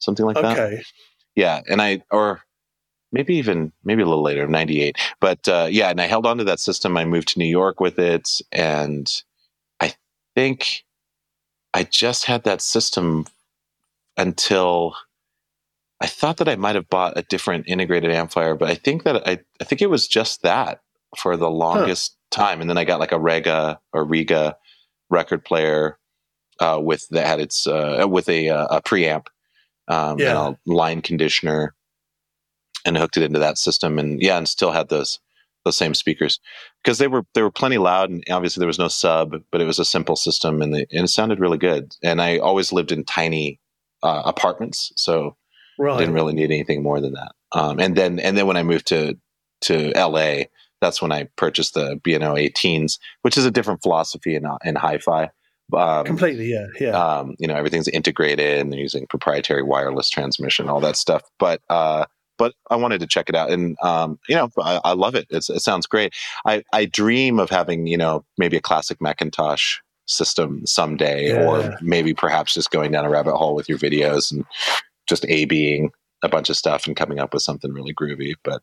something 0.05 0.27
like 0.27 0.37
okay. 0.37 0.77
that 0.77 0.85
yeah 1.35 1.61
and 1.69 1.81
i 1.81 2.01
or 2.11 2.43
maybe 3.13 3.35
even 3.35 3.73
maybe 3.85 4.03
a 4.03 4.07
little 4.07 4.23
later 4.23 4.47
98 4.47 4.97
but 5.21 5.49
uh, 5.49 5.67
yeah 5.71 5.91
and 5.91 6.01
i 6.01 6.07
held 6.07 6.27
on 6.27 6.39
to 6.39 6.45
that 6.45 6.61
system 6.61 6.97
i 6.97 7.05
moved 7.05 7.29
to 7.29 7.39
new 7.39 7.45
york 7.45 7.81
with 7.81 7.99
it 7.99 8.41
and 8.53 9.23
i 9.81 9.95
think 10.35 10.85
i 11.73 11.83
just 11.83 12.25
had 12.25 12.45
that 12.45 12.61
system 12.61 13.27
until 14.17 14.95
I 16.01 16.07
thought 16.07 16.37
that 16.39 16.49
I 16.49 16.57
might 16.57 16.75
have 16.75 16.91
bought 16.91 17.17
a 17.17 17.23
different 17.23 17.69
integrated 17.69 18.11
amplifier, 18.11 18.55
but 18.55 18.69
I 18.69 18.75
think 18.75 19.05
that 19.05 19.27
I, 19.27 19.39
I 19.61 19.65
think 19.65 19.81
it 19.81 19.91
was 19.91 20.07
just 20.07 20.43
that 20.43 20.81
for 21.17 21.37
the 21.37 21.51
longest 21.51 22.17
huh. 22.33 22.43
time. 22.45 22.61
And 22.61 22.69
then 22.69 22.79
I 22.79 22.85
got 22.85 23.01
like 23.01 23.13
a 23.13 23.19
Rega 23.19 23.81
or 23.93 24.05
Riga 24.05 24.57
record 25.09 25.45
player 25.45 25.99
uh, 26.61 26.79
with 26.83 27.09
that 27.11 27.27
had 27.27 27.41
its 27.41 27.67
uh, 27.67 28.07
with 28.09 28.29
a, 28.29 28.51
uh, 28.51 28.67
a 28.77 28.83
preamp 28.83 29.27
um, 29.89 30.19
yeah. 30.19 30.47
and 30.47 30.57
a 30.67 30.73
line 30.73 31.03
conditioner, 31.03 31.75
and 32.85 32.97
hooked 32.97 33.17
it 33.17 33.23
into 33.23 33.39
that 33.39 33.59
system. 33.59 33.99
And 33.99 34.21
yeah, 34.23 34.37
and 34.37 34.49
still 34.49 34.73
had 34.73 34.89
those 34.89 35.19
those 35.65 35.77
same 35.77 35.95
speakers 35.95 36.39
because 36.83 36.99
they 36.99 37.09
were 37.09 37.25
they 37.35 37.43
were 37.43 37.51
plenty 37.51 37.79
loud 37.79 38.11
and 38.11 38.23
obviously 38.31 38.61
there 38.61 38.67
was 38.67 38.79
no 38.79 38.89
sub, 38.89 39.35
but 39.51 39.61
it 39.61 39.65
was 39.65 39.79
a 39.79 39.85
simple 39.85 40.17
system 40.17 40.63
and, 40.63 40.75
the, 40.75 40.87
and 40.93 41.05
it 41.05 41.09
sounded 41.09 41.41
really 41.41 41.59
good. 41.59 41.97
And 42.03 42.21
I 42.21 42.39
always 42.39 42.73
lived 42.73 42.93
in 42.93 43.05
tiny 43.05 43.61
uh, 44.03 44.23
apartments, 44.27 44.93
so 44.97 45.37
right. 45.79 45.95
I 45.95 45.99
didn't 45.99 46.15
really 46.15 46.35
need 46.35 46.51
anything 46.51 46.83
more 46.83 47.01
than 47.01 47.15
that. 47.15 47.33
Um, 47.53 47.81
and 47.81 47.97
then 47.97 48.19
and 48.19 48.37
then 48.37 48.47
when 48.47 48.57
I 48.57 48.63
moved 48.63 48.87
to 48.89 49.17
to 49.63 49.93
LA, 49.97 50.45
that's 50.81 51.01
when 51.01 51.13
I 51.13 51.29
purchased 51.37 51.75
the 51.75 51.99
B&O 52.03 52.19
18s, 52.19 52.99
which 53.23 53.39
is 53.39 53.47
a 53.47 53.51
different 53.51 53.83
philosophy 53.83 54.37
in 54.37 54.45
in 54.65 54.75
hi-fi. 54.75 55.31
Um, 55.73 56.05
Completely, 56.05 56.53
yeah, 56.53 56.67
yeah. 56.79 56.91
Um, 56.91 57.37
you 57.39 57.49
know, 57.49 57.55
everything's 57.55 57.89
integrated 57.89 58.59
and 58.59 58.73
they're 58.73 58.81
using 58.81 59.07
proprietary 59.07 59.63
wireless 59.63 60.11
transmission, 60.11 60.69
all 60.69 60.81
that 60.81 60.97
stuff. 60.97 61.23
But 61.39 61.61
uh, 61.71 62.07
but 62.37 62.55
I 62.71 62.77
wanted 62.77 63.01
to 63.01 63.07
check 63.07 63.29
it 63.29 63.35
out, 63.35 63.51
and 63.51 63.77
um, 63.83 64.19
you 64.29 64.35
know, 64.35 64.51
I, 64.61 64.81
I 64.85 64.93
love 64.93 65.15
it. 65.15 65.27
It's, 65.31 65.49
it 65.49 65.61
sounds 65.61 65.87
great. 65.87 66.13
I 66.45 66.63
I 66.73 66.85
dream 66.85 67.39
of 67.39 67.51
having 67.51 67.87
you 67.87 67.97
know 67.97 68.25
maybe 68.37 68.57
a 68.57 68.61
classic 68.61 68.99
McIntosh 68.99 69.79
system 70.07 70.67
someday, 70.67 71.29
yeah. 71.29 71.47
or 71.47 71.79
maybe 71.81 72.15
perhaps 72.15 72.55
just 72.55 72.71
going 72.71 72.93
down 72.93 73.05
a 73.05 73.11
rabbit 73.11 73.37
hole 73.37 73.55
with 73.55 73.69
your 73.69 73.79
videos 73.79 74.31
and 74.33 74.45
just 75.09 75.25
A 75.29 75.45
being 75.47 75.91
a 76.23 76.29
bunch 76.29 76.51
of 76.51 76.57
stuff 76.57 76.87
and 76.87 76.97
coming 76.97 77.19
up 77.19 77.33
with 77.33 77.43
something 77.43 77.73
really 77.73 77.95
groovy. 77.95 78.35
But 78.43 78.63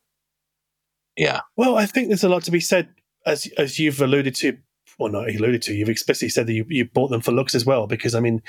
yeah. 1.17 1.41
Well, 1.57 1.77
I 1.77 1.85
think 1.85 2.07
there's 2.07 2.23
a 2.23 2.29
lot 2.29 2.43
to 2.43 2.51
be 2.51 2.59
said, 2.59 2.89
as 3.25 3.47
as 3.57 3.79
you've 3.79 4.01
alluded 4.01 4.35
to, 4.35 4.57
well, 5.01 5.11
not 5.11 5.29
alluded 5.29 5.61
to, 5.63 5.73
you've 5.73 5.89
explicitly 5.89 6.29
said 6.29 6.47
that 6.47 6.53
you, 6.53 6.65
you 6.69 6.85
bought 6.85 7.09
them 7.09 7.21
for 7.21 7.31
looks 7.31 7.55
as 7.55 7.65
well, 7.65 7.87
because 7.87 8.15
I 8.15 8.19
mean, 8.19 8.41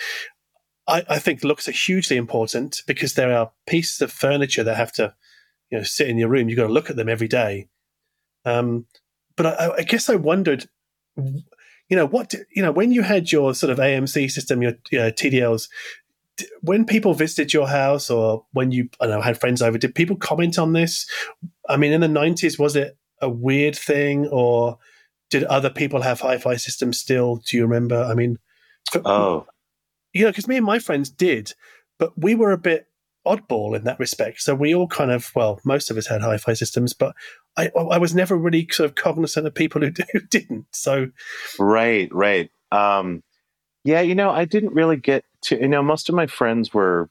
I, 0.88 1.04
I 1.08 1.18
think 1.18 1.44
looks 1.44 1.68
are 1.68 1.72
hugely 1.72 2.16
important 2.16 2.82
because 2.86 3.14
there 3.14 3.32
are 3.32 3.52
pieces 3.66 4.00
of 4.00 4.12
furniture 4.12 4.64
that 4.64 4.76
have 4.76 4.92
to, 4.94 5.14
you 5.70 5.78
know, 5.78 5.84
sit 5.84 6.08
in 6.08 6.18
your 6.18 6.28
room. 6.28 6.48
You've 6.48 6.56
got 6.58 6.66
to 6.66 6.72
look 6.72 6.90
at 6.90 6.96
them 6.96 7.08
every 7.08 7.28
day. 7.28 7.68
Um, 8.44 8.86
but 9.36 9.46
I, 9.46 9.72
I 9.78 9.82
guess 9.82 10.10
I 10.10 10.16
wondered 10.16 10.68
you 11.92 11.96
know 11.96 12.06
what 12.06 12.32
you 12.54 12.62
know 12.62 12.72
when 12.72 12.90
you 12.90 13.02
had 13.02 13.30
your 13.30 13.54
sort 13.54 13.70
of 13.70 13.78
AMC 13.78 14.30
system, 14.30 14.62
your, 14.62 14.72
TDLs. 14.90 15.68
When 16.62 16.86
people 16.86 17.12
visited 17.12 17.52
your 17.52 17.68
house, 17.68 18.08
or 18.08 18.46
when 18.52 18.72
you 18.72 18.88
I 18.98 19.06
know 19.06 19.20
had 19.20 19.38
friends 19.38 19.60
over, 19.60 19.76
did 19.76 19.94
people 19.94 20.16
comment 20.16 20.58
on 20.58 20.72
this? 20.72 21.06
I 21.68 21.76
mean, 21.76 21.92
in 21.92 22.00
the 22.00 22.08
nineties, 22.08 22.58
was 22.58 22.76
it 22.76 22.96
a 23.20 23.28
weird 23.28 23.76
thing, 23.76 24.26
or 24.28 24.78
did 25.32 25.44
other 25.44 25.70
people 25.70 26.02
have 26.02 26.20
hi-fi 26.20 26.56
systems 26.56 26.98
still? 26.98 27.36
Do 27.36 27.56
you 27.56 27.62
remember? 27.62 27.96
I 27.96 28.14
mean, 28.14 28.38
oh, 29.04 29.46
you 30.12 30.24
know, 30.24 30.30
because 30.30 30.46
me 30.46 30.58
and 30.58 30.66
my 30.66 30.78
friends 30.78 31.08
did, 31.08 31.54
but 31.98 32.12
we 32.18 32.34
were 32.34 32.52
a 32.52 32.58
bit 32.58 32.86
oddball 33.26 33.74
in 33.74 33.84
that 33.84 33.98
respect. 33.98 34.42
So 34.42 34.54
we 34.54 34.74
all 34.74 34.86
kind 34.86 35.10
of, 35.10 35.30
well, 35.34 35.58
most 35.64 35.90
of 35.90 35.96
us 35.96 36.06
had 36.06 36.20
hi-fi 36.20 36.52
systems, 36.52 36.92
but 36.92 37.14
I, 37.56 37.70
I 37.74 37.96
was 37.96 38.14
never 38.14 38.36
really 38.36 38.68
sort 38.70 38.90
of 38.90 38.94
cognizant 38.94 39.46
of 39.46 39.54
people 39.54 39.80
who, 39.80 39.90
who 40.12 40.20
didn't. 40.20 40.66
So, 40.70 41.08
right, 41.58 42.12
right. 42.12 42.50
Um, 42.70 43.22
yeah, 43.84 44.02
you 44.02 44.14
know, 44.14 44.30
I 44.30 44.44
didn't 44.44 44.74
really 44.74 44.98
get 44.98 45.24
to. 45.44 45.58
You 45.58 45.68
know, 45.68 45.82
most 45.82 46.10
of 46.10 46.14
my 46.14 46.26
friends 46.26 46.74
were 46.74 47.08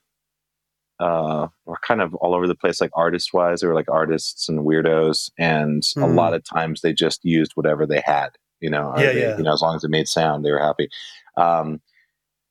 uh, 1.01 1.47
were 1.65 1.79
kind 1.81 2.01
of 2.01 2.13
all 2.15 2.35
over 2.35 2.47
the 2.47 2.55
place, 2.55 2.79
like 2.79 2.91
artist 2.93 3.33
wise. 3.33 3.61
They 3.61 3.67
were 3.67 3.75
like 3.75 3.89
artists 3.89 4.47
and 4.47 4.59
weirdos, 4.59 5.31
and 5.37 5.81
mm. 5.81 6.03
a 6.03 6.07
hmm. 6.07 6.15
lot 6.15 6.33
of 6.33 6.43
times 6.43 6.81
they 6.81 6.93
just 6.93 7.25
used 7.25 7.53
whatever 7.55 7.85
they 7.85 8.01
had. 8.05 8.29
You 8.59 8.69
know, 8.69 8.93
yeah, 8.95 9.13
they, 9.13 9.21
yeah. 9.21 9.37
You 9.37 9.43
know, 9.43 9.53
as 9.53 9.61
long 9.61 9.75
as 9.75 9.83
it 9.83 9.89
made 9.89 10.07
sound, 10.07 10.45
they 10.45 10.51
were 10.51 10.59
happy. 10.59 10.89
Um, 11.35 11.81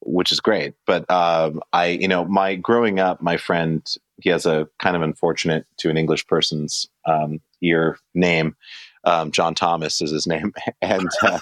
which 0.02 0.32
is 0.32 0.40
great. 0.40 0.74
But 0.86 1.10
um, 1.10 1.60
I, 1.72 1.88
you 1.88 2.08
know, 2.08 2.24
my 2.24 2.54
growing 2.54 2.98
up, 3.00 3.22
my 3.22 3.36
friend, 3.36 3.86
he 4.22 4.30
has 4.30 4.46
a 4.46 4.68
kind 4.78 4.96
of 4.96 5.02
unfortunate 5.02 5.66
to 5.78 5.90
an 5.90 5.96
English 5.96 6.26
person's 6.26 6.88
um, 7.06 7.40
ear 7.62 7.98
name. 8.14 8.56
Um, 9.04 9.30
John 9.30 9.54
Thomas 9.54 10.00
is 10.02 10.10
his 10.10 10.26
name, 10.26 10.52
and 10.82 11.08
uh, 11.22 11.38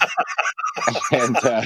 and 1.11 1.37
uh, 1.37 1.65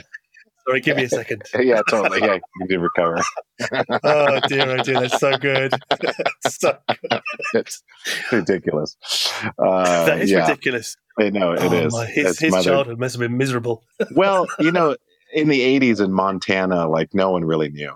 sorry, 0.68 0.82
give 0.82 0.98
me 0.98 1.04
a 1.04 1.10
second. 1.10 1.44
yeah, 1.60 1.82
totally. 1.90 2.20
Yeah, 2.20 2.40
you 2.60 2.68
can 2.68 2.82
recover. 2.82 3.22
oh 4.04 4.40
dear, 4.48 4.70
oh 4.70 4.84
dear, 4.84 5.02
that's 5.02 5.20
so 5.20 5.38
good. 5.38 5.74
so 6.48 6.78
good. 6.88 7.22
It's 7.54 7.84
ridiculous. 8.32 8.98
Uh, 9.58 10.06
that 10.06 10.22
is 10.22 10.32
yeah. 10.32 10.48
ridiculous. 10.48 10.96
I 11.20 11.30
know 11.30 11.54
it 11.54 11.62
oh, 11.62 11.74
is. 11.74 11.94
My, 11.94 12.06
his, 12.06 12.40
his 12.40 12.54
childhood 12.64 13.00
must 13.00 13.16
have 13.16 13.20
been 13.20 13.38
miserable. 13.38 13.84
well, 14.16 14.48
you 14.60 14.72
know, 14.72 14.96
in 15.34 15.50
the 15.50 15.80
80s 15.80 16.04
in 16.04 16.12
Montana, 16.12 16.88
like 16.88 17.14
no 17.14 17.32
one 17.32 17.46
really 17.46 17.70
knew, 17.70 17.94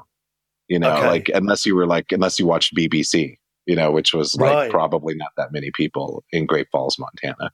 you 0.67 0.79
know, 0.79 0.95
okay. 0.97 1.07
like 1.07 1.29
unless 1.33 1.65
you 1.65 1.75
were 1.75 1.87
like, 1.87 2.11
unless 2.11 2.39
you 2.39 2.45
watched 2.45 2.75
BBC, 2.75 3.37
you 3.65 3.75
know, 3.75 3.91
which 3.91 4.13
was 4.13 4.35
like 4.35 4.53
right. 4.53 4.71
probably 4.71 5.15
not 5.15 5.31
that 5.37 5.51
many 5.51 5.71
people 5.71 6.23
in 6.31 6.45
Great 6.45 6.67
Falls, 6.71 6.97
Montana. 6.99 7.51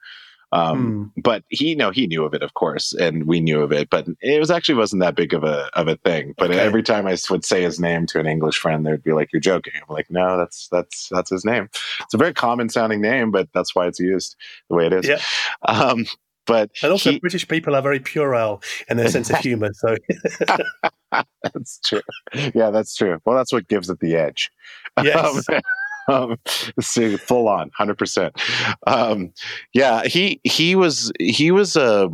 Um, 0.53 1.11
hmm. 1.15 1.21
But 1.21 1.43
he, 1.49 1.73
know, 1.73 1.89
he 1.89 2.05
knew 2.05 2.23
of 2.23 2.35
it, 2.35 2.43
of 2.43 2.53
course, 2.53 2.93
and 2.93 3.25
we 3.25 3.39
knew 3.39 3.61
of 3.61 3.71
it. 3.71 3.89
But 3.89 4.07
it 4.21 4.39
was 4.39 4.51
actually 4.51 4.75
wasn't 4.75 5.01
that 5.01 5.15
big 5.15 5.33
of 5.33 5.43
a 5.43 5.69
of 5.73 5.87
a 5.87 5.95
thing. 5.97 6.35
But 6.37 6.51
okay. 6.51 6.59
every 6.59 6.83
time 6.83 7.07
I 7.07 7.17
would 7.31 7.43
say 7.43 7.63
his 7.63 7.79
name 7.79 8.05
to 8.07 8.19
an 8.19 8.27
English 8.27 8.59
friend, 8.59 8.85
they'd 8.85 9.03
be 9.03 9.13
like, 9.13 9.33
"You're 9.33 9.39
joking." 9.39 9.73
I'm 9.75 9.93
like, 9.93 10.11
"No, 10.11 10.37
that's 10.37 10.67
that's 10.71 11.09
that's 11.09 11.31
his 11.31 11.43
name. 11.43 11.69
It's 12.01 12.13
a 12.13 12.17
very 12.17 12.33
common 12.33 12.69
sounding 12.69 13.01
name, 13.01 13.31
but 13.31 13.49
that's 13.53 13.73
why 13.73 13.87
it's 13.87 13.99
used 13.99 14.35
the 14.69 14.75
way 14.75 14.85
it 14.85 14.93
is." 14.93 15.07
Yeah. 15.07 15.19
Um, 15.67 16.05
but 16.45 16.71
and 16.83 16.91
also, 16.91 17.11
he, 17.11 17.19
British 17.19 17.47
people 17.47 17.75
are 17.75 17.81
very 17.81 17.99
puerile 17.99 18.61
in 18.89 18.97
their 18.97 19.09
sense 19.09 19.29
of 19.29 19.37
humor. 19.39 19.71
So 19.73 19.95
that's 21.43 21.79
true. 21.79 22.01
Yeah, 22.53 22.69
that's 22.69 22.95
true. 22.95 23.19
Well, 23.25 23.35
that's 23.35 23.53
what 23.53 23.67
gives 23.67 23.89
it 23.89 23.99
the 23.99 24.15
edge. 24.15 24.51
Yes. 25.01 25.45
Um, 25.53 25.61
um, 26.07 26.37
see 26.79 27.17
full 27.17 27.47
on, 27.47 27.71
hundred 27.75 27.93
um, 27.93 27.97
percent. 27.97 28.41
Yeah, 29.73 30.03
he 30.05 30.41
he 30.43 30.75
was 30.75 31.11
he 31.19 31.51
was 31.51 31.75
a. 31.75 32.05
Uh, 32.05 32.09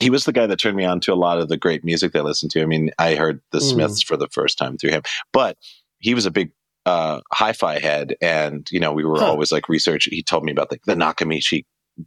he 0.00 0.10
was 0.10 0.24
the 0.24 0.32
guy 0.32 0.48
that 0.48 0.58
turned 0.58 0.76
me 0.76 0.84
on 0.84 0.98
to 0.98 1.12
a 1.12 1.14
lot 1.14 1.38
of 1.38 1.48
the 1.48 1.56
great 1.56 1.84
music 1.84 2.10
that 2.12 2.18
I 2.18 2.22
listened 2.22 2.50
to. 2.52 2.62
I 2.62 2.66
mean, 2.66 2.90
I 2.98 3.14
heard 3.14 3.40
the 3.52 3.58
mm. 3.58 3.70
Smiths 3.70 4.02
for 4.02 4.16
the 4.16 4.26
first 4.32 4.58
time 4.58 4.76
through 4.76 4.90
him, 4.90 5.02
but 5.32 5.56
he 6.00 6.12
was 6.12 6.26
a 6.26 6.30
big 6.32 6.50
uh, 6.86 7.20
hi-fi 7.32 7.78
head, 7.78 8.16
and 8.20 8.68
you 8.70 8.80
know, 8.80 8.92
we 8.92 9.04
were 9.04 9.18
huh. 9.18 9.26
always 9.26 9.52
like 9.52 9.68
research. 9.68 10.04
He 10.10 10.22
told 10.22 10.44
me 10.44 10.52
about 10.52 10.70
like 10.70 10.82
the 10.84 10.94
Nakamichi 10.94 11.64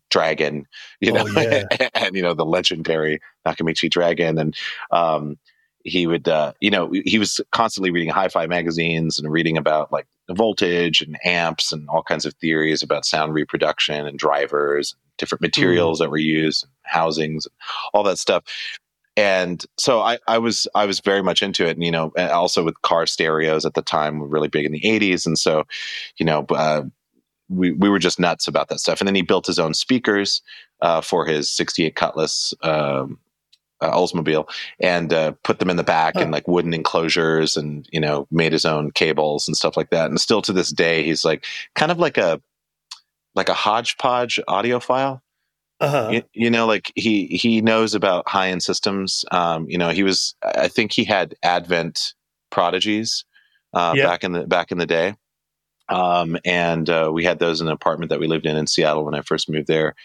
dragon, 0.10 0.66
you 1.00 1.12
know, 1.12 1.26
oh, 1.28 1.42
yeah. 1.42 1.64
and, 1.94 2.16
you 2.16 2.22
know 2.22 2.34
the 2.34 2.46
legendary 2.46 3.20
Nakamichi 3.48 3.90
dragon, 3.90 4.38
and 4.38 4.56
um, 4.92 5.38
he 5.86 6.08
would, 6.08 6.28
uh, 6.28 6.52
you 6.60 6.72
know, 6.72 6.92
he 7.06 7.20
was 7.20 7.40
constantly 7.52 7.92
reading 7.92 8.10
hi-fi 8.10 8.48
magazines 8.48 9.20
and 9.20 9.32
reading 9.32 9.56
about 9.56 9.92
like 9.92 10.08
voltage 10.32 11.02
and 11.02 11.18
amps 11.24 11.72
and 11.72 11.88
all 11.88 12.02
kinds 12.02 12.26
of 12.26 12.34
theories 12.34 12.82
about 12.82 13.06
sound 13.06 13.34
reproduction 13.34 14.08
and 14.08 14.18
drivers, 14.18 14.96
different 15.18 15.42
materials 15.42 16.00
mm. 16.00 16.04
that 16.04 16.10
were 16.10 16.18
used, 16.18 16.64
and 16.64 16.72
housings, 16.84 17.46
and 17.46 17.54
all 17.94 18.04
that 18.04 18.18
stuff. 18.18 18.44
And 19.16 19.64
so 19.78 20.02
I, 20.02 20.18
I 20.28 20.40
was 20.40 20.68
I 20.76 20.86
was 20.86 21.00
very 21.00 21.22
much 21.22 21.44
into 21.44 21.66
it, 21.66 21.78
and 21.78 21.86
you 21.86 21.92
know, 21.92 22.12
also 22.18 22.64
with 22.64 22.82
car 22.82 23.06
stereos 23.06 23.64
at 23.64 23.76
the 23.76 23.84
time 23.84 24.20
were 24.20 24.28
really 24.28 24.50
big 24.50 24.66
in 24.66 24.72
the 24.72 24.82
'80s, 24.82 25.26
and 25.26 25.38
so, 25.38 25.66
you 26.18 26.26
know, 26.26 26.46
uh, 26.50 26.82
we, 27.48 27.72
we 27.74 27.90
were 27.90 28.00
just 28.00 28.20
nuts 28.20 28.48
about 28.48 28.70
that 28.70 28.80
stuff. 28.80 29.00
And 29.00 29.08
then 29.08 29.16
he 29.16 29.22
built 29.22 29.46
his 29.46 29.60
own 29.60 29.76
speakers 29.76 30.42
uh, 30.82 31.02
for 31.02 31.26
his 31.26 31.52
68 31.52 31.96
Cutlass 31.96 32.54
um, 32.64 33.20
uh, 33.82 33.92
Oldsmobile 33.92 34.50
and 34.80 35.12
uh, 35.12 35.34
put 35.44 35.60
them 35.60 35.70
in 35.70 35.78
the 35.78 35.84
back 35.84 36.16
in 36.16 36.32
like 36.32 36.48
wooden 36.48 36.74
enclosures 36.74 37.58
and, 37.58 37.88
you 37.92 38.00
know, 38.00 38.28
made 38.32 38.54
his 38.54 38.66
own 38.66 38.92
cables 38.92 39.48
and 39.48 39.58
stuff 39.58 39.76
like 39.76 39.90
that. 39.90 40.10
And 40.10 40.20
still 40.20 40.42
to 40.44 40.54
this 40.54 40.72
day, 40.72 41.04
he's 41.04 41.26
like 41.26 41.46
kind 41.76 41.92
of 41.92 42.00
like 42.00 42.18
a, 42.18 42.42
like 43.36 43.50
a 43.50 43.54
hodgepodge 43.54 44.40
audiophile. 44.48 45.22
Uh-huh. 45.82 46.10
You, 46.12 46.24
you, 46.34 46.50
know, 46.50 46.66
like 46.68 46.92
he, 46.96 47.28
he 47.28 47.62
knows 47.62 47.96
about 47.96 48.30
high 48.30 48.50
end 48.50 48.64
systems. 48.64 49.26
Um, 49.32 49.68
you 49.70 49.78
know, 49.78 49.90
he 49.90 50.04
was, 50.04 50.36
I 50.42 50.70
think 50.70 50.94
he 50.94 51.04
had 51.04 51.36
Advent 51.44 52.14
prodigies 52.50 53.26
uh, 53.74 53.94
yeah. 53.96 54.06
back 54.06 54.24
in 54.24 54.32
the 54.32 54.48
back 54.48 54.72
in 54.72 54.78
the 54.78 54.86
day. 54.86 55.16
Um, 55.90 56.38
and 56.46 56.90
uh, 56.90 57.12
we 57.14 57.26
had 57.26 57.40
those 57.40 57.62
in 57.62 57.68
an 57.68 57.74
apartment 57.74 58.10
that 58.10 58.20
we 58.20 58.28
lived 58.28 58.46
in 58.46 58.56
in 58.56 58.68
Seattle 58.68 59.06
when 59.06 59.14
I 59.14 59.22
first 59.22 59.50
moved 59.50 59.68
there. 59.68 59.96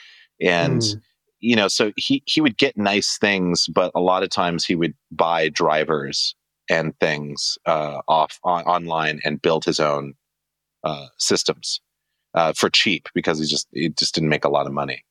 And 0.40 0.80
mm. 0.80 1.00
You 1.40 1.56
know, 1.56 1.68
so 1.68 1.92
he 1.96 2.22
he 2.26 2.40
would 2.40 2.58
get 2.58 2.76
nice 2.76 3.18
things, 3.18 3.66
but 3.66 3.90
a 3.94 4.00
lot 4.00 4.22
of 4.22 4.30
times 4.30 4.64
he 4.64 4.74
would 4.74 4.94
buy 5.10 5.48
drivers 5.48 6.34
and 6.68 6.98
things 7.00 7.58
uh, 7.66 8.00
off 8.08 8.38
on, 8.44 8.64
online 8.64 9.20
and 9.24 9.42
build 9.42 9.64
his 9.64 9.80
own 9.80 10.14
uh, 10.84 11.06
systems 11.18 11.80
uh, 12.34 12.52
for 12.52 12.70
cheap 12.70 13.08
because 13.14 13.38
he 13.38 13.46
just 13.46 13.68
he 13.72 13.88
just 13.88 14.14
didn't 14.14 14.28
make 14.28 14.44
a 14.44 14.50
lot 14.50 14.66
of 14.66 14.72
money. 14.72 15.04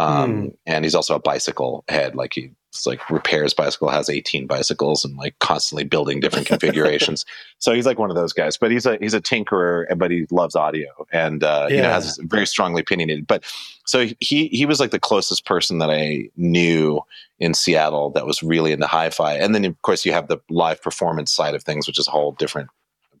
Um, 0.00 0.32
mm. 0.32 0.56
And 0.66 0.84
he's 0.84 0.94
also 0.94 1.14
a 1.14 1.20
bicycle 1.20 1.84
head. 1.88 2.14
Like 2.14 2.34
he 2.34 2.50
like 2.86 3.10
repairs 3.10 3.52
bicycle, 3.52 3.88
has 3.88 4.08
18 4.08 4.46
bicycles 4.46 5.04
and 5.04 5.16
like 5.16 5.38
constantly 5.40 5.84
building 5.84 6.20
different 6.20 6.46
configurations. 6.46 7.26
So 7.58 7.72
he's 7.72 7.84
like 7.84 7.98
one 7.98 8.10
of 8.10 8.16
those 8.16 8.32
guys, 8.32 8.56
but 8.56 8.70
he's 8.70 8.86
a, 8.86 8.96
he's 9.00 9.12
a 9.12 9.20
tinkerer, 9.20 9.86
but 9.98 10.10
he 10.10 10.26
loves 10.30 10.54
audio 10.54 10.88
and, 11.12 11.42
uh, 11.42 11.66
yeah. 11.68 11.76
you 11.76 11.82
know, 11.82 11.90
has 11.90 12.18
very 12.22 12.46
strongly 12.46 12.80
opinionated, 12.80 13.26
but 13.26 13.44
so 13.86 14.06
he, 14.20 14.46
he 14.48 14.66
was 14.66 14.78
like 14.78 14.92
the 14.92 15.00
closest 15.00 15.44
person 15.46 15.78
that 15.78 15.90
I 15.90 16.30
knew 16.36 17.00
in 17.40 17.54
Seattle 17.54 18.10
that 18.10 18.26
was 18.26 18.42
really 18.42 18.72
into 18.72 18.86
hi-fi. 18.86 19.34
And 19.34 19.54
then 19.54 19.64
of 19.64 19.82
course 19.82 20.06
you 20.06 20.12
have 20.12 20.28
the 20.28 20.38
live 20.48 20.80
performance 20.80 21.32
side 21.32 21.54
of 21.54 21.64
things, 21.64 21.86
which 21.86 21.98
is 21.98 22.06
a 22.06 22.12
whole 22.12 22.32
different 22.32 22.70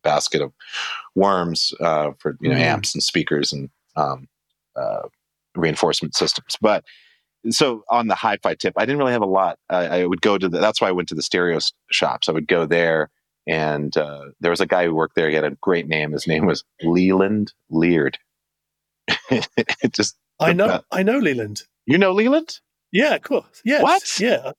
basket 0.02 0.40
of 0.40 0.52
worms, 1.14 1.74
uh, 1.80 2.12
for, 2.18 2.36
you 2.40 2.48
know, 2.48 2.56
mm. 2.56 2.60
amps 2.60 2.94
and 2.94 3.02
speakers 3.02 3.52
and, 3.52 3.68
um, 3.96 4.28
uh, 4.76 5.08
reinforcement 5.54 6.14
systems. 6.14 6.56
But 6.60 6.84
so 7.48 7.84
on 7.88 8.08
the 8.08 8.14
hi-fi 8.14 8.54
tip, 8.54 8.74
I 8.76 8.84
didn't 8.84 8.98
really 8.98 9.12
have 9.12 9.22
a 9.22 9.26
lot. 9.26 9.58
I, 9.68 10.00
I 10.00 10.06
would 10.06 10.20
go 10.20 10.36
to 10.36 10.48
the, 10.48 10.58
that's 10.58 10.80
why 10.80 10.88
I 10.88 10.92
went 10.92 11.08
to 11.08 11.14
the 11.14 11.22
stereo 11.22 11.58
shops. 11.90 12.28
I 12.28 12.32
would 12.32 12.46
go 12.46 12.66
there, 12.66 13.10
and 13.46 13.96
uh, 13.96 14.26
there 14.40 14.50
was 14.50 14.60
a 14.60 14.66
guy 14.66 14.84
who 14.84 14.94
worked 14.94 15.14
there. 15.14 15.28
He 15.28 15.34
had 15.34 15.44
a 15.44 15.52
great 15.52 15.88
name. 15.88 16.12
His 16.12 16.26
name 16.26 16.46
was 16.46 16.64
Leland 16.82 17.52
Leard. 17.70 18.18
it 19.30 19.92
just 19.92 20.16
I 20.38 20.52
know 20.52 20.68
that. 20.68 20.84
I 20.92 21.02
know 21.02 21.18
Leland. 21.18 21.62
You 21.86 21.98
know 21.98 22.12
Leland? 22.12 22.60
Yeah, 22.92 23.14
of 23.14 23.22
course. 23.22 23.62
Yes. 23.64 23.82
What? 23.82 24.20
Yeah. 24.20 24.52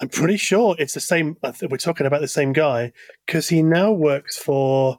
I'm 0.00 0.08
pretty 0.08 0.36
sure 0.36 0.76
it's 0.78 0.92
the 0.92 1.00
same. 1.00 1.36
we're 1.42 1.78
talking 1.78 2.06
about 2.06 2.20
the 2.20 2.28
same 2.28 2.52
guy 2.52 2.92
because 3.26 3.48
he 3.48 3.62
now 3.62 3.92
works 3.92 4.36
for 4.36 4.98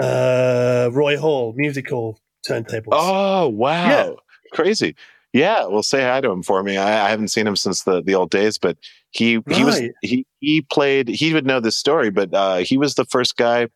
uh, 0.00 0.90
Roy 0.92 1.16
Hall 1.16 1.54
Music 1.56 1.88
Hall 1.88 2.18
turntables. 2.46 2.88
Oh 2.92 3.48
wow! 3.48 3.88
Yeah 3.88 4.14
crazy. 4.54 4.94
Yeah, 5.34 5.66
well, 5.66 5.82
say 5.82 6.02
hi 6.02 6.20
to 6.20 6.30
him 6.30 6.44
for 6.44 6.62
me. 6.62 6.76
I, 6.76 7.06
I, 7.06 7.10
haven't 7.10 7.28
seen 7.28 7.44
him 7.44 7.56
since 7.56 7.82
the, 7.82 8.00
the 8.00 8.14
old 8.14 8.30
days, 8.30 8.56
but 8.56 8.78
he 9.10 9.38
right. 9.38 9.56
he 9.56 9.64
was 9.64 9.80
he 10.00 10.26
he 10.38 10.62
played. 10.62 11.08
He 11.08 11.34
would 11.34 11.44
know 11.44 11.58
this 11.58 11.76
story, 11.76 12.10
but 12.10 12.32
uh, 12.32 12.58
he 12.58 12.78
was 12.78 12.94
the 12.94 13.04
first 13.04 13.36
guy, 13.36 13.66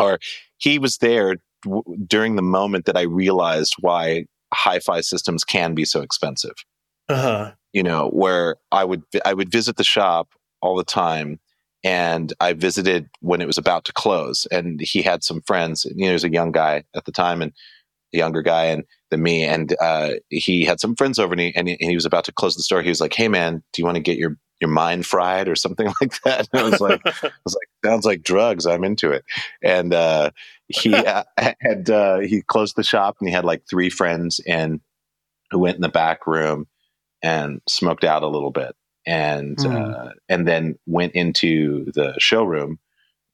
or 0.00 0.18
he 0.58 0.80
was 0.80 0.98
there 0.98 1.36
w- 1.62 1.84
during 2.04 2.34
the 2.34 2.42
moment 2.42 2.86
that 2.86 2.96
I 2.96 3.02
realized 3.02 3.76
why 3.80 4.26
hi-fi 4.52 5.00
systems 5.00 5.44
can 5.44 5.74
be 5.74 5.84
so 5.84 6.00
expensive. 6.00 6.54
Uh-huh. 7.08 7.52
You 7.72 7.84
know, 7.84 8.08
where 8.10 8.56
I 8.72 8.84
would 8.84 9.04
I 9.24 9.32
would 9.32 9.52
visit 9.52 9.76
the 9.76 9.84
shop 9.84 10.30
all 10.60 10.74
the 10.74 10.82
time, 10.82 11.38
and 11.84 12.32
I 12.40 12.52
visited 12.52 13.08
when 13.20 13.40
it 13.40 13.46
was 13.46 13.58
about 13.58 13.84
to 13.84 13.92
close, 13.92 14.44
and 14.50 14.80
he 14.80 15.02
had 15.02 15.22
some 15.22 15.40
friends. 15.42 15.84
You 15.84 15.94
know, 16.02 16.06
he 16.06 16.12
was 16.14 16.24
a 16.24 16.32
young 16.32 16.50
guy 16.50 16.82
at 16.96 17.04
the 17.04 17.12
time, 17.12 17.42
and 17.42 17.52
younger 18.16 18.42
guy, 18.42 18.64
and 18.64 18.84
than 19.14 19.22
me. 19.22 19.44
And 19.44 19.74
uh, 19.80 20.10
he 20.28 20.64
had 20.64 20.80
some 20.80 20.96
friends 20.96 21.18
over 21.18 21.32
and 21.32 21.40
he, 21.40 21.54
and 21.54 21.68
he, 21.68 21.76
and 21.80 21.90
he 21.90 21.96
was 21.96 22.04
about 22.04 22.24
to 22.24 22.32
close 22.32 22.56
the 22.56 22.62
store. 22.62 22.82
He 22.82 22.88
was 22.88 23.00
like, 23.00 23.14
Hey 23.14 23.28
man, 23.28 23.62
do 23.72 23.80
you 23.80 23.84
want 23.84 23.96
to 23.96 24.02
get 24.02 24.18
your, 24.18 24.36
your 24.60 24.70
mind 24.70 25.06
fried 25.06 25.48
or 25.48 25.54
something 25.54 25.86
like 26.00 26.20
that? 26.22 26.48
And 26.52 26.60
I 26.60 26.68
was 26.68 26.80
like, 26.80 27.00
I 27.06 27.30
was 27.44 27.54
like, 27.54 27.68
sounds 27.84 28.04
like 28.04 28.22
drugs. 28.22 28.66
I'm 28.66 28.84
into 28.84 29.10
it. 29.12 29.24
And 29.62 29.94
uh, 29.94 30.30
he 30.68 30.94
uh, 30.94 31.24
had, 31.36 31.88
uh, 31.88 32.18
he 32.18 32.42
closed 32.42 32.76
the 32.76 32.82
shop 32.82 33.16
and 33.20 33.28
he 33.28 33.34
had 33.34 33.44
like 33.44 33.62
three 33.70 33.90
friends 33.90 34.40
and 34.46 34.80
who 35.50 35.60
went 35.60 35.76
in 35.76 35.82
the 35.82 35.88
back 35.88 36.26
room 36.26 36.66
and 37.22 37.60
smoked 37.68 38.04
out 38.04 38.22
a 38.22 38.28
little 38.28 38.50
bit. 38.50 38.74
And, 39.06 39.58
mm. 39.58 40.12
and 40.30 40.48
then 40.48 40.78
went 40.86 41.12
into 41.12 41.92
the 41.92 42.14
showroom 42.16 42.78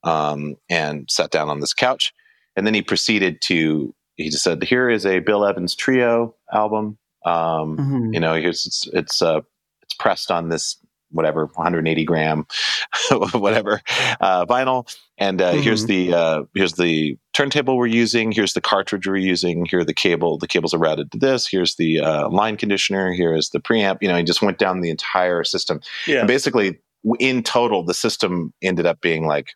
um, 0.03 0.57
and 0.68 1.09
sat 1.09 1.31
down 1.31 1.49
on 1.49 1.61
this 1.61 1.72
couch. 1.72 2.12
And 2.57 2.66
then 2.66 2.74
he 2.74 2.83
proceeded 2.83 3.41
to 3.43 3.95
he 4.22 4.30
just 4.30 4.44
said, 4.44 4.62
"Here 4.62 4.88
is 4.88 5.06
a 5.06 5.20
Bill 5.20 5.44
Evans 5.44 5.74
trio 5.74 6.34
album. 6.52 6.98
Um, 7.24 7.76
mm-hmm. 7.76 8.14
You 8.14 8.20
know, 8.20 8.34
here's 8.34 8.66
it's 8.66 8.88
it's 8.92 9.22
uh, 9.22 9.40
it's 9.82 9.94
pressed 9.94 10.30
on 10.30 10.48
this 10.48 10.76
whatever 11.12 11.46
180 11.46 12.04
gram 12.04 12.46
whatever 13.32 13.80
uh, 14.20 14.44
vinyl 14.46 14.96
and 15.18 15.42
uh, 15.42 15.52
mm-hmm. 15.52 15.62
here's 15.62 15.86
the 15.86 16.14
uh, 16.14 16.42
here's 16.54 16.74
the 16.74 17.18
turntable 17.32 17.76
we're 17.76 17.86
using 17.86 18.32
here's 18.32 18.54
the 18.54 18.60
cartridge 18.60 19.06
we're 19.06 19.16
using 19.16 19.64
here 19.64 19.84
the 19.84 19.94
cable 19.94 20.38
the 20.38 20.46
cables 20.46 20.72
are 20.72 20.78
routed 20.78 21.10
to 21.10 21.18
this 21.18 21.46
here's 21.46 21.76
the 21.76 22.00
uh, 22.00 22.28
line 22.28 22.56
conditioner 22.56 23.12
here's 23.12 23.50
the 23.50 23.60
preamp 23.60 23.98
you 24.00 24.08
know 24.08 24.16
he 24.16 24.22
just 24.22 24.42
went 24.42 24.58
down 24.58 24.80
the 24.80 24.90
entire 24.90 25.42
system 25.44 25.80
yeah. 26.06 26.20
and 26.20 26.28
basically 26.28 26.78
in 27.18 27.42
total 27.42 27.82
the 27.82 27.94
system 27.94 28.52
ended 28.62 28.86
up 28.86 29.00
being 29.00 29.26
like 29.26 29.54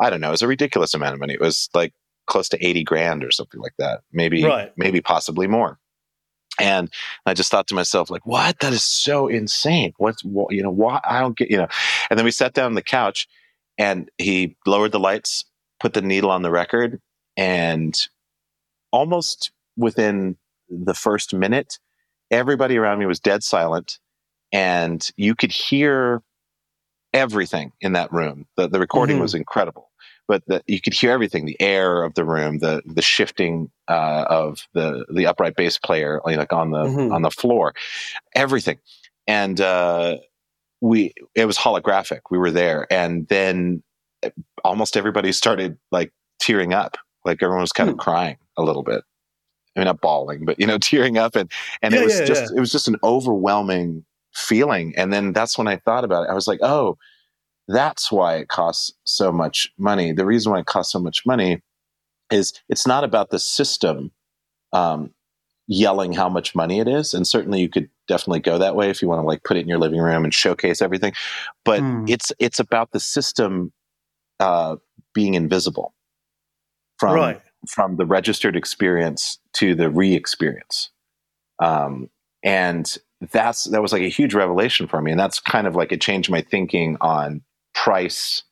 i 0.00 0.08
don't 0.08 0.20
know 0.20 0.28
it 0.28 0.32
was 0.32 0.42
a 0.42 0.48
ridiculous 0.48 0.94
amount 0.94 1.12
of 1.12 1.20
money 1.20 1.34
it 1.34 1.40
was 1.40 1.68
like 1.74 1.92
close 2.26 2.48
to 2.50 2.66
80 2.66 2.84
grand 2.84 3.24
or 3.24 3.30
something 3.30 3.60
like 3.60 3.74
that. 3.78 4.00
Maybe, 4.12 4.44
right. 4.44 4.72
maybe 4.76 5.00
possibly 5.00 5.46
more. 5.46 5.78
And 6.60 6.92
I 7.24 7.34
just 7.34 7.50
thought 7.50 7.66
to 7.68 7.74
myself, 7.74 8.10
like, 8.10 8.26
what? 8.26 8.58
That 8.60 8.72
is 8.72 8.84
so 8.84 9.26
insane. 9.28 9.94
What's, 9.96 10.22
what, 10.22 10.52
you 10.54 10.62
know, 10.62 10.70
why? 10.70 11.00
I 11.04 11.20
don't 11.20 11.36
get, 11.36 11.50
you 11.50 11.56
know. 11.56 11.68
And 12.10 12.18
then 12.18 12.24
we 12.24 12.30
sat 12.30 12.52
down 12.52 12.66
on 12.66 12.74
the 12.74 12.82
couch 12.82 13.26
and 13.78 14.10
he 14.18 14.56
lowered 14.66 14.92
the 14.92 15.00
lights, 15.00 15.44
put 15.80 15.94
the 15.94 16.02
needle 16.02 16.30
on 16.30 16.42
the 16.42 16.50
record, 16.50 17.00
and 17.36 17.98
almost 18.90 19.50
within 19.76 20.36
the 20.68 20.94
first 20.94 21.32
minute, 21.32 21.78
everybody 22.30 22.76
around 22.76 22.98
me 22.98 23.06
was 23.06 23.20
dead 23.20 23.42
silent. 23.42 23.98
And 24.52 25.08
you 25.16 25.34
could 25.34 25.52
hear 25.52 26.22
everything 27.14 27.72
in 27.80 27.92
that 27.92 28.12
room. 28.12 28.46
The, 28.56 28.68
the 28.68 28.78
recording 28.78 29.16
mm-hmm. 29.16 29.22
was 29.22 29.34
incredible 29.34 29.90
but 30.28 30.42
the, 30.46 30.62
you 30.66 30.80
could 30.80 30.94
hear 30.94 31.10
everything 31.10 31.44
the 31.44 31.60
air 31.60 32.02
of 32.02 32.14
the 32.14 32.24
room 32.24 32.58
the 32.58 32.82
the 32.86 33.02
shifting 33.02 33.70
uh, 33.88 34.24
of 34.28 34.66
the 34.74 35.04
the 35.12 35.26
upright 35.26 35.56
bass 35.56 35.78
player 35.78 36.20
like 36.24 36.52
on 36.52 36.70
the 36.70 36.84
mm-hmm. 36.84 37.12
on 37.12 37.22
the 37.22 37.30
floor 37.30 37.74
everything 38.34 38.78
and 39.26 39.60
uh, 39.60 40.16
we 40.80 41.12
it 41.34 41.46
was 41.46 41.56
holographic 41.58 42.20
we 42.30 42.38
were 42.38 42.50
there 42.50 42.86
and 42.92 43.28
then 43.28 43.82
uh, 44.22 44.30
almost 44.64 44.96
everybody 44.96 45.32
started 45.32 45.78
like 45.90 46.12
tearing 46.40 46.72
up 46.72 46.96
like 47.24 47.42
everyone 47.42 47.62
was 47.62 47.72
kind 47.72 47.88
of 47.88 47.94
hmm. 47.94 48.00
crying 48.00 48.36
a 48.56 48.62
little 48.62 48.82
bit 48.82 49.04
I 49.74 49.80
mean, 49.80 49.86
not 49.86 50.00
bawling, 50.00 50.44
but 50.44 50.60
you 50.60 50.66
know, 50.66 50.78
tearing 50.82 51.18
up, 51.18 51.34
and 51.34 51.50
and 51.80 51.94
yeah, 51.94 52.00
it 52.00 52.04
was 52.04 52.20
yeah, 52.20 52.26
just 52.26 52.42
yeah. 52.42 52.56
it 52.58 52.60
was 52.60 52.72
just 52.72 52.88
an 52.88 52.96
overwhelming 53.02 54.04
feeling. 54.34 54.94
And 54.96 55.12
then 55.12 55.32
that's 55.32 55.56
when 55.58 55.68
I 55.68 55.76
thought 55.76 56.04
about 56.04 56.24
it. 56.24 56.30
I 56.30 56.34
was 56.34 56.46
like, 56.46 56.60
oh, 56.62 56.98
that's 57.68 58.10
why 58.10 58.36
it 58.36 58.48
costs 58.48 58.92
so 59.04 59.32
much 59.32 59.72
money. 59.78 60.12
The 60.12 60.26
reason 60.26 60.52
why 60.52 60.60
it 60.60 60.66
costs 60.66 60.92
so 60.92 60.98
much 60.98 61.24
money 61.24 61.62
is 62.30 62.52
it's 62.68 62.86
not 62.86 63.04
about 63.04 63.30
the 63.30 63.38
system 63.38 64.10
um, 64.72 65.12
yelling 65.68 66.12
how 66.12 66.28
much 66.28 66.54
money 66.54 66.80
it 66.80 66.88
is. 66.88 67.14
And 67.14 67.26
certainly 67.26 67.60
you 67.60 67.68
could 67.68 67.88
definitely 68.08 68.40
go 68.40 68.58
that 68.58 68.74
way 68.74 68.90
if 68.90 69.00
you 69.00 69.08
want 69.08 69.20
to 69.20 69.26
like 69.26 69.44
put 69.44 69.56
it 69.56 69.60
in 69.60 69.68
your 69.68 69.78
living 69.78 70.00
room 70.00 70.24
and 70.24 70.34
showcase 70.34 70.82
everything. 70.82 71.12
But 71.64 71.80
mm. 71.80 72.08
it's 72.08 72.32
it's 72.38 72.58
about 72.58 72.90
the 72.92 73.00
system 73.00 73.72
uh, 74.40 74.76
being 75.14 75.34
invisible 75.34 75.94
from 76.98 77.14
right. 77.14 77.40
from 77.68 77.96
the 77.96 78.06
registered 78.06 78.56
experience 78.56 79.38
to 79.54 79.74
the 79.74 79.90
re-experience. 79.90 80.90
Um, 81.58 82.10
and 82.42 82.96
that's 83.30 83.64
that 83.64 83.82
was 83.82 83.92
like 83.92 84.02
a 84.02 84.08
huge 84.08 84.34
revelation 84.34 84.88
for 84.88 85.00
me 85.00 85.12
and 85.12 85.20
that's 85.20 85.38
kind 85.38 85.68
of 85.68 85.76
like 85.76 85.92
it 85.92 86.00
changed 86.00 86.28
my 86.28 86.40
thinking 86.40 86.96
on 87.00 87.40
price 87.74 88.42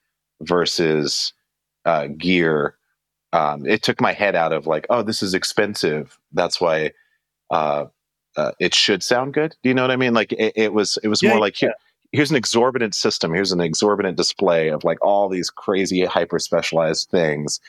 versus 0.41 1.33
uh, 1.85 2.09
gear. 2.09 2.77
Um, 3.33 3.67
it 3.67 3.83
took 3.83 4.01
my 4.01 4.13
head 4.13 4.35
out 4.35 4.53
of 4.53 4.67
like, 4.67 4.87
oh, 4.91 5.03
this 5.03 5.23
is 5.23 5.35
expensive. 5.35 6.19
That's 6.33 6.61
why 6.61 6.93
uh, 7.51 7.87
uh, 8.37 8.53
it 8.59 8.75
should 8.75 9.03
sound 9.03 9.35
good. 9.35 9.55
Do 9.63 9.69
you 9.69 9.75
know 9.75 9.83
what 9.83 9.91
I 9.91 9.97
mean? 9.97 10.15
Like 10.15 10.33
it, 10.33 10.53
it 10.57 10.73
was, 10.73 10.99
it 11.03 11.09
was 11.09 11.23
yeah, 11.23 11.31
more 11.31 11.41
like 11.41 11.57
here, 11.57 11.75
here's 12.13 12.31
an 12.31 12.37
exorbitant 12.37 12.95
system. 12.95 13.33
Here's 13.33 13.53
an 13.53 13.61
exorbitant 13.61 14.17
display 14.17 14.69
of 14.69 14.85
like 14.85 14.99
all 15.03 15.29
these 15.29 15.51
crazy 15.51 16.05
hyper 16.05 16.39
specialized 16.39 17.09
things. 17.11 17.61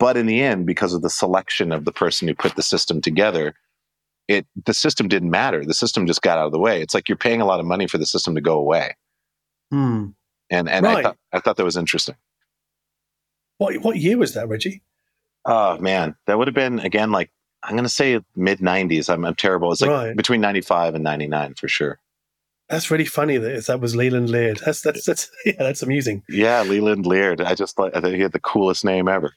But 0.00 0.16
in 0.16 0.26
the 0.26 0.42
end, 0.42 0.66
because 0.66 0.92
of 0.92 1.02
the 1.02 1.10
selection 1.10 1.70
of 1.70 1.84
the 1.84 1.92
person 1.92 2.26
who 2.26 2.34
put 2.34 2.56
the 2.56 2.62
system 2.62 3.00
together, 3.00 3.54
it 4.26 4.46
the 4.66 4.74
system 4.74 5.06
didn't 5.06 5.30
matter. 5.30 5.64
The 5.64 5.74
system 5.74 6.06
just 6.06 6.22
got 6.22 6.38
out 6.38 6.46
of 6.46 6.52
the 6.52 6.58
way. 6.58 6.82
It's 6.82 6.94
like 6.94 7.08
you're 7.08 7.16
paying 7.16 7.40
a 7.40 7.44
lot 7.44 7.60
of 7.60 7.66
money 7.66 7.86
for 7.86 7.98
the 7.98 8.06
system 8.06 8.34
to 8.34 8.40
go 8.40 8.58
away. 8.58 8.96
Hmm 9.70 10.08
and 10.54 10.68
and 10.68 10.84
right. 10.84 10.98
I 10.98 11.02
thought 11.02 11.16
I 11.32 11.40
thought 11.40 11.56
that 11.56 11.64
was 11.64 11.76
interesting. 11.76 12.16
What 13.58 13.76
what 13.76 13.96
year 13.96 14.18
was 14.18 14.34
that, 14.34 14.48
Reggie? 14.48 14.82
Oh 15.44 15.78
man, 15.78 16.16
that 16.26 16.38
would 16.38 16.48
have 16.48 16.54
been 16.54 16.78
again 16.80 17.10
like 17.10 17.30
I'm 17.62 17.72
going 17.72 17.84
to 17.84 17.88
say 17.88 18.20
mid 18.36 18.58
'90s. 18.58 19.08
I'm, 19.08 19.24
I'm 19.24 19.34
terrible. 19.34 19.72
It's 19.72 19.80
like 19.80 19.90
right. 19.90 20.16
between 20.16 20.40
'95 20.40 20.94
and 20.94 21.04
'99 21.04 21.54
for 21.54 21.68
sure. 21.68 21.98
That's 22.68 22.90
really 22.90 23.04
funny 23.04 23.36
that 23.36 23.66
that 23.66 23.80
was 23.80 23.94
Leland 23.94 24.30
Laird. 24.30 24.60
That's 24.64 24.80
that's 24.82 25.04
that's 25.04 25.30
yeah, 25.46 25.54
that's 25.58 25.82
amusing. 25.82 26.22
Yeah, 26.28 26.62
Leland 26.62 27.06
Laird. 27.06 27.40
I 27.40 27.54
just 27.54 27.76
thought 27.76 27.96
I 27.96 28.00
think 28.00 28.14
he 28.16 28.22
had 28.22 28.32
the 28.32 28.40
coolest 28.40 28.84
name 28.84 29.08
ever. 29.08 29.34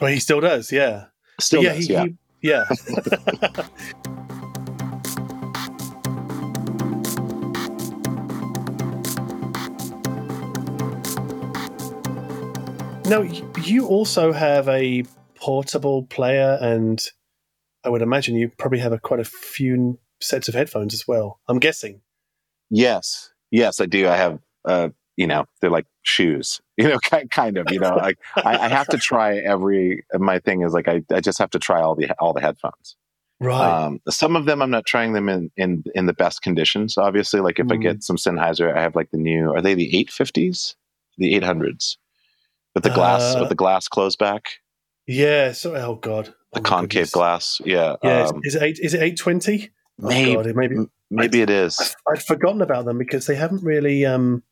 Well, 0.00 0.10
he 0.10 0.20
still 0.20 0.40
does. 0.40 0.72
Yeah, 0.72 1.06
still 1.40 1.62
yeah, 1.62 1.74
does. 1.74 1.86
he, 1.86 1.92
yeah. 1.92 2.04
He, 2.04 2.16
yeah. 2.42 4.12
now, 13.08 13.22
you 13.62 13.86
also 13.86 14.32
have 14.32 14.68
a 14.68 15.04
portable 15.36 16.04
player, 16.04 16.58
and 16.60 17.02
I 17.84 17.88
would 17.88 18.02
imagine 18.02 18.34
you 18.34 18.50
probably 18.58 18.80
have 18.80 18.92
a, 18.92 18.98
quite 18.98 19.20
a 19.20 19.24
few 19.24 19.98
sets 20.20 20.48
of 20.48 20.54
headphones 20.54 20.94
as 20.94 21.06
well. 21.06 21.40
I'm 21.48 21.58
guessing. 21.58 22.00
Yes, 22.70 23.32
yes, 23.50 23.80
I 23.80 23.86
do. 23.86 24.08
I 24.08 24.16
have, 24.16 24.40
uh, 24.64 24.88
you 25.16 25.26
know, 25.26 25.44
they're 25.60 25.70
like 25.70 25.86
shoes, 26.02 26.60
you 26.76 26.88
know, 26.88 26.98
kind 27.30 27.58
of, 27.58 27.70
you 27.70 27.80
know, 27.80 27.94
like 27.94 28.18
I, 28.36 28.58
I, 28.58 28.68
have 28.68 28.88
to 28.88 28.98
try 28.98 29.36
every. 29.36 30.04
My 30.14 30.38
thing 30.40 30.62
is 30.62 30.72
like 30.72 30.88
I, 30.88 31.02
I 31.10 31.20
just 31.20 31.38
have 31.38 31.50
to 31.50 31.58
try 31.58 31.80
all 31.80 31.94
the 31.94 32.10
all 32.18 32.32
the 32.32 32.40
headphones. 32.40 32.96
Right. 33.38 33.84
Um, 33.84 34.00
some 34.08 34.34
of 34.34 34.46
them 34.46 34.62
I'm 34.62 34.70
not 34.70 34.86
trying 34.86 35.12
them 35.12 35.28
in 35.28 35.50
in 35.56 35.84
in 35.94 36.06
the 36.06 36.12
best 36.12 36.42
conditions. 36.42 36.98
Obviously, 36.98 37.40
like 37.40 37.58
if 37.58 37.66
mm. 37.66 37.74
I 37.74 37.76
get 37.76 38.02
some 38.02 38.16
Sennheiser, 38.16 38.74
I 38.74 38.82
have 38.82 38.96
like 38.96 39.10
the 39.10 39.18
new. 39.18 39.50
Are 39.50 39.62
they 39.62 39.74
the 39.74 39.92
850s, 39.92 40.74
the 41.18 41.38
800s, 41.38 41.96
with 42.76 42.84
the 42.84 42.90
glass 42.90 43.34
uh, 43.34 43.40
with 43.40 43.48
the 43.48 43.54
glass 43.54 43.88
closed 43.88 44.18
back? 44.18 44.60
Yeah. 45.06 45.52
So, 45.52 45.74
oh 45.74 45.94
god, 45.94 46.26
the 46.52 46.60
oh 46.60 46.62
concave 46.62 46.90
goodness. 46.90 47.10
glass. 47.10 47.60
Yeah. 47.64 47.96
Yeah. 48.04 48.26
Um, 48.26 48.40
is, 48.44 48.54
is, 48.54 48.54
it 48.54 48.62
eight? 48.62 48.78
Is 48.80 48.94
it 48.94 48.98
820? 48.98 49.70
Maybe, 49.98 50.36
oh 50.36 50.42
god, 50.42 50.54
maybe 50.54 50.76
maybe 51.10 51.40
it 51.40 51.48
is. 51.48 51.80
I, 52.06 52.10
would 52.10 52.22
forgotten 52.22 52.60
about 52.60 52.84
them 52.84 52.98
because 52.98 53.26
they 53.26 53.34
haven't 53.34 53.64
really 53.64 54.04
um, 54.04 54.42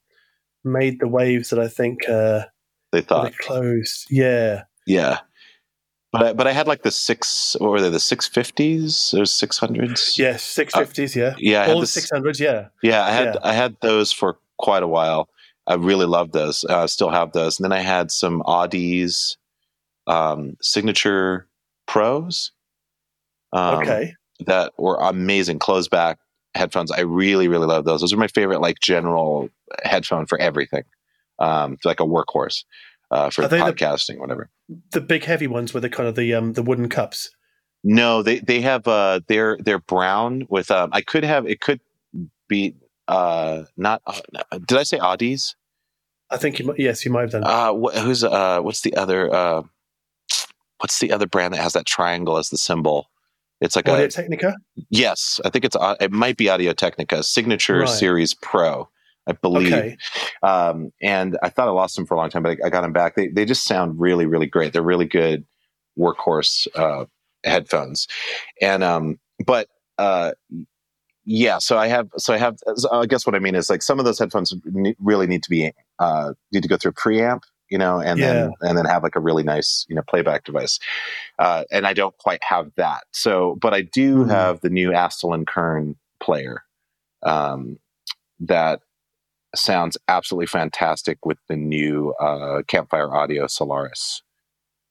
made 0.65 1.01
the 1.01 1.09
waves 1.09 1.51
that 1.51 1.59
I 1.59 1.69
think 1.69 2.09
uh, 2.09 2.45
they 2.93 3.03
thought 3.03 3.31
they 3.31 3.37
closed. 3.39 4.07
Yeah. 4.11 4.63
Yeah. 4.87 5.19
But 6.13 6.23
I, 6.23 6.33
but 6.33 6.47
I 6.47 6.53
had 6.53 6.67
like 6.67 6.83
the 6.83 6.93
six 6.93 7.57
or 7.57 7.71
were 7.71 7.81
they 7.81 7.91
the 7.91 8.01
six 8.01 8.27
fifties 8.27 9.13
or 9.15 9.27
six 9.27 9.59
hundreds? 9.59 10.19
Yes, 10.19 10.43
six 10.43 10.73
fifties. 10.73 11.15
Uh, 11.15 11.35
yeah, 11.39 11.67
yeah, 11.67 11.73
all 11.73 11.81
the 11.81 11.89
six 11.89 12.09
hundreds. 12.09 12.39
Yeah, 12.39 12.69
yeah. 12.83 13.05
I 13.05 13.11
had 13.11 13.35
yeah. 13.35 13.41
I 13.43 13.53
had 13.53 13.77
those 13.81 14.13
for 14.13 14.39
quite 14.57 14.85
a 14.85 14.89
while. 14.89 15.29
I 15.67 15.75
really 15.75 16.07
loved 16.07 16.33
those. 16.33 16.65
I 16.69 16.75
uh, 16.75 16.87
still 16.87 17.11
have 17.11 17.33
those. 17.33 17.59
And 17.59 17.65
then 17.65 17.73
I 17.73 17.81
had 17.81 18.11
some 18.11 18.43
Audi's 18.43 19.37
um, 20.07 20.57
signature 20.61 21.49
pros. 21.87 22.53
Um, 23.53 23.83
okay. 23.83 24.15
That 24.47 24.73
were 24.77 24.97
amazing 24.97 25.59
closed 25.59 25.91
back 25.91 26.19
headphones. 26.55 26.91
I 26.91 27.01
really, 27.01 27.49
really 27.49 27.67
love 27.67 27.85
those. 27.85 28.01
Those 28.01 28.13
are 28.13 28.19
my 28.19 28.27
favorite, 28.29 28.61
like 28.61 28.81
general 28.81 29.49
headphone 29.85 30.27
for 30.27 30.39
everything. 30.39 30.85
Um, 31.39 31.79
like 31.85 32.01
a 32.01 32.05
workhorse 32.05 32.65
uh, 33.11 33.31
for 33.31 33.43
podcasting, 33.43 34.15
the, 34.15 34.21
whatever. 34.21 34.51
The 34.91 35.01
big 35.01 35.25
heavy 35.25 35.47
ones 35.47 35.75
with 35.75 35.83
the 35.83 35.89
kind 35.89 36.09
of 36.09 36.15
the 36.15 36.35
um, 36.35 36.53
the 36.53 36.63
wooden 36.63 36.89
cups. 36.89 37.31
No, 37.83 38.23
they 38.23 38.39
they 38.39 38.61
have 38.61 38.87
uh 38.89 39.21
they're 39.29 39.59
they're 39.61 39.79
brown 39.79 40.47
with 40.49 40.71
um 40.71 40.91
I 40.93 41.01
could 41.01 41.25
have 41.25 41.47
it 41.47 41.61
could 41.61 41.81
be 42.49 42.77
uh 43.09 43.65
not 43.77 44.03
uh, 44.07 44.59
did 44.67 44.79
I 44.79 44.83
say 44.83 44.99
Audi's? 44.99 45.57
I 46.31 46.37
think 46.37 46.59
you 46.59 46.75
yes 46.79 47.05
you 47.05 47.11
might 47.13 47.23
have 47.23 47.31
done. 47.31 47.45
Uh 47.45 47.73
wh- 47.75 47.99
who's 47.99 48.25
uh 48.25 48.61
what's 48.61 48.81
the 48.83 48.95
other 48.95 49.33
uh 49.33 49.63
what's 50.79 50.99
the 50.99 51.13
other 51.13 51.27
brand 51.27 51.55
that 51.55 51.61
has 51.61 51.75
that 51.75 51.87
triangle 51.87 52.37
as 52.37 52.51
the 52.51 52.59
symbol? 52.59 53.11
It's 53.61 53.77
like 53.77 53.89
Audio 53.89 54.07
a 54.07 54.09
Technica. 54.09 54.57
Yes, 54.91 55.41
I 55.45 55.51
think 55.51 55.65
it's 55.65 55.77
uh, 55.77 55.97
it 56.01 56.13
might 56.13 56.37
be 56.37 56.49
Audio 56.49 56.73
Technica 56.73 57.23
Signature 57.23 57.81
right. 57.81 57.89
Series 57.89 58.35
Pro. 58.35 58.89
I 59.27 59.33
believe. 59.33 59.73
Okay. 59.73 59.97
Um, 60.43 60.93
and 61.01 61.39
I 61.43 61.49
thought 61.49 61.69
I 61.69 61.71
lost 61.71 61.97
them 61.97 62.05
for 62.05 62.15
a 62.15 62.19
long 62.19 62.29
time, 62.29 62.43
but 62.43 62.59
I, 62.63 62.67
I, 62.67 62.69
got 62.69 62.83
them 62.83 62.93
back. 62.93 63.15
They 63.15 63.29
they 63.29 63.47
just 63.47 63.65
sound 63.65 63.99
really 63.99 64.27
really 64.27 64.47
great. 64.47 64.73
They're 64.73 64.83
really 64.83 65.07
good 65.07 65.47
workhorse 65.99 66.67
uh, 66.75 67.07
headphones, 67.43 68.07
and 68.61 68.85
um, 68.85 69.19
but 69.47 69.69
uh, 69.97 70.33
yeah. 71.25 71.59
So 71.59 71.79
I 71.79 71.89
have 71.89 72.09
so 72.17 72.35
I 72.35 72.39
have. 72.39 72.57
So 72.77 72.91
I 72.91 73.07
guess 73.07 73.27
what 73.27 73.35
I 73.35 73.39
mean 73.39 73.55
is 73.55 73.71
like 73.71 73.83
some 73.83 73.99
of 73.99 74.05
those 74.05 74.19
headphones 74.19 74.55
really 74.99 75.27
need 75.27 75.43
to 75.43 75.51
be 75.51 75.73
uh, 75.99 76.35
need 76.53 76.63
to 76.63 76.69
go 76.69 76.77
through 76.77 76.93
preamp. 76.93 77.43
You 77.71 77.79
know, 77.79 77.99
and 77.99 78.21
yeah. 78.21 78.33
then 78.33 78.53
and 78.61 78.79
then 78.79 78.85
have 78.85 79.03
like 79.03 79.17
a 79.17 79.21
really 79.21 79.43
nice 79.43 79.87
you 79.89 79.97
know 79.97 80.03
playback 80.07 80.45
device, 80.45 80.79
uh, 81.39 81.65
and 81.73 81.87
I 81.87 81.95
don't 81.95 82.17
quite 82.19 82.45
have 82.45 82.71
that. 82.77 83.05
So, 83.13 83.57
but 83.61 83.73
I 83.73 83.81
do 83.81 84.19
mm-hmm. 84.19 84.31
have 84.31 84.61
the 84.61 84.69
new 84.69 84.91
Astell 84.91 85.35
and 85.35 85.47
Kern 85.47 85.97
player, 86.21 86.63
um, 87.23 87.79
that 88.41 88.81
sounds 89.55 89.97
absolutely 90.09 90.47
fantastic 90.47 91.25
with 91.25 91.39
the 91.49 91.57
new 91.57 92.13
uh, 92.21 92.63
Campfire 92.67 93.15
Audio 93.15 93.47
Solaris. 93.47 94.23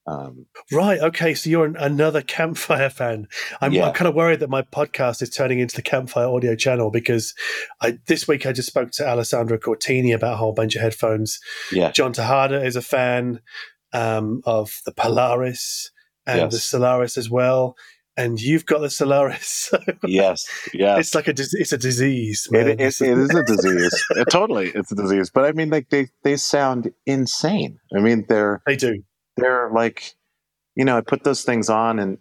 Um, 0.06 0.46
right. 0.70 1.00
Okay. 1.00 1.34
So 1.34 1.48
you're 1.48 1.64
an, 1.64 1.76
another 1.76 2.22
Campfire 2.22 2.90
fan. 2.90 3.26
I'm, 3.60 3.72
yeah. 3.72 3.88
I'm, 3.88 3.94
kind 3.94 4.08
of 4.08 4.14
worried 4.14 4.40
that 4.40 4.50
my 4.50 4.62
podcast 4.62 5.22
is 5.22 5.30
turning 5.30 5.60
into 5.60 5.76
the 5.76 5.82
Campfire 5.82 6.26
Audio 6.26 6.54
channel 6.54 6.90
because 6.90 7.34
I, 7.80 7.98
this 8.06 8.28
week 8.28 8.46
I 8.46 8.52
just 8.52 8.68
spoke 8.68 8.90
to 8.92 9.08
Alessandro 9.08 9.58
Cortini 9.58 10.14
about 10.14 10.34
a 10.34 10.36
whole 10.36 10.52
bunch 10.52 10.76
of 10.76 10.82
headphones. 10.82 11.40
Yeah. 11.72 11.90
John 11.90 12.12
Tejada 12.12 12.64
is 12.64 12.76
a 12.76 12.82
fan 12.82 13.40
um, 13.92 14.42
of 14.44 14.80
the 14.84 14.92
Polaris 14.92 15.90
and 16.26 16.40
yes. 16.40 16.52
the 16.52 16.58
Solaris 16.58 17.16
as 17.16 17.30
well 17.30 17.76
and 18.16 18.40
you've 18.40 18.66
got 18.66 18.80
the 18.80 18.90
Solaris. 18.90 19.72
So 19.74 19.78
yes, 20.04 20.46
yeah. 20.74 20.98
It's 20.98 21.14
like 21.14 21.26
a 21.26 21.30
it's 21.30 21.72
a 21.72 21.78
disease. 21.78 22.46
It, 22.52 22.66
it, 22.66 22.80
it 22.80 23.00
is 23.00 23.00
a 23.00 23.42
disease. 23.42 24.04
it, 24.10 24.28
totally, 24.30 24.68
it's 24.74 24.92
a 24.92 24.94
disease. 24.94 25.30
But 25.30 25.46
I 25.46 25.52
mean, 25.52 25.70
like 25.70 25.88
they 25.88 26.08
they 26.22 26.36
sound 26.36 26.92
insane. 27.06 27.78
I 27.96 28.00
mean, 28.00 28.26
they're 28.28 28.62
they 28.66 28.76
do. 28.76 29.02
They're 29.36 29.70
like, 29.70 30.14
you 30.76 30.84
know, 30.84 30.96
I 30.96 31.00
put 31.00 31.24
those 31.24 31.42
things 31.42 31.68
on, 31.68 31.98
and 31.98 32.18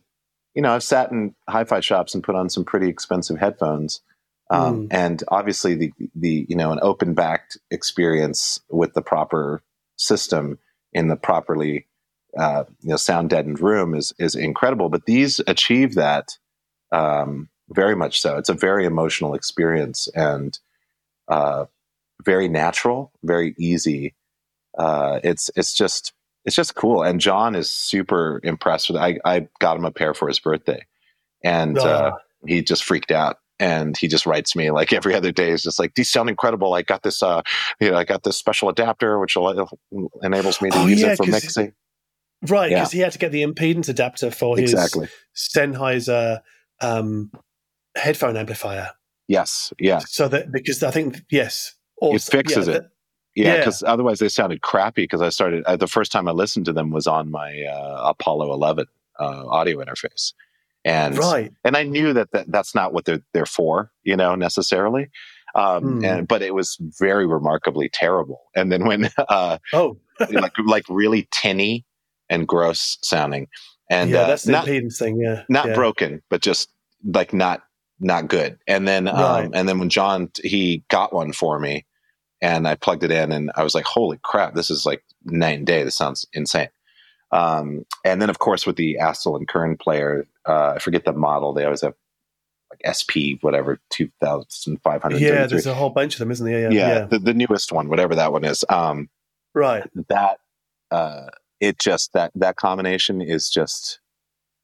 you 0.53 0.61
know, 0.61 0.74
I've 0.74 0.84
sat 0.84 1.11
in 1.11 1.34
hi-fi 1.49 1.80
shops 1.80 2.14
and 2.14 2.24
put 2.24 2.36
on 2.36 2.49
some 2.49 2.64
pretty 2.64 2.89
expensive 2.89 3.38
headphones. 3.38 4.01
Um, 4.49 4.88
mm. 4.88 4.93
And 4.93 5.24
obviously, 5.30 5.76
the 5.76 5.93
the 6.16 6.45
you 6.49 6.55
know 6.55 6.72
an 6.72 6.80
open 6.82 7.14
backed 7.14 7.57
experience 7.72 8.59
with 8.70 8.93
the 8.93 9.01
proper 9.01 9.64
system 9.95 10.59
in 10.91 11.07
the 11.07 11.16
properly 11.16 11.88
uh, 12.38 12.66
you 12.82 12.89
know 12.89 12.97
sound 12.97 13.30
deadened 13.30 13.59
room 13.59 13.95
is 13.95 14.14
is 14.20 14.36
incredible. 14.36 14.89
But 14.89 15.05
these 15.05 15.39
achieve 15.47 15.95
that 15.95 16.38
um, 16.91 17.49
very 17.70 17.95
much 17.95 18.22
so. 18.22 18.38
It's 18.38 18.49
a 18.49 18.53
very 18.53 18.86
emotional 18.86 19.34
experience 19.34 20.07
and 20.14 20.57
uh, 21.28 21.66
very 22.24 22.47
natural, 22.47 23.11
very 23.24 23.55
easy. 23.57 24.14
Uh, 24.78 25.20
it's 25.24 25.49
it's 25.55 25.74
just 25.74 26.14
it's 26.46 26.56
just 26.56 26.76
cool. 26.76 27.04
And 27.04 27.20
John 27.20 27.56
is 27.56 27.70
super 27.70 28.39
impressed 28.44 28.89
with. 28.89 28.98
It. 28.98 29.22
I 29.26 29.36
I 29.36 29.48
got 29.60 29.78
him 29.78 29.86
a 29.86 29.91
pair 29.91 30.14
for 30.14 30.28
his 30.28 30.39
birthday, 30.39 30.86
and 31.44 31.78
uh, 31.78 32.14
he 32.46 32.62
just 32.62 32.84
freaked 32.84 33.12
out 33.12 33.38
and 33.60 33.96
he 33.96 34.08
just 34.08 34.26
writes 34.26 34.56
me 34.56 34.72
like 34.72 34.91
every 34.91 35.14
other 35.16 35.32
day. 35.32 35.52
He's 35.52 35.64
just 35.64 35.80
like, 35.80 35.96
"These 35.96 36.10
sound 36.10 36.30
incredible! 36.30 36.74
I 36.74 36.82
got 36.82 37.04
this, 37.04 37.22
uh, 37.24 37.41
you 37.80 37.91
know, 37.91 37.98
I 37.98 38.04
got 38.04 38.24
this 38.24 38.38
special 38.38 38.70
adapter 38.70 39.20
which 39.20 39.38
enables 40.22 40.62
me 40.62 40.70
to 40.72 40.78
oh, 40.78 40.88
use 40.88 41.02
yeah, 41.02 41.14
it 41.14 41.18
for 41.18 41.26
mixing." 41.26 41.74
Right, 42.46 42.70
because 42.70 42.94
yeah. 42.94 42.98
he 42.98 43.02
had 43.04 43.14
to 43.14 43.20
get 43.20 43.32
the 43.32 43.44
impedance 43.44 43.88
adapter 43.88 44.30
for 44.30 44.58
his 44.58 44.74
exactly. 44.74 45.08
Sennheiser 45.34 46.41
um, 46.82 47.32
headphone 47.96 48.36
amplifier. 48.36 48.91
Yes, 49.30 49.72
yeah. 49.80 50.00
So 50.00 50.28
that 50.28 50.52
because 50.52 50.84
I 50.84 50.91
think 50.91 51.24
yes, 51.32 51.76
also, 52.02 52.16
it 52.16 52.22
fixes 52.22 52.68
yeah, 52.68 52.76
it. 52.76 52.84
Yeah, 53.36 53.58
because 53.58 53.82
yeah. 53.82 53.92
otherwise 53.92 54.20
they 54.20 54.30
sounded 54.30 54.62
crappy. 54.62 55.04
Because 55.04 55.22
I 55.22 55.30
started 55.30 55.64
uh, 55.66 55.76
the 55.76 55.88
first 55.88 56.12
time 56.12 56.28
I 56.28 56.32
listened 56.32 56.66
to 56.66 56.74
them 56.74 56.92
was 56.92 57.08
on 57.08 57.32
my 57.32 57.64
uh, 57.64 58.10
Apollo 58.10 58.54
11 58.54 58.86
uh, 59.20 59.48
audio 59.48 59.84
interface, 59.84 60.34
and 60.86 61.18
right, 61.18 61.52
and 61.64 61.76
I 61.76 61.84
knew 61.84 62.14
that, 62.14 62.32
that 62.32 62.52
that's 62.52 62.76
not 62.76 62.94
what 62.94 63.06
they're 63.06 63.22
they're 63.34 63.46
for, 63.46 63.92
you 64.04 64.16
know, 64.16 64.36
necessarily. 64.36 65.10
Um, 65.56 66.02
mm. 66.02 66.06
and 66.06 66.28
but 66.28 66.42
it 66.42 66.54
was 66.54 66.78
very 67.00 67.28
remarkably 67.28 67.90
terrible. 67.90 68.42
And 68.56 68.72
then 68.72 68.86
when 68.86 69.10
uh, 69.30 69.58
oh, 69.72 69.98
like 70.32 70.54
like 70.66 70.86
really 70.90 71.28
tinny 71.32 71.86
and 72.30 72.48
gross 72.48 72.98
sounding. 73.02 73.48
And 73.90 74.10
yeah, 74.10 74.22
uh, 74.22 74.28
that's 74.28 74.44
the 74.44 74.54
not, 74.54 74.66
impedance 74.66 74.98
thing. 74.98 75.20
Yeah, 75.20 75.44
not 75.50 75.68
yeah. 75.68 75.76
broken, 75.76 76.22
but 76.30 76.42
just 76.42 76.70
like 77.04 77.34
not 77.34 77.64
not 78.00 78.28
good. 78.28 78.58
And 78.68 78.88
then 78.88 79.08
um, 79.08 79.52
and 79.54 79.68
then 79.68 79.80
when 79.80 79.90
John 79.90 80.32
he 80.44 80.84
got 80.90 81.14
one 81.14 81.34
for 81.34 81.60
me, 81.60 81.86
and 82.44 82.68
I 82.68 82.76
plugged 82.76 83.04
it 83.04 83.12
in, 83.12 83.32
and 83.32 83.52
I 83.56 83.64
was 83.64 83.74
like, 83.74 83.86
"Holy 83.86 84.20
crap! 84.22 84.54
This 84.54 84.70
is 84.70 84.86
like 84.86 85.02
night 85.24 85.58
and 85.58 85.66
day. 85.66 85.82
This 85.84 85.96
sounds 85.96 86.28
insane." 86.34 86.68
Um, 87.32 87.86
and 88.06 88.22
then 88.22 88.30
of 88.30 88.38
course 88.38 88.68
with 88.68 88.76
the 88.76 88.98
Astell 89.02 89.38
and 89.38 89.48
Kern 89.48 89.78
player, 89.78 90.28
uh, 90.46 90.74
I 90.76 90.80
forget 90.80 91.06
the 91.06 91.14
model. 91.14 91.54
They 91.54 91.64
always 91.64 91.82
have 91.82 91.96
like 92.70 92.82
SP 92.84 93.39
whatever 93.41 93.80
two 93.89 94.12
thousand 94.20 94.82
five 94.84 95.02
hundred. 95.02 95.22
Yeah, 95.22 95.48
there's 95.48 95.66
a 95.66 95.74
whole 95.74 95.89
bunch 95.89 96.16
of 96.16 96.20
them, 96.20 96.32
isn't 96.32 96.46
there? 96.46 96.70
Yeah, 96.70 96.70
yeah, 96.70 96.88
yeah. 96.88 97.06
The, 97.06 97.20
the, 97.20 97.34
newest 97.34 97.72
one, 97.72 97.88
whatever 97.88 98.14
that 98.14 98.34
one 98.34 98.44
is. 98.44 98.66
Um, 98.68 99.10
right. 99.56 99.89
That 100.10 100.39
uh, 100.91 101.28
it 101.62 101.80
just 101.80 102.12
that 102.12 102.32
that 102.36 102.58
combination 102.58 103.22
is 103.22 103.50
just 103.50 104.00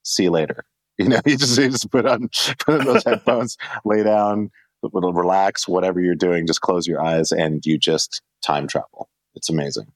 see 0.04 0.24
you 0.24 0.32
later. 0.32 0.66
You 1.00 1.08
know, 1.08 1.22
you 1.26 1.38
just, 1.38 1.58
you 1.58 1.70
just 1.70 1.90
put 1.92 2.06
on 2.06 2.30
put 2.66 2.82
on 2.82 2.86
those 2.86 3.04
headphones, 3.06 3.58
lay 3.86 4.04
down, 4.04 4.52
relax, 4.82 5.68
whatever 5.68 6.00
you're 6.02 6.16
doing, 6.16 6.48
just 6.48 6.62
close 6.62 6.88
your 6.88 7.02
eyes 7.02 7.32
and 7.32 7.66
you 7.66 7.78
just 7.78 8.22
time 8.42 8.68
travel. 8.68 9.10
It's 9.36 9.50
amazing. 9.50 9.92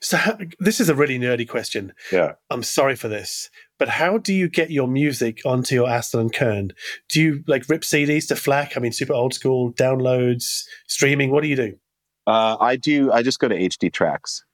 So 0.00 0.16
how, 0.16 0.38
this 0.58 0.80
is 0.80 0.88
a 0.88 0.94
really 0.94 1.18
nerdy 1.18 1.48
question. 1.48 1.92
Yeah, 2.10 2.32
I'm 2.50 2.62
sorry 2.62 2.96
for 2.96 3.08
this, 3.08 3.50
but 3.78 3.88
how 3.88 4.18
do 4.18 4.32
you 4.32 4.48
get 4.48 4.70
your 4.70 4.88
music 4.88 5.40
onto 5.44 5.74
your 5.74 5.86
Astell 5.86 6.20
and 6.20 6.32
Kern? 6.32 6.72
Do 7.10 7.20
you 7.20 7.44
like 7.46 7.68
rip 7.68 7.82
CDs 7.82 8.28
to 8.28 8.34
FLAC? 8.34 8.76
I 8.76 8.80
mean, 8.80 8.92
super 8.92 9.12
old 9.12 9.34
school 9.34 9.72
downloads, 9.72 10.64
streaming. 10.86 11.30
What 11.30 11.42
do 11.42 11.48
you 11.48 11.56
do? 11.56 11.78
Uh, 12.26 12.56
I 12.58 12.76
do. 12.76 13.12
I 13.12 13.22
just 13.22 13.38
go 13.38 13.48
to 13.48 13.54
HD 13.54 13.92
Tracks. 13.92 14.44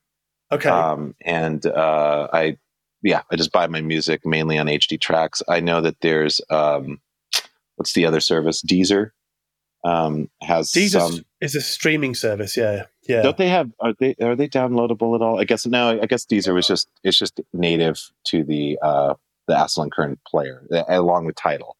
Okay. 0.51 0.69
Um, 0.69 1.15
and 1.25 1.65
uh, 1.65 2.29
I, 2.33 2.59
yeah, 3.03 3.23
I 3.31 3.37
just 3.37 3.53
buy 3.53 3.67
my 3.69 3.81
music 3.81 4.27
mainly 4.27 4.59
on 4.59 4.67
HD 4.67 5.01
Tracks. 5.01 5.43
I 5.49 5.61
know 5.61 5.81
that 5.81 6.01
there's 6.03 6.41
um, 6.51 7.01
what's 7.77 7.95
the 7.95 8.07
other 8.07 8.21
service? 8.21 8.63
Deezer 8.63 9.11
um, 9.85 10.29
has 10.43 10.71
Deezer 10.71 11.01
some. 11.01 11.25
is 11.41 11.55
a 11.55 11.61
streaming 11.61 12.15
service. 12.15 12.57
Yeah, 12.57 12.85
yeah. 13.09 13.23
Don't 13.23 13.37
they 13.37 13.49
have? 13.49 13.71
Are 13.81 13.95
they 13.99 14.15
are 14.21 14.37
they 14.37 14.49
downloadable 14.49 15.15
at 15.15 15.23
all? 15.23 15.41
I 15.41 15.45
guess 15.45 15.67
no. 15.67 16.01
I 16.01 16.07
guess 16.07 16.25
Deezer 16.25 16.55
was 16.55 16.67
just 16.67 16.89
it's 17.03 17.19
just 17.19 17.41
native 17.53 18.01
to 18.27 18.45
the 18.45 18.79
uh, 18.83 19.15
the 19.49 19.55
Astell&Kern 19.55 20.19
player 20.27 20.63
along 20.89 21.27
with 21.27 21.37
Tidal. 21.37 21.77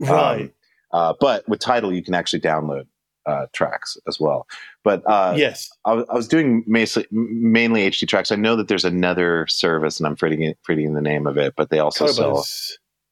Right. 0.00 0.42
Um, 0.42 0.52
uh, 0.92 1.14
but 1.20 1.48
with 1.48 1.60
Tidal, 1.60 1.92
you 1.92 2.02
can 2.02 2.14
actually 2.14 2.40
download 2.40 2.86
uh, 3.26 3.46
tracks 3.52 3.96
as 4.06 4.18
well. 4.18 4.46
But 4.84 5.02
uh, 5.06 5.34
yes, 5.36 5.70
I, 5.84 5.92
I, 5.92 6.14
was 6.14 6.28
doing 6.28 6.64
mainly, 6.66 7.06
mainly 7.10 7.90
HD 7.90 8.08
tracks. 8.08 8.32
I 8.32 8.36
know 8.36 8.56
that 8.56 8.68
there's 8.68 8.84
another 8.84 9.46
service, 9.46 9.98
and 9.98 10.06
I'm 10.06 10.16
forgetting, 10.16 10.54
forgetting 10.62 10.94
the 10.94 11.02
name 11.02 11.26
of 11.26 11.38
it, 11.38 11.54
but 11.56 11.70
they 11.70 11.78
also 11.78 12.06
Qobuz. 12.06 12.14
sell. 12.14 12.46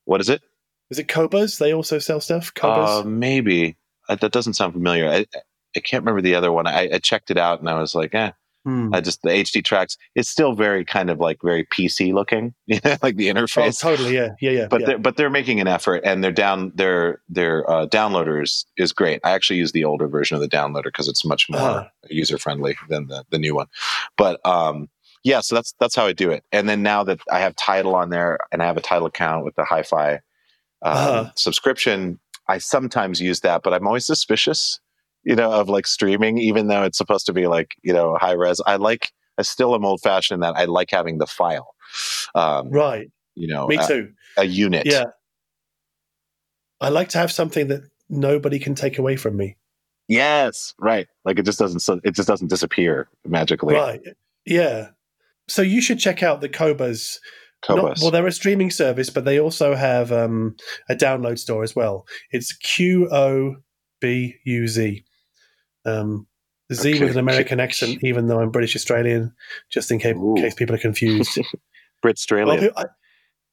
What 0.05 0.21
is 0.21 0.29
it? 0.29 0.43
Is 0.91 0.99
it 0.99 1.07
Qobuz? 1.07 1.59
They 1.59 1.73
also 1.73 1.99
sell 1.99 2.21
stuff. 2.21 2.53
Qobuz? 2.55 3.03
Uh, 3.03 3.05
maybe 3.05 3.77
that 4.17 4.33
doesn't 4.33 4.55
sound 4.55 4.73
familiar. 4.73 5.09
I, 5.09 5.27
I 5.77 5.81
can't 5.81 6.03
remember 6.03 6.21
the 6.21 6.35
other 6.35 6.53
one. 6.53 6.67
I, 6.67 6.91
I 6.95 6.99
checked 6.99 7.31
it 7.31 7.39
out, 7.39 7.61
and 7.61 7.69
I 7.69 7.81
was 7.81 7.95
like, 7.95 8.15
eh, 8.15 8.33
Hmm. 8.65 8.93
I 8.93 9.01
just 9.01 9.23
the 9.23 9.31
HD 9.31 9.65
tracks. 9.65 9.97
It's 10.15 10.29
still 10.29 10.53
very 10.53 10.85
kind 10.85 11.09
of 11.09 11.19
like 11.19 11.39
very 11.43 11.65
PC 11.65 12.13
looking, 12.13 12.53
like 13.03 13.17
the 13.17 13.29
interface. 13.29 13.83
Oh, 13.83 13.91
totally, 13.97 14.15
yeah, 14.15 14.31
yeah, 14.41 14.51
yeah. 14.51 14.67
But 14.69 14.83
yeah. 14.83 14.87
they're 14.87 14.99
but 14.99 15.17
they're 15.17 15.31
making 15.31 15.61
an 15.61 15.67
effort, 15.67 16.03
and 16.05 16.23
their 16.23 16.33
down 16.33 16.73
their 16.75 17.23
their 17.31 17.69
uh, 17.71 17.87
downloaders 17.87 18.67
is 18.77 18.93
great. 18.93 19.21
I 19.25 19.31
actually 19.31 19.57
use 19.57 19.73
the 19.73 19.85
older 19.85 20.09
version 20.09 20.35
of 20.35 20.43
the 20.43 20.49
downloader 20.49 20.85
because 20.85 21.09
it's 21.09 21.25
much 21.25 21.49
more 21.49 21.61
uh-huh. 21.61 21.89
user 22.11 22.37
friendly 22.37 22.77
than 22.91 23.07
the 23.07 23.25
the 23.31 23.39
new 23.39 23.55
one. 23.55 23.69
But 24.19 24.45
um, 24.47 24.91
yeah, 25.25 25.41
so 25.41 25.55
that's 25.55 25.75
that's 25.81 25.97
how 25.97 26.05
I 26.05 26.13
do 26.13 26.31
it. 26.31 26.45
And 26.53 26.69
then 26.69 26.83
now 26.83 27.03
that 27.05 27.21
I 27.33 27.39
have 27.39 27.57
Tidal 27.57 27.95
on 27.95 28.11
there, 28.11 28.39
and 28.53 28.63
I 28.63 28.67
have 28.67 28.77
a 28.77 28.83
Tidal 28.83 29.07
account 29.07 29.43
with 29.47 29.55
the 29.55 29.65
Hi-Fi 29.65 30.13
um, 30.13 30.21
uh-huh. 30.83 31.31
subscription, 31.35 32.21
I 32.51 32.59
sometimes 32.59 33.21
use 33.21 33.41
that, 33.41 33.63
but 33.63 33.73
I'm 33.73 33.87
always 33.87 34.07
suspicious 34.07 34.81
you 35.25 35.37
know, 35.37 35.53
of 35.53 35.69
like 35.69 35.87
streaming, 35.87 36.39
even 36.39 36.69
though 36.69 36.85
it's 36.85 36.99
supposed 36.99 37.27
to 37.27 37.33
be 37.33 37.47
like, 37.47 37.75
you 37.83 37.93
know, 37.93 38.17
high 38.21 38.33
res. 38.33 38.61
I 38.67 38.77
like, 38.77 39.13
I 39.39 39.43
still 39.43 39.75
am 39.75 39.85
old 39.85 40.01
fashioned 40.01 40.37
in 40.37 40.41
that 40.41 40.57
I 40.57 40.65
like 40.65 40.91
having 40.91 41.19
the 41.19 41.27
file. 41.27 41.75
Um, 42.35 42.71
right. 42.71 43.11
You 43.35 43.49
know, 43.49 43.67
me 43.67 43.79
too. 43.87 44.13
A, 44.37 44.43
a 44.43 44.45
unit. 44.45 44.87
Yeah. 44.87 45.05
I 46.81 46.89
like 46.89 47.11
to 47.11 47.19
have 47.19 47.31
something 47.31 47.69
that 47.69 47.83
nobody 48.09 48.59
can 48.59 48.75
take 48.75 48.99
away 48.99 49.17
from 49.17 49.37
me. 49.37 49.57
Yes, 50.09 50.75
right. 50.79 51.07
Like 51.25 51.39
it 51.39 51.45
just 51.45 51.59
doesn't. 51.59 52.01
It 52.05 52.15
just 52.15 52.27
doesn't 52.27 52.49
disappear 52.49 53.09
magically. 53.25 53.75
Right. 53.75 54.01
Yeah. 54.45 54.89
So 55.49 55.63
you 55.63 55.81
should 55.81 55.99
check 55.99 56.23
out 56.23 56.41
the 56.41 56.49
Qobuz. 56.49 57.19
Well, 57.69 58.11
they're 58.11 58.27
a 58.27 58.33
streaming 58.33 58.71
service, 58.71 59.11
but 59.11 59.25
they 59.25 59.39
also 59.39 59.75
have 59.75 60.13
um, 60.13 60.57
a 60.89 60.95
download 60.95 61.39
store 61.39 61.63
as 61.63 61.77
well. 61.77 62.07
It's 62.31 62.53
Q 62.55 63.09
O 63.13 63.57
B 64.01 64.37
U 64.45 64.67
Z. 64.67 65.05
Um, 65.85 66.27
Z 66.73 66.95
okay. 66.95 67.05
with 67.05 67.13
an 67.13 67.19
American 67.19 67.61
accent, 67.61 67.99
even 68.03 68.29
though 68.29 68.41
I'm 68.41 68.51
British 68.51 68.77
Australian, 68.77 69.35
just 69.71 69.91
in 69.91 69.99
case, 69.99 70.17
case 70.37 70.55
people 70.55 70.75
are 70.75 70.79
confused. 70.79 71.39
Brit 72.03 72.17
Australian. 72.17 72.71
Well, 72.75 72.87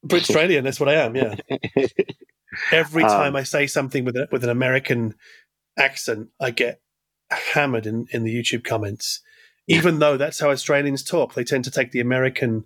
Brit 0.03 0.21
Australian, 0.23 0.63
that's 0.63 0.79
what 0.79 0.89
I 0.89 0.93
am, 0.93 1.15
yeah. 1.15 1.35
Every 2.71 3.03
um, 3.03 3.09
time 3.09 3.29
um, 3.29 3.35
I 3.35 3.43
say 3.43 3.67
something 3.67 4.05
with, 4.05 4.15
a, 4.15 4.27
with 4.31 4.43
an 4.43 4.49
American 4.49 5.15
accent, 5.77 6.29
I 6.39 6.51
get 6.51 6.81
hammered 7.29 7.85
in, 7.85 8.05
in 8.11 8.23
the 8.23 8.33
YouTube 8.33 8.63
comments. 8.63 9.21
Even 9.67 9.99
though 9.99 10.15
that's 10.15 10.39
how 10.39 10.49
Australians 10.49 11.03
talk, 11.03 11.33
they 11.33 11.43
tend 11.43 11.65
to 11.65 11.71
take 11.71 11.91
the 11.91 11.99
American 11.99 12.65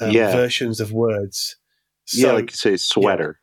um, 0.00 0.10
yeah. 0.10 0.32
versions 0.32 0.80
of 0.80 0.92
words. 0.92 1.56
So, 2.04 2.26
yeah, 2.26 2.32
like 2.34 2.50
you 2.50 2.56
say 2.56 2.76
sweater 2.76 3.40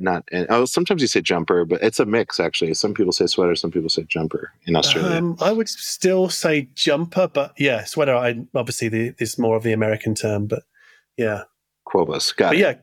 not 0.00 0.24
and 0.32 0.46
oh 0.48 0.64
sometimes 0.64 1.02
you 1.02 1.06
say 1.06 1.20
jumper 1.20 1.64
but 1.64 1.82
it's 1.82 2.00
a 2.00 2.06
mix 2.06 2.40
actually 2.40 2.72
some 2.74 2.94
people 2.94 3.12
say 3.12 3.26
sweater 3.26 3.54
some 3.54 3.70
people 3.70 3.88
say 3.88 4.02
jumper 4.04 4.50
in 4.66 4.74
australia 4.74 5.18
um, 5.18 5.36
i 5.40 5.52
would 5.52 5.68
still 5.68 6.28
say 6.28 6.68
jumper 6.74 7.28
but 7.28 7.52
yeah 7.58 7.84
sweater 7.84 8.16
i 8.16 8.34
obviously 8.54 8.88
the, 8.88 9.14
is 9.18 9.38
more 9.38 9.56
of 9.56 9.62
the 9.62 9.72
american 9.72 10.14
term 10.14 10.46
but 10.46 10.62
yeah 11.16 11.42
Qobuz 11.86 12.34
got 12.34 12.50
but 12.50 12.56
it. 12.56 12.60
yeah 12.60 12.74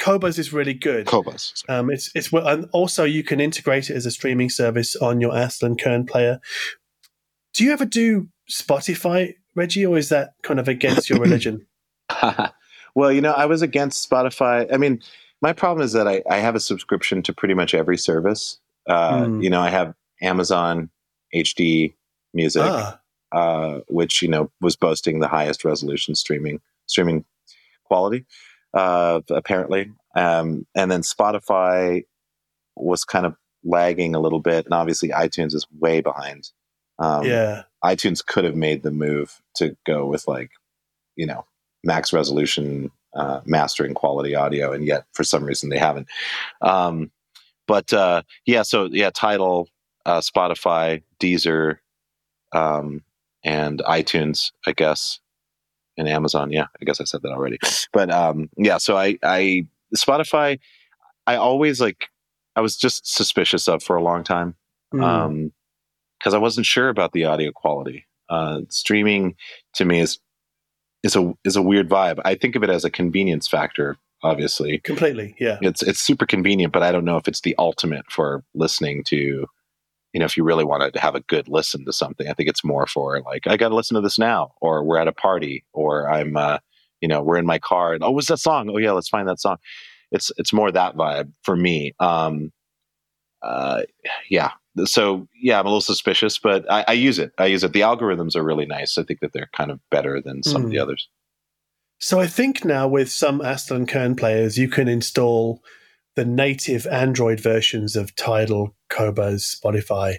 Qobuz 0.00 0.38
is 0.38 0.52
really 0.52 0.74
good. 0.74 1.06
Qobuz. 1.06 1.68
Um, 1.68 1.90
it's 1.90 2.12
it's 2.14 2.32
and 2.32 2.68
also 2.72 3.02
you 3.02 3.24
can 3.24 3.40
integrate 3.40 3.90
it 3.90 3.96
as 3.96 4.06
a 4.06 4.12
streaming 4.12 4.48
service 4.48 4.94
on 4.94 5.20
your 5.20 5.32
Astell&Kern 5.32 6.06
player. 6.06 6.38
Do 7.52 7.64
you 7.64 7.72
ever 7.72 7.84
do 7.84 8.28
Spotify, 8.48 9.34
Reggie, 9.56 9.84
or 9.84 9.98
is 9.98 10.08
that 10.10 10.34
kind 10.44 10.60
of 10.60 10.68
against 10.68 11.10
your 11.10 11.18
religion? 11.26 11.66
well, 12.94 13.12
you 13.12 13.20
know, 13.20 13.32
I 13.32 13.46
was 13.46 13.62
against 13.62 14.08
Spotify. 14.08 14.72
I 14.72 14.76
mean, 14.76 15.02
my 15.40 15.52
problem 15.52 15.84
is 15.84 15.92
that 15.92 16.08
I, 16.08 16.22
I 16.28 16.38
have 16.38 16.54
a 16.54 16.60
subscription 16.60 17.22
to 17.24 17.32
pretty 17.32 17.54
much 17.54 17.74
every 17.74 17.98
service. 17.98 18.58
Uh, 18.86 19.24
mm. 19.24 19.42
You 19.42 19.50
know, 19.50 19.60
I 19.60 19.70
have 19.70 19.94
Amazon 20.20 20.90
HD 21.34 21.94
Music, 22.34 22.62
ah. 22.64 23.00
uh, 23.32 23.80
which 23.88 24.22
you 24.22 24.28
know 24.28 24.50
was 24.60 24.76
boasting 24.76 25.20
the 25.20 25.28
highest 25.28 25.64
resolution 25.64 26.14
streaming 26.14 26.60
streaming 26.86 27.24
quality, 27.84 28.26
uh, 28.74 29.20
apparently. 29.30 29.92
Um, 30.14 30.66
and 30.74 30.90
then 30.90 31.02
Spotify 31.02 32.04
was 32.76 33.04
kind 33.04 33.26
of 33.26 33.36
lagging 33.64 34.14
a 34.14 34.20
little 34.20 34.40
bit, 34.40 34.64
and 34.64 34.74
obviously 34.74 35.10
iTunes 35.10 35.54
is 35.54 35.66
way 35.78 36.00
behind. 36.00 36.50
Um, 36.98 37.24
yeah, 37.24 37.62
iTunes 37.84 38.24
could 38.24 38.44
have 38.44 38.56
made 38.56 38.82
the 38.82 38.90
move 38.90 39.40
to 39.56 39.76
go 39.86 40.06
with 40.06 40.26
like, 40.26 40.50
you 41.16 41.26
know, 41.26 41.46
max 41.84 42.12
resolution 42.12 42.90
uh, 43.14 43.40
mastering 43.44 43.94
quality 43.94 44.34
audio, 44.34 44.72
and 44.72 44.86
yet 44.86 45.04
for 45.12 45.24
some 45.24 45.44
reason 45.44 45.70
they 45.70 45.78
haven't. 45.78 46.08
Um, 46.60 47.10
but 47.66 47.92
uh, 47.92 48.22
yeah, 48.46 48.62
so 48.62 48.88
yeah, 48.90 49.10
Tidal, 49.10 49.68
uh, 50.06 50.20
Spotify, 50.20 51.02
Deezer, 51.20 51.78
um, 52.52 53.02
and 53.44 53.80
iTunes, 53.80 54.52
I 54.66 54.72
guess, 54.72 55.20
and 55.96 56.08
Amazon. 56.08 56.50
Yeah, 56.50 56.66
I 56.80 56.84
guess 56.84 57.00
I 57.00 57.04
said 57.04 57.22
that 57.22 57.32
already. 57.32 57.58
But 57.92 58.10
um, 58.10 58.48
yeah, 58.56 58.78
so 58.78 58.96
I, 58.96 59.18
I 59.22 59.66
Spotify, 59.96 60.58
I 61.26 61.36
always 61.36 61.80
like, 61.80 62.08
I 62.56 62.60
was 62.60 62.76
just 62.76 63.06
suspicious 63.06 63.68
of 63.68 63.82
for 63.82 63.96
a 63.96 64.02
long 64.02 64.24
time 64.24 64.54
because 64.90 65.02
mm. 65.04 66.34
um, 66.34 66.34
I 66.34 66.38
wasn't 66.38 66.66
sure 66.66 66.88
about 66.88 67.12
the 67.12 67.24
audio 67.24 67.52
quality. 67.52 68.06
Uh, 68.28 68.60
streaming 68.68 69.36
to 69.74 69.84
me 69.84 70.00
is 70.00 70.18
is 71.02 71.16
a 71.16 71.32
is 71.44 71.56
a 71.56 71.62
weird 71.62 71.88
vibe. 71.88 72.20
I 72.24 72.34
think 72.34 72.56
of 72.56 72.62
it 72.62 72.70
as 72.70 72.84
a 72.84 72.90
convenience 72.90 73.48
factor, 73.48 73.96
obviously. 74.22 74.78
Completely, 74.78 75.34
yeah. 75.38 75.58
It's 75.60 75.82
it's 75.82 76.00
super 76.00 76.26
convenient, 76.26 76.72
but 76.72 76.82
I 76.82 76.92
don't 76.92 77.04
know 77.04 77.16
if 77.16 77.28
it's 77.28 77.42
the 77.42 77.54
ultimate 77.58 78.10
for 78.10 78.44
listening 78.54 79.04
to 79.04 79.46
you 80.12 80.20
know, 80.20 80.26
if 80.26 80.36
you 80.36 80.44
really 80.44 80.64
wanted 80.64 80.92
to 80.94 81.00
have 81.00 81.14
a 81.14 81.20
good 81.20 81.48
listen 81.48 81.84
to 81.84 81.92
something, 81.92 82.28
I 82.28 82.32
think 82.32 82.48
it's 82.48 82.64
more 82.64 82.86
for 82.86 83.20
like, 83.20 83.46
I 83.46 83.56
got 83.56 83.68
to 83.68 83.74
listen 83.74 83.94
to 83.94 84.00
this 84.00 84.18
now, 84.18 84.52
or 84.60 84.82
we're 84.82 84.98
at 84.98 85.08
a 85.08 85.12
party, 85.12 85.64
or 85.72 86.10
I'm, 86.10 86.36
uh, 86.36 86.58
you 87.00 87.08
know, 87.08 87.22
we're 87.22 87.36
in 87.36 87.46
my 87.46 87.58
car, 87.58 87.92
and 87.92 88.02
oh, 88.02 88.10
what's 88.10 88.28
that 88.28 88.38
song? 88.38 88.70
Oh 88.70 88.78
yeah, 88.78 88.92
let's 88.92 89.08
find 89.08 89.28
that 89.28 89.40
song. 89.40 89.58
It's 90.10 90.32
it's 90.36 90.52
more 90.52 90.72
that 90.72 90.96
vibe 90.96 91.32
for 91.42 91.54
me. 91.54 91.94
Um, 92.00 92.50
uh, 93.42 93.82
yeah, 94.28 94.52
so 94.86 95.28
yeah, 95.40 95.58
I'm 95.58 95.66
a 95.66 95.68
little 95.68 95.80
suspicious, 95.80 96.38
but 96.38 96.70
I, 96.70 96.84
I, 96.88 96.92
use 96.92 97.18
it. 97.18 97.32
I 97.38 97.46
use 97.46 97.64
it. 97.64 97.72
The 97.72 97.80
algorithms 97.80 98.36
are 98.36 98.42
really 98.42 98.66
nice. 98.66 98.98
I 98.98 99.02
think 99.02 99.20
that 99.20 99.32
they're 99.32 99.50
kind 99.54 99.70
of 99.70 99.80
better 99.90 100.20
than 100.20 100.42
some 100.42 100.62
mm. 100.62 100.64
of 100.66 100.70
the 100.70 100.76
hmm. 100.76 100.82
others. 100.82 101.08
So 102.00 102.20
I 102.20 102.26
think 102.26 102.64
now 102.64 102.86
with 102.86 103.10
some 103.10 103.40
Astell&Kern 103.40 104.14
players, 104.14 104.56
you 104.56 104.68
can 104.68 104.86
install 104.86 105.62
the 106.14 106.24
native 106.24 106.86
Android 106.86 107.40
versions 107.40 107.96
of 107.96 108.14
Tidal, 108.14 108.74
Qobuz, 108.90 109.56
Spotify, 109.56 110.16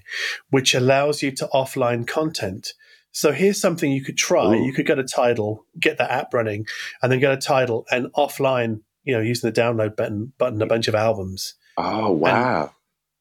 which 0.50 0.74
allows 0.74 1.22
you 1.22 1.32
to 1.32 1.50
offline 1.54 2.06
content. 2.06 2.74
So 3.12 3.32
here's 3.32 3.60
something 3.60 3.92
you 3.92 4.04
could 4.04 4.18
try. 4.18 4.56
Ooh. 4.56 4.64
You 4.64 4.74
could 4.74 4.86
go 4.86 4.96
to 4.96 5.04
Tidal, 5.04 5.66
get 5.80 5.98
the 5.98 6.12
app 6.12 6.34
running, 6.34 6.66
and 7.02 7.12
then 7.12 7.20
go 7.20 7.34
to 7.34 7.42
Tidal 7.42 7.86
and 7.92 8.08
offline, 8.14 8.82
you 9.04 9.14
know, 9.14 9.22
using 9.22 9.50
the 9.50 9.62
download 9.62 9.96
button, 9.96 10.34
button 10.38 10.62
a 10.62 10.66
bunch 10.66 10.88
of 10.88 10.96
albums. 10.96 11.56
Oh 11.78 12.12
wow! 12.12 12.62
And 12.62 12.70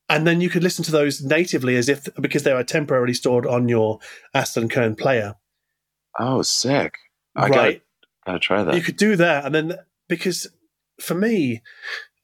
and 0.09 0.26
then 0.26 0.40
you 0.40 0.48
could 0.48 0.62
listen 0.62 0.84
to 0.84 0.92
those 0.92 1.22
natively 1.22 1.76
as 1.76 1.88
if 1.88 2.09
because 2.20 2.42
they 2.42 2.52
are 2.52 2.64
temporarily 2.64 3.14
stored 3.14 3.46
on 3.46 3.68
your 3.68 3.98
Astell&Kern 4.34 4.96
player. 4.96 5.34
Oh, 6.18 6.42
sick! 6.42 6.94
I 7.36 7.42
right. 7.42 7.52
gotta, 7.52 7.80
gotta 8.26 8.38
try 8.38 8.62
that. 8.64 8.74
You 8.74 8.82
could 8.82 8.96
do 8.96 9.16
that, 9.16 9.44
and 9.44 9.54
then 9.54 9.74
because 10.09 10.48
for 11.00 11.14
me, 11.14 11.62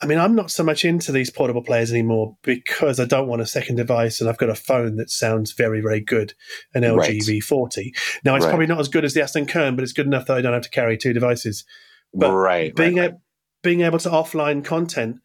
I 0.03 0.07
mean, 0.07 0.19
I'm 0.19 0.35
not 0.35 0.51
so 0.51 0.63
much 0.63 0.85
into 0.85 1.13
these 1.13 1.31
portable 1.31 1.63
players 1.63 1.91
anymore 1.91 2.37
because 2.43 2.99
I 2.99 3.05
don't 3.05 3.29
want 3.29 3.43
a 3.43 3.47
second 3.47 3.77
device, 3.77 4.21
and 4.21 4.29
I've 4.29 4.39
got 4.39 4.51
a 4.51 4.55
phone 4.55 4.97
that 4.97 5.11
sounds 5.11 5.53
very, 5.53 5.81
very 5.81 6.01
good, 6.01 6.35
an 6.75 6.83
LG 6.83 6.99
right. 6.99 7.11
V40. 7.11 7.91
Now, 8.25 8.35
it's 8.35 8.45
right. 8.45 8.51
probably 8.51 8.67
not 8.67 8.81
as 8.81 8.89
good 8.89 9.05
as 9.05 9.15
the 9.15 9.21
Astell&Kern, 9.21 9.77
but 9.77 9.83
it's 9.83 9.93
good 9.93 10.07
enough 10.07 10.27
that 10.27 10.37
I 10.37 10.43
don't 10.43 10.53
have 10.53 10.63
to 10.63 10.71
carry 10.71 10.99
two 10.99 11.13
devices. 11.13 11.65
But 12.13 12.33
right, 12.33 12.75
being 12.75 12.97
right, 12.97 13.13
a, 13.13 13.19
being 13.63 13.81
able 13.81 13.99
to 14.01 14.11
offline 14.11 14.65
content 14.65 15.21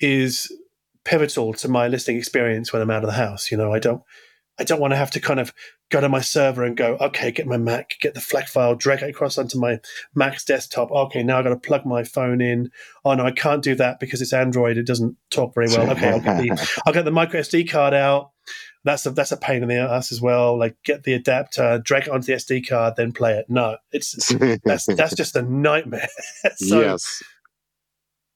is 0.00 0.52
pivotal 1.06 1.54
to 1.54 1.68
my 1.68 1.86
listening 1.88 2.18
experience 2.18 2.72
when 2.72 2.82
I'm 2.82 2.90
out 2.90 3.04
of 3.04 3.08
the 3.08 3.16
house. 3.16 3.50
You 3.50 3.56
know, 3.56 3.72
I 3.72 3.78
don't 3.78 4.02
I 4.58 4.64
don't 4.64 4.80
want 4.80 4.92
to 4.92 4.96
have 4.96 5.10
to 5.12 5.20
kind 5.20 5.38
of 5.38 5.52
go 5.90 6.00
to 6.00 6.08
my 6.08 6.20
server 6.20 6.64
and 6.64 6.76
go, 6.76 6.96
okay, 7.00 7.30
get 7.30 7.46
my 7.46 7.58
Mac, 7.58 7.96
get 8.00 8.14
the 8.14 8.20
FLAC 8.20 8.48
file, 8.48 8.74
drag 8.74 9.02
it 9.02 9.10
across 9.10 9.36
onto 9.38 9.58
my 9.58 9.78
Mac's 10.14 10.44
desktop. 10.44 10.90
Okay, 10.90 11.22
now 11.22 11.38
I've 11.38 11.44
got 11.44 11.50
to 11.50 11.56
plug 11.56 11.84
my 11.84 12.04
phone 12.04 12.40
in. 12.40 12.70
Oh 13.04 13.14
no, 13.14 13.24
I 13.24 13.30
can't 13.30 13.62
do 13.62 13.74
that 13.76 14.00
because 14.00 14.20
it's 14.20 14.32
Android. 14.32 14.78
It 14.78 14.86
doesn't 14.86 15.16
talk 15.30 15.54
very 15.54 15.68
well. 15.68 15.90
Okay, 15.90 16.10
I'll 16.10 16.20
get 16.20 16.42
the 16.42 16.80
I'll 16.86 16.92
get 16.92 17.04
the 17.04 17.10
micro 17.10 17.40
SD 17.40 17.70
card 17.70 17.94
out. 17.94 18.32
That's 18.84 19.04
a 19.06 19.10
that's 19.10 19.32
a 19.32 19.36
pain 19.36 19.62
in 19.62 19.68
the 19.68 19.76
ass 19.76 20.12
as 20.12 20.20
well. 20.20 20.58
Like 20.58 20.76
get 20.84 21.04
the 21.04 21.12
adapter, 21.12 21.78
drag 21.84 22.04
it 22.04 22.10
onto 22.10 22.26
the 22.26 22.34
SD 22.34 22.68
card, 22.68 22.94
then 22.96 23.12
play 23.12 23.34
it. 23.34 23.46
No, 23.48 23.76
it's 23.92 24.32
that's 24.64 24.86
that's 24.86 25.14
just 25.16 25.36
a 25.36 25.42
nightmare. 25.42 26.08
so, 26.56 26.80
yes. 26.80 27.22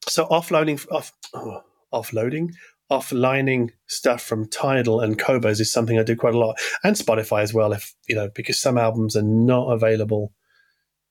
So 0.07 0.27
offloading 0.27 0.85
off 0.91 1.13
oh, 1.35 1.63
offloading 1.93 2.51
offlining 2.91 3.71
stuff 3.87 4.21
from 4.21 4.49
Tidal 4.49 5.01
and 5.01 5.19
Qobuz 5.19 5.61
is 5.61 5.73
something 5.73 5.99
I 5.99 6.03
do 6.03 6.17
quite 6.17 6.35
a 6.35 6.39
lot, 6.39 6.59
and 6.83 6.97
Spotify 6.97 7.43
as 7.43 7.55
well. 7.55 7.73
If 7.73 7.95
you 8.09 8.17
know, 8.17 8.29
because 8.35 8.59
some 8.59 8.77
albums 8.77 9.17
are 9.17 9.23
not 9.23 9.69
available 9.69 10.33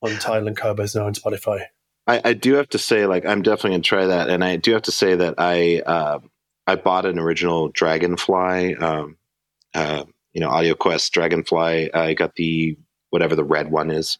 on 0.02 0.10
Tidal 0.18 0.48
and 0.48 0.56
Qobuz 0.56 0.94
now 0.94 1.06
on 1.06 1.14
Spotify. 1.14 1.64
I, 2.06 2.20
I, 2.24 2.32
do 2.32 2.54
have 2.54 2.68
to 2.70 2.78
say, 2.78 3.06
like, 3.06 3.24
I'm 3.26 3.42
definitely 3.42 3.72
gonna 3.72 3.82
try 3.82 4.06
that, 4.06 4.28
and 4.28 4.44
I 4.44 4.56
do 4.56 4.72
have 4.72 4.82
to 4.82 4.92
say 4.92 5.14
that 5.16 5.34
I 5.38 5.80
uh, 5.80 6.18
I 6.66 6.76
bought 6.76 7.06
an 7.06 7.18
original 7.18 7.68
Dragonfly, 7.68 8.76
um, 8.76 9.16
uh, 9.74 10.04
you 10.32 10.40
know, 10.40 10.48
Audio 10.48 10.74
Quest 10.74 11.12
Dragonfly. 11.12 11.94
I 11.94 12.14
got 12.14 12.34
the 12.36 12.76
whatever 13.10 13.36
the 13.36 13.44
red 13.44 13.70
one 13.70 13.90
is. 13.90 14.18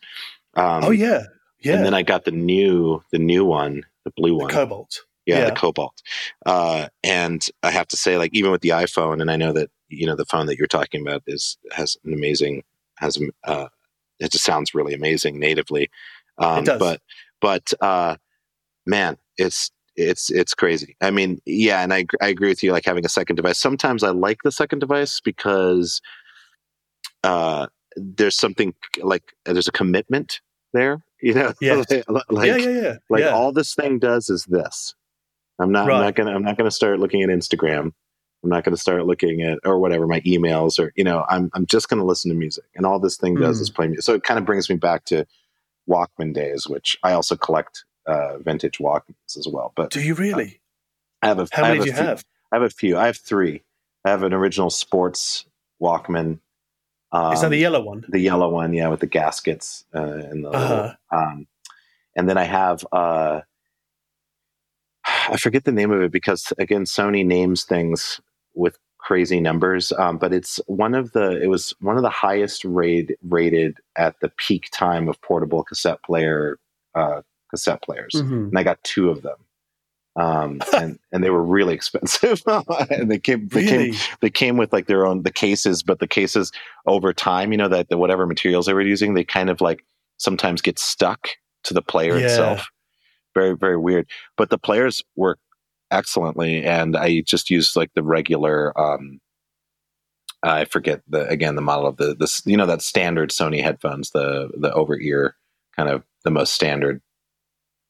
Um, 0.55 0.85
oh 0.85 0.91
yeah, 0.91 1.25
yeah. 1.59 1.75
And 1.75 1.85
then 1.85 1.95
I 1.95 2.03
got 2.03 2.25
the 2.25 2.33
new 2.33 3.03
the 3.13 3.19
new 3.19 3.45
one, 3.45 3.85
the 4.05 4.13
blue 4.13 4.37
one, 4.37 4.49
the 4.49 4.55
Cobalt 4.55 5.03
yeah, 5.27 5.39
yeah. 5.39 5.45
the 5.47 5.53
Cobalt. 5.53 6.03
Uh, 6.47 6.89
and 7.05 7.45
I 7.62 7.71
have 7.71 7.89
to 7.89 7.97
say, 7.97 8.18
like, 8.18 8.31
even 8.33 8.51
with 8.51 8.62
the 8.62 8.71
iPhone, 8.71 9.21
and 9.21 9.31
I 9.31 9.37
know 9.37 9.53
that 9.53 9.71
you 9.89 10.07
know 10.07 10.16
the 10.16 10.25
phone 10.25 10.47
that 10.47 10.57
you're 10.57 10.66
talking 10.66 11.03
about 11.03 11.23
is 11.27 11.59
has 11.73 11.97
an 12.05 12.12
amazing 12.14 12.62
has 12.99 13.18
uh, 13.45 13.68
it 14.18 14.33
just 14.33 14.45
sounds 14.45 14.75
really 14.75 14.95
amazing 14.95 15.39
natively. 15.39 15.91
Um, 16.39 16.61
it 16.61 16.66
does. 16.66 16.79
But 16.79 17.01
but 17.41 17.73
uh, 17.81 18.16
man, 18.87 19.16
it's 19.37 19.71
it's 19.97 20.31
it's 20.31 20.55
crazy. 20.55 20.97
I 21.01 21.11
mean, 21.11 21.41
yeah, 21.47 21.83
and 21.83 21.93
I 21.93 22.07
I 22.21 22.29
agree 22.29 22.49
with 22.49 22.62
you. 22.62 22.73
Like 22.73 22.85
having 22.85 23.05
a 23.05 23.11
second 23.11 23.37
device. 23.37 23.59
Sometimes 23.59 24.03
I 24.03 24.11
like 24.11 24.39
the 24.45 24.53
second 24.53 24.79
device 24.79 25.21
because 25.21 26.01
uh, 27.25 27.66
there's 27.97 28.37
something 28.37 28.75
like 29.03 29.35
there's 29.45 29.68
a 29.68 29.73
commitment 29.73 30.41
there. 30.73 31.03
You 31.21 31.35
know, 31.35 31.53
yeah, 31.61 31.83
like, 32.09 32.47
yeah, 32.47 32.57
yeah, 32.57 32.68
yeah. 32.68 32.97
Like 33.09 33.23
yeah. 33.23 33.31
all 33.31 33.53
this 33.53 33.75
thing 33.75 33.99
does 33.99 34.31
is 34.31 34.45
this, 34.45 34.95
I'm 35.61 35.73
not. 35.73 35.87
Right. 35.87 35.97
I'm 35.97 36.03
not 36.03 36.15
gonna. 36.15 36.33
I'm 36.33 36.43
not 36.43 36.57
gonna 36.57 36.71
start 36.71 36.99
looking 36.99 37.23
at 37.23 37.29
Instagram. 37.29 37.93
I'm 38.43 38.51
not 38.51 38.65
going 38.65 38.75
to 38.75 38.81
start 38.81 39.07
looking 39.07 39.43
at 39.43 39.59
or 39.65 39.79
whatever 39.79 40.07
my 40.07 40.21
emails 40.23 40.79
or 40.79 40.93
you 40.97 41.05
know. 41.05 41.25
I'm. 41.29 41.51
I'm 41.53 41.67
just 41.67 41.89
going 41.89 42.01
to 42.01 42.07
listen 42.07 42.31
to 42.31 42.35
music, 42.37 42.65
and 42.75 42.87
all 42.87 42.99
this 42.99 43.17
thing 43.17 43.35
does 43.35 43.59
mm. 43.59 43.63
is 43.63 43.71
play 43.71 43.87
music. 43.87 44.05
So 44.05 44.15
it 44.15 44.23
kind 44.23 44.39
of 44.39 44.47
brings 44.47 44.71
me 44.71 44.77
back 44.77 45.05
to 45.07 45.27
Walkman 45.89 46.33
days, 46.33 46.67
which 46.67 46.97
I 47.03 47.13
also 47.13 47.37
collect 47.37 47.85
uh, 48.07 48.39
vintage 48.39 48.79
Walkmans 48.79 49.37
as 49.37 49.47
well. 49.47 49.73
But 49.75 49.91
do 49.91 50.01
you 50.01 50.15
really? 50.15 50.61
I 51.23 51.29
have 51.29 51.39
a. 51.39 51.49
How 51.53 51.63
many 51.63 51.81
do 51.81 51.87
you 51.87 51.93
few, 51.93 52.03
have? 52.03 52.25
I 52.51 52.57
have 52.57 52.63
a 52.63 52.71
few. 52.71 52.97
I 52.97 53.07
have 53.07 53.19
three. 53.19 53.63
I 54.05 54.11
have 54.11 54.23
an 54.23 54.33
original 54.33 54.71
sports 54.71 55.45
Walkman. 55.81 56.39
Um, 57.13 57.33
is 57.35 57.43
that 57.43 57.51
the 57.51 57.57
um, 57.57 57.73
yellow 57.73 57.83
one? 57.83 58.05
The 58.09 58.21
yellow 58.21 58.49
one, 58.49 58.73
yeah, 58.73 58.89
with 58.89 59.01
the 59.01 59.07
gaskets 59.07 59.85
uh, 59.95 60.01
and 60.01 60.45
the. 60.45 60.51
Uh-huh. 60.51 60.75
Little, 60.75 60.97
um, 61.13 61.47
and 62.17 62.29
then 62.29 62.39
I 62.39 62.45
have 62.45 62.87
uh, 62.91 63.41
I 65.29 65.37
forget 65.37 65.64
the 65.64 65.73
name 65.73 65.91
of 65.91 66.03
it 66.03 66.12
because 66.12 66.53
again, 66.59 66.85
Sony 66.85 67.25
names 67.25 67.64
things 67.64 68.21
with 68.55 68.79
crazy 68.99 69.41
numbers. 69.41 69.93
Um, 69.93 70.18
but 70.18 70.33
it's 70.33 70.61
one 70.66 70.95
of 70.95 71.12
the 71.12 71.41
it 71.43 71.49
was 71.49 71.75
one 71.81 71.97
of 71.97 72.03
the 72.03 72.11
highest 72.11 72.64
rate, 72.64 73.16
rated 73.23 73.79
at 73.97 74.21
the 74.21 74.29
peak 74.37 74.68
time 74.73 75.09
of 75.09 75.21
portable 75.23 75.64
cassette 75.64 76.03
player 76.03 76.59
uh, 76.95 77.23
cassette 77.51 77.83
players, 77.83 78.14
mm-hmm. 78.14 78.49
and 78.49 78.59
I 78.59 78.62
got 78.62 78.83
two 78.85 79.11
of 79.11 79.23
them. 79.23 79.37
Um, 80.16 80.61
and 80.77 80.99
and 81.12 81.25
they 81.25 81.31
were 81.31 81.43
really 81.43 81.75
expensive, 81.75 82.43
and 82.91 83.11
they 83.11 83.18
came 83.18 83.49
they 83.49 83.64
really? 83.64 83.91
came 83.93 84.01
they 84.21 84.31
came 84.31 84.57
with 84.57 84.73
like 84.73 84.87
their 84.87 85.07
own 85.07 85.23
the 85.23 85.33
cases, 85.33 85.83
but 85.83 85.99
the 85.99 86.09
cases 86.09 86.53
over 86.87 87.12
time, 87.12 87.53
you 87.53 87.59
know 87.59 87.68
that 87.68 87.89
the, 87.89 87.99
whatever 87.99 88.27
materials 88.27 88.66
they 88.66 88.75
were 88.75 88.81
using, 88.81 89.14
they 89.14 89.25
kind 89.25 89.51
of 89.51 89.61
like 89.61 89.85
sometimes 90.18 90.61
get 90.62 90.79
stuck 90.79 91.31
to 91.64 91.75
the 91.75 91.83
player 91.83 92.18
yeah. 92.18 92.27
itself 92.27 92.71
very 93.35 93.57
very 93.57 93.76
weird. 93.76 94.09
But 94.37 94.51
the 94.51 94.59
players 94.59 95.03
work 95.16 95.39
excellently, 95.91 96.64
and 96.64 96.97
I 96.97 97.20
just 97.20 97.51
use 97.51 97.76
like 97.76 97.91
the 97.95 98.03
regular. 98.03 98.78
Um, 98.78 99.20
I 100.43 100.64
forget 100.64 101.03
the 101.09 101.28
again 101.28 101.55
the 101.55 101.62
model 101.62 101.87
of 101.87 101.97
the 101.97 102.14
this 102.14 102.43
you 102.47 102.57
know 102.57 102.66
that 102.66 102.83
standard 102.83 103.31
Sony 103.31 103.62
headphones 103.62 104.11
the 104.11 104.51
the 104.57 104.72
over 104.72 104.99
ear 104.99 105.37
kind 105.76 105.89
of 105.89 106.05
the 106.24 106.31
most 106.31 106.55
standard. 106.55 107.03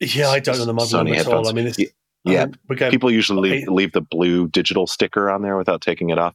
Yeah, 0.00 0.28
I 0.28 0.40
don't 0.40 0.58
know 0.58 0.64
the 0.64 0.72
model 0.72 1.04
Sony 1.04 1.26
all. 1.26 1.48
I 1.48 1.52
mean, 1.52 1.66
it's, 1.66 1.78
yeah, 2.24 2.42
um, 2.42 2.54
people 2.90 3.10
usually 3.10 3.50
leave, 3.50 3.68
leave, 3.68 3.92
the 3.92 4.00
blue 4.00 4.48
digital 4.48 4.86
sticker 4.86 5.30
on 5.30 5.42
there 5.42 5.56
without 5.56 5.80
taking 5.80 6.10
it 6.10 6.18
off. 6.18 6.34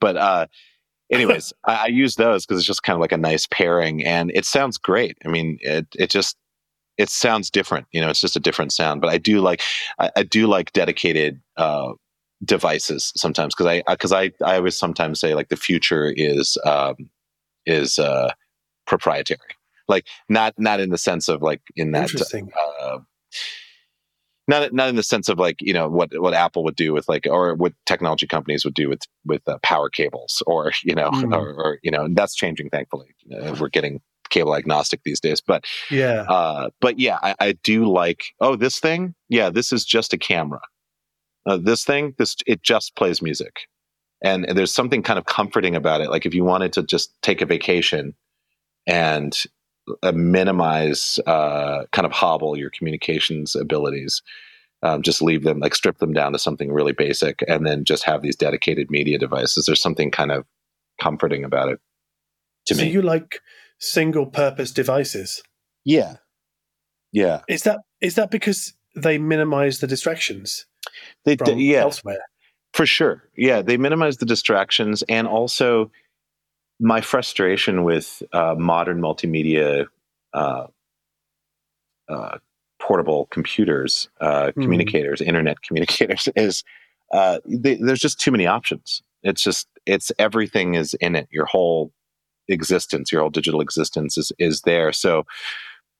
But 0.00 0.16
uh, 0.16 0.46
anyways, 1.10 1.52
I, 1.64 1.74
I, 1.74 1.86
use 1.86 2.14
those 2.14 2.46
because 2.46 2.60
it's 2.60 2.66
just 2.66 2.82
kind 2.82 2.94
of 2.96 3.00
like 3.00 3.12
a 3.12 3.16
nice 3.16 3.46
pairing, 3.46 4.04
and 4.04 4.30
it 4.34 4.44
sounds 4.44 4.78
great. 4.78 5.18
I 5.24 5.28
mean, 5.28 5.58
it 5.60 5.86
it 5.96 6.10
just 6.10 6.36
it 6.98 7.08
sounds 7.08 7.50
different. 7.50 7.86
You 7.92 8.00
know, 8.00 8.08
it's 8.08 8.20
just 8.20 8.36
a 8.36 8.40
different 8.40 8.72
sound. 8.72 9.00
But 9.00 9.10
I 9.10 9.18
do 9.18 9.40
like 9.40 9.62
I, 9.98 10.10
I 10.16 10.22
do 10.22 10.46
like 10.46 10.72
dedicated 10.72 11.40
uh, 11.56 11.92
devices 12.44 13.12
sometimes 13.16 13.54
because 13.54 13.66
I 13.66 13.82
because 13.88 14.12
I, 14.12 14.32
I 14.44 14.56
always 14.56 14.76
sometimes 14.76 15.20
say 15.20 15.34
like 15.34 15.48
the 15.48 15.56
future 15.56 16.12
is 16.16 16.56
um, 16.64 17.10
is 17.66 17.98
uh, 17.98 18.32
proprietary. 18.86 19.38
Like 19.88 20.06
not 20.28 20.54
not 20.58 20.80
in 20.80 20.90
the 20.90 20.98
sense 20.98 21.28
of 21.28 21.42
like 21.42 21.60
in 21.76 21.92
that 21.92 22.10
uh, 22.82 22.98
not 24.46 24.72
not 24.72 24.88
in 24.88 24.96
the 24.96 25.02
sense 25.02 25.28
of 25.28 25.38
like 25.38 25.56
you 25.60 25.72
know 25.72 25.88
what 25.88 26.10
what 26.20 26.34
Apple 26.34 26.64
would 26.64 26.76
do 26.76 26.92
with 26.92 27.08
like 27.08 27.26
or 27.28 27.54
what 27.54 27.72
technology 27.86 28.26
companies 28.26 28.64
would 28.64 28.74
do 28.74 28.88
with 28.88 29.02
with 29.24 29.46
uh, 29.48 29.58
power 29.62 29.88
cables 29.88 30.42
or 30.46 30.72
you 30.84 30.94
know 30.94 31.10
mm. 31.10 31.32
or, 31.34 31.54
or, 31.54 31.78
you 31.82 31.90
know 31.90 32.08
that's 32.12 32.34
changing 32.34 32.70
thankfully 32.70 33.14
uh, 33.34 33.54
we're 33.60 33.68
getting 33.68 34.00
cable 34.30 34.56
agnostic 34.56 35.00
these 35.04 35.20
days. 35.20 35.40
But 35.40 35.64
yeah, 35.90 36.22
uh, 36.22 36.70
but 36.80 36.98
yeah, 36.98 37.18
I, 37.22 37.34
I, 37.40 37.52
do 37.52 37.84
like. 37.90 38.24
Oh, 38.40 38.56
this 38.56 38.78
thing, 38.78 39.14
yeah, 39.28 39.50
this 39.50 39.72
is 39.72 39.84
just 39.84 40.12
a 40.12 40.18
camera. 40.18 40.60
Uh, 41.46 41.58
this 41.58 41.84
thing, 41.84 42.14
this 42.18 42.36
it 42.46 42.62
just 42.62 42.96
plays 42.96 43.20
music, 43.22 43.68
and, 44.22 44.44
and 44.44 44.56
there's 44.56 44.74
something 44.74 45.02
kind 45.02 45.18
of 45.18 45.26
comforting 45.26 45.76
about 45.76 46.00
it. 46.00 46.10
Like 46.10 46.26
if 46.26 46.34
you 46.34 46.44
wanted 46.44 46.72
to 46.74 46.82
just 46.82 47.10
take 47.22 47.40
a 47.40 47.46
vacation 47.46 48.14
and 48.86 49.42
uh, 50.02 50.12
minimize, 50.12 51.18
uh, 51.26 51.84
kind 51.92 52.06
of 52.06 52.12
hobble 52.12 52.56
your 52.58 52.70
communications 52.70 53.54
abilities. 53.54 54.22
Um, 54.82 55.00
just 55.00 55.22
leave 55.22 55.44
them, 55.44 55.60
like 55.60 55.74
strip 55.74 55.96
them 55.96 56.12
down 56.12 56.32
to 56.32 56.38
something 56.38 56.70
really 56.70 56.92
basic, 56.92 57.42
and 57.48 57.66
then 57.66 57.84
just 57.84 58.04
have 58.04 58.20
these 58.20 58.36
dedicated 58.36 58.90
media 58.90 59.18
devices. 59.18 59.64
There's 59.64 59.80
something 59.80 60.10
kind 60.10 60.30
of 60.30 60.44
comforting 61.00 61.42
about 61.42 61.70
it 61.70 61.80
to 62.66 62.74
so 62.74 62.82
me. 62.82 62.90
you 62.90 63.02
like 63.02 63.40
single 63.84 64.26
purpose 64.26 64.70
devices. 64.70 65.42
Yeah. 65.84 66.16
Yeah. 67.12 67.42
Is 67.48 67.62
that 67.62 67.80
is 68.00 68.16
that 68.16 68.30
because 68.30 68.74
they 68.96 69.18
minimize 69.18 69.80
the 69.80 69.86
distractions? 69.86 70.66
They 71.24 71.36
d- 71.36 71.52
yeah. 71.52 71.80
elsewhere. 71.80 72.20
For 72.72 72.86
sure. 72.86 73.22
Yeah, 73.36 73.62
they 73.62 73.76
minimize 73.76 74.16
the 74.16 74.26
distractions 74.26 75.04
and 75.08 75.28
also 75.28 75.90
my 76.80 77.00
frustration 77.00 77.84
with 77.84 78.22
uh, 78.32 78.56
modern 78.58 79.00
multimedia 79.00 79.86
uh, 80.32 80.66
uh, 82.08 82.38
portable 82.80 83.26
computers, 83.26 84.08
mm. 84.20 84.52
communicators, 84.54 85.20
internet 85.20 85.62
communicators 85.62 86.28
is 86.36 86.64
uh, 87.12 87.38
they, 87.46 87.76
there's 87.76 88.00
just 88.00 88.18
too 88.18 88.32
many 88.32 88.46
options. 88.46 89.02
It's 89.22 89.42
just 89.42 89.68
it's 89.86 90.10
everything 90.18 90.74
is 90.74 90.94
in 90.94 91.14
it. 91.14 91.28
Your 91.30 91.46
whole 91.46 91.92
existence, 92.48 93.10
your 93.10 93.20
whole 93.20 93.30
digital 93.30 93.60
existence 93.60 94.18
is 94.18 94.32
is 94.38 94.62
there. 94.62 94.92
So 94.92 95.24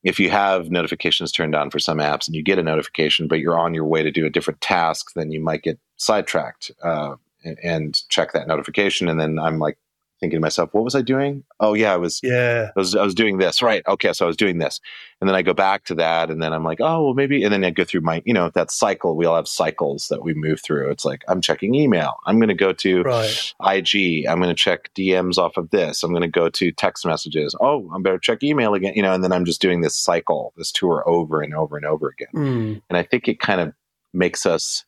if 0.03 0.21
you 0.21 0.31
have 0.31 0.71
notifications 0.71 1.33
turned 1.33 1.55
on 1.55 1.71
for 1.71 1.79
some 1.79 1.99
apps 1.99 2.27
and 2.27 2.37
you 2.37 2.43
get 2.43 2.59
a 2.59 2.63
notification, 2.63 3.27
but 3.27 3.39
you're 3.39 3.59
on 3.59 3.75
your 3.75 3.87
way 3.87 4.03
to 4.03 4.11
do 4.11 4.27
a 4.27 4.31
different 4.31 4.61
task, 4.61 5.13
then 5.15 5.31
you 5.31 5.41
might 5.41 5.63
get 5.63 5.79
sidetracked 5.97 6.71
uh, 6.83 7.15
and 7.63 8.03
check 8.11 8.33
that 8.33 8.47
notification. 8.47 9.09
And 9.09 9.19
then 9.19 9.39
I'm 9.39 9.59
like 9.59 9.79
thinking 10.25 10.39
to 10.39 10.41
myself, 10.41 10.73
what 10.73 10.85
was 10.85 10.95
I 10.95 11.03
doing? 11.03 11.45
Oh 11.61 11.75
yeah, 11.75 11.93
I 11.93 11.99
was 11.99 12.21
yeah, 12.23 12.71
I 12.75 12.79
was 12.79 12.97
I 12.97 13.05
was 13.05 13.15
doing 13.15 13.37
this. 13.37 13.61
Right. 13.61 13.83
Okay, 13.87 14.13
so 14.15 14.25
I 14.25 14.27
was 14.27 14.37
doing 14.37 14.59
this. 14.59 14.81
And 15.21 15.29
then 15.29 15.37
I 15.37 15.43
go 15.43 15.53
back 15.53 15.85
to 15.85 15.95
that 15.97 16.31
and 16.31 16.43
then 16.43 16.53
I'm 16.53 16.65
like, 16.65 16.81
oh 16.81 17.05
well 17.05 17.15
maybe 17.15 17.45
and 17.45 17.53
then 17.53 17.63
I 17.63 17.71
go 17.71 17.85
through 17.85 18.01
my, 18.01 18.23
you 18.25 18.33
know, 18.33 18.51
that 18.55 18.71
cycle. 18.71 19.17
We 19.17 19.27
all 19.27 19.37
have 19.37 19.47
cycles 19.49 20.09
that 20.09 20.23
we 20.23 20.33
move 20.33 20.63
through. 20.63 20.91
It's 20.91 21.05
like 21.05 21.23
I'm 21.29 21.43
checking 21.43 21.75
email. 21.75 22.15
I'm 22.27 22.41
gonna 22.41 22.55
go 22.55 22.73
to 22.73 23.03
right. 23.03 23.55
IG. 23.67 24.27
I'm 24.27 24.41
gonna 24.41 24.55
check 24.55 24.91
DMs 24.95 25.37
off 25.37 25.59
of 25.59 25.71
this. 25.71 26.03
I'm 26.03 26.13
gonna 26.13 26.27
go 26.27 26.49
to 26.49 26.73
text 26.73 27.05
messages. 27.05 27.55
Oh, 27.61 27.91
I'm 27.95 28.03
better 28.03 28.19
check 28.19 28.43
email 28.43 28.73
again, 28.73 28.95
you 28.97 29.03
know, 29.03 29.13
and 29.13 29.23
then 29.23 29.33
I'm 29.33 29.45
just 29.45 29.61
doing 29.61 29.83
this 29.83 29.97
cycle, 29.97 30.55
this 30.57 30.73
tour 30.73 31.05
over 31.07 31.43
and 31.43 31.55
over 31.55 31.77
and 31.77 31.85
over 31.85 32.09
again. 32.09 32.29
Mm. 32.35 32.83
And 32.89 32.97
I 32.97 33.03
think 33.03 33.29
it 33.29 33.41
kind 33.41 33.61
of 33.61 33.75
makes 34.15 34.47
us 34.47 34.85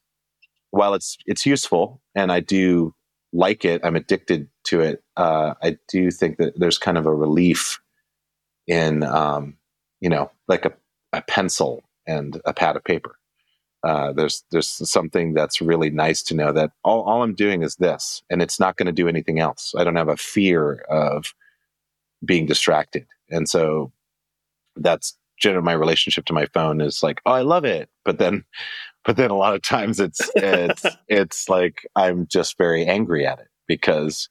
while 0.71 0.95
it's 0.95 1.19
it's 1.27 1.45
useful 1.45 2.01
and 2.15 2.33
I 2.33 2.41
do 2.41 2.95
like 3.37 3.65
it, 3.65 3.81
I'm 3.85 3.97
addicted 3.97 4.49
to 4.65 4.81
it. 4.81 5.03
Uh, 5.17 5.55
I 5.63 5.79
do 5.89 6.11
think 6.11 6.39
that 6.39 6.59
there's 6.59 6.79
kind 6.79 6.99
of 6.99 7.07
a 7.07 7.15
relief 7.15 7.81
in, 8.67 9.03
um, 9.03 9.57
you 10.01 10.09
know, 10.09 10.31
like 10.49 10.65
a, 10.65 10.73
a, 11.13 11.23
pencil 11.23 11.85
and 12.07 12.41
a 12.45 12.53
pad 12.53 12.77
of 12.77 12.85
paper. 12.85 13.17
Uh, 13.83 14.13
there's 14.13 14.43
there's 14.51 14.69
something 14.91 15.35
that's 15.35 15.61
really 15.61 15.91
nice 15.91 16.23
to 16.25 16.35
know 16.35 16.51
that 16.51 16.73
all, 16.83 17.03
all 17.03 17.23
I'm 17.23 17.35
doing 17.35 17.63
is 17.63 17.77
this, 17.77 18.23
and 18.31 18.43
it's 18.43 18.59
not 18.59 18.77
going 18.77 18.87
to 18.87 18.93
do 18.93 19.07
anything 19.07 19.39
else. 19.39 19.75
I 19.77 19.85
don't 19.85 19.97
have 19.97 20.09
a 20.09 20.17
fear 20.17 20.85
of 20.89 21.35
being 22.25 22.47
distracted, 22.47 23.07
and 23.31 23.49
so 23.49 23.93
that's 24.77 25.17
generally 25.39 25.65
my 25.65 25.73
relationship 25.73 26.25
to 26.25 26.33
my 26.33 26.47
phone 26.47 26.81
is 26.81 27.03
like, 27.03 27.21
oh, 27.27 27.33
I 27.33 27.43
love 27.43 27.65
it, 27.65 27.89
but 28.05 28.19
then 28.19 28.45
but 29.07 29.17
then 29.17 29.31
a 29.31 29.37
lot 29.37 29.55
of 29.55 29.63
times 29.63 30.01
it's 30.01 30.21
it's 30.35 30.85
it's 31.09 31.49
like 31.49 31.87
I'm 31.95 32.27
just 32.27 32.59
very 32.59 32.85
angry 32.85 33.27
at 33.27 33.39
it 33.39 33.49
because 33.67 34.29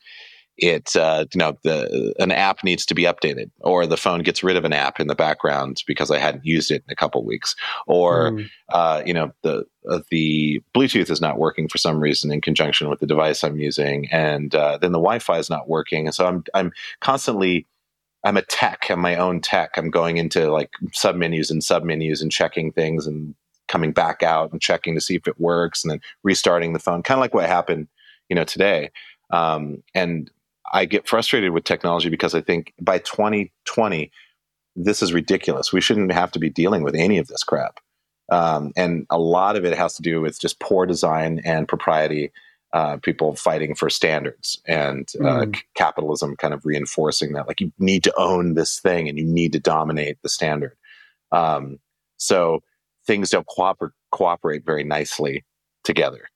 it 0.57 0.95
uh, 0.95 1.26
you 1.34 1.39
know 1.39 1.57
the 1.63 2.13
an 2.19 2.32
app 2.32 2.63
needs 2.63 2.86
to 2.86 2.93
be 2.93 3.03
updated 3.03 3.51
or 3.61 3.86
the 3.86 3.97
phone 3.97 4.21
gets 4.21 4.43
rid 4.43 4.55
of 4.55 4.63
an 4.63 4.73
app 4.73 4.99
in 4.99 5.07
the 5.07 5.15
background 5.15 5.84
because 5.88 6.11
I 6.11 6.17
hadn't 6.17 6.45
used 6.45 6.71
it 6.71 6.84
in 6.88 6.91
a 6.91 6.95
couple 6.95 7.26
weeks 7.26 7.55
or 7.88 8.32
mm. 8.32 8.49
uh, 8.69 9.01
you 9.05 9.13
know 9.13 9.32
the 9.43 9.65
uh, 9.89 9.99
the 10.11 10.61
Bluetooth 10.76 11.09
is 11.09 11.21
not 11.21 11.39
working 11.39 11.67
for 11.67 11.78
some 11.78 11.99
reason 11.99 12.32
in 12.32 12.41
conjunction 12.41 12.89
with 12.89 12.99
the 12.99 13.07
device 13.07 13.43
I'm 13.43 13.59
using 13.59 14.07
and 14.11 14.53
uh, 14.55 14.78
then 14.78 14.91
the 14.91 14.99
Wi-Fi 14.99 15.39
is 15.39 15.49
not 15.49 15.67
working 15.67 16.05
and 16.05 16.15
so 16.15 16.26
I'm 16.26 16.43
I'm 16.53 16.71
constantly 17.01 17.67
I'm 18.23 18.38
a 18.38 18.41
tech. 18.41 18.88
I'm 18.89 19.01
my 19.01 19.17
own 19.17 19.39
tech. 19.39 19.78
I'm 19.78 19.91
going 19.91 20.17
into 20.17 20.51
like 20.51 20.71
submenus 20.93 21.51
and 21.51 21.61
submenus 21.61 22.23
and 22.23 22.32
checking 22.32 22.71
things 22.71 23.05
and 23.05 23.36
coming 23.68 23.91
back 23.91 24.24
out 24.24 24.51
and 24.51 24.61
checking 24.61 24.95
to 24.95 25.01
see 25.01 25.16
if 25.16 25.28
it 25.28 25.39
works 25.39 25.84
and 25.84 25.91
then 25.91 26.01
restarting 26.24 26.74
the 26.74 26.80
phone, 26.80 27.03
kind 27.03 27.18
of 27.18 27.22
like 27.22 27.34
what 27.34 27.47
happened, 27.47 27.88
you 28.30 28.36
know, 28.36 28.43
today. 28.43 28.91
Um, 29.32 29.84
and 29.93 30.30
I 30.72 30.86
get 30.86 31.07
frustrated 31.07 31.51
with 31.51 31.63
technology 31.63 32.09
because 32.09 32.36
I 32.36 32.41
think 32.41 32.74
by 32.80 32.99
2020, 32.99 34.11
this 34.76 35.01
is 35.01 35.13
ridiculous. 35.13 35.72
We 35.72 35.82
shouldn't 35.82 36.11
have 36.11 36.32
to 36.32 36.39
be 36.39 36.49
dealing 36.49 36.84
with 36.84 36.95
any 36.95 37.18
of 37.18 37.28
this 37.28 37.43
crap. 37.43 37.80
Um, 38.32 38.72
and 38.76 39.05
a 39.09 39.20
lot 39.20 39.55
of 39.55 39.66
it 39.66 39.78
has 39.78 39.95
to 39.95 40.01
do 40.01 40.22
with 40.22 40.39
just 40.39 40.59
poor 40.59 40.86
design 40.86 41.41
and 41.45 41.68
propriety. 41.68 42.32
Uh, 42.74 42.97
people 42.97 43.36
fighting 43.38 43.74
for 43.74 43.89
standards 43.89 44.61
and 44.68 45.09
uh, 45.22 45.45
mm. 45.45 45.55
c- 45.55 45.61
capitalism 45.76 46.36
kind 46.36 46.53
of 46.53 46.66
reinforcing 46.66 47.32
that. 47.32 47.47
Like 47.47 47.61
you 47.61 47.72
need 47.80 48.03
to 48.03 48.13
own 48.18 48.55
this 48.55 48.82
thing 48.82 49.07
and 49.07 49.18
you 49.18 49.24
need 49.24 49.53
to 49.53 49.61
dominate 49.61 50.22
the 50.22 50.28
standard. 50.28 50.76
Um, 51.32 51.80
so 52.18 52.63
things 53.05 53.29
don't 53.29 53.47
cooperate 53.47 53.91
cooperate 54.11 54.65
very 54.65 54.83
nicely 54.83 55.43
together. 55.83 56.27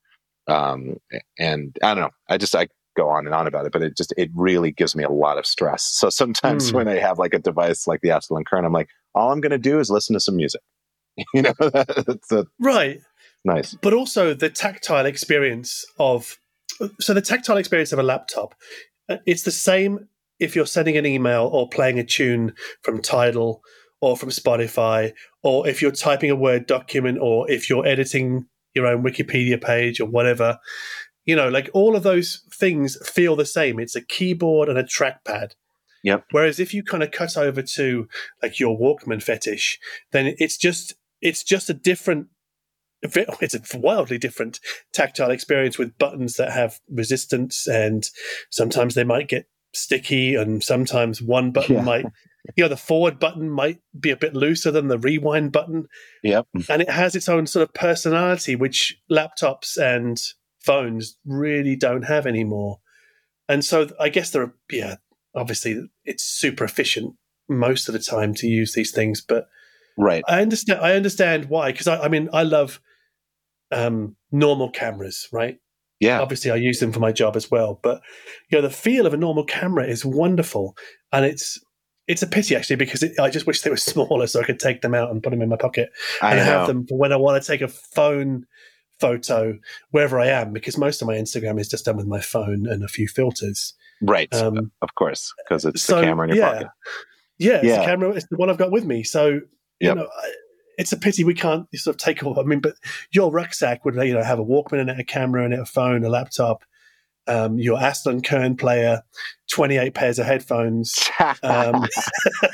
Um, 0.47 0.97
and 1.37 1.75
I 1.83 1.93
don't 1.93 2.03
know. 2.03 2.09
I 2.27 2.37
just 2.37 2.55
I 2.55 2.67
go 2.97 3.09
on 3.09 3.25
and 3.25 3.35
on 3.35 3.47
about 3.47 3.65
it, 3.65 3.71
but 3.71 3.81
it 3.81 3.95
just 3.95 4.13
it 4.17 4.29
really 4.35 4.71
gives 4.71 4.95
me 4.95 5.03
a 5.03 5.09
lot 5.09 5.37
of 5.37 5.45
stress. 5.45 5.83
So 5.83 6.09
sometimes 6.09 6.71
mm. 6.71 6.75
when 6.75 6.87
I 6.87 6.95
have 6.95 7.19
like 7.19 7.33
a 7.33 7.39
device 7.39 7.87
like 7.87 8.01
the 8.01 8.09
Astell&Kern, 8.09 8.65
I'm 8.65 8.73
like, 8.73 8.89
all 9.15 9.31
I'm 9.31 9.41
going 9.41 9.51
to 9.51 9.57
do 9.57 9.79
is 9.79 9.89
listen 9.89 10.13
to 10.15 10.19
some 10.19 10.35
music. 10.35 10.61
you 11.33 11.41
know, 11.41 11.53
that's 11.59 12.31
a, 12.31 12.45
right. 12.59 13.01
Nice, 13.45 13.73
but 13.75 13.93
also 13.93 14.33
the 14.33 14.49
tactile 14.49 15.05
experience 15.05 15.85
of 15.97 16.37
so 16.99 17.13
the 17.13 17.21
tactile 17.21 17.57
experience 17.57 17.93
of 17.93 17.99
a 17.99 18.03
laptop. 18.03 18.53
Uh, 19.07 19.17
it's 19.25 19.43
the 19.43 19.51
same 19.51 20.09
if 20.39 20.55
you're 20.55 20.65
sending 20.65 20.97
an 20.97 21.05
email 21.05 21.49
or 21.51 21.67
playing 21.69 21.99
a 21.99 22.03
tune 22.03 22.53
from 22.81 23.01
Tidal 23.01 23.61
or 24.01 24.15
from 24.17 24.29
Spotify, 24.29 25.13
or 25.43 25.67
if 25.67 25.81
you're 25.81 25.91
typing 25.91 26.29
a 26.29 26.35
Word 26.35 26.65
document, 26.65 27.19
or 27.21 27.49
if 27.51 27.69
you're 27.69 27.85
editing 27.85 28.45
your 28.73 28.87
own 28.87 29.03
Wikipedia 29.03 29.61
page 29.61 29.99
or 29.99 30.05
whatever. 30.05 30.59
You 31.25 31.35
know, 31.35 31.49
like 31.49 31.69
all 31.73 31.95
of 31.95 32.03
those 32.03 32.43
things 32.51 32.97
feel 33.07 33.35
the 33.35 33.45
same. 33.45 33.79
It's 33.79 33.95
a 33.95 34.01
keyboard 34.01 34.69
and 34.69 34.77
a 34.77 34.83
trackpad. 34.83 35.51
Yep. 36.03 36.25
Whereas 36.31 36.59
if 36.59 36.73
you 36.73 36.83
kind 36.83 37.03
of 37.03 37.11
cut 37.11 37.37
over 37.37 37.61
to 37.61 38.07
like 38.41 38.59
your 38.59 38.77
Walkman 38.77 39.21
fetish, 39.21 39.79
then 40.11 40.33
it's 40.37 40.57
just 40.57 40.95
it's 41.21 41.43
just 41.43 41.69
a 41.69 41.73
different 41.73 42.27
it's 43.03 43.55
a 43.55 43.77
wildly 43.77 44.17
different 44.17 44.59
tactile 44.93 45.31
experience 45.31 45.77
with 45.77 45.97
buttons 45.97 46.35
that 46.35 46.51
have 46.51 46.79
resistance 46.89 47.67
and 47.67 48.09
sometimes 48.49 48.95
they 48.95 49.03
might 49.03 49.29
get 49.29 49.47
sticky 49.73 50.35
and 50.35 50.63
sometimes 50.63 51.21
one 51.21 51.51
button 51.51 51.75
yeah. 51.75 51.81
might 51.81 52.05
you 52.55 52.63
know 52.63 52.67
the 52.67 52.77
forward 52.77 53.19
button 53.19 53.49
might 53.49 53.79
be 53.99 54.09
a 54.09 54.17
bit 54.17 54.33
looser 54.33 54.71
than 54.71 54.87
the 54.87 54.97
rewind 54.97 55.51
button 55.51 55.87
yep 56.23 56.47
and 56.69 56.81
it 56.81 56.89
has 56.89 57.15
its 57.15 57.29
own 57.29 57.45
sort 57.45 57.63
of 57.63 57.73
personality 57.73 58.55
which 58.55 58.97
laptops 59.11 59.77
and 59.77 60.21
phones 60.59 61.17
really 61.25 61.75
don't 61.75 62.03
have 62.03 62.25
anymore 62.25 62.79
and 63.47 63.63
so 63.63 63.89
i 63.99 64.09
guess 64.09 64.31
there 64.31 64.43
are 64.43 64.53
yeah 64.71 64.95
obviously 65.35 65.89
it's 66.05 66.23
super 66.23 66.63
efficient 66.63 67.15
most 67.47 67.87
of 67.87 67.93
the 67.93 67.99
time 67.99 68.33
to 68.33 68.47
use 68.47 68.73
these 68.73 68.91
things 68.91 69.21
but 69.21 69.47
right 69.97 70.23
i 70.27 70.41
understand 70.41 70.79
i 70.81 70.93
understand 70.93 71.45
why 71.45 71.71
because 71.71 71.87
I, 71.87 72.03
I 72.03 72.07
mean 72.07 72.29
i 72.33 72.43
love 72.43 72.79
um 73.71 74.15
normal 74.31 74.69
cameras 74.69 75.27
right 75.31 75.59
yeah. 75.99 76.21
Obviously, 76.21 76.49
I 76.49 76.55
use 76.55 76.79
them 76.79 76.93
for 76.93 76.99
my 76.99 77.11
job 77.11 77.35
as 77.35 77.51
well. 77.51 77.79
But 77.83 78.01
you 78.49 78.57
know, 78.57 78.61
the 78.61 78.73
feel 78.73 79.05
of 79.05 79.13
a 79.13 79.17
normal 79.17 79.43
camera 79.43 79.85
is 79.85 80.05
wonderful, 80.05 80.77
and 81.11 81.25
it's 81.25 81.59
it's 82.09 82.23
a 82.23 82.27
pity 82.27 82.55
actually 82.55 82.75
because 82.75 83.03
it, 83.03 83.17
I 83.19 83.29
just 83.29 83.47
wish 83.47 83.61
they 83.61 83.69
were 83.69 83.77
smaller 83.91 84.27
so 84.27 84.41
I 84.41 84.43
could 84.43 84.59
take 84.59 84.81
them 84.81 84.93
out 84.93 85.11
and 85.11 85.23
put 85.23 85.29
them 85.29 85.41
in 85.41 85.47
my 85.47 85.55
pocket 85.55 85.91
I 86.21 86.31
and 86.31 86.39
know. 86.39 86.43
have 86.43 86.67
them 86.67 86.87
for 86.87 86.97
when 86.97 87.13
I 87.13 87.15
want 87.15 87.41
to 87.41 87.47
take 87.47 87.61
a 87.61 87.69
phone 87.69 88.45
photo 88.99 89.57
wherever 89.91 90.19
I 90.19 90.27
am 90.27 90.51
because 90.51 90.77
most 90.77 91.01
of 91.01 91.07
my 91.07 91.13
Instagram 91.13 91.59
is 91.59 91.69
just 91.69 91.85
done 91.85 91.95
with 91.95 92.07
my 92.07 92.19
phone 92.19 92.67
and 92.67 92.83
a 92.83 92.89
few 92.89 93.07
filters. 93.07 93.73
Right. 94.01 94.33
Um, 94.33 94.71
of 94.81 94.95
course, 94.95 95.33
because 95.37 95.63
it's 95.63 95.83
so, 95.83 95.97
the 95.97 96.07
camera 96.07 96.27
in 96.27 96.35
your 96.35 96.45
yeah. 96.45 96.53
pocket. 96.53 96.67
Yeah, 97.37 97.55
it's 97.55 97.65
yeah. 97.65 97.79
the 97.79 97.85
camera. 97.85 98.09
It's 98.09 98.27
the 98.29 98.35
one 98.35 98.49
I've 98.49 98.57
got 98.57 98.71
with 98.71 98.83
me. 98.83 99.03
So 99.03 99.39
you 99.79 99.95
know, 99.95 100.09
it's 100.77 100.91
a 100.91 100.97
pity 100.97 101.23
we 101.23 101.33
can't 101.33 101.67
sort 101.77 101.95
of 101.95 102.01
take 102.01 102.21
off. 102.23 102.37
I 102.37 102.43
mean, 102.43 102.59
but 102.59 102.75
your 103.11 103.31
rucksack 103.31 103.85
would 103.85 103.95
you 103.95 104.13
know 104.13 104.23
have 104.23 104.39
a 104.39 104.45
Walkman 104.45 104.81
in 104.81 104.89
it, 104.89 104.99
a 104.99 105.05
camera 105.05 105.45
in 105.45 105.53
it, 105.53 105.59
a 105.59 105.65
phone, 105.65 106.03
a 106.03 106.09
laptop, 106.09 106.65
um, 107.27 107.57
your 107.57 107.77
Astell&Kern 107.77 108.57
player, 108.57 109.03
28 109.49 109.93
pairs 109.93 110.19
of 110.19 110.25
headphones. 110.25 111.09
Um. 111.43 111.85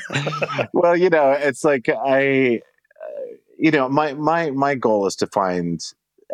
well, 0.72 0.96
you 0.96 1.10
know, 1.10 1.30
it's 1.30 1.64
like 1.64 1.88
I, 1.88 2.60
uh, 3.02 3.36
you 3.58 3.70
know, 3.70 3.88
my 3.88 4.14
my 4.14 4.50
my 4.50 4.74
goal 4.74 5.06
is 5.06 5.16
to 5.16 5.26
find 5.26 5.80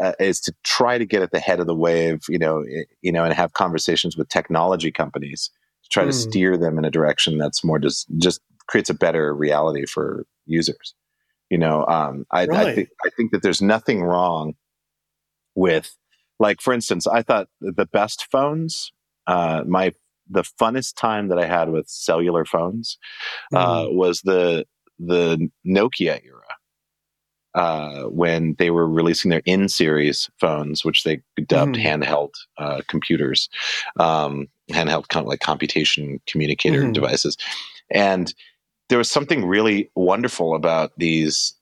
uh, 0.00 0.12
is 0.18 0.40
to 0.40 0.54
try 0.64 0.98
to 0.98 1.04
get 1.04 1.22
at 1.22 1.32
the 1.32 1.40
head 1.40 1.60
of 1.60 1.66
the 1.66 1.74
wave, 1.74 2.22
you 2.28 2.38
know, 2.38 2.64
you 3.02 3.12
know, 3.12 3.24
and 3.24 3.34
have 3.34 3.52
conversations 3.52 4.16
with 4.16 4.28
technology 4.28 4.90
companies 4.90 5.50
to 5.84 5.90
try 5.90 6.04
mm. 6.04 6.10
to 6.10 6.12
hmm. 6.12 6.30
steer 6.30 6.56
them 6.56 6.78
in 6.78 6.84
a 6.84 6.90
direction 6.90 7.38
that's 7.38 7.64
more 7.64 7.78
just 7.78 8.06
just 8.18 8.40
creates 8.66 8.90
a 8.90 8.94
better 8.94 9.34
reality 9.34 9.86
for 9.86 10.24
users. 10.46 10.94
You 11.50 11.58
know, 11.58 11.84
um, 11.86 12.24
I, 12.30 12.46
right. 12.46 12.66
I, 12.66 12.74
think 12.74 12.88
I 13.04 13.10
think 13.10 13.32
that 13.32 13.42
there's 13.42 13.60
nothing 13.60 14.02
wrong 14.02 14.54
with, 15.54 15.94
like, 16.38 16.62
for 16.62 16.72
instance, 16.72 17.06
I 17.06 17.20
thought 17.20 17.48
the 17.60 17.84
best 17.84 18.26
phones, 18.32 18.90
uh, 19.26 19.62
my 19.66 19.92
the 20.32 20.44
funnest 20.60 20.96
time 20.96 21.28
that 21.28 21.38
I 21.38 21.46
had 21.46 21.70
with 21.70 21.88
cellular 21.88 22.44
phones 22.44 22.98
uh, 23.54 23.82
mm. 23.82 23.94
was 23.94 24.20
the 24.22 24.66
the 24.98 25.50
Nokia 25.66 26.20
era. 26.24 26.40
Uh, 27.54 28.04
when 28.04 28.54
they 28.58 28.70
were 28.70 28.88
releasing 28.88 29.30
their 29.30 29.42
N 29.44 29.68
series 29.68 30.30
phones, 30.40 30.86
which 30.86 31.04
they 31.04 31.20
dubbed 31.46 31.76
mm. 31.76 31.84
handheld 31.84 32.30
uh, 32.56 32.80
computers, 32.88 33.50
um, 34.00 34.48
handheld 34.70 35.08
kind 35.08 35.24
of 35.24 35.28
like 35.28 35.40
computation 35.40 36.18
communicator 36.26 36.82
mm. 36.82 36.94
devices. 36.94 37.36
And 37.90 38.32
there 38.88 38.96
was 38.96 39.10
something 39.10 39.44
really 39.44 39.90
wonderful 39.94 40.54
about 40.54 40.92
these, 40.96 41.54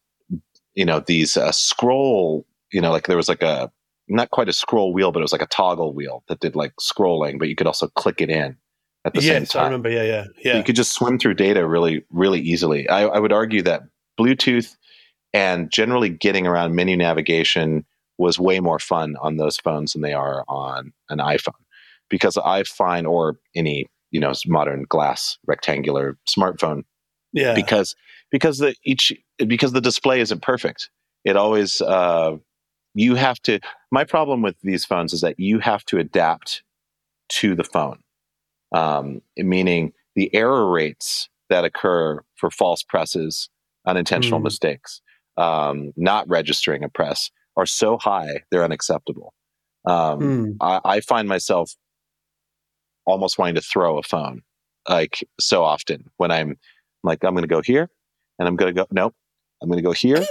you 0.74 0.84
know, 0.84 1.00
these 1.00 1.36
uh, 1.36 1.50
scroll, 1.50 2.46
you 2.72 2.80
know, 2.80 2.92
like 2.92 3.08
there 3.08 3.16
was 3.16 3.28
like 3.28 3.42
a, 3.42 3.68
not 4.10 4.30
quite 4.30 4.48
a 4.48 4.52
scroll 4.52 4.92
wheel, 4.92 5.12
but 5.12 5.20
it 5.20 5.22
was 5.22 5.32
like 5.32 5.42
a 5.42 5.46
toggle 5.46 5.94
wheel 5.94 6.24
that 6.28 6.40
did 6.40 6.56
like 6.56 6.72
scrolling, 6.80 7.38
but 7.38 7.48
you 7.48 7.56
could 7.56 7.66
also 7.66 7.88
click 7.88 8.20
it 8.20 8.28
in 8.28 8.56
at 9.04 9.14
the 9.14 9.22
yes, 9.22 9.26
same 9.26 9.46
time. 9.46 9.62
I 9.62 9.64
remember. 9.66 9.90
Yeah, 9.90 10.02
yeah, 10.02 10.24
yeah. 10.44 10.56
You 10.56 10.64
could 10.64 10.76
just 10.76 10.92
swim 10.92 11.18
through 11.18 11.34
data 11.34 11.66
really, 11.66 12.04
really 12.10 12.40
easily. 12.40 12.88
I, 12.88 13.02
I 13.06 13.18
would 13.18 13.32
argue 13.32 13.62
that 13.62 13.82
Bluetooth 14.18 14.76
and 15.32 15.70
generally 15.70 16.10
getting 16.10 16.46
around 16.46 16.74
menu 16.74 16.96
navigation 16.96 17.86
was 18.18 18.38
way 18.38 18.60
more 18.60 18.78
fun 18.78 19.16
on 19.22 19.36
those 19.36 19.56
phones 19.56 19.92
than 19.92 20.02
they 20.02 20.12
are 20.12 20.44
on 20.48 20.92
an 21.08 21.18
iPhone 21.18 21.54
because 22.10 22.36
I 22.36 22.64
find, 22.64 23.06
or 23.06 23.38
any 23.54 23.86
you 24.10 24.20
know 24.20 24.32
modern 24.46 24.84
glass 24.88 25.38
rectangular 25.46 26.18
smartphone. 26.28 26.82
Yeah, 27.32 27.54
because 27.54 27.94
because 28.30 28.58
the 28.58 28.74
each 28.84 29.12
because 29.38 29.72
the 29.72 29.80
display 29.80 30.20
isn't 30.20 30.42
perfect. 30.42 30.90
It 31.24 31.36
always 31.36 31.80
uh, 31.80 32.36
you 32.94 33.14
have 33.14 33.40
to. 33.42 33.60
My 33.90 34.04
problem 34.04 34.42
with 34.42 34.56
these 34.62 34.84
phones 34.84 35.12
is 35.12 35.20
that 35.22 35.38
you 35.38 35.58
have 35.58 35.84
to 35.86 35.98
adapt 35.98 36.62
to 37.30 37.54
the 37.54 37.64
phone, 37.64 37.98
um, 38.74 39.20
meaning 39.36 39.92
the 40.14 40.32
error 40.34 40.70
rates 40.70 41.28
that 41.48 41.64
occur 41.64 42.20
for 42.36 42.50
false 42.50 42.82
presses, 42.82 43.48
unintentional 43.86 44.40
mm. 44.40 44.44
mistakes, 44.44 45.00
um, 45.36 45.92
not 45.96 46.28
registering 46.28 46.84
a 46.84 46.88
press 46.88 47.30
are 47.56 47.66
so 47.66 47.98
high 47.98 48.42
they're 48.50 48.64
unacceptable. 48.64 49.34
Um, 49.86 50.20
mm. 50.20 50.56
I, 50.60 50.80
I, 50.84 51.00
find 51.00 51.26
myself 51.26 51.74
almost 53.06 53.38
wanting 53.38 53.54
to 53.54 53.62
throw 53.62 53.98
a 53.98 54.02
phone 54.02 54.42
like 54.88 55.26
so 55.38 55.64
often 55.64 56.04
when 56.18 56.30
I'm 56.30 56.58
like 57.02 57.24
I'm 57.24 57.32
going 57.32 57.44
to 57.44 57.48
go 57.48 57.62
here 57.62 57.88
and 58.38 58.46
I'm 58.46 58.56
going 58.56 58.74
to 58.74 58.78
go 58.78 58.86
nope 58.90 59.14
I'm 59.62 59.68
going 59.68 59.78
to 59.78 59.82
go 59.82 59.92
here 59.92 60.22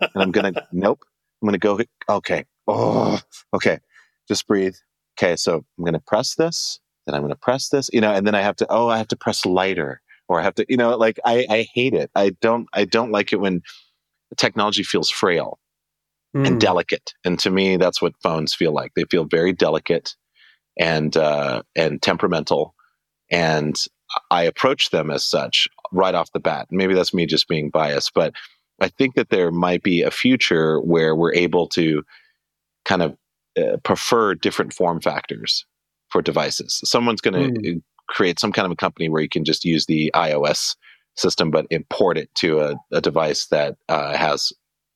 and 0.00 0.22
I'm 0.22 0.30
going 0.30 0.54
to 0.54 0.66
nope 0.70 1.00
I'm 1.42 1.48
going 1.48 1.58
to 1.58 1.66
go 1.66 1.80
okay 2.08 2.44
oh 2.68 3.20
okay 3.54 3.78
just 4.28 4.46
breathe 4.46 4.74
okay 5.18 5.36
so 5.36 5.64
I'm 5.78 5.84
going 5.84 5.94
to 5.94 6.00
press 6.00 6.34
this 6.36 6.80
then 7.06 7.14
I'm 7.14 7.22
going 7.22 7.30
to 7.30 7.36
press 7.36 7.68
this 7.68 7.90
you 7.92 8.00
know 8.00 8.12
and 8.12 8.26
then 8.26 8.34
I 8.34 8.42
have 8.42 8.56
to 8.56 8.66
oh 8.70 8.88
I 8.88 8.98
have 8.98 9.08
to 9.08 9.16
press 9.16 9.44
lighter 9.44 10.00
or 10.28 10.40
I 10.40 10.42
have 10.42 10.54
to 10.56 10.66
you 10.68 10.76
know 10.76 10.96
like 10.96 11.18
I 11.24 11.46
I 11.48 11.66
hate 11.74 11.94
it 11.94 12.10
I 12.14 12.30
don't 12.40 12.68
I 12.72 12.84
don't 12.84 13.12
like 13.12 13.32
it 13.32 13.40
when 13.40 13.62
technology 14.36 14.82
feels 14.82 15.10
frail 15.10 15.58
mm. 16.34 16.46
and 16.46 16.60
delicate. 16.60 17.14
And 17.24 17.38
to 17.40 17.50
me, 17.50 17.76
that's 17.76 18.00
what 18.00 18.14
phones 18.22 18.54
feel 18.54 18.72
like. 18.72 18.92
They 18.94 19.04
feel 19.04 19.24
very 19.24 19.52
delicate 19.52 20.14
and 20.78 21.16
uh, 21.16 21.62
and 21.76 22.00
temperamental. 22.00 22.74
And 23.30 23.76
I 24.30 24.42
approach 24.42 24.90
them 24.90 25.10
as 25.10 25.24
such 25.24 25.68
right 25.90 26.14
off 26.14 26.32
the 26.32 26.40
bat. 26.40 26.68
Maybe 26.70 26.94
that's 26.94 27.14
me 27.14 27.26
just 27.26 27.48
being 27.48 27.70
biased, 27.70 28.12
but 28.14 28.34
I 28.80 28.88
think 28.88 29.14
that 29.14 29.30
there 29.30 29.50
might 29.50 29.82
be 29.82 30.02
a 30.02 30.10
future 30.10 30.80
where 30.80 31.14
we're 31.14 31.34
able 31.34 31.68
to 31.68 32.02
kind 32.84 33.02
of 33.02 33.16
uh, 33.58 33.76
prefer 33.84 34.34
different 34.34 34.72
form 34.72 35.00
factors 35.00 35.64
for 36.10 36.22
devices. 36.22 36.80
Someone's 36.84 37.20
going 37.20 37.54
to 37.54 37.60
mm. 37.60 37.82
create 38.08 38.38
some 38.38 38.52
kind 38.52 38.66
of 38.66 38.72
a 38.72 38.76
company 38.76 39.08
where 39.08 39.22
you 39.22 39.28
can 39.28 39.44
just 39.44 39.64
use 39.64 39.86
the 39.86 40.10
iOS 40.14 40.76
system, 41.16 41.50
but 41.50 41.66
import 41.70 42.18
it 42.18 42.34
to 42.36 42.60
a, 42.60 42.76
a 42.92 43.00
device 43.00 43.46
that 43.46 43.76
uh, 43.88 44.16
has 44.16 44.52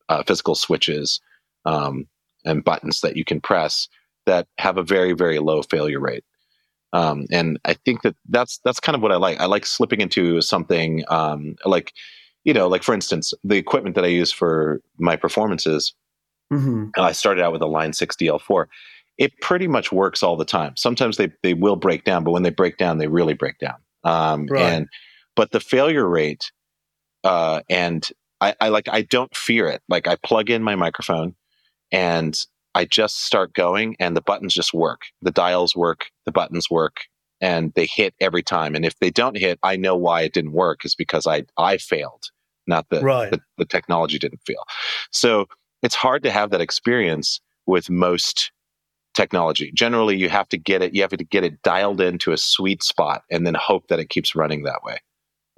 uh, 0.08 0.22
physical 0.26 0.54
switches 0.54 1.20
um, 1.64 2.06
and 2.44 2.64
buttons 2.64 3.00
that 3.00 3.16
you 3.16 3.24
can 3.24 3.40
press 3.40 3.88
that 4.24 4.46
have 4.58 4.76
a 4.76 4.82
very 4.82 5.12
very 5.12 5.38
low 5.38 5.62
failure 5.62 6.00
rate. 6.00 6.24
Um, 6.92 7.26
and 7.30 7.58
I 7.64 7.74
think 7.74 8.02
that 8.02 8.16
that's 8.28 8.58
that's 8.64 8.80
kind 8.80 8.96
of 8.96 9.02
what 9.02 9.12
I 9.12 9.16
like. 9.16 9.40
I 9.40 9.46
like 9.46 9.66
slipping 9.66 10.00
into 10.00 10.40
something 10.40 11.04
um, 11.08 11.56
like, 11.64 11.92
you 12.44 12.54
know, 12.54 12.68
like 12.68 12.82
for 12.82 12.94
instance, 12.94 13.34
the 13.44 13.56
equipment 13.56 13.96
that 13.96 14.04
I 14.04 14.08
use 14.08 14.32
for 14.32 14.80
my 14.98 15.16
performances. 15.16 15.94
Mm-hmm. 16.52 16.88
I 16.98 17.12
started 17.12 17.42
out 17.42 17.52
with 17.52 17.62
a 17.62 17.66
Line 17.66 17.92
Six 17.92 18.16
DL4. 18.16 18.66
It 19.18 19.32
pretty 19.40 19.66
much 19.66 19.90
works 19.90 20.22
all 20.22 20.36
the 20.36 20.44
time. 20.44 20.76
Sometimes 20.76 21.16
they 21.16 21.32
they 21.42 21.54
will 21.54 21.76
break 21.76 22.04
down, 22.04 22.24
but 22.24 22.32
when 22.32 22.42
they 22.42 22.50
break 22.50 22.76
down, 22.76 22.98
they 22.98 23.08
really 23.08 23.34
break 23.34 23.58
down. 23.58 23.76
Um, 24.04 24.46
right. 24.46 24.62
And 24.62 24.88
but 25.34 25.52
the 25.52 25.60
failure 25.60 26.08
rate, 26.08 26.52
uh, 27.24 27.62
and 27.68 28.06
I, 28.40 28.54
I 28.60 28.68
like 28.68 28.88
I 28.88 29.02
don't 29.02 29.34
fear 29.36 29.68
it. 29.68 29.82
Like 29.88 30.06
I 30.06 30.16
plug 30.16 30.50
in 30.50 30.62
my 30.62 30.76
microphone 30.76 31.34
and 31.90 32.38
I 32.74 32.84
just 32.84 33.24
start 33.24 33.54
going 33.54 33.96
and 33.98 34.16
the 34.16 34.20
buttons 34.20 34.54
just 34.54 34.74
work. 34.74 35.02
The 35.22 35.30
dials 35.30 35.74
work, 35.74 36.06
the 36.26 36.32
buttons 36.32 36.70
work, 36.70 37.04
and 37.40 37.72
they 37.74 37.86
hit 37.86 38.14
every 38.20 38.42
time. 38.42 38.74
And 38.74 38.84
if 38.84 38.98
they 38.98 39.10
don't 39.10 39.36
hit, 39.36 39.58
I 39.62 39.76
know 39.76 39.96
why 39.96 40.22
it 40.22 40.34
didn't 40.34 40.52
work 40.52 40.84
is 40.84 40.94
because 40.94 41.26
I 41.26 41.44
I 41.56 41.78
failed, 41.78 42.24
not 42.66 42.86
the, 42.90 43.00
right. 43.00 43.30
the, 43.30 43.40
the 43.58 43.64
technology 43.64 44.18
didn't 44.18 44.40
fail. 44.46 44.64
So 45.10 45.46
it's 45.82 45.94
hard 45.94 46.22
to 46.22 46.30
have 46.30 46.50
that 46.50 46.60
experience 46.60 47.40
with 47.66 47.90
most 47.90 48.52
technology. 49.14 49.72
Generally, 49.74 50.16
you 50.16 50.28
have 50.28 50.48
to 50.50 50.58
get 50.58 50.82
it, 50.82 50.94
you 50.94 51.02
have 51.02 51.10
to 51.10 51.24
get 51.24 51.44
it 51.44 51.62
dialed 51.62 52.00
into 52.00 52.32
a 52.32 52.36
sweet 52.36 52.82
spot 52.82 53.22
and 53.30 53.46
then 53.46 53.54
hope 53.54 53.88
that 53.88 53.98
it 53.98 54.10
keeps 54.10 54.34
running 54.34 54.62
that 54.64 54.82
way 54.84 54.98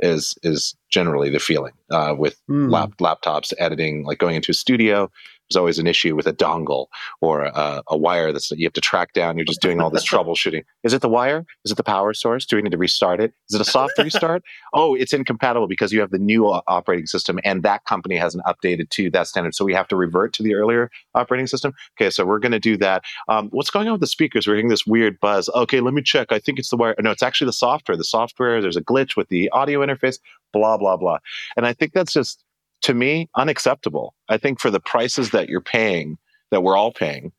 is 0.01 0.37
is 0.43 0.77
generally 0.91 1.29
the 1.29 1.41
feeling 1.41 1.73
uh, 1.91 2.14
with 2.16 2.41
mm. 2.49 2.71
lap, 2.71 2.93
laptops 3.01 3.53
editing 3.59 4.05
like 4.05 4.19
going 4.19 4.37
into 4.37 4.53
a 4.53 4.55
studio 4.55 5.11
there's 5.49 5.59
always 5.59 5.79
an 5.79 5.87
issue 5.87 6.15
with 6.15 6.27
a 6.27 6.33
dongle 6.33 6.87
or 7.21 7.45
a, 7.45 7.83
a 7.89 7.97
wire 7.97 8.33
that's 8.33 8.51
you 8.51 8.67
have 8.67 8.73
to 8.75 8.81
track 8.81 9.13
down. 9.13 9.39
You're 9.39 9.45
just 9.45 9.63
doing 9.63 9.81
all 9.81 9.91
this 9.91 10.07
troubleshooting. 10.09 10.63
Is 10.85 10.93
it 10.93 11.01
the 11.01 11.09
wire? 11.09 11.47
Is 11.65 11.73
it 11.73 11.77
the 11.77 11.85
power 11.85 12.13
source? 12.15 12.45
Do 12.45 12.57
we 12.57 12.63
need 12.63 12.73
to 12.73 12.79
restart 12.79 13.21
it? 13.21 13.33
Is 13.49 13.55
it 13.55 13.61
a 13.61 13.65
soft 13.65 13.95
restart? 13.99 14.43
Oh, 14.75 14.95
it's 14.95 15.13
incompatible 15.13 15.69
because 15.69 15.93
you 15.93 16.01
have 16.01 16.11
the 16.11 16.19
new 16.19 16.47
operating 16.47 17.07
system 17.07 17.39
and 17.45 17.63
that 17.63 17.85
company 17.85 18.17
hasn't 18.17 18.45
updated 18.45 18.91
to 18.91 19.11
that 19.11 19.27
standard. 19.27 19.55
So 19.55 19.65
we 19.65 19.75
have 19.75 19.89
to 19.89 19.97
revert 19.97 20.33
to 20.35 20.43
the 20.43 20.55
earlier 20.55 20.91
operating 21.15 21.47
system. 21.47 21.73
Okay, 21.99 22.11
so 22.11 22.25
we're 22.25 22.39
going 22.39 22.53
to 22.53 22.61
do 22.61 22.77
that. 22.79 23.05
Um, 23.29 23.49
what's 23.51 23.71
going 23.71 23.87
on 23.89 23.93
with 23.93 24.01
the 24.01 24.07
speakers? 24.07 24.47
We're 24.47 24.55
hearing 24.55 24.69
this 24.69 24.87
weird 24.87 25.19
buzz. 25.21 25.49
Okay, 25.55 25.81
let 25.81 25.95
me 25.95 26.03
check. 26.03 26.31
I 26.31 26.39
think 26.39 26.59
it's 26.59 26.71
the 26.71 26.77
wire. 26.77 26.95
No, 26.99 27.11
it's 27.11 27.23
actually 27.23 27.47
the 27.47 27.53
software. 27.53 27.97
The 27.97 28.05
software, 28.05 28.61
there's 28.61 28.77
a 28.77 28.83
glitch 28.83 29.17
with 29.17 29.29
the 29.29 29.49
audio 29.51 29.85
interface, 29.85 30.19
blah, 30.53 30.77
blah, 30.77 30.97
blah. 30.97 31.19
And 31.57 31.67
I 31.67 31.73
think 31.73 31.93
that's 31.93 32.13
just 32.13 32.45
to 32.83 32.95
me 32.95 33.29
unacceptable. 33.37 34.14
I 34.29 34.39
think 34.39 34.61
for 34.61 34.70
the 34.70 34.81
prices 34.81 35.31
that 35.31 35.49
you're 35.49 35.61
paying, 35.61 36.18
that 36.51 36.62
we're 36.62 36.76
all 36.76 36.93
paying 36.93 37.33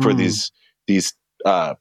for 0.00 0.12
mm. 0.12 0.18
these 0.18 0.52
these 0.86 1.14
uh, 1.44 1.74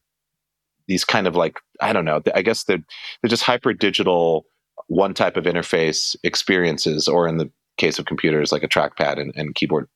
these 0.87 1.05
kind 1.05 1.27
of 1.27 1.35
like 1.35 1.59
I 1.81 1.93
don't 1.93 2.05
know. 2.05 2.21
I 2.33 2.41
guess 2.41 2.63
they're 2.63 2.83
they're 3.21 3.29
just 3.29 3.43
hyper 3.43 3.73
digital 3.73 4.45
one 4.87 5.13
type 5.13 5.37
of 5.37 5.45
interface 5.45 6.15
experiences, 6.23 7.07
or 7.07 7.27
in 7.27 7.37
the 7.37 7.51
case 7.77 7.99
of 7.99 8.05
computers, 8.05 8.51
like 8.51 8.63
a 8.63 8.67
trackpad 8.67 9.19
and, 9.19 9.33
and 9.35 9.55
keyboard. 9.55 9.87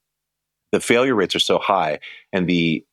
The 0.71 0.79
failure 0.79 1.15
rates 1.15 1.35
are 1.35 1.39
so 1.39 1.59
high, 1.59 1.99
and 2.31 2.47
the 2.47 2.85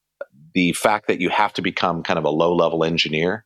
the 0.54 0.72
fact 0.72 1.06
that 1.08 1.20
you 1.20 1.30
have 1.30 1.52
to 1.54 1.62
become 1.62 2.02
kind 2.02 2.18
of 2.18 2.24
a 2.24 2.30
low 2.30 2.54
level 2.54 2.84
engineer 2.84 3.44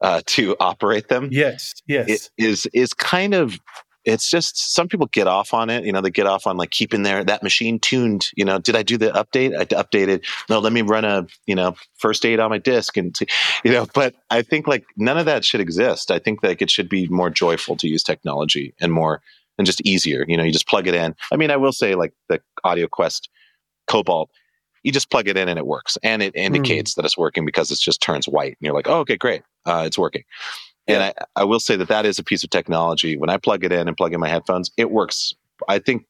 uh, 0.00 0.22
to 0.26 0.56
operate 0.58 1.08
them. 1.08 1.28
Yes, 1.30 1.74
yes, 1.86 2.30
is 2.36 2.66
is 2.72 2.94
kind 2.94 3.34
of 3.34 3.58
it's 4.04 4.30
just 4.30 4.74
some 4.74 4.88
people 4.88 5.06
get 5.06 5.26
off 5.26 5.52
on 5.52 5.70
it. 5.70 5.84
You 5.84 5.92
know, 5.92 6.00
they 6.00 6.10
get 6.10 6.26
off 6.26 6.46
on 6.46 6.56
like 6.56 6.70
keeping 6.70 7.02
their 7.02 7.24
that 7.24 7.42
machine 7.42 7.78
tuned. 7.78 8.28
You 8.36 8.44
know, 8.44 8.58
did 8.58 8.76
I 8.76 8.82
do 8.82 8.96
the 8.96 9.10
update? 9.10 9.56
I 9.56 9.64
updated. 9.66 10.24
No, 10.48 10.58
let 10.58 10.72
me 10.72 10.82
run 10.82 11.04
a 11.04 11.26
you 11.46 11.54
know 11.54 11.74
first 11.96 12.24
aid 12.24 12.40
on 12.40 12.50
my 12.50 12.58
disk 12.58 12.96
and 12.96 13.18
you 13.64 13.72
know. 13.72 13.86
But 13.94 14.14
I 14.30 14.42
think 14.42 14.66
like 14.66 14.84
none 14.96 15.18
of 15.18 15.26
that 15.26 15.44
should 15.44 15.60
exist. 15.60 16.10
I 16.10 16.18
think 16.18 16.42
like 16.42 16.62
it 16.62 16.70
should 16.70 16.88
be 16.88 17.08
more 17.08 17.30
joyful 17.30 17.76
to 17.76 17.88
use 17.88 18.02
technology 18.02 18.74
and 18.80 18.92
more 18.92 19.20
and 19.58 19.66
just 19.66 19.80
easier. 19.82 20.24
You 20.26 20.36
know, 20.36 20.44
you 20.44 20.52
just 20.52 20.68
plug 20.68 20.86
it 20.86 20.94
in. 20.94 21.14
I 21.32 21.36
mean, 21.36 21.50
I 21.50 21.56
will 21.56 21.72
say 21.72 21.94
like 21.94 22.14
the 22.28 22.40
AudioQuest 22.64 23.28
Cobalt. 23.86 24.30
You 24.84 24.92
just 24.92 25.10
plug 25.10 25.28
it 25.28 25.36
in 25.36 25.48
and 25.48 25.58
it 25.58 25.66
works, 25.66 25.98
and 26.02 26.22
it 26.22 26.34
indicates 26.36 26.92
mm. 26.92 26.94
that 26.96 27.04
it's 27.04 27.18
working 27.18 27.44
because 27.44 27.70
it 27.70 27.78
just 27.78 28.00
turns 28.00 28.28
white, 28.28 28.52
and 28.52 28.58
you're 28.60 28.74
like, 28.74 28.88
oh, 28.88 29.00
okay, 29.00 29.16
great, 29.16 29.42
uh, 29.66 29.82
it's 29.84 29.98
working. 29.98 30.22
And 30.88 31.02
I, 31.02 31.12
I 31.36 31.44
will 31.44 31.60
say 31.60 31.76
that 31.76 31.88
that 31.88 32.06
is 32.06 32.18
a 32.18 32.24
piece 32.24 32.42
of 32.42 32.50
technology. 32.50 33.16
When 33.16 33.28
I 33.28 33.36
plug 33.36 33.62
it 33.62 33.72
in 33.72 33.88
and 33.88 33.96
plug 33.96 34.14
in 34.14 34.20
my 34.20 34.28
headphones, 34.28 34.70
it 34.76 34.90
works, 34.90 35.34
I 35.68 35.78
think, 35.78 36.06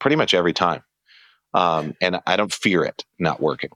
pretty 0.00 0.16
much 0.16 0.34
every 0.34 0.52
time. 0.52 0.82
Um, 1.54 1.94
and 2.02 2.20
I 2.26 2.36
don't 2.36 2.52
fear 2.52 2.84
it 2.84 3.04
not 3.18 3.40
working. 3.40 3.70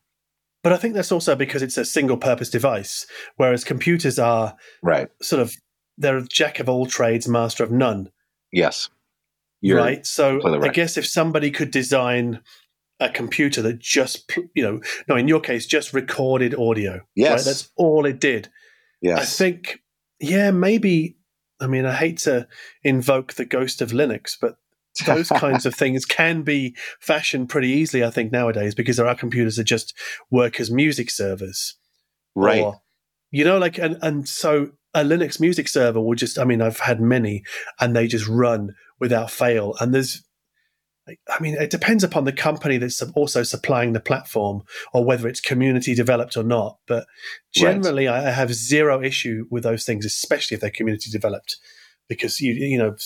But 0.62 0.72
I 0.72 0.76
think 0.76 0.94
that's 0.94 1.10
also 1.10 1.34
because 1.34 1.62
it's 1.62 1.78
a 1.78 1.84
single 1.84 2.18
purpose 2.18 2.50
device, 2.50 3.06
whereas 3.36 3.64
computers 3.64 4.18
are 4.18 4.54
right. 4.82 5.08
sort 5.20 5.42
of, 5.42 5.56
they're 5.98 6.18
a 6.18 6.26
jack 6.26 6.60
of 6.60 6.68
all 6.68 6.86
trades, 6.86 7.26
master 7.26 7.64
of 7.64 7.72
none. 7.72 8.10
Yes. 8.52 8.90
You're 9.60 9.78
right. 9.78 10.04
So 10.06 10.38
right. 10.38 10.62
I 10.62 10.68
guess 10.68 10.96
if 10.96 11.06
somebody 11.06 11.50
could 11.50 11.70
design 11.70 12.40
a 13.00 13.08
computer 13.08 13.62
that 13.62 13.80
just, 13.80 14.30
you 14.54 14.62
know, 14.62 14.80
no, 15.08 15.16
in 15.16 15.28
your 15.28 15.40
case, 15.40 15.66
just 15.66 15.94
recorded 15.94 16.54
audio. 16.54 17.00
Yes. 17.16 17.30
Right? 17.30 17.44
That's 17.44 17.70
all 17.76 18.06
it 18.06 18.20
did. 18.20 18.48
Yes. 19.00 19.18
I 19.18 19.24
think 19.24 19.81
yeah, 20.22 20.50
maybe. 20.50 21.16
I 21.60 21.66
mean, 21.66 21.84
I 21.84 21.92
hate 21.92 22.18
to 22.18 22.48
invoke 22.82 23.34
the 23.34 23.44
ghost 23.44 23.82
of 23.82 23.90
Linux, 23.90 24.32
but 24.40 24.56
those 25.06 25.28
kinds 25.28 25.66
of 25.66 25.74
things 25.76 26.04
can 26.04 26.42
be 26.42 26.76
fashioned 27.00 27.48
pretty 27.48 27.68
easily, 27.68 28.04
I 28.04 28.10
think, 28.10 28.32
nowadays, 28.32 28.74
because 28.74 28.96
there 28.96 29.06
are 29.06 29.14
computers 29.14 29.56
that 29.56 29.64
just 29.64 29.94
work 30.30 30.60
as 30.60 30.70
music 30.70 31.10
servers. 31.10 31.76
Right. 32.34 32.62
Or, 32.62 32.80
you 33.30 33.44
know, 33.44 33.58
like, 33.58 33.78
and, 33.78 33.98
and 34.02 34.28
so 34.28 34.70
a 34.94 35.00
Linux 35.00 35.40
music 35.40 35.68
server 35.68 36.00
will 36.00 36.14
just, 36.14 36.38
I 36.38 36.44
mean, 36.44 36.62
I've 36.62 36.80
had 36.80 37.00
many 37.00 37.42
and 37.80 37.94
they 37.94 38.06
just 38.06 38.28
run 38.28 38.74
without 39.00 39.30
fail. 39.30 39.74
And 39.80 39.94
there's 39.94 40.24
I 41.28 41.40
mean, 41.40 41.54
it 41.54 41.70
depends 41.70 42.04
upon 42.04 42.24
the 42.24 42.32
company 42.32 42.78
that's 42.78 43.02
also 43.14 43.42
supplying 43.42 43.92
the 43.92 44.00
platform 44.00 44.62
or 44.92 45.04
whether 45.04 45.28
it's 45.28 45.40
community 45.40 45.94
developed 45.94 46.36
or 46.36 46.42
not. 46.42 46.78
But 46.86 47.06
generally, 47.54 48.06
right. 48.06 48.26
I 48.26 48.30
have 48.30 48.54
zero 48.54 49.02
issue 49.02 49.46
with 49.50 49.62
those 49.62 49.84
things, 49.84 50.04
especially 50.04 50.56
if 50.56 50.60
they're 50.60 50.70
community 50.70 51.10
developed, 51.10 51.56
because 52.08 52.40
you 52.40 52.52
you 52.52 52.78
know, 52.78 52.96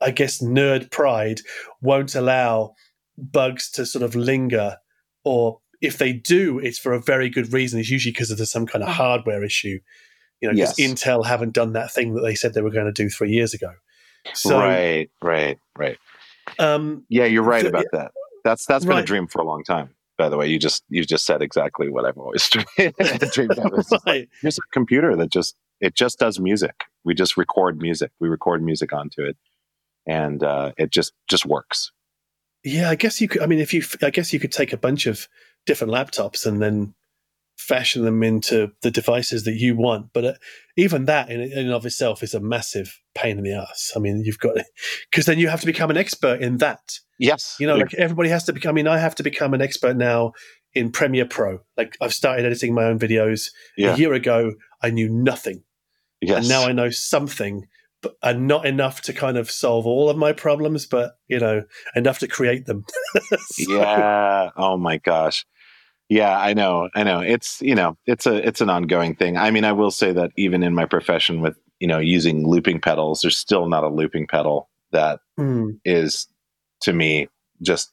I 0.00 0.10
guess 0.10 0.42
nerd 0.42 0.90
pride 0.90 1.40
won't 1.80 2.14
allow 2.14 2.74
bugs 3.16 3.70
to 3.72 3.86
sort 3.86 4.02
of 4.02 4.14
linger, 4.14 4.78
or 5.24 5.60
if 5.80 5.98
they 5.98 6.12
do, 6.12 6.58
it's 6.58 6.78
for 6.78 6.92
a 6.92 7.00
very 7.00 7.28
good 7.28 7.52
reason. 7.52 7.80
It's 7.80 7.90
usually 7.90 8.12
because 8.12 8.34
there's 8.34 8.50
some 8.50 8.66
kind 8.66 8.82
of 8.82 8.88
hmm. 8.88 8.96
hardware 8.96 9.44
issue. 9.44 9.78
You 10.40 10.48
know, 10.48 10.54
because 10.54 10.76
yes. 10.76 10.90
Intel 10.90 11.24
haven't 11.24 11.52
done 11.52 11.74
that 11.74 11.92
thing 11.92 12.14
that 12.14 12.22
they 12.22 12.34
said 12.34 12.52
they 12.52 12.62
were 12.62 12.70
going 12.70 12.86
to 12.86 12.92
do 12.92 13.08
three 13.08 13.30
years 13.30 13.54
ago. 13.54 13.70
So, 14.34 14.58
right, 14.58 15.08
right, 15.20 15.58
right. 15.76 15.98
Um, 16.58 17.04
yeah, 17.08 17.24
you're 17.24 17.42
right 17.42 17.66
about 17.66 17.86
that. 17.92 18.12
That's 18.44 18.66
that's 18.66 18.84
been 18.84 18.96
right. 18.96 19.02
a 19.02 19.06
dream 19.06 19.26
for 19.26 19.40
a 19.40 19.44
long 19.44 19.64
time. 19.64 19.90
By 20.18 20.28
the 20.28 20.36
way, 20.36 20.46
you 20.46 20.58
just 20.58 20.84
you 20.88 21.04
just 21.04 21.24
said 21.24 21.42
exactly 21.42 21.88
what 21.88 22.04
I've 22.04 22.18
always 22.18 22.48
dreamed 23.32 23.58
of. 23.58 23.86
right. 24.06 24.28
Here's 24.40 24.58
a 24.58 24.62
computer 24.72 25.16
that 25.16 25.30
just 25.30 25.56
it 25.80 25.94
just 25.94 26.18
does 26.18 26.38
music. 26.38 26.84
We 27.04 27.14
just 27.14 27.36
record 27.36 27.78
music. 27.78 28.10
We 28.20 28.28
record 28.28 28.62
music 28.62 28.92
onto 28.92 29.22
it, 29.22 29.36
and 30.06 30.42
uh, 30.42 30.72
it 30.76 30.90
just 30.90 31.12
just 31.28 31.46
works. 31.46 31.92
Yeah, 32.64 32.90
I 32.90 32.94
guess 32.94 33.20
you 33.20 33.28
could. 33.28 33.42
I 33.42 33.46
mean, 33.46 33.58
if 33.58 33.74
you, 33.74 33.82
I 34.02 34.10
guess 34.10 34.32
you 34.32 34.38
could 34.38 34.52
take 34.52 34.72
a 34.72 34.76
bunch 34.76 35.06
of 35.06 35.28
different 35.66 35.92
laptops 35.92 36.46
and 36.46 36.62
then 36.62 36.94
fashion 37.62 38.04
them 38.04 38.22
into 38.22 38.72
the 38.82 38.90
devices 38.90 39.44
that 39.44 39.54
you 39.54 39.76
want. 39.76 40.12
But 40.12 40.24
uh, 40.24 40.34
even 40.76 41.04
that 41.06 41.30
in, 41.30 41.40
in 41.40 41.58
and 41.58 41.72
of 41.72 41.86
itself 41.86 42.22
is 42.22 42.34
a 42.34 42.40
massive 42.40 43.00
pain 43.14 43.38
in 43.38 43.44
the 43.44 43.54
ass. 43.54 43.92
I 43.94 44.00
mean, 44.00 44.22
you've 44.24 44.38
got 44.38 44.56
because 45.10 45.26
then 45.26 45.38
you 45.38 45.48
have 45.48 45.60
to 45.60 45.66
become 45.66 45.90
an 45.90 45.96
expert 45.96 46.40
in 46.40 46.58
that. 46.58 46.98
Yes, 47.18 47.56
you 47.60 47.66
know, 47.66 47.76
like 47.76 47.94
everybody 47.94 48.30
has 48.30 48.44
to 48.44 48.52
become. 48.52 48.70
I 48.70 48.74
mean, 48.74 48.88
I 48.88 48.98
have 48.98 49.14
to 49.16 49.22
become 49.22 49.54
an 49.54 49.62
expert 49.62 49.96
now 49.96 50.32
in 50.74 50.90
Premiere 50.90 51.26
Pro. 51.26 51.60
Like 51.76 51.96
I've 52.00 52.14
started 52.14 52.44
editing 52.44 52.74
my 52.74 52.84
own 52.84 52.98
videos 52.98 53.50
yeah. 53.76 53.94
a 53.94 53.96
year 53.96 54.12
ago. 54.12 54.52
I 54.82 54.90
knew 54.90 55.08
nothing, 55.08 55.62
yes. 56.20 56.38
and 56.38 56.48
now 56.48 56.64
I 56.64 56.72
know 56.72 56.90
something. 56.90 57.66
But, 58.00 58.16
and 58.20 58.48
not 58.48 58.66
enough 58.66 59.02
to 59.02 59.12
kind 59.12 59.36
of 59.36 59.48
solve 59.48 59.86
all 59.86 60.10
of 60.10 60.16
my 60.16 60.32
problems, 60.32 60.86
but 60.86 61.12
you 61.28 61.38
know, 61.38 61.62
enough 61.94 62.18
to 62.18 62.26
create 62.26 62.66
them. 62.66 62.84
so, 63.30 63.72
yeah. 63.72 64.50
Oh 64.56 64.76
my 64.76 64.96
gosh. 64.96 65.46
Yeah, 66.08 66.38
I 66.38 66.52
know. 66.52 66.90
I 66.94 67.04
know. 67.04 67.20
It's, 67.20 67.62
you 67.62 67.74
know, 67.74 67.96
it's 68.06 68.26
a 68.26 68.46
it's 68.46 68.60
an 68.60 68.68
ongoing 68.68 69.14
thing. 69.14 69.36
I 69.36 69.50
mean, 69.50 69.64
I 69.64 69.72
will 69.72 69.90
say 69.90 70.12
that 70.12 70.30
even 70.36 70.62
in 70.62 70.74
my 70.74 70.84
profession 70.84 71.40
with, 71.40 71.56
you 71.80 71.88
know, 71.88 71.98
using 71.98 72.46
looping 72.46 72.80
pedals, 72.80 73.22
there's 73.22 73.38
still 73.38 73.68
not 73.68 73.84
a 73.84 73.88
looping 73.88 74.26
pedal 74.26 74.68
that 74.92 75.20
mm. 75.38 75.78
is 75.84 76.28
to 76.82 76.92
me 76.92 77.28
just 77.62 77.92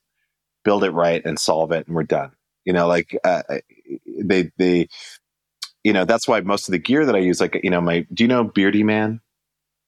build 0.66 0.84
it 0.84 0.92
right 0.92 1.24
and 1.24 1.40
solve 1.40 1.72
it 1.72 1.88
and 1.88 1.96
we're 1.96 2.04
done. 2.04 2.32
You 2.66 2.74
know, 2.74 2.88
like 2.88 3.18
uh, 3.24 3.44
they 4.22 4.52
they 4.58 4.90
you 5.84 5.94
know, 5.94 6.06
that's 6.06 6.28
why 6.28 6.42
most 6.42 6.68
of 6.68 6.74
the 6.74 6.80
gear 6.80 7.06
that 7.06 7.16
I 7.16 7.20
use 7.20 7.40
like, 7.40 7.60
you 7.64 7.70
know, 7.70 7.82
my 7.82 8.06
do 8.14 8.24
you 8.24 8.28
know 8.28 8.46
Beardyman? 8.46 9.22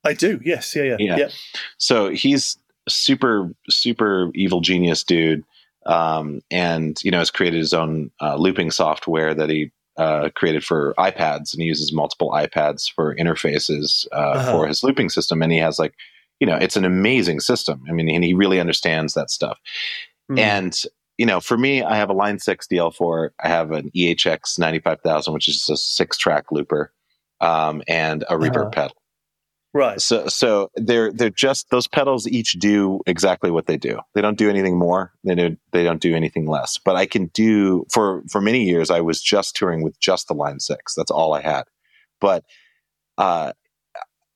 I 0.03 0.14
do. 0.14 0.39
Yes. 0.43 0.76
Yeah, 0.76 0.84
yeah. 0.84 0.95
Yeah. 0.99 1.18
yeah. 1.18 1.30
So 1.77 2.10
he's 2.10 2.57
super 2.89 3.53
super 3.69 4.31
evil 4.34 4.61
genius 4.61 5.03
dude 5.03 5.43
um, 5.86 6.41
and 6.49 6.98
you 7.03 7.12
know 7.12 7.20
has 7.20 7.32
created 7.32 7.58
his 7.58 7.74
own 7.74 8.12
uh, 8.22 8.36
looping 8.36 8.72
software 8.72 9.34
that 9.34 9.49
he 9.49 9.72
uh, 9.98 10.30
created 10.36 10.64
for 10.64 10.94
iPads, 10.98 11.53
and 11.53 11.62
he 11.62 11.66
uses 11.66 11.94
multiple 11.94 12.32
iPads 12.32 12.91
for 12.91 13.16
interfaces 13.16 14.08
uh, 14.12 14.16
uh-huh. 14.16 14.52
for 14.52 14.68
his 14.68 14.84
looping 14.84 15.10
system. 15.10 15.41
And 15.41 15.52
he 15.52 15.58
has 15.60 15.78
like, 15.80 15.94
you 16.40 16.48
know, 16.48 16.56
it's 16.56 16.78
an 16.78 16.86
amazing 16.86 17.40
system. 17.40 17.84
I 17.90 17.91
mean, 17.91 18.10
and 18.10 18.24
he 18.24 18.34
really 18.34 18.60
understands 18.60 19.14
that 19.14 19.30
stuff. 19.30 19.60
Mm. 20.32 20.40
And 20.40 20.82
you 21.18 21.26
know, 21.26 21.40
for 21.40 21.58
me, 21.58 21.84
I 21.84 21.98
have 21.98 22.10
a 22.10 22.14
Line 22.14 22.40
Six 22.40 22.68
DL4. 22.68 23.30
I 23.44 23.48
have 23.48 23.72
an 23.72 23.91
EHX 23.95 24.58
ninety 24.58 24.80
five 24.80 25.02
thousand, 25.02 25.34
which 25.34 25.48
is 25.48 25.70
a 25.70 25.78
six 25.78 26.18
track 26.18 26.52
looper, 26.52 26.91
um, 27.41 27.84
and 27.88 28.24
a 28.24 28.38
reverb 28.38 28.68
uh-huh. 28.68 28.70
pedal. 28.70 29.01
Right. 29.73 30.02
So 30.02 30.27
so 30.27 30.69
they're 30.76 31.14
they're 31.14 31.30
just 31.30 31.69
those 31.69 31.88
pedals 31.88 32.27
each 32.27 32.53
do 32.53 32.99
exactly 33.07 33.52
what 33.52 33.68
they 33.68 33.77
do. 33.77 33.99
They 34.14 34.22
don't 34.22 34.38
do 34.38 34.49
anything 34.49 34.77
more. 34.77 35.14
They 35.23 35.35
do 35.35 35.56
they 35.72 35.84
don't 35.84 36.02
do 36.02 36.14
anything 36.14 36.45
less. 36.45 36.77
But 36.77 36.98
I 36.98 37.06
can 37.06 37.27
do 37.27 37.85
for 37.89 38.22
for 38.30 38.41
many 38.41 38.65
years 38.65 38.91
I 38.91 38.99
was 38.99 39.22
just 39.22 39.56
touring 39.56 39.81
with 39.81 39.98
just 39.99 40.27
the 40.27 40.34
line 40.34 40.60
6. 40.60 40.93
That's 40.93 41.11
all 41.11 41.34
I 41.34 41.41
had. 41.41 41.64
But 42.19 42.43
uh 43.18 43.53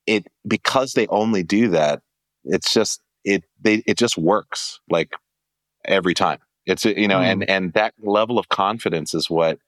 it 0.08 0.26
because 0.48 0.94
they 0.94 1.08
only 1.08 1.44
do 1.44 1.70
that, 1.70 2.02
it's 2.46 2.74
just 2.74 3.02
it 3.26 3.44
they 3.60 3.84
it 3.86 3.98
just 3.98 4.18
works 4.18 4.80
like 4.90 5.12
every 5.84 6.14
time. 6.14 6.40
It's 6.66 6.86
you 6.86 7.10
know 7.10 7.20
mm. 7.20 7.32
and 7.32 7.50
and 7.50 7.74
that 7.74 7.94
level 8.02 8.40
of 8.40 8.48
confidence 8.48 9.14
is 9.14 9.30
what 9.30 9.60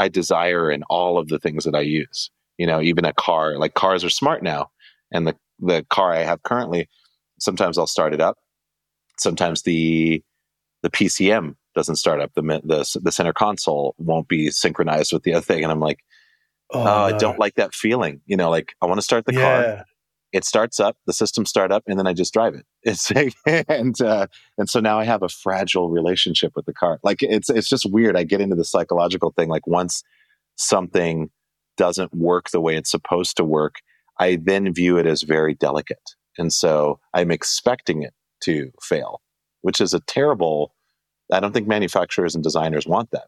I 0.00 0.08
desire 0.08 0.72
in 0.72 0.82
all 0.90 1.18
of 1.18 1.28
the 1.28 1.38
things 1.38 1.62
that 1.64 1.76
I 1.76 1.82
use. 1.82 2.30
You 2.58 2.66
know, 2.66 2.80
even 2.80 3.04
a 3.04 3.12
car, 3.12 3.58
like 3.58 3.74
cars 3.74 4.04
are 4.04 4.10
smart 4.10 4.42
now 4.42 4.70
and 5.14 5.26
the 5.26 5.36
the 5.60 5.86
car 5.88 6.12
I 6.12 6.24
have 6.24 6.42
currently, 6.42 6.90
sometimes 7.38 7.78
I'll 7.78 7.86
start 7.86 8.12
it 8.12 8.20
up. 8.20 8.36
Sometimes 9.18 9.62
the 9.62 10.22
the 10.82 10.90
PCM 10.90 11.54
doesn't 11.74 11.96
start 11.96 12.20
up. 12.20 12.32
The 12.34 12.42
the 12.42 13.00
the 13.02 13.12
center 13.12 13.32
console 13.32 13.94
won't 13.96 14.28
be 14.28 14.50
synchronized 14.50 15.12
with 15.12 15.22
the 15.22 15.32
other 15.32 15.44
thing, 15.44 15.62
and 15.62 15.72
I'm 15.72 15.80
like, 15.80 16.00
oh, 16.72 16.80
oh 16.80 16.84
no. 16.84 16.90
I 16.90 17.12
don't 17.12 17.38
like 17.38 17.54
that 17.54 17.74
feeling. 17.74 18.20
You 18.26 18.36
know, 18.36 18.50
like 18.50 18.74
I 18.82 18.86
want 18.86 18.98
to 18.98 19.02
start 19.02 19.24
the 19.24 19.34
yeah. 19.34 19.40
car. 19.40 19.84
It 20.32 20.44
starts 20.44 20.80
up, 20.80 20.96
the 21.06 21.12
system 21.12 21.46
start 21.46 21.70
up, 21.70 21.84
and 21.86 21.96
then 21.96 22.08
I 22.08 22.12
just 22.12 22.34
drive 22.34 22.54
it. 22.54 22.66
It's 22.82 23.10
and 23.68 24.00
uh, 24.02 24.26
and 24.58 24.68
so 24.68 24.80
now 24.80 24.98
I 24.98 25.04
have 25.04 25.22
a 25.22 25.28
fragile 25.28 25.90
relationship 25.90 26.52
with 26.56 26.66
the 26.66 26.74
car. 26.74 26.98
Like 27.04 27.22
it's 27.22 27.48
it's 27.48 27.68
just 27.68 27.90
weird. 27.90 28.16
I 28.16 28.24
get 28.24 28.40
into 28.40 28.56
the 28.56 28.64
psychological 28.64 29.30
thing. 29.30 29.48
Like 29.48 29.66
once 29.68 30.02
something 30.56 31.30
doesn't 31.76 32.12
work 32.14 32.50
the 32.50 32.60
way 32.60 32.76
it's 32.76 32.90
supposed 32.90 33.36
to 33.36 33.44
work, 33.44 33.76
I 34.18 34.38
then 34.42 34.72
view 34.72 34.98
it 34.98 35.06
as 35.06 35.22
very 35.22 35.54
delicate. 35.54 36.10
And 36.38 36.52
so 36.52 37.00
I'm 37.12 37.30
expecting 37.30 38.02
it 38.02 38.14
to 38.44 38.70
fail, 38.82 39.20
which 39.62 39.80
is 39.80 39.94
a 39.94 40.00
terrible, 40.00 40.74
I 41.32 41.40
don't 41.40 41.52
think 41.52 41.66
manufacturers 41.66 42.34
and 42.34 42.42
designers 42.42 42.86
want 42.86 43.10
that. 43.12 43.26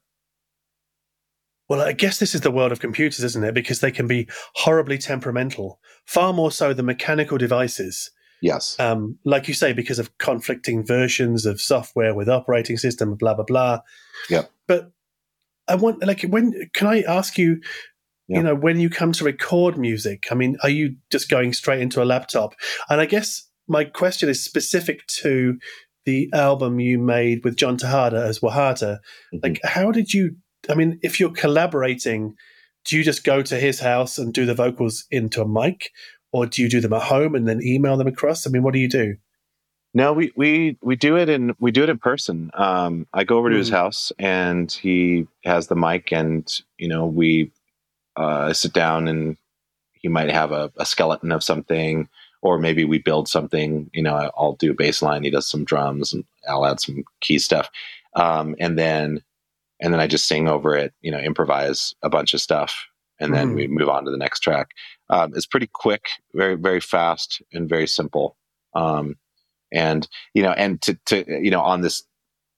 Well, 1.68 1.80
I 1.80 1.92
guess 1.92 2.18
this 2.18 2.34
is 2.34 2.42
the 2.42 2.52
world 2.52 2.70
of 2.70 2.78
computers, 2.78 3.24
isn't 3.24 3.42
it? 3.42 3.54
Because 3.54 3.80
they 3.80 3.90
can 3.90 4.06
be 4.06 4.28
horribly 4.54 4.98
temperamental, 4.98 5.80
far 6.04 6.32
more 6.32 6.52
so 6.52 6.72
than 6.72 6.86
mechanical 6.86 7.38
devices. 7.38 8.12
Yes. 8.40 8.78
Um, 8.78 9.18
like 9.24 9.48
you 9.48 9.54
say, 9.54 9.72
because 9.72 9.98
of 9.98 10.16
conflicting 10.18 10.86
versions 10.86 11.46
of 11.46 11.60
software 11.60 12.14
with 12.14 12.28
operating 12.28 12.76
system, 12.76 13.16
blah 13.16 13.34
blah 13.34 13.44
blah. 13.44 13.80
Yeah. 14.30 14.42
But 14.68 14.92
I 15.66 15.74
want, 15.74 16.06
like, 16.06 16.22
when 16.22 16.70
can 16.74 16.86
I 16.86 17.02
ask 17.02 17.38
you? 17.38 17.60
You 18.28 18.42
know 18.42 18.54
when 18.54 18.80
you 18.80 18.90
come 18.90 19.12
to 19.12 19.24
record 19.24 19.78
music 19.78 20.26
i 20.30 20.34
mean 20.34 20.56
are 20.62 20.68
you 20.68 20.96
just 21.10 21.28
going 21.28 21.52
straight 21.52 21.80
into 21.80 22.02
a 22.02 22.04
laptop 22.04 22.54
and 22.90 23.00
i 23.00 23.06
guess 23.06 23.48
my 23.68 23.84
question 23.84 24.28
is 24.28 24.44
specific 24.44 25.06
to 25.06 25.58
the 26.04 26.28
album 26.32 26.80
you 26.80 26.98
made 26.98 27.44
with 27.44 27.56
john 27.56 27.76
tejada 27.76 28.24
as 28.24 28.40
Wajatta 28.40 28.98
mm-hmm. 28.98 29.38
like 29.42 29.60
how 29.62 29.92
did 29.92 30.12
you 30.12 30.36
i 30.68 30.74
mean 30.74 30.98
if 31.02 31.20
you're 31.20 31.30
collaborating 31.30 32.34
do 32.84 32.96
you 32.96 33.04
just 33.04 33.22
go 33.22 33.42
to 33.42 33.58
his 33.58 33.78
house 33.78 34.18
and 34.18 34.34
do 34.34 34.44
the 34.44 34.54
vocals 34.54 35.04
into 35.10 35.40
a 35.40 35.48
mic 35.48 35.90
or 36.32 36.46
do 36.46 36.62
you 36.62 36.68
do 36.68 36.80
them 36.80 36.92
at 36.92 37.02
home 37.02 37.36
and 37.36 37.46
then 37.46 37.62
email 37.62 37.96
them 37.96 38.08
across 38.08 38.44
i 38.44 38.50
mean 38.50 38.64
what 38.64 38.74
do 38.74 38.80
you 38.80 38.88
do 38.88 39.14
no, 39.94 40.12
we, 40.12 40.30
we 40.36 40.76
we 40.82 40.94
do 40.94 41.16
it 41.16 41.30
in 41.30 41.54
we 41.58 41.70
do 41.70 41.82
it 41.82 41.88
in 41.88 41.96
person. 41.96 42.50
Um, 42.52 43.06
I 43.14 43.24
go 43.24 43.38
over 43.38 43.48
to 43.48 43.56
mm. 43.56 43.60
his 43.60 43.70
house 43.70 44.12
and 44.18 44.70
he 44.70 45.26
has 45.42 45.68
the 45.68 45.74
mic, 45.74 46.12
and 46.12 46.46
you 46.76 46.86
know 46.86 47.06
we 47.06 47.50
uh, 48.16 48.52
sit 48.52 48.72
down 48.72 49.08
and 49.08 49.36
he 49.92 50.08
might 50.08 50.30
have 50.30 50.52
a, 50.52 50.72
a, 50.76 50.86
skeleton 50.86 51.32
of 51.32 51.42
something, 51.42 52.08
or 52.42 52.58
maybe 52.58 52.84
we 52.84 52.98
build 52.98 53.28
something. 53.28 53.90
You 53.92 54.02
know, 54.02 54.30
I'll 54.36 54.54
do 54.54 54.70
a 54.70 54.74
bass 54.74 55.02
line, 55.02 55.22
he 55.22 55.30
does 55.30 55.48
some 55.48 55.64
drums, 55.64 56.12
and 56.12 56.24
I'll 56.48 56.66
add 56.66 56.80
some 56.80 57.04
key 57.20 57.38
stuff, 57.38 57.70
um, 58.14 58.54
and 58.58 58.78
then 58.78 59.22
and 59.80 59.92
then 59.92 60.00
I 60.00 60.06
just 60.06 60.28
sing 60.28 60.48
over 60.48 60.76
it. 60.76 60.94
You 61.00 61.10
know, 61.10 61.18
improvise 61.18 61.94
a 62.02 62.08
bunch 62.08 62.34
of 62.34 62.40
stuff, 62.40 62.86
and 63.20 63.34
then 63.34 63.52
mm. 63.52 63.54
we 63.56 63.66
move 63.66 63.88
on 63.88 64.04
to 64.04 64.10
the 64.10 64.16
next 64.16 64.40
track. 64.40 64.68
Um, 65.10 65.32
it's 65.34 65.46
pretty 65.46 65.68
quick, 65.72 66.06
very 66.34 66.54
very 66.54 66.80
fast, 66.80 67.42
and 67.52 67.68
very 67.68 67.86
simple. 67.86 68.36
Um, 68.74 69.16
and 69.72 70.06
you 70.34 70.42
know, 70.42 70.52
and 70.52 70.80
to 70.82 70.98
to 71.06 71.24
you 71.42 71.50
know 71.50 71.62
on 71.62 71.80
this 71.80 72.04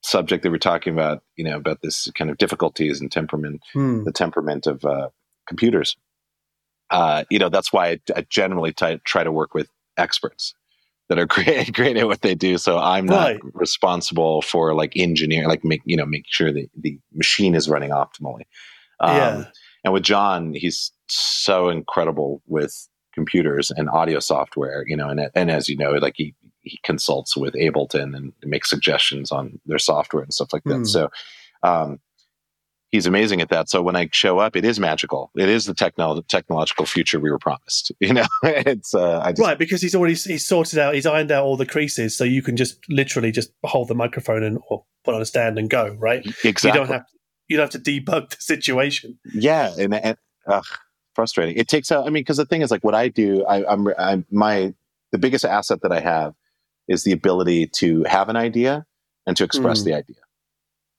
subject 0.02 0.43
that 0.43 0.51
we're 0.51 0.59
talking 0.59 0.93
about, 0.93 1.22
you 1.36 1.44
know, 1.44 1.56
about 1.56 1.82
this 1.82 2.10
kind 2.14 2.30
of 2.30 2.39
difficulties 2.39 3.01
and 3.01 3.10
temperament, 3.10 3.60
mm. 3.74 4.05
the 4.05 4.12
temperament 4.12 4.66
of 4.66 4.85
uh, 4.85 5.09
computers. 5.49 5.97
Uh, 6.91 7.25
you 7.31 7.39
know, 7.39 7.49
that's 7.49 7.73
why 7.73 7.89
I, 7.89 8.01
I 8.16 8.27
generally 8.29 8.73
t- 8.73 9.01
try 9.05 9.25
to 9.25 9.33
work 9.33 9.55
with 9.55 9.69
experts 9.97 10.55
that 11.09 11.19
are 11.19 11.27
great, 11.27 11.73
great 11.73 11.97
at 11.97 12.07
what 12.07 12.23
they 12.23 12.35
do. 12.35 12.59
So 12.59 12.79
I'm 12.79 13.07
not 13.07 13.33
right. 13.33 13.41
responsible 13.55 14.43
for 14.43 14.75
like 14.75 14.93
engineering, 14.97 15.49
like 15.49 15.65
make, 15.65 15.83
you 15.85 15.97
know, 15.97 16.07
make 16.07 16.27
sure 16.29 16.53
that 16.53 16.69
the 16.79 16.99
machine 17.12 17.55
is 17.55 17.69
running 17.69 17.91
optimally. 17.91 18.43
Um, 19.01 19.16
yeah. 19.16 19.45
And 19.85 19.93
with 19.93 20.03
John, 20.03 20.55
he's 20.55 20.93
so 21.09 21.69
incredible 21.69 22.43
with 22.47 22.89
computers 23.15 23.70
and 23.70 23.89
audio 23.91 24.19
software, 24.20 24.85
you 24.87 24.97
know, 24.97 25.09
and, 25.09 25.31
and 25.35 25.51
as 25.51 25.69
you 25.69 25.77
know, 25.77 25.93
like 25.93 26.15
he, 26.16 26.35
he 26.61 26.79
consults 26.83 27.37
with 27.37 27.55
Ableton 27.55 28.16
and 28.16 28.33
makes 28.45 28.69
suggestions 28.69 29.33
on 29.33 29.61
their 29.66 29.79
software 29.79 30.23
and 30.23 30.33
stuff 30.33 30.53
like 30.53 30.65
that. 30.65 30.81
Mm. 30.81 30.87
So, 30.87 31.09
um, 31.62 31.99
he's 32.90 33.06
amazing 33.06 33.40
at 33.40 33.48
that. 33.51 33.69
So 33.69 33.82
when 33.82 33.97
I 33.97 34.09
show 34.12 34.39
up, 34.39 34.56
it 34.56 34.65
is 34.65 34.81
magical. 34.81 35.31
It 35.36 35.48
is 35.48 35.66
the 35.66 35.74
techno- 35.74 36.20
technological 36.23 36.86
future 36.86 37.20
we 37.20 37.31
were 37.31 37.39
promised. 37.39 37.93
You 38.01 38.15
know, 38.15 38.27
it's 38.43 38.94
uh, 38.94 39.23
just, 39.32 39.40
right 39.40 39.59
because 39.59 39.82
he's 39.82 39.94
already 39.94 40.15
he's 40.15 40.47
sorted 40.47 40.78
out, 40.78 40.94
he's 40.94 41.05
ironed 41.05 41.31
out 41.31 41.44
all 41.44 41.59
the 41.59 41.66
creases, 41.66 42.16
so 42.16 42.24
you 42.24 42.43
can 42.43 42.56
just 42.56 42.78
literally 42.89 43.32
just 43.32 43.51
hold 43.65 43.89
the 43.89 43.94
microphone 43.94 44.43
and 44.43 44.59
or 44.70 44.85
put 45.05 45.15
on 45.15 45.20
a 45.20 45.27
stand 45.27 45.59
and 45.59 45.69
go. 45.69 45.94
Right? 45.98 46.24
Exactly. 46.44 46.69
You 46.69 46.74
don't 46.74 46.89
have 46.89 47.05
you 47.48 47.56
don't 47.56 47.73
have 47.73 47.82
to 47.82 47.90
debug 47.90 48.31
the 48.31 48.36
situation. 48.40 49.19
Yeah, 49.35 49.74
and, 49.78 49.94
and 49.94 50.16
frustrating. 51.15 51.56
It 51.56 51.66
takes 51.66 51.90
out. 51.90 52.06
I 52.06 52.10
mean, 52.10 52.23
because 52.23 52.36
the 52.36 52.47
thing 52.47 52.62
is, 52.62 52.70
like, 52.70 52.85
what 52.85 52.94
I 52.94 53.09
do, 53.09 53.44
I, 53.44 53.70
I'm, 53.70 53.89
I'm 53.98 54.24
my 54.31 54.73
the 55.10 55.19
biggest 55.19 55.44
asset 55.44 55.81
that 55.82 55.93
I 55.93 56.01
have 56.01 56.35
is 56.86 57.02
the 57.02 57.12
ability 57.12 57.66
to 57.66 58.05
have 58.05 58.28
an 58.28 58.36
idea 58.36 58.86
and 59.27 59.36
to 59.36 59.44
express 59.44 59.82
mm. 59.82 59.86
the 59.86 59.94
idea. 59.94 60.16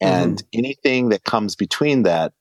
And 0.01 0.37
mm-hmm. 0.37 0.59
anything 0.59 1.09
that 1.09 1.23
comes 1.23 1.55
between 1.55 2.03
that, 2.03 2.33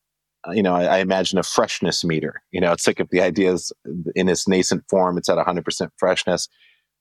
uh, 0.46 0.52
you 0.52 0.62
know, 0.62 0.74
I, 0.74 0.84
I, 0.84 0.98
imagine 0.98 1.38
a 1.38 1.42
freshness 1.42 2.04
meter. 2.04 2.42
You 2.52 2.60
know, 2.60 2.72
it's 2.72 2.86
like 2.86 3.00
if 3.00 3.08
the 3.10 3.20
idea 3.20 3.52
is 3.52 3.72
in 4.14 4.28
its 4.28 4.46
nascent 4.46 4.84
form, 4.88 5.18
it's 5.18 5.28
at 5.28 5.38
100% 5.38 5.90
freshness. 5.96 6.48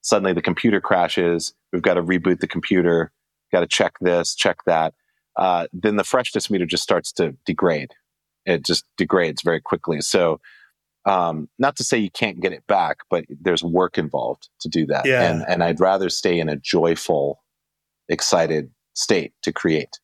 Suddenly 0.02 0.32
the 0.32 0.42
computer 0.42 0.80
crashes. 0.80 1.54
We've 1.72 1.82
got 1.82 1.94
to 1.94 2.02
reboot 2.02 2.40
the 2.40 2.48
computer. 2.48 3.12
Got 3.52 3.60
to 3.60 3.66
check 3.66 3.94
this, 4.00 4.34
check 4.34 4.58
that. 4.66 4.94
Uh, 5.36 5.68
then 5.72 5.96
the 5.96 6.04
freshness 6.04 6.50
meter 6.50 6.66
just 6.66 6.82
starts 6.82 7.12
to 7.12 7.36
degrade. 7.46 7.92
It 8.44 8.64
just 8.64 8.84
degrades 8.96 9.42
very 9.42 9.60
quickly. 9.60 10.00
So, 10.00 10.40
um, 11.04 11.48
not 11.58 11.76
to 11.76 11.84
say 11.84 11.96
you 11.96 12.10
can't 12.10 12.40
get 12.40 12.52
it 12.52 12.66
back, 12.66 12.98
but 13.08 13.24
there's 13.40 13.62
work 13.62 13.96
involved 13.96 14.48
to 14.60 14.68
do 14.68 14.84
that. 14.86 15.06
Yeah. 15.06 15.22
And, 15.22 15.44
and 15.48 15.62
I'd 15.62 15.80
rather 15.80 16.10
stay 16.10 16.38
in 16.38 16.48
a 16.48 16.56
joyful, 16.56 17.42
excited 18.08 18.70
state 18.94 19.32
to 19.42 19.52
create. 19.52 20.00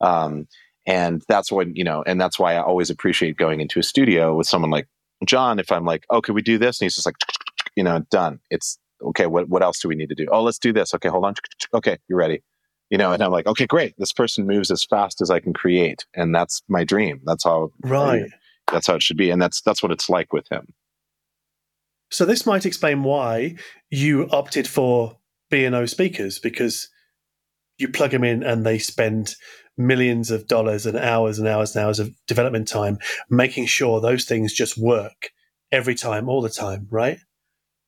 Um, 0.00 0.46
and 0.86 1.22
that's 1.28 1.50
when, 1.50 1.74
you 1.74 1.84
know, 1.84 2.04
and 2.06 2.20
that's 2.20 2.38
why 2.38 2.54
I 2.54 2.62
always 2.62 2.90
appreciate 2.90 3.36
going 3.36 3.60
into 3.60 3.80
a 3.80 3.82
studio 3.82 4.36
with 4.36 4.46
someone 4.46 4.70
like 4.70 4.88
John. 5.24 5.58
If 5.58 5.72
I'm 5.72 5.84
like, 5.84 6.04
oh, 6.10 6.20
can 6.20 6.34
we 6.34 6.42
do 6.42 6.58
this? 6.58 6.80
And 6.80 6.86
he's 6.86 6.94
just 6.94 7.06
like, 7.06 7.16
you 7.74 7.82
know, 7.82 8.00
done. 8.10 8.38
It's 8.50 8.78
okay. 9.02 9.26
What, 9.26 9.48
what 9.48 9.62
else 9.62 9.80
do 9.80 9.88
we 9.88 9.96
need 9.96 10.08
to 10.10 10.14
do? 10.14 10.26
Oh, 10.30 10.42
let's 10.42 10.58
do 10.58 10.72
this. 10.72 10.94
Okay, 10.94 11.08
hold 11.08 11.24
on. 11.24 11.34
Okay, 11.74 11.98
you're 12.08 12.18
ready. 12.18 12.42
You 12.90 12.98
know, 12.98 13.12
and 13.12 13.20
I'm 13.20 13.32
like, 13.32 13.46
okay, 13.46 13.66
great. 13.66 13.94
This 13.98 14.12
person 14.12 14.46
moves 14.46 14.70
as 14.70 14.84
fast 14.84 15.20
as 15.20 15.28
I 15.28 15.40
can 15.40 15.52
create. 15.52 16.06
And 16.14 16.32
that's 16.32 16.62
my 16.68 16.84
dream. 16.84 17.20
That's 17.24 17.42
how, 17.42 17.72
right. 17.82 18.30
that's 18.70 18.86
how 18.86 18.94
it 18.94 19.02
should 19.02 19.16
be. 19.16 19.30
And 19.30 19.42
that's, 19.42 19.60
that's 19.60 19.82
what 19.82 19.90
it's 19.90 20.08
like 20.08 20.32
with 20.32 20.46
him. 20.52 20.72
So 22.12 22.24
this 22.24 22.46
might 22.46 22.64
explain 22.64 23.02
why 23.02 23.56
you 23.90 24.28
opted 24.30 24.68
for 24.68 25.18
B&O 25.50 25.86
speakers 25.86 26.38
because 26.38 26.88
you 27.78 27.88
plug 27.88 28.12
them 28.12 28.22
in 28.22 28.44
and 28.44 28.64
they 28.64 28.78
spend 28.78 29.34
millions 29.78 30.30
of 30.30 30.46
dollars 30.46 30.86
and 30.86 30.96
hours 30.96 31.38
and 31.38 31.46
hours 31.48 31.74
and 31.74 31.84
hours 31.84 31.98
of 31.98 32.14
development 32.26 32.68
time 32.68 32.98
making 33.28 33.66
sure 33.66 34.00
those 34.00 34.24
things 34.24 34.52
just 34.52 34.78
work 34.78 35.30
every 35.72 35.94
time, 35.94 36.28
all 36.28 36.40
the 36.40 36.48
time, 36.48 36.86
right? 36.90 37.18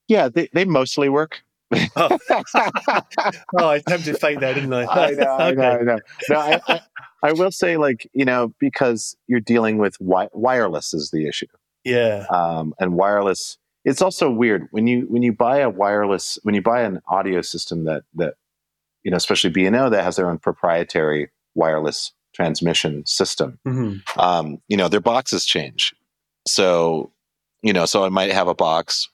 Yeah, 0.08 0.28
they, 0.28 0.48
they 0.52 0.64
mostly 0.64 1.08
work. 1.08 1.42
oh. 1.96 2.18
oh, 2.30 3.66
I 3.66 3.76
attempted 3.76 4.18
fake 4.18 4.40
there, 4.40 4.54
didn't 4.54 4.72
I? 4.72 4.86
I 4.86 5.10
know. 5.10 5.36
I 5.36 5.50
know, 5.52 5.70
I 5.70 5.82
know. 5.82 5.98
No, 6.30 6.38
I, 6.38 6.60
I, 6.66 6.80
I, 7.22 7.32
will 7.32 7.50
say, 7.50 7.76
like, 7.76 8.08
you 8.14 8.24
know, 8.24 8.54
because 8.58 9.16
you're 9.26 9.40
dealing 9.40 9.76
with 9.76 9.98
wi- 9.98 10.30
wireless 10.32 10.94
is 10.94 11.10
the 11.10 11.28
issue. 11.28 11.46
Yeah. 11.84 12.24
Um, 12.30 12.74
and 12.78 12.94
wireless, 12.94 13.58
it's 13.84 14.00
also 14.00 14.30
weird 14.30 14.68
when 14.70 14.86
you 14.86 15.06
when 15.08 15.22
you 15.22 15.32
buy 15.32 15.58
a 15.58 15.70
wireless 15.70 16.38
when 16.42 16.54
you 16.54 16.62
buy 16.62 16.82
an 16.82 17.00
audio 17.08 17.42
system 17.42 17.84
that 17.84 18.02
that 18.14 18.34
you 19.02 19.10
know, 19.10 19.16
especially 19.16 19.50
B&O 19.50 19.90
that 19.90 20.04
has 20.04 20.16
their 20.16 20.28
own 20.28 20.38
proprietary 20.38 21.30
wireless 21.58 22.12
transmission 22.34 23.04
system. 23.04 23.58
Mm-hmm. 23.66 24.18
Um, 24.18 24.62
you 24.68 24.76
know, 24.76 24.88
their 24.88 25.00
boxes 25.00 25.44
change. 25.44 25.94
So, 26.46 27.12
you 27.62 27.72
know, 27.72 27.84
so 27.84 28.04
I 28.04 28.08
might 28.08 28.32
have 28.32 28.48
a 28.48 28.54
box, 28.54 29.08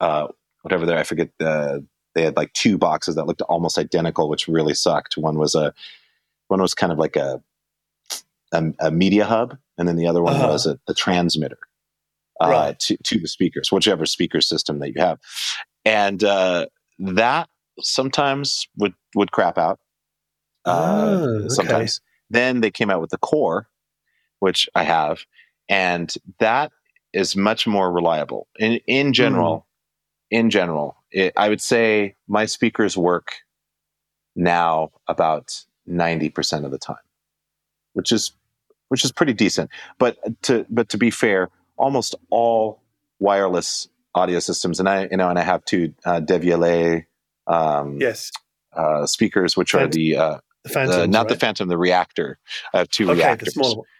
uh, 0.00 0.28
whatever 0.62 0.86
there, 0.86 0.98
I 0.98 1.04
forget 1.04 1.30
the, 1.38 1.86
they 2.14 2.22
had 2.22 2.36
like 2.36 2.52
two 2.54 2.78
boxes 2.78 3.14
that 3.14 3.26
looked 3.26 3.42
almost 3.42 3.78
identical, 3.78 4.28
which 4.28 4.48
really 4.48 4.74
sucked. 4.74 5.16
One 5.16 5.38
was 5.38 5.54
a, 5.54 5.72
one 6.48 6.60
was 6.60 6.74
kind 6.74 6.92
of 6.92 6.98
like 6.98 7.16
a, 7.16 7.42
a, 8.52 8.64
a 8.80 8.90
media 8.90 9.24
hub. 9.24 9.56
And 9.78 9.86
then 9.86 9.96
the 9.96 10.06
other 10.06 10.22
one 10.22 10.34
uh-huh. 10.34 10.48
was 10.48 10.66
a, 10.66 10.80
the 10.86 10.94
transmitter. 10.94 11.58
Uh, 12.40 12.48
right. 12.48 12.78
to, 12.80 12.96
to 13.04 13.20
the 13.20 13.28
speakers, 13.28 13.70
whichever 13.70 14.04
speaker 14.04 14.40
system 14.40 14.80
that 14.80 14.92
you 14.92 15.00
have. 15.00 15.20
And 15.84 16.24
uh, 16.24 16.66
that 16.98 17.48
sometimes 17.80 18.66
would 18.78 18.94
would 19.14 19.30
crap 19.30 19.58
out. 19.58 19.78
Uh, 20.64 20.94
oh, 20.96 21.24
okay. 21.24 21.48
Sometimes. 21.48 22.00
Then 22.30 22.60
they 22.60 22.70
came 22.70 22.90
out 22.90 23.00
with 23.00 23.10
the 23.10 23.18
core, 23.18 23.68
which 24.38 24.68
I 24.74 24.84
have, 24.84 25.24
and 25.68 26.12
that 26.38 26.72
is 27.12 27.36
much 27.36 27.66
more 27.66 27.92
reliable. 27.92 28.46
In 28.58 28.80
in 28.86 29.12
general, 29.12 29.66
mm. 30.32 30.38
in 30.38 30.50
general, 30.50 30.96
it, 31.10 31.34
I 31.36 31.48
would 31.48 31.60
say 31.60 32.16
my 32.28 32.46
speakers 32.46 32.96
work 32.96 33.32
now 34.34 34.92
about 35.08 35.64
ninety 35.86 36.30
percent 36.30 36.64
of 36.64 36.70
the 36.70 36.78
time, 36.78 36.96
which 37.92 38.12
is 38.12 38.32
which 38.88 39.04
is 39.04 39.12
pretty 39.12 39.34
decent. 39.34 39.70
But 39.98 40.16
to 40.44 40.64
but 40.70 40.88
to 40.90 40.96
be 40.96 41.10
fair, 41.10 41.50
almost 41.76 42.14
all 42.30 42.80
wireless 43.18 43.88
audio 44.14 44.38
systems, 44.38 44.80
and 44.80 44.88
I 44.88 45.08
you 45.10 45.18
know, 45.18 45.28
and 45.28 45.38
I 45.38 45.42
have 45.42 45.64
two 45.66 45.92
uh, 46.06 46.20
Devialet 46.20 47.04
um, 47.46 48.00
yes 48.00 48.32
uh, 48.74 49.06
speakers, 49.06 49.56
which 49.56 49.74
are 49.74 49.86
the, 49.86 50.16
uh, 50.16 50.38
the, 50.64 50.70
Phantom, 50.70 51.00
the 51.00 51.06
not 51.08 51.18
right? 51.20 51.28
the 51.28 51.36
Phantom, 51.36 51.68
the 51.68 51.78
reactor. 51.78 52.38
I 52.72 52.78
have 52.78 52.88
two 52.88 53.10
okay, 53.10 53.20
reactors. 53.20 53.56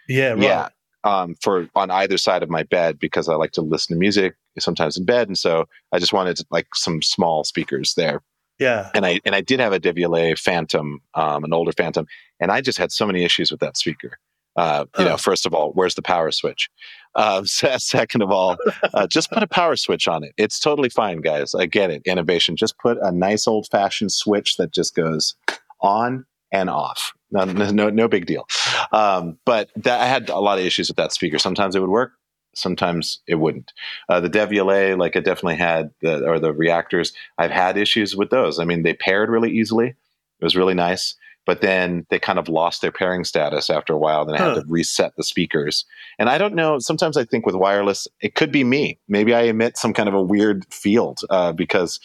Yeah, 0.08 0.30
right. 0.30 0.42
yeah. 0.42 0.68
Um, 1.04 1.34
for 1.42 1.68
on 1.74 1.90
either 1.90 2.16
side 2.16 2.44
of 2.44 2.50
my 2.50 2.62
bed 2.62 2.98
because 2.98 3.28
I 3.28 3.34
like 3.34 3.50
to 3.52 3.60
listen 3.60 3.96
to 3.96 3.98
music 3.98 4.36
sometimes 4.58 4.96
in 4.96 5.04
bed, 5.04 5.26
and 5.26 5.36
so 5.36 5.66
I 5.92 5.98
just 5.98 6.12
wanted 6.12 6.38
like 6.50 6.68
some 6.74 7.02
small 7.02 7.44
speakers 7.44 7.94
there. 7.94 8.22
Yeah, 8.58 8.90
and 8.94 9.04
I 9.04 9.20
and 9.24 9.34
I 9.34 9.40
did 9.40 9.58
have 9.58 9.72
a 9.72 9.80
Devialet 9.80 10.38
Phantom, 10.38 11.00
um, 11.14 11.44
an 11.44 11.52
older 11.52 11.72
Phantom, 11.72 12.06
and 12.38 12.52
I 12.52 12.60
just 12.60 12.78
had 12.78 12.92
so 12.92 13.06
many 13.06 13.24
issues 13.24 13.50
with 13.50 13.60
that 13.60 13.76
speaker. 13.76 14.18
Uh, 14.54 14.84
you 14.98 15.06
know, 15.06 15.16
first 15.16 15.46
of 15.46 15.54
all, 15.54 15.72
where's 15.72 15.94
the 15.94 16.02
power 16.02 16.30
switch? 16.30 16.68
Uh, 17.14 17.42
second 17.44 18.22
of 18.22 18.30
all, 18.30 18.56
uh, 18.94 19.06
just 19.06 19.30
put 19.30 19.42
a 19.42 19.46
power 19.46 19.76
switch 19.76 20.06
on 20.06 20.22
it. 20.22 20.34
It's 20.36 20.60
totally 20.60 20.90
fine, 20.90 21.22
guys. 21.22 21.54
I 21.54 21.66
get 21.66 21.90
it. 21.90 22.02
Innovation. 22.04 22.56
Just 22.56 22.78
put 22.78 22.98
a 23.00 23.10
nice 23.10 23.48
old 23.48 23.66
fashioned 23.70 24.12
switch 24.12 24.56
that 24.58 24.72
just 24.72 24.94
goes 24.94 25.34
on 25.80 26.26
and 26.52 26.70
off. 26.70 27.12
No, 27.30 27.44
no, 27.44 27.90
no 27.90 28.08
big 28.08 28.26
deal. 28.26 28.46
Um, 28.92 29.38
but 29.44 29.70
that, 29.76 30.00
I 30.00 30.06
had 30.06 30.28
a 30.28 30.38
lot 30.38 30.58
of 30.58 30.64
issues 30.64 30.88
with 30.88 30.96
that 30.98 31.12
speaker. 31.12 31.38
Sometimes 31.38 31.74
it 31.74 31.80
would 31.80 31.90
work. 31.90 32.12
Sometimes 32.54 33.20
it 33.26 33.36
wouldn't. 33.36 33.72
Uh, 34.08 34.20
the 34.20 34.28
Devialet, 34.28 34.98
like 34.98 35.16
I 35.16 35.20
definitely 35.20 35.56
had, 35.56 35.90
the, 36.02 36.28
or 36.28 36.38
the 36.38 36.52
reactors, 36.52 37.14
I've 37.38 37.50
had 37.50 37.78
issues 37.78 38.14
with 38.14 38.28
those. 38.28 38.58
I 38.58 38.64
mean, 38.64 38.82
they 38.82 38.92
paired 38.92 39.30
really 39.30 39.50
easily. 39.50 39.88
It 39.88 40.44
was 40.44 40.54
really 40.54 40.74
nice 40.74 41.14
but 41.44 41.60
then 41.60 42.06
they 42.10 42.18
kind 42.18 42.38
of 42.38 42.48
lost 42.48 42.82
their 42.82 42.92
pairing 42.92 43.24
status 43.24 43.68
after 43.68 43.92
a 43.92 43.98
while. 43.98 44.24
Then 44.24 44.36
I 44.36 44.38
huh. 44.38 44.54
had 44.54 44.62
to 44.62 44.64
reset 44.68 45.16
the 45.16 45.24
speakers. 45.24 45.84
And 46.18 46.28
I 46.28 46.38
don't 46.38 46.54
know. 46.54 46.78
Sometimes 46.78 47.16
I 47.16 47.24
think 47.24 47.46
with 47.46 47.54
wireless, 47.54 48.06
it 48.20 48.34
could 48.34 48.52
be 48.52 48.64
me. 48.64 48.98
Maybe 49.08 49.34
I 49.34 49.42
emit 49.42 49.76
some 49.76 49.92
kind 49.92 50.08
of 50.08 50.14
a 50.14 50.22
weird 50.22 50.64
field 50.72 51.20
uh, 51.30 51.52
because 51.52 51.98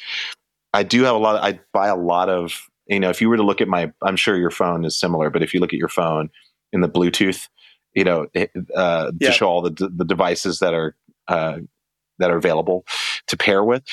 I 0.74 0.84
do 0.84 1.04
have 1.04 1.16
a 1.16 1.20
lot. 1.20 1.36
Of, 1.36 1.44
I 1.44 1.60
buy 1.72 1.88
a 1.88 1.96
lot 1.96 2.30
of. 2.30 2.68
You 2.88 3.00
know, 3.00 3.10
if 3.10 3.22
you 3.22 3.30
were 3.30 3.38
to 3.38 3.44
look 3.44 3.62
at 3.62 3.68
my, 3.68 3.92
I'm 4.02 4.16
sure 4.16 4.38
your 4.38 4.52
phone 4.52 4.86
is 4.86 4.98
similar, 4.98 5.30
but 5.30 5.44
if 5.44 5.54
you 5.54 5.60
look 5.60 5.74
at 5.74 5.80
your 5.80 5.90
phone 5.90 6.30
in 6.72 6.82
the 6.82 6.90
Bluetooth, 6.90 7.48
you 7.94 8.04
know, 8.04 8.28
uh, 8.76 9.12
yeah. 9.20 9.28
to 9.28 9.32
show 9.32 9.48
all 9.48 9.62
the 9.62 9.72
the 9.72 10.06
devices 10.06 10.60
that 10.60 10.74
are 10.74 10.96
uh, 11.28 11.58
that 12.20 12.32
are 12.32 12.38
available 12.38 12.86
to 13.28 13.38
pair 13.38 13.64
with. 13.64 13.84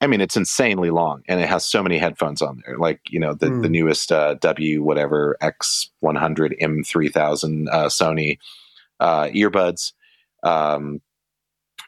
I 0.00 0.06
mean, 0.08 0.20
it's 0.20 0.36
insanely 0.36 0.90
long, 0.90 1.22
and 1.26 1.40
it 1.40 1.48
has 1.48 1.64
so 1.64 1.82
many 1.82 1.96
headphones 1.96 2.42
on 2.42 2.62
there. 2.66 2.76
Like 2.76 3.00
you 3.08 3.18
know, 3.18 3.34
the 3.34 3.46
mm. 3.46 3.62
the 3.62 3.68
newest 3.68 4.12
uh, 4.12 4.34
W 4.34 4.82
whatever 4.82 5.36
X 5.40 5.90
one 6.00 6.16
hundred 6.16 6.54
M 6.60 6.82
three 6.84 7.08
thousand 7.08 7.68
uh, 7.70 7.86
Sony 7.86 8.38
uh, 9.00 9.28
earbuds, 9.28 9.92
um, 10.42 11.00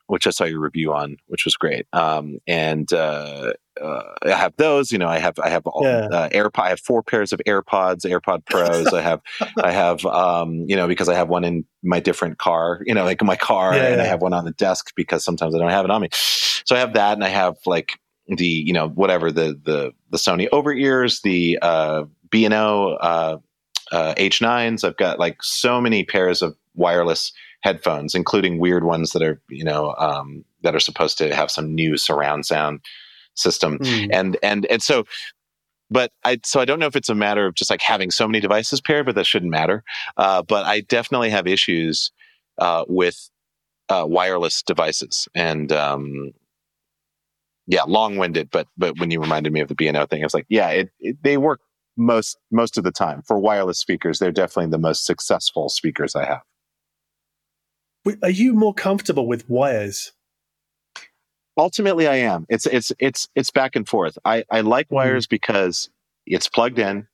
which 0.07 0.27
I 0.27 0.31
saw 0.31 0.45
your 0.45 0.61
review 0.61 0.95
on, 0.95 1.19
which 1.27 1.45
was 1.45 1.55
great. 1.57 1.87
Um, 1.93 2.39
and 2.47 2.91
uh, 2.93 3.53
uh, 3.81 4.15
I 4.25 4.31
have 4.31 4.55
those. 4.57 4.93
You 4.93 4.99
know, 4.99 5.09
I 5.09 5.19
have 5.19 5.39
I 5.39 5.49
have 5.49 5.67
all, 5.67 5.83
yeah. 5.83 6.09
uh, 6.11 6.29
AirPod. 6.31 6.63
I 6.63 6.69
have 6.71 6.81
four 6.81 7.03
pairs 7.03 7.33
of 7.33 7.41
AirPods, 7.47 8.05
AirPod 8.05 8.45
Pros. 8.47 8.93
I 8.93 9.01
have 9.01 9.21
I 9.63 9.71
have 9.71 10.05
um, 10.07 10.65
you 10.67 10.77
know 10.77 10.89
because 10.89 11.09
I 11.09 11.15
have 11.15 11.29
one 11.29 11.45
in 11.45 11.65
my 11.83 12.01
different 12.01 12.39
car. 12.39 12.81
You 12.85 12.95
know, 12.95 13.05
like 13.05 13.23
my 13.23 13.37
car, 13.37 13.75
yeah, 13.75 13.87
and 13.87 13.97
yeah. 13.97 14.03
I 14.03 14.07
have 14.07 14.23
one 14.23 14.33
on 14.33 14.45
the 14.45 14.53
desk 14.53 14.93
because 14.95 15.25
sometimes 15.25 15.55
I 15.55 15.59
don't 15.59 15.71
have 15.71 15.85
it 15.85 15.91
on 15.91 16.03
me. 16.03 16.09
So 16.13 16.77
I 16.77 16.81
have 16.81 16.95
that, 16.95 17.15
and 17.15 17.25
I 17.25 17.29
have 17.29 17.57
like 17.67 17.99
the 18.27 18.47
you 18.47 18.73
know 18.73 18.89
whatever 18.89 19.31
the 19.31 19.59
the 19.63 19.93
the 20.11 20.19
Sony 20.19 20.49
over 20.53 20.73
ears, 20.73 21.21
the 21.23 21.59
uh, 21.63 22.05
B 22.31 22.45
and 22.45 22.55
O 22.55 22.97
uh, 23.01 23.39
uh, 23.93 24.15
H9s. 24.15 24.85
I've 24.85 24.97
got 24.97 25.19
like 25.19 25.43
so 25.43 25.81
many 25.81 26.05
pairs 26.05 26.43
of 26.43 26.57
wireless 26.75 27.33
headphones, 27.61 28.15
including 28.15 28.59
weird 28.59 28.85
ones 28.85 29.13
that 29.13 29.23
are 29.23 29.41
you 29.49 29.65
know 29.65 29.95
um, 29.99 30.45
that 30.63 30.75
are 30.75 30.81
supposed 30.81 31.19
to 31.19 31.35
have 31.35 31.51
some 31.51 31.75
new 31.75 31.97
surround 31.97 32.47
sound 32.47 32.81
system, 33.39 33.79
mm. 33.79 34.09
and 34.13 34.37
and 34.43 34.67
and 34.67 34.83
so. 34.83 35.05
But 35.91 36.13
I 36.23 36.39
so 36.45 36.61
I 36.61 36.67
don't 36.67 36.79
know 36.79 36.87
if 36.87 36.97
it's 36.97 37.09
a 37.09 37.15
matter 37.15 37.47
of 37.47 37.55
just 37.55 37.71
like 37.71 37.81
having 37.81 38.11
so 38.11 38.29
many 38.29 38.41
devices 38.41 38.81
paired, 38.81 39.07
but 39.07 39.15
that 39.15 39.25
shouldn't 39.25 39.51
matter. 39.51 39.83
Uh, 40.19 40.43
but 40.43 40.67
I 40.67 40.81
definitely 40.81 41.31
have 41.31 41.47
issues 41.47 42.13
uh, 42.59 42.85
with 42.89 43.31
uh, 43.89 44.05
wireless 44.07 44.63
devices, 44.63 45.29
and 45.35 45.73
um, 45.73 46.33
yeah, 47.69 47.83
long 47.87 48.17
winded, 48.17 48.51
but 48.51 48.67
but 48.77 48.99
when 48.99 49.11
you 49.11 49.21
reminded 49.21 49.53
me 49.53 49.61
of 49.61 49.69
the 49.69 49.75
B&O 49.75 50.07
thing, 50.07 50.23
I 50.23 50.27
was 50.27 50.35
like, 50.35 50.47
yeah, 50.49 50.71
it, 50.71 50.91
it, 51.01 51.17
they 51.23 51.37
work 51.37 51.61
most 51.99 52.39
most 52.51 52.79
of 52.79 52.85
the 52.85 52.91
time 52.91 53.23
for 53.23 53.39
wireless 53.39 53.79
speakers. 53.79 54.19
They're 54.19 54.33
definitely 54.33 54.71
the 54.71 54.79
most 54.79 55.05
successful 55.05 55.69
speakers 55.69 56.17
I 56.17 56.25
have. 56.25 56.43
are 58.23 58.31
you 58.31 58.55
more 58.55 58.73
comfortable 58.73 59.29
with 59.29 59.49
wires? 59.51 60.13
Ultimately, 61.59 62.07
I 62.07 62.17
am. 62.17 62.47
It's 62.49 62.67
it's 62.67 62.93
it's 63.01 63.29
it's 63.35 63.51
back 63.51 63.75
and 63.75 63.87
forth. 63.87 64.17
I 64.25 64.45
I 64.51 64.61
like 64.61 64.89
mm. 64.89 64.95
wires 64.95 65.27
because 65.27 65.91
it's 66.25 66.49
plugged 66.49 66.79
in. 66.79 67.09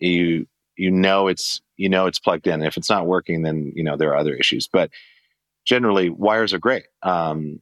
You 0.00 0.46
you 0.76 0.90
know 0.90 1.28
it's 1.28 1.60
you 1.76 1.88
know 1.88 2.06
it's 2.06 2.18
plugged 2.18 2.48
in. 2.48 2.62
If 2.62 2.76
it's 2.76 2.90
not 2.90 3.06
working, 3.06 3.42
then 3.42 3.72
you 3.76 3.84
know 3.84 3.96
there 3.96 4.10
are 4.10 4.16
other 4.16 4.34
issues. 4.34 4.68
But 4.70 4.90
generally, 5.64 6.10
wires 6.10 6.52
are 6.52 6.58
great. 6.58 6.84
Um, 7.02 7.60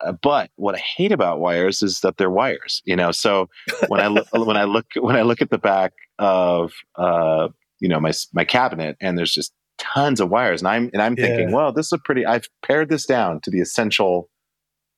uh, 0.00 0.12
but 0.20 0.50
what 0.56 0.74
I 0.74 0.78
hate 0.78 1.12
about 1.12 1.38
wires 1.38 1.80
is 1.80 2.00
that 2.00 2.16
they're 2.16 2.30
wires. 2.30 2.82
You 2.84 2.96
know, 2.96 3.12
so 3.12 3.48
when 3.86 4.00
I 4.00 4.08
look 4.08 4.26
when 4.32 4.56
I 4.56 4.64
look 4.64 4.86
when 4.98 5.14
I 5.14 5.22
look 5.22 5.40
at 5.40 5.50
the 5.50 5.58
back 5.58 5.92
of 6.18 6.72
uh, 6.96 7.48
you 7.78 7.88
know 7.88 8.00
my 8.00 8.12
my 8.32 8.44
cabinet, 8.44 8.96
and 9.00 9.16
there's 9.16 9.32
just 9.32 9.52
tons 9.78 10.20
of 10.20 10.28
wires, 10.28 10.60
and 10.60 10.68
I'm 10.68 10.90
and 10.92 11.00
I'm 11.00 11.14
yeah. 11.16 11.26
thinking, 11.26 11.52
well, 11.52 11.72
this 11.72 11.86
is 11.86 11.92
a 11.92 11.98
pretty. 11.98 12.26
I've 12.26 12.48
pared 12.66 12.88
this 12.88 13.06
down 13.06 13.40
to 13.42 13.50
the 13.50 13.60
essential 13.60 14.28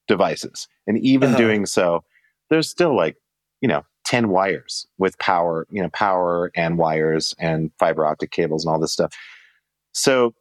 devices. 0.07 0.69
And 0.87 0.99
even 0.99 1.31
uh-huh. 1.31 1.39
doing 1.39 1.67
so, 1.67 2.05
there's 2.51 2.69
still 2.69 2.97
like, 2.97 3.17
you 3.61 3.69
know, 3.69 3.85
10 4.05 4.29
wires 4.29 4.87
with 4.99 5.19
power, 5.19 5.67
you 5.71 5.83
know, 5.83 5.89
power 5.91 6.51
and 6.55 6.77
wires 6.77 7.35
and 7.39 7.71
fiber 7.79 8.05
optic 8.05 8.31
cables 8.31 8.65
and 8.65 8.73
all 8.73 8.81
this 8.81 8.93
stuff. 8.93 9.15
So 9.93 10.35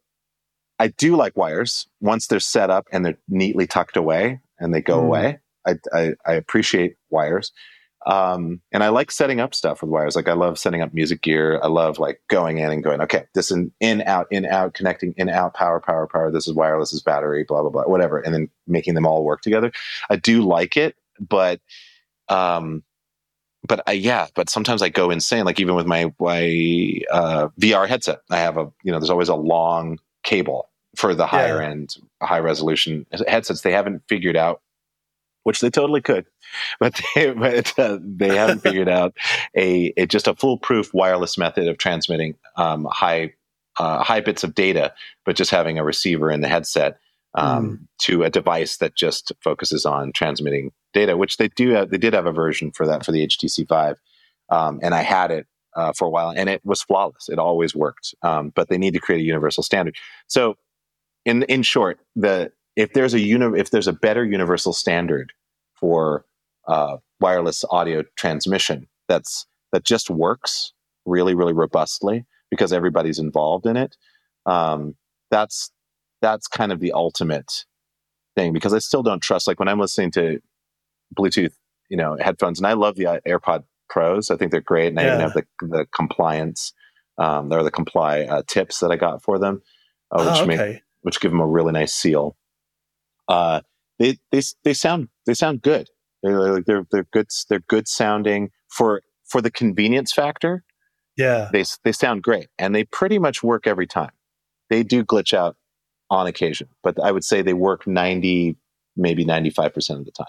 I 0.80 0.88
do 0.88 1.16
like 1.16 1.38
wires 1.38 1.88
once 2.02 2.28
they're 2.28 2.40
set 2.40 2.70
up 2.70 2.88
and 2.92 3.06
they're 3.06 3.18
neatly 3.30 3.68
tucked 3.68 3.96
away 3.96 4.42
and 4.60 4.74
they 4.74 4.82
go 4.82 5.00
mm. 5.00 5.06
away. 5.06 5.40
I, 5.66 5.76
I, 5.94 6.14
I, 6.26 6.34
appreciate 6.34 6.96
wires. 7.10 7.54
Um, 8.06 8.62
and 8.72 8.84
I 8.84 8.90
like 8.90 9.12
setting 9.12 9.40
up 9.40 9.56
stuff 9.56 9.82
with 9.82 9.90
wires. 9.90 10.16
Like 10.16 10.28
I 10.28 10.34
love 10.34 10.60
setting 10.60 10.82
up 10.82 10.94
music 10.94 11.22
gear. 11.22 11.60
I 11.64 11.68
love 11.68 12.00
like 12.00 12.22
going 12.30 12.58
in 12.58 12.72
and 12.72 12.84
going, 12.84 13.02
okay, 13.02 13.26
this 13.34 13.52
in, 13.52 13.72
in, 13.80 14.02
out, 14.02 14.28
in, 14.30 14.46
out, 14.46 14.74
connecting, 14.74 15.14
in, 15.18 15.30
out, 15.30 15.54
power, 15.54 15.80
power, 15.80 16.08
power. 16.08 16.32
This 16.32 16.48
is 16.48 16.54
wireless, 16.54 16.90
this 16.90 16.98
is 16.98 17.04
battery, 17.04 17.46
blah, 17.48 17.62
blah, 17.62 17.72
blah, 17.72 17.84
whatever. 17.84 18.20
And 18.20 18.34
then 18.34 18.50
making 18.68 18.96
them 18.96 19.06
all 19.06 19.24
work 19.24 19.42
together. 19.42 19.72
I 20.10 20.18
do 20.18 20.42
like 20.42 20.76
it, 20.76 20.96
but, 21.20 21.62
um, 22.30 22.84
but 23.66 23.82
I, 23.88 23.94
yeah, 23.94 24.28
but 24.36 24.50
sometimes 24.50 24.82
I 24.82 24.90
go 24.90 25.10
insane. 25.10 25.46
Like 25.46 25.60
even 25.60 25.76
with 25.76 25.86
my, 25.86 26.14
my, 26.20 27.00
uh, 27.12 27.48
VR 27.60 27.88
headset, 27.88 28.22
I 28.30 28.40
have 28.40 28.58
a, 28.58 28.70
you 28.84 28.92
know, 28.92 29.00
there's 29.00 29.10
always 29.10 29.30
a 29.30 29.36
long 29.36 30.00
cable 30.24 30.70
for 30.98 31.16
the 31.16 31.26
higher 31.26 31.62
yeah. 31.62 31.70
end, 31.70 31.96
high 32.22 32.40
resolution 32.40 33.06
headsets. 33.28 33.62
They 33.62 33.72
haven't 33.72 34.04
figured 34.10 34.36
out 34.36 34.62
which 35.44 35.60
they 35.60 35.70
totally 35.70 36.02
could, 36.02 36.26
but 36.80 37.00
they, 37.16 37.32
but, 37.32 37.78
uh, 37.78 38.00
they 38.02 38.36
haven't 38.36 38.60
figured 38.60 38.90
out 38.90 39.16
a, 39.56 39.94
a, 39.98 40.06
just 40.06 40.28
a 40.28 40.36
foolproof 40.36 40.94
wireless 40.94 41.38
method 41.38 41.68
of 41.68 41.78
transmitting 41.78 42.36
um, 42.56 42.86
high 42.86 43.34
uh, 43.80 44.04
high 44.04 44.22
bits 44.22 44.44
of 44.44 44.54
data, 44.54 44.94
but 45.26 45.36
just 45.36 45.52
having 45.52 45.80
a 45.80 45.84
receiver 45.84 46.30
in 46.30 46.42
the 46.42 46.48
headset 46.48 47.00
um, 47.36 47.70
mm. 47.70 47.88
to 48.00 48.24
a 48.24 48.30
device 48.30 48.78
that 48.78 48.96
just 48.96 49.32
focuses 49.42 49.86
on 49.86 50.12
transmitting 50.12 50.72
data. 50.94 51.18
Which 51.18 51.38
they 51.38 51.48
do 51.50 51.70
have, 51.70 51.90
they 51.90 51.98
did 51.98 52.14
have 52.14 52.26
a 52.28 52.32
version 52.32 52.72
for 52.72 52.86
that 52.88 53.06
for 53.06 53.12
the 53.12 53.26
HTC 53.26 53.68
Vive, 53.68 53.98
um, 54.50 54.80
and 54.82 54.94
I 54.94 55.02
had 55.02 55.32
it. 55.32 55.48
Uh, 55.76 55.92
for 55.92 56.06
a 56.06 56.10
while, 56.12 56.30
and 56.30 56.50
it 56.50 56.64
was 56.64 56.84
flawless. 56.84 57.30
It 57.30 57.40
always 57.40 57.74
worked, 57.74 58.14
um, 58.22 58.52
but 58.54 58.70
they 58.70 58.78
need 58.78 58.94
to 58.94 59.00
create 59.00 59.22
a 59.22 59.24
universal 59.24 59.64
standard. 59.64 59.96
So, 60.28 60.56
in 61.26 61.42
in 61.42 61.64
short, 61.64 62.00
the 62.16 62.52
if 62.76 62.94
there's 62.94 63.14
a 63.14 63.20
uni- 63.20 63.60
if 63.60 63.70
there's 63.70 63.88
a 63.88 63.94
better 63.94 64.26
universal 64.26 64.74
standard 64.74 65.34
for 65.76 66.26
uh, 66.68 66.98
wireless 67.20 67.64
audio 67.70 68.04
transmission 68.16 68.88
that's 69.08 69.46
that 69.72 69.84
just 69.84 70.10
works 70.10 70.74
really 71.06 71.34
really 71.36 71.54
robustly 71.54 72.26
because 72.50 72.72
everybody's 72.74 73.20
involved 73.20 73.66
in 73.66 73.78
it 73.78 73.96
um, 74.46 74.96
that's 75.32 75.72
that's 76.22 76.48
kind 76.48 76.72
of 76.72 76.80
the 76.80 76.92
ultimate 76.94 77.66
thing 78.36 78.54
because 78.54 78.74
i 78.74 78.80
still 78.80 79.04
don't 79.04 79.22
trust 79.22 79.48
like 79.48 79.60
when 79.60 79.68
i'm 79.68 79.80
listening 79.80 80.10
to 80.10 80.40
bluetooth 81.16 81.54
you 81.90 81.98
know 81.98 82.18
headphones 82.20 82.60
and 82.60 82.66
i 82.66 82.74
love 82.74 82.96
the 82.96 83.06
uh, 83.06 83.20
airpod 83.28 83.64
pros 83.90 84.32
i 84.32 84.36
think 84.36 84.52
they're 84.52 84.62
great 84.62 84.88
and 84.88 84.98
yeah. 84.98 85.04
i 85.04 85.08
even 85.08 85.20
have 85.20 85.34
the, 85.34 85.46
the 85.62 85.86
compliance 85.94 86.74
um, 87.20 87.50
there 87.50 87.60
are 87.60 87.64
the 87.64 87.70
comply 87.70 88.22
uh, 88.22 88.42
tips 88.48 88.80
that 88.80 88.92
i 88.92 88.96
got 88.96 89.22
for 89.22 89.38
them 89.38 89.62
uh, 90.12 90.24
which 90.24 90.40
oh, 90.40 90.44
okay. 90.44 90.72
make 90.72 90.82
which 91.02 91.20
give 91.20 91.32
them 91.32 91.42
a 91.42 91.48
really 91.48 91.72
nice 91.72 91.94
seal 91.94 92.36
uh, 93.28 93.62
they 94.00 94.18
they 94.32 94.42
they 94.64 94.74
sound 94.74 95.10
they 95.26 95.34
sound 95.34 95.62
good. 95.62 95.90
They're 96.22 96.62
they're 96.62 96.86
they're 96.92 97.08
good 97.12 97.28
they're 97.50 97.60
good 97.60 97.88
sounding 97.88 98.52
for 98.70 99.02
for 99.26 99.42
the 99.42 99.52
convenience 99.52 100.12
factor. 100.14 100.64
Yeah, 101.16 101.50
they 101.52 101.64
they 101.84 101.92
sound 101.92 102.24
great, 102.24 102.48
and 102.58 102.74
they 102.74 102.84
pretty 102.86 103.20
much 103.20 103.44
work 103.44 103.68
every 103.68 103.88
time. 103.88 104.12
They 104.70 104.84
do 104.84 105.04
glitch 105.04 105.34
out 105.34 105.58
on 106.10 106.28
occasion, 106.28 106.70
but 106.82 107.00
I 107.02 107.12
would 107.12 107.24
say 107.24 107.42
they 107.42 107.54
work 107.54 107.86
ninety 107.86 108.58
maybe 108.96 109.26
ninety 109.26 109.50
five 109.50 109.74
percent 109.74 110.00
of 110.00 110.06
the 110.06 110.12
time. 110.12 110.28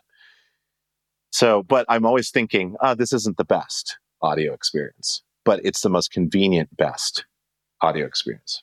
So, 1.30 1.62
but 1.62 1.84
I'm 1.88 2.06
always 2.06 2.30
thinking, 2.30 2.76
oh, 2.80 2.94
this 2.94 3.12
isn't 3.12 3.38
the 3.38 3.44
best 3.44 3.98
audio 4.22 4.52
experience, 4.52 5.22
but 5.44 5.60
it's 5.64 5.80
the 5.80 5.90
most 5.90 6.12
convenient 6.12 6.76
best 6.76 7.24
audio 7.80 8.06
experience. 8.06 8.62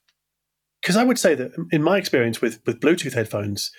Because 0.81 0.95
I 0.95 1.03
would 1.03 1.19
say 1.19 1.35
that 1.35 1.51
in 1.71 1.83
my 1.83 1.97
experience 1.97 2.41
with 2.41 2.61
with 2.65 2.79
Bluetooth 2.79 3.13
headphones, 3.13 3.71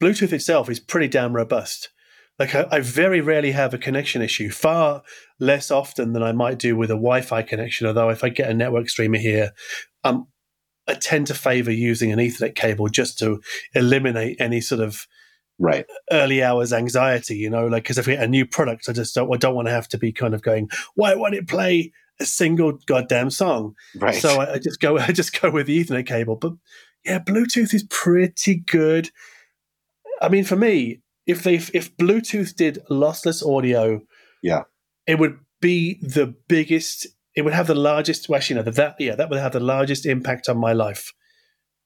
Bluetooth 0.00 0.32
itself 0.32 0.68
is 0.68 0.80
pretty 0.80 1.08
damn 1.08 1.34
robust. 1.34 1.90
Like 2.38 2.54
I, 2.54 2.66
I, 2.70 2.80
very 2.80 3.20
rarely 3.20 3.52
have 3.52 3.72
a 3.72 3.78
connection 3.78 4.20
issue, 4.20 4.50
far 4.50 5.02
less 5.40 5.70
often 5.70 6.12
than 6.12 6.22
I 6.22 6.32
might 6.32 6.58
do 6.58 6.76
with 6.76 6.90
a 6.90 6.94
Wi-Fi 6.94 7.42
connection. 7.42 7.86
Although 7.86 8.10
if 8.10 8.22
I 8.22 8.28
get 8.28 8.50
a 8.50 8.54
network 8.54 8.90
streamer 8.90 9.18
here, 9.18 9.52
um, 10.04 10.26
I 10.86 10.94
tend 10.94 11.28
to 11.28 11.34
favor 11.34 11.72
using 11.72 12.12
an 12.12 12.18
Ethernet 12.18 12.54
cable 12.54 12.88
just 12.88 13.18
to 13.20 13.40
eliminate 13.74 14.36
any 14.38 14.60
sort 14.60 14.82
of 14.82 15.06
right 15.58 15.86
early 16.12 16.42
hours 16.42 16.74
anxiety. 16.74 17.36
You 17.36 17.48
know, 17.48 17.66
like 17.66 17.84
because 17.84 17.98
if 17.98 18.06
we 18.06 18.14
get 18.14 18.24
a 18.24 18.28
new 18.28 18.46
product, 18.46 18.88
I 18.88 18.92
just 18.92 19.14
don't, 19.14 19.32
I 19.32 19.38
don't 19.38 19.54
want 19.54 19.68
to 19.68 19.72
have 19.72 19.88
to 19.88 19.98
be 19.98 20.12
kind 20.12 20.34
of 20.34 20.42
going, 20.42 20.68
why 20.94 21.14
won't 21.14 21.34
it 21.34 21.48
play 21.48 21.92
a 22.20 22.26
single 22.26 22.78
goddamn 22.86 23.30
song? 23.30 23.74
Right. 23.96 24.14
So 24.14 24.40
I, 24.40 24.54
I 24.54 24.58
just 24.58 24.80
go, 24.80 24.98
I 24.98 25.12
just 25.12 25.40
go 25.40 25.50
with 25.50 25.66
the 25.66 25.82
Ethernet 25.82 26.06
cable. 26.06 26.36
But 26.36 26.52
yeah, 27.04 27.18
Bluetooth 27.18 27.72
is 27.72 27.86
pretty 27.88 28.56
good. 28.56 29.10
I 30.20 30.28
mean, 30.28 30.44
for 30.44 30.56
me, 30.56 31.00
if 31.26 31.42
they 31.42 31.56
if 31.56 31.96
Bluetooth 31.96 32.54
did 32.54 32.78
lossless 32.90 33.46
audio, 33.46 34.02
yeah, 34.42 34.62
it 35.06 35.18
would 35.18 35.38
be 35.60 35.98
the 36.02 36.34
biggest. 36.48 37.06
It 37.34 37.42
would 37.42 37.54
have 37.54 37.66
the 37.66 37.74
largest. 37.74 38.28
Well, 38.28 38.38
actually, 38.38 38.56
no, 38.56 38.70
that 38.70 38.96
yeah, 38.98 39.14
that 39.14 39.28
would 39.28 39.40
have 39.40 39.52
the 39.52 39.60
largest 39.60 40.06
impact 40.06 40.48
on 40.48 40.58
my 40.58 40.72
life. 40.72 41.12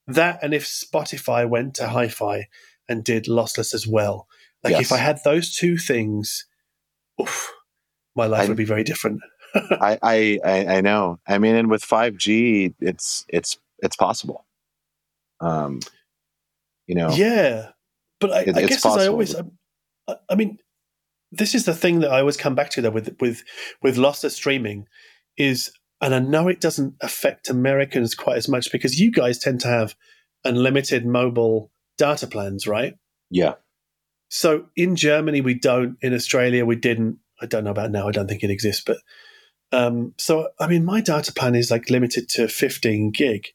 That 0.07 0.39
and 0.41 0.53
if 0.53 0.65
Spotify 0.65 1.47
went 1.47 1.75
to 1.75 1.89
hi-fi 1.89 2.47
and 2.87 3.03
did 3.03 3.25
lossless 3.25 3.73
as 3.73 3.87
well, 3.87 4.27
like 4.63 4.71
yes. 4.71 4.81
if 4.81 4.91
I 4.91 4.97
had 4.97 5.19
those 5.23 5.55
two 5.55 5.77
things, 5.77 6.45
oof, 7.19 7.51
my 8.15 8.27
life 8.27 8.45
I, 8.45 8.47
would 8.47 8.57
be 8.57 8.65
very 8.65 8.83
different. 8.83 9.21
I, 9.55 9.97
I 10.03 10.39
I 10.45 10.81
know. 10.81 11.19
I 11.27 11.37
mean, 11.37 11.55
and 11.55 11.69
with 11.69 11.83
five 11.83 12.17
G, 12.17 12.73
it's 12.79 13.25
it's 13.27 13.57
it's 13.79 13.95
possible. 13.95 14.45
Um, 15.39 15.79
you 16.87 16.95
know, 16.95 17.09
yeah. 17.11 17.69
But 18.21 18.31
I, 18.31 18.41
it, 18.41 18.55
I 18.55 18.65
guess 18.65 18.85
as 18.85 18.97
I 18.97 19.07
always, 19.07 19.35
I, 19.35 20.15
I, 20.29 20.35
mean, 20.35 20.59
this 21.31 21.53
is 21.53 21.65
the 21.65 21.73
thing 21.73 21.99
that 21.99 22.11
I 22.11 22.19
always 22.19 22.37
come 22.37 22.55
back 22.55 22.69
to 22.71 22.81
though 22.81 22.91
with 22.91 23.15
with 23.19 23.43
with 23.81 23.97
lossless 23.97 24.31
streaming 24.31 24.87
is, 25.37 25.73
and 25.99 26.15
I 26.15 26.19
know 26.19 26.47
it 26.47 26.61
doesn't 26.61 26.95
affect 27.01 27.49
Americans 27.49 28.15
quite 28.15 28.37
as 28.37 28.47
much 28.47 28.71
because 28.71 28.99
you 28.99 29.11
guys 29.11 29.39
tend 29.39 29.59
to 29.61 29.67
have 29.67 29.95
unlimited 30.45 31.05
mobile 31.05 31.71
data 31.97 32.27
plans, 32.27 32.67
right? 32.67 32.95
Yeah. 33.29 33.55
So 34.29 34.67
in 34.75 34.95
Germany 34.95 35.41
we 35.41 35.55
don't. 35.55 35.97
In 36.01 36.13
Australia 36.13 36.65
we 36.65 36.75
didn't. 36.75 37.17
I 37.41 37.47
don't 37.47 37.63
know 37.63 37.71
about 37.71 37.91
now. 37.91 38.07
I 38.07 38.11
don't 38.11 38.27
think 38.27 38.43
it 38.43 38.51
exists, 38.51 38.83
but 38.85 38.97
um, 39.71 40.13
so 40.17 40.49
I 40.59 40.67
mean, 40.67 40.85
my 40.85 41.01
data 41.01 41.33
plan 41.33 41.55
is 41.55 41.71
like 41.71 41.89
limited 41.89 42.29
to 42.29 42.47
15 42.47 43.11
gig, 43.11 43.47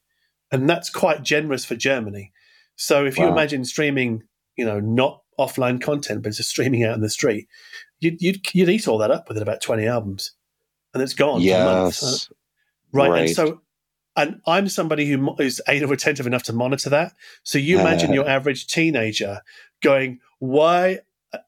and 0.50 0.68
that's 0.68 0.90
quite 0.90 1.22
generous 1.22 1.64
for 1.64 1.76
Germany. 1.76 2.32
So 2.76 3.04
if 3.04 3.18
wow. 3.18 3.26
you 3.26 3.32
imagine 3.32 3.64
streaming 3.64 4.22
you 4.56 4.64
know, 4.64 4.80
not 4.80 5.22
offline 5.38 5.80
content, 5.80 6.22
but 6.22 6.28
it's 6.28 6.38
just 6.38 6.50
streaming 6.50 6.84
out 6.84 6.94
in 6.94 7.00
the 7.00 7.10
street, 7.10 7.48
you'd, 8.00 8.20
you'd, 8.20 8.54
you'd 8.54 8.68
eat 8.68 8.88
all 8.88 8.98
that 8.98 9.10
up 9.10 9.28
within 9.28 9.42
about 9.42 9.60
20 9.60 9.86
albums 9.86 10.32
and 10.94 11.02
it's 11.02 11.14
gone. 11.14 11.42
Yes. 11.42 12.30
Right. 12.92 13.10
right. 13.10 13.20
And 13.22 13.30
so, 13.30 13.60
and 14.16 14.40
I'm 14.46 14.68
somebody 14.68 15.06
who 15.06 15.36
is 15.38 15.60
anal 15.68 15.92
attentive 15.92 16.26
enough 16.26 16.44
to 16.44 16.54
monitor 16.54 16.88
that. 16.90 17.12
So 17.42 17.58
you 17.58 17.78
imagine 17.78 18.14
your 18.14 18.26
average 18.26 18.66
teenager 18.66 19.42
going, 19.82 20.20
why, 20.38 21.00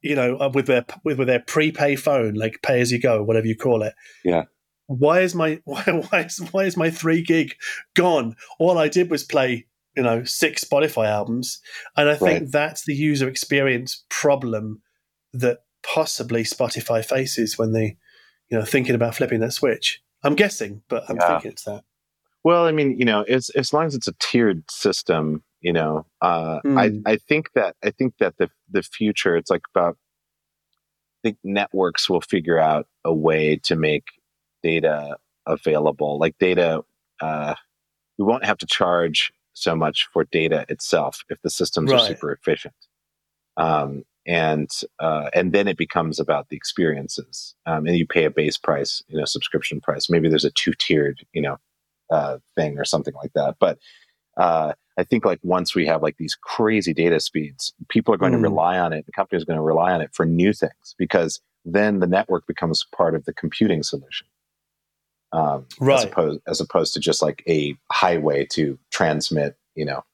you 0.02 0.14
know, 0.14 0.36
uh, 0.36 0.50
with 0.52 0.66
their, 0.66 0.84
with, 1.02 1.18
with 1.18 1.28
their 1.28 1.40
prepay 1.40 1.96
phone, 1.96 2.34
like 2.34 2.60
pay 2.62 2.82
as 2.82 2.92
you 2.92 3.00
go, 3.00 3.22
whatever 3.22 3.46
you 3.46 3.56
call 3.56 3.82
it. 3.82 3.94
Yeah 4.22 4.44
why 4.88 5.20
is 5.20 5.34
my 5.34 5.60
why, 5.64 5.82
why 5.82 6.20
is 6.20 6.38
why 6.50 6.64
is 6.64 6.76
my 6.76 6.90
three 6.90 7.22
gig 7.22 7.54
gone? 7.94 8.34
All 8.58 8.78
I 8.78 8.88
did 8.88 9.10
was 9.10 9.22
play 9.22 9.66
you 9.98 10.04
know 10.04 10.22
six 10.22 10.62
Spotify 10.62 11.08
albums, 11.08 11.60
and 11.96 12.08
I 12.08 12.14
think 12.14 12.40
right. 12.40 12.52
that's 12.52 12.84
the 12.84 12.94
user 12.94 13.28
experience 13.28 14.04
problem 14.08 14.80
that 15.32 15.64
possibly 15.82 16.44
Spotify 16.44 17.04
faces 17.04 17.58
when 17.58 17.72
they 17.72 17.96
you 18.48 18.56
know 18.56 18.64
thinking 18.64 18.94
about 18.94 19.16
flipping 19.16 19.40
that 19.40 19.52
switch. 19.52 20.00
I'm 20.22 20.36
guessing, 20.36 20.82
but 20.88 21.02
I'm 21.08 21.16
yeah. 21.16 21.26
thinking 21.26 21.50
it's 21.50 21.64
that. 21.64 21.82
Well, 22.44 22.64
I 22.64 22.70
mean, 22.70 22.96
you 22.96 23.04
know, 23.04 23.22
as 23.22 23.50
as 23.50 23.72
long 23.72 23.86
as 23.86 23.96
it's 23.96 24.06
a 24.06 24.14
tiered 24.20 24.70
system, 24.70 25.42
You 25.60 25.72
know, 25.72 26.06
uh, 26.22 26.60
mm. 26.64 26.78
I 26.78 26.88
hmm. 26.90 27.00
I 27.04 27.16
think 27.16 27.52
that 27.54 27.74
I 27.82 27.90
think 27.90 28.14
that 28.20 28.36
the 28.38 28.48
the 28.70 28.84
future 28.84 29.36
it's 29.36 29.50
like 29.50 29.62
about. 29.74 29.96
I 31.24 31.30
think 31.30 31.38
networks 31.42 32.08
will 32.08 32.20
figure 32.20 32.60
out 32.60 32.86
a 33.04 33.12
way 33.12 33.56
to 33.64 33.74
make 33.74 34.04
data 34.62 35.16
available, 35.46 36.20
like 36.20 36.38
data. 36.38 36.84
Uh, 37.20 37.56
we 38.18 38.24
won't 38.24 38.44
have 38.44 38.58
to 38.58 38.66
charge 38.66 39.32
so 39.58 39.76
much 39.76 40.08
for 40.12 40.24
data 40.24 40.64
itself 40.68 41.24
if 41.28 41.40
the 41.42 41.50
systems 41.50 41.92
right. 41.92 42.00
are 42.00 42.06
super 42.06 42.32
efficient. 42.32 42.74
Um, 43.56 44.04
and 44.26 44.70
uh, 45.00 45.30
and 45.32 45.52
then 45.52 45.68
it 45.68 45.78
becomes 45.78 46.20
about 46.20 46.48
the 46.48 46.56
experiences, 46.56 47.54
um, 47.64 47.86
and 47.86 47.96
you 47.96 48.06
pay 48.06 48.24
a 48.24 48.30
base 48.30 48.58
price, 48.58 49.02
you 49.08 49.16
know, 49.16 49.24
subscription 49.24 49.80
price. 49.80 50.10
Maybe 50.10 50.28
there's 50.28 50.44
a 50.44 50.50
two 50.50 50.74
tiered, 50.78 51.24
you 51.32 51.40
know, 51.40 51.56
uh, 52.10 52.38
thing 52.54 52.78
or 52.78 52.84
something 52.84 53.14
like 53.14 53.32
that. 53.34 53.56
But 53.58 53.78
uh, 54.36 54.74
I 54.98 55.04
think 55.04 55.24
like 55.24 55.40
once 55.42 55.74
we 55.74 55.86
have 55.86 56.02
like 56.02 56.18
these 56.18 56.36
crazy 56.40 56.92
data 56.92 57.20
speeds, 57.20 57.72
people 57.88 58.12
are 58.12 58.18
going 58.18 58.32
mm. 58.32 58.36
to 58.36 58.42
rely 58.42 58.78
on 58.78 58.92
it. 58.92 59.06
The 59.06 59.12
company 59.12 59.38
is 59.38 59.44
going 59.44 59.56
to 59.56 59.62
rely 59.62 59.92
on 59.92 60.02
it 60.02 60.10
for 60.12 60.26
new 60.26 60.52
things 60.52 60.94
because 60.98 61.40
then 61.64 62.00
the 62.00 62.06
network 62.06 62.46
becomes 62.46 62.84
part 62.94 63.14
of 63.14 63.24
the 63.24 63.32
computing 63.32 63.82
solution 63.82 64.26
um, 65.32 65.66
right. 65.80 65.98
as 65.98 66.04
opposed 66.04 66.40
as 66.46 66.60
opposed 66.60 66.94
to 66.94 67.00
just 67.00 67.22
like 67.22 67.42
a 67.48 67.74
highway 67.92 68.46
to 68.52 68.78
transmit 68.90 69.56
you 69.74 69.84
know 69.84 70.04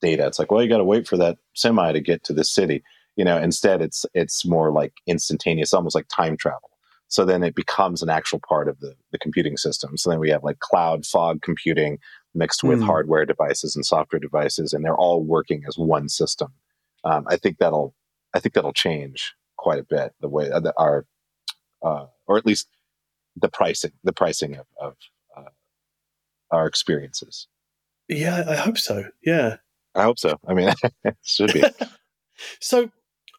data. 0.00 0.26
It's 0.26 0.38
like 0.38 0.50
well 0.50 0.62
you 0.62 0.68
got 0.68 0.78
to 0.78 0.84
wait 0.84 1.06
for 1.06 1.16
that 1.16 1.38
semi 1.54 1.92
to 1.92 2.00
get 2.00 2.24
to 2.24 2.32
the 2.32 2.44
city. 2.44 2.82
You 3.16 3.24
know 3.24 3.38
instead 3.38 3.82
it's 3.82 4.04
it's 4.14 4.44
more 4.44 4.70
like 4.70 4.92
instantaneous 5.06 5.74
almost 5.74 5.94
like 5.94 6.08
time 6.08 6.36
travel. 6.36 6.70
So 7.10 7.24
then 7.24 7.42
it 7.42 7.54
becomes 7.54 8.02
an 8.02 8.10
actual 8.10 8.38
part 8.46 8.68
of 8.68 8.80
the, 8.80 8.94
the 9.12 9.18
computing 9.18 9.56
system. 9.56 9.96
So 9.96 10.10
then 10.10 10.18
we 10.18 10.28
have 10.28 10.44
like 10.44 10.58
cloud 10.58 11.06
fog 11.06 11.40
computing 11.40 11.98
mixed 12.34 12.62
with 12.62 12.80
mm. 12.80 12.84
hardware 12.84 13.24
devices 13.24 13.74
and 13.74 13.86
software 13.86 14.20
devices 14.20 14.74
and 14.74 14.84
they're 14.84 14.96
all 14.96 15.22
working 15.22 15.64
as 15.66 15.78
one 15.78 16.08
system. 16.08 16.52
Um, 17.04 17.26
i 17.28 17.36
think 17.36 17.58
that'll 17.58 17.94
i 18.34 18.40
think 18.40 18.54
that'll 18.54 18.72
change 18.72 19.34
quite 19.56 19.78
a 19.78 19.84
bit 19.84 20.12
the 20.20 20.28
way 20.28 20.50
uh, 20.50 20.60
our 20.76 21.06
uh, 21.82 22.06
or 22.26 22.36
at 22.36 22.46
least 22.46 22.68
the 23.40 23.48
pricing, 23.48 23.92
the 24.04 24.12
pricing 24.12 24.56
of, 24.56 24.66
of 24.80 24.96
uh, 25.36 25.50
our 26.50 26.66
experiences. 26.66 27.48
Yeah, 28.08 28.44
I 28.48 28.56
hope 28.56 28.78
so. 28.78 29.04
Yeah, 29.24 29.56
I 29.94 30.02
hope 30.04 30.18
so. 30.18 30.38
I 30.46 30.54
mean, 30.54 30.72
it 31.04 31.16
should 31.22 31.52
be. 31.52 31.62
so, 32.60 32.90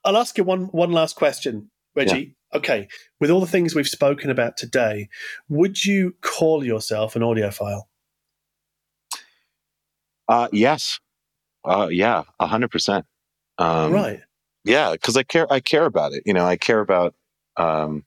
I'll 0.06 0.18
ask 0.18 0.38
you 0.38 0.44
one 0.44 0.66
one 0.66 0.92
last 0.92 1.16
question, 1.16 1.72
Reggie. 1.96 2.36
Yeah. 2.54 2.58
Okay, 2.58 2.88
with 3.20 3.30
all 3.30 3.40
the 3.40 3.48
things 3.48 3.76
we've 3.76 3.88
spoken 3.88 4.30
about 4.30 4.58
today, 4.58 5.10
would 5.50 5.86
you 5.86 6.16
call 6.22 6.64
yourself 6.64 7.16
an 7.16 7.22
audiophile? 7.22 7.84
Uh, 10.28 10.48
yes. 10.52 11.00
Uh, 11.66 11.90
yeah, 11.92 12.24
a 12.40 12.48
hundred 12.48 12.72
percent. 12.72 13.06
Um, 13.58 13.92
right. 13.92 14.22
Yeah, 14.64 14.92
because 14.92 15.18
I 15.18 15.24
care. 15.24 15.52
I 15.52 15.60
care 15.60 15.86
about 15.86 16.14
it. 16.14 16.24
You 16.26 16.34
know, 16.34 16.46
I 16.46 16.56
care 16.58 16.80
about 16.80 17.16
um, 17.58 18.06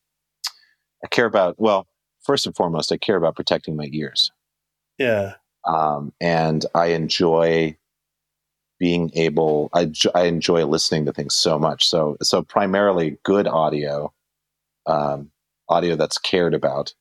I 1.04 1.08
care 1.08 1.26
about, 1.26 1.58
well, 1.58 1.86
first 2.22 2.46
and 2.46 2.54
foremost, 2.54 2.92
I 2.92 2.96
care 2.96 3.16
about 3.16 3.36
protecting 3.36 3.76
my 3.76 3.88
ears. 3.92 4.30
Yeah. 4.98 5.34
Um, 5.66 6.12
and 6.20 6.64
I 6.74 6.86
enjoy 6.86 7.76
being 8.78 9.10
able, 9.14 9.70
I, 9.72 9.92
I 10.14 10.24
enjoy 10.24 10.64
listening 10.64 11.06
to 11.06 11.12
things 11.12 11.34
so 11.34 11.58
much. 11.58 11.88
So, 11.88 12.16
so 12.22 12.42
primarily 12.42 13.18
good 13.22 13.46
audio, 13.46 14.12
um, 14.86 15.30
audio 15.68 15.94
that's 15.96 16.18
cared 16.18 16.54
about, 16.54 16.94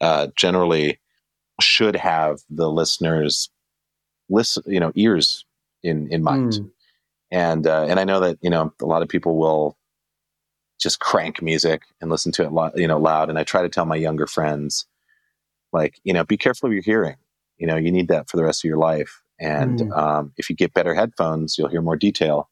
uh, 0.00 0.28
generally 0.36 0.98
should 1.60 1.94
have 1.94 2.40
the 2.48 2.70
listeners 2.70 3.50
listen, 4.28 4.62
you 4.66 4.80
know, 4.80 4.92
ears 4.94 5.44
in, 5.82 6.08
in 6.12 6.22
mind. 6.22 6.52
Mm. 6.52 6.70
And, 7.30 7.66
uh, 7.66 7.84
and 7.84 8.00
I 8.00 8.04
know 8.04 8.20
that, 8.20 8.38
you 8.42 8.50
know, 8.50 8.72
a 8.80 8.86
lot 8.86 9.02
of 9.02 9.08
people 9.08 9.36
will 9.36 9.76
just 10.80 11.00
crank 11.00 11.42
music 11.42 11.82
and 12.00 12.10
listen 12.10 12.32
to 12.32 12.44
it, 12.44 12.52
lo- 12.52 12.72
you 12.74 12.88
know, 12.88 12.98
loud. 12.98 13.28
And 13.28 13.38
I 13.38 13.44
try 13.44 13.62
to 13.62 13.68
tell 13.68 13.84
my 13.84 13.96
younger 13.96 14.26
friends, 14.26 14.86
like, 15.72 16.00
you 16.04 16.12
know, 16.12 16.24
be 16.24 16.36
careful 16.36 16.68
of 16.68 16.72
your 16.72 16.82
hearing. 16.82 17.16
You 17.58 17.66
know, 17.66 17.76
you 17.76 17.92
need 17.92 18.08
that 18.08 18.28
for 18.28 18.36
the 18.36 18.44
rest 18.44 18.64
of 18.64 18.68
your 18.68 18.78
life. 18.78 19.22
And 19.38 19.80
mm. 19.80 19.96
um, 19.96 20.32
if 20.36 20.50
you 20.50 20.56
get 20.56 20.74
better 20.74 20.94
headphones, 20.94 21.56
you'll 21.56 21.68
hear 21.68 21.82
more 21.82 21.96
detail. 21.96 22.48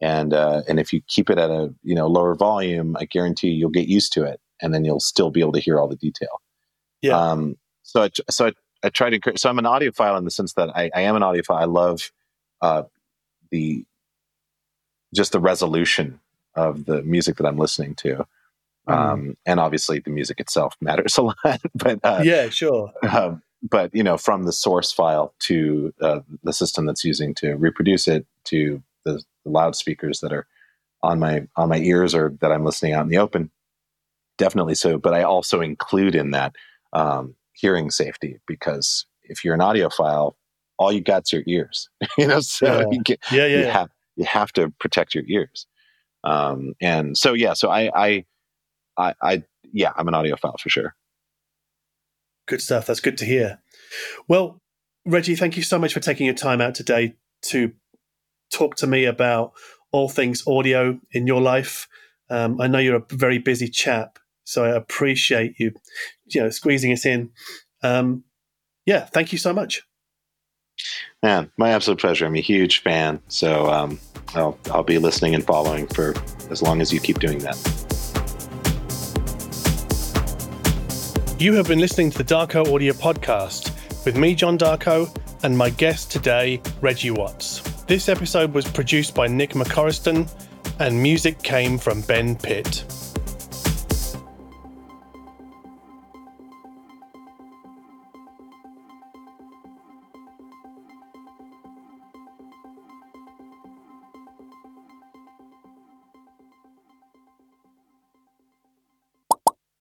And 0.00 0.32
uh, 0.32 0.62
and 0.68 0.78
if 0.78 0.92
you 0.92 1.00
keep 1.08 1.28
it 1.28 1.38
at 1.38 1.50
a 1.50 1.74
you 1.82 1.94
know 1.94 2.06
lower 2.06 2.36
volume, 2.36 2.96
I 3.00 3.04
guarantee 3.04 3.48
you'll 3.48 3.70
get 3.70 3.88
used 3.88 4.12
to 4.12 4.22
it, 4.22 4.40
and 4.62 4.72
then 4.72 4.84
you'll 4.84 5.00
still 5.00 5.30
be 5.30 5.40
able 5.40 5.52
to 5.52 5.60
hear 5.60 5.80
all 5.80 5.88
the 5.88 5.96
detail. 5.96 6.40
Yeah. 7.02 7.18
Um, 7.18 7.56
so 7.82 8.04
I, 8.04 8.10
so 8.30 8.46
I, 8.46 8.52
I 8.84 8.90
try 8.90 9.10
to 9.10 9.36
so 9.36 9.50
I'm 9.50 9.58
an 9.58 9.64
audiophile 9.64 10.16
in 10.16 10.24
the 10.24 10.30
sense 10.30 10.52
that 10.52 10.70
I, 10.76 10.88
I 10.94 11.00
am 11.00 11.16
an 11.16 11.22
audiophile. 11.22 11.60
I 11.60 11.64
love 11.64 12.12
uh, 12.62 12.84
the 13.50 13.84
just 15.12 15.32
the 15.32 15.40
resolution 15.40 16.20
of 16.58 16.84
the 16.86 17.02
music 17.02 17.36
that 17.36 17.46
I'm 17.46 17.56
listening 17.56 17.94
to. 17.96 18.26
Mm. 18.88 18.94
Um, 18.94 19.36
and 19.46 19.60
obviously 19.60 20.00
the 20.00 20.10
music 20.10 20.40
itself 20.40 20.74
matters 20.80 21.16
a 21.16 21.22
lot, 21.22 21.36
but 21.74 22.00
uh, 22.02 22.20
yeah, 22.24 22.48
sure. 22.48 22.92
Um, 23.08 23.42
but 23.62 23.94
you 23.94 24.02
know, 24.02 24.16
from 24.16 24.44
the 24.44 24.52
source 24.52 24.92
file 24.92 25.34
to 25.40 25.92
uh, 26.00 26.20
the 26.42 26.52
system 26.52 26.86
that's 26.86 27.04
using 27.04 27.34
to 27.36 27.54
reproduce 27.54 28.08
it 28.08 28.26
to 28.44 28.82
the, 29.04 29.22
the, 29.44 29.50
loudspeakers 29.50 30.20
that 30.20 30.32
are 30.32 30.46
on 31.02 31.18
my 31.18 31.46
on 31.56 31.68
my 31.68 31.78
ears 31.78 32.14
or 32.14 32.34
that 32.40 32.52
I'm 32.52 32.64
listening 32.64 32.92
out 32.92 33.02
in 33.02 33.08
the 33.08 33.18
open, 33.18 33.50
definitely 34.36 34.74
so. 34.74 34.98
But 34.98 35.14
I 35.14 35.22
also 35.22 35.60
include 35.60 36.14
in 36.14 36.32
that 36.32 36.54
um, 36.92 37.34
hearing 37.52 37.90
safety 37.90 38.38
because 38.46 39.06
if 39.22 39.44
you're 39.44 39.54
an 39.54 39.60
audiophile, 39.60 40.34
all 40.78 40.92
you 40.92 41.00
got's 41.00 41.32
your 41.32 41.42
ears. 41.46 41.88
you 42.18 42.26
know, 42.26 42.40
so 42.40 42.80
yeah. 42.80 42.86
you 42.90 43.02
get, 43.02 43.20
yeah, 43.32 43.46
yeah, 43.46 43.46
you 43.46 43.64
yeah. 43.64 43.72
have 43.72 43.90
you 44.16 44.24
have 44.24 44.52
to 44.52 44.70
protect 44.78 45.14
your 45.14 45.24
ears. 45.26 45.66
Um, 46.28 46.74
and 46.80 47.16
so, 47.16 47.32
yeah, 47.32 47.54
so 47.54 47.70
I, 47.70 47.90
I, 47.94 48.24
I, 48.96 49.14
I, 49.22 49.42
yeah, 49.72 49.92
I'm 49.96 50.08
an 50.08 50.14
audiophile 50.14 50.60
for 50.60 50.68
sure. 50.68 50.94
Good 52.46 52.60
stuff. 52.60 52.86
That's 52.86 53.00
good 53.00 53.18
to 53.18 53.24
hear. 53.24 53.60
Well, 54.28 54.60
Reggie, 55.06 55.36
thank 55.36 55.56
you 55.56 55.62
so 55.62 55.78
much 55.78 55.94
for 55.94 56.00
taking 56.00 56.26
your 56.26 56.34
time 56.34 56.60
out 56.60 56.74
today 56.74 57.14
to 57.42 57.72
talk 58.52 58.76
to 58.76 58.86
me 58.86 59.04
about 59.04 59.52
all 59.92 60.08
things 60.08 60.46
audio 60.46 61.00
in 61.12 61.26
your 61.26 61.40
life. 61.40 61.88
Um, 62.30 62.60
I 62.60 62.66
know 62.66 62.78
you're 62.78 62.96
a 62.96 63.06
very 63.14 63.38
busy 63.38 63.68
chap, 63.68 64.18
so 64.44 64.64
I 64.64 64.76
appreciate 64.76 65.54
you, 65.58 65.72
you 66.26 66.42
know, 66.42 66.50
squeezing 66.50 66.92
us 66.92 67.06
in. 67.06 67.30
Um, 67.82 68.24
yeah, 68.84 69.04
thank 69.04 69.32
you 69.32 69.38
so 69.38 69.52
much. 69.52 69.82
Man, 71.22 71.50
my 71.56 71.70
absolute 71.70 71.98
pleasure. 71.98 72.26
I'm 72.26 72.36
a 72.36 72.40
huge 72.40 72.80
fan, 72.80 73.20
so 73.26 73.68
um, 73.72 73.98
I'll, 74.34 74.56
I'll 74.70 74.84
be 74.84 74.98
listening 74.98 75.34
and 75.34 75.44
following 75.44 75.88
for 75.88 76.14
as 76.48 76.62
long 76.62 76.80
as 76.80 76.92
you 76.92 77.00
keep 77.00 77.18
doing 77.18 77.40
that. 77.40 77.56
You 81.40 81.54
have 81.54 81.66
been 81.66 81.80
listening 81.80 82.12
to 82.12 82.18
the 82.18 82.24
Darko 82.24 82.72
Audio 82.72 82.92
Podcast 82.92 83.74
with 84.04 84.16
me, 84.16 84.36
John 84.36 84.56
Darko, 84.56 85.12
and 85.42 85.58
my 85.58 85.70
guest 85.70 86.12
today, 86.12 86.62
Reggie 86.80 87.10
Watts. 87.10 87.62
This 87.88 88.08
episode 88.08 88.54
was 88.54 88.70
produced 88.70 89.16
by 89.16 89.26
Nick 89.26 89.54
McCorriston, 89.54 90.30
and 90.78 91.02
music 91.02 91.42
came 91.42 91.78
from 91.78 92.00
Ben 92.02 92.36
Pitt. 92.36 92.84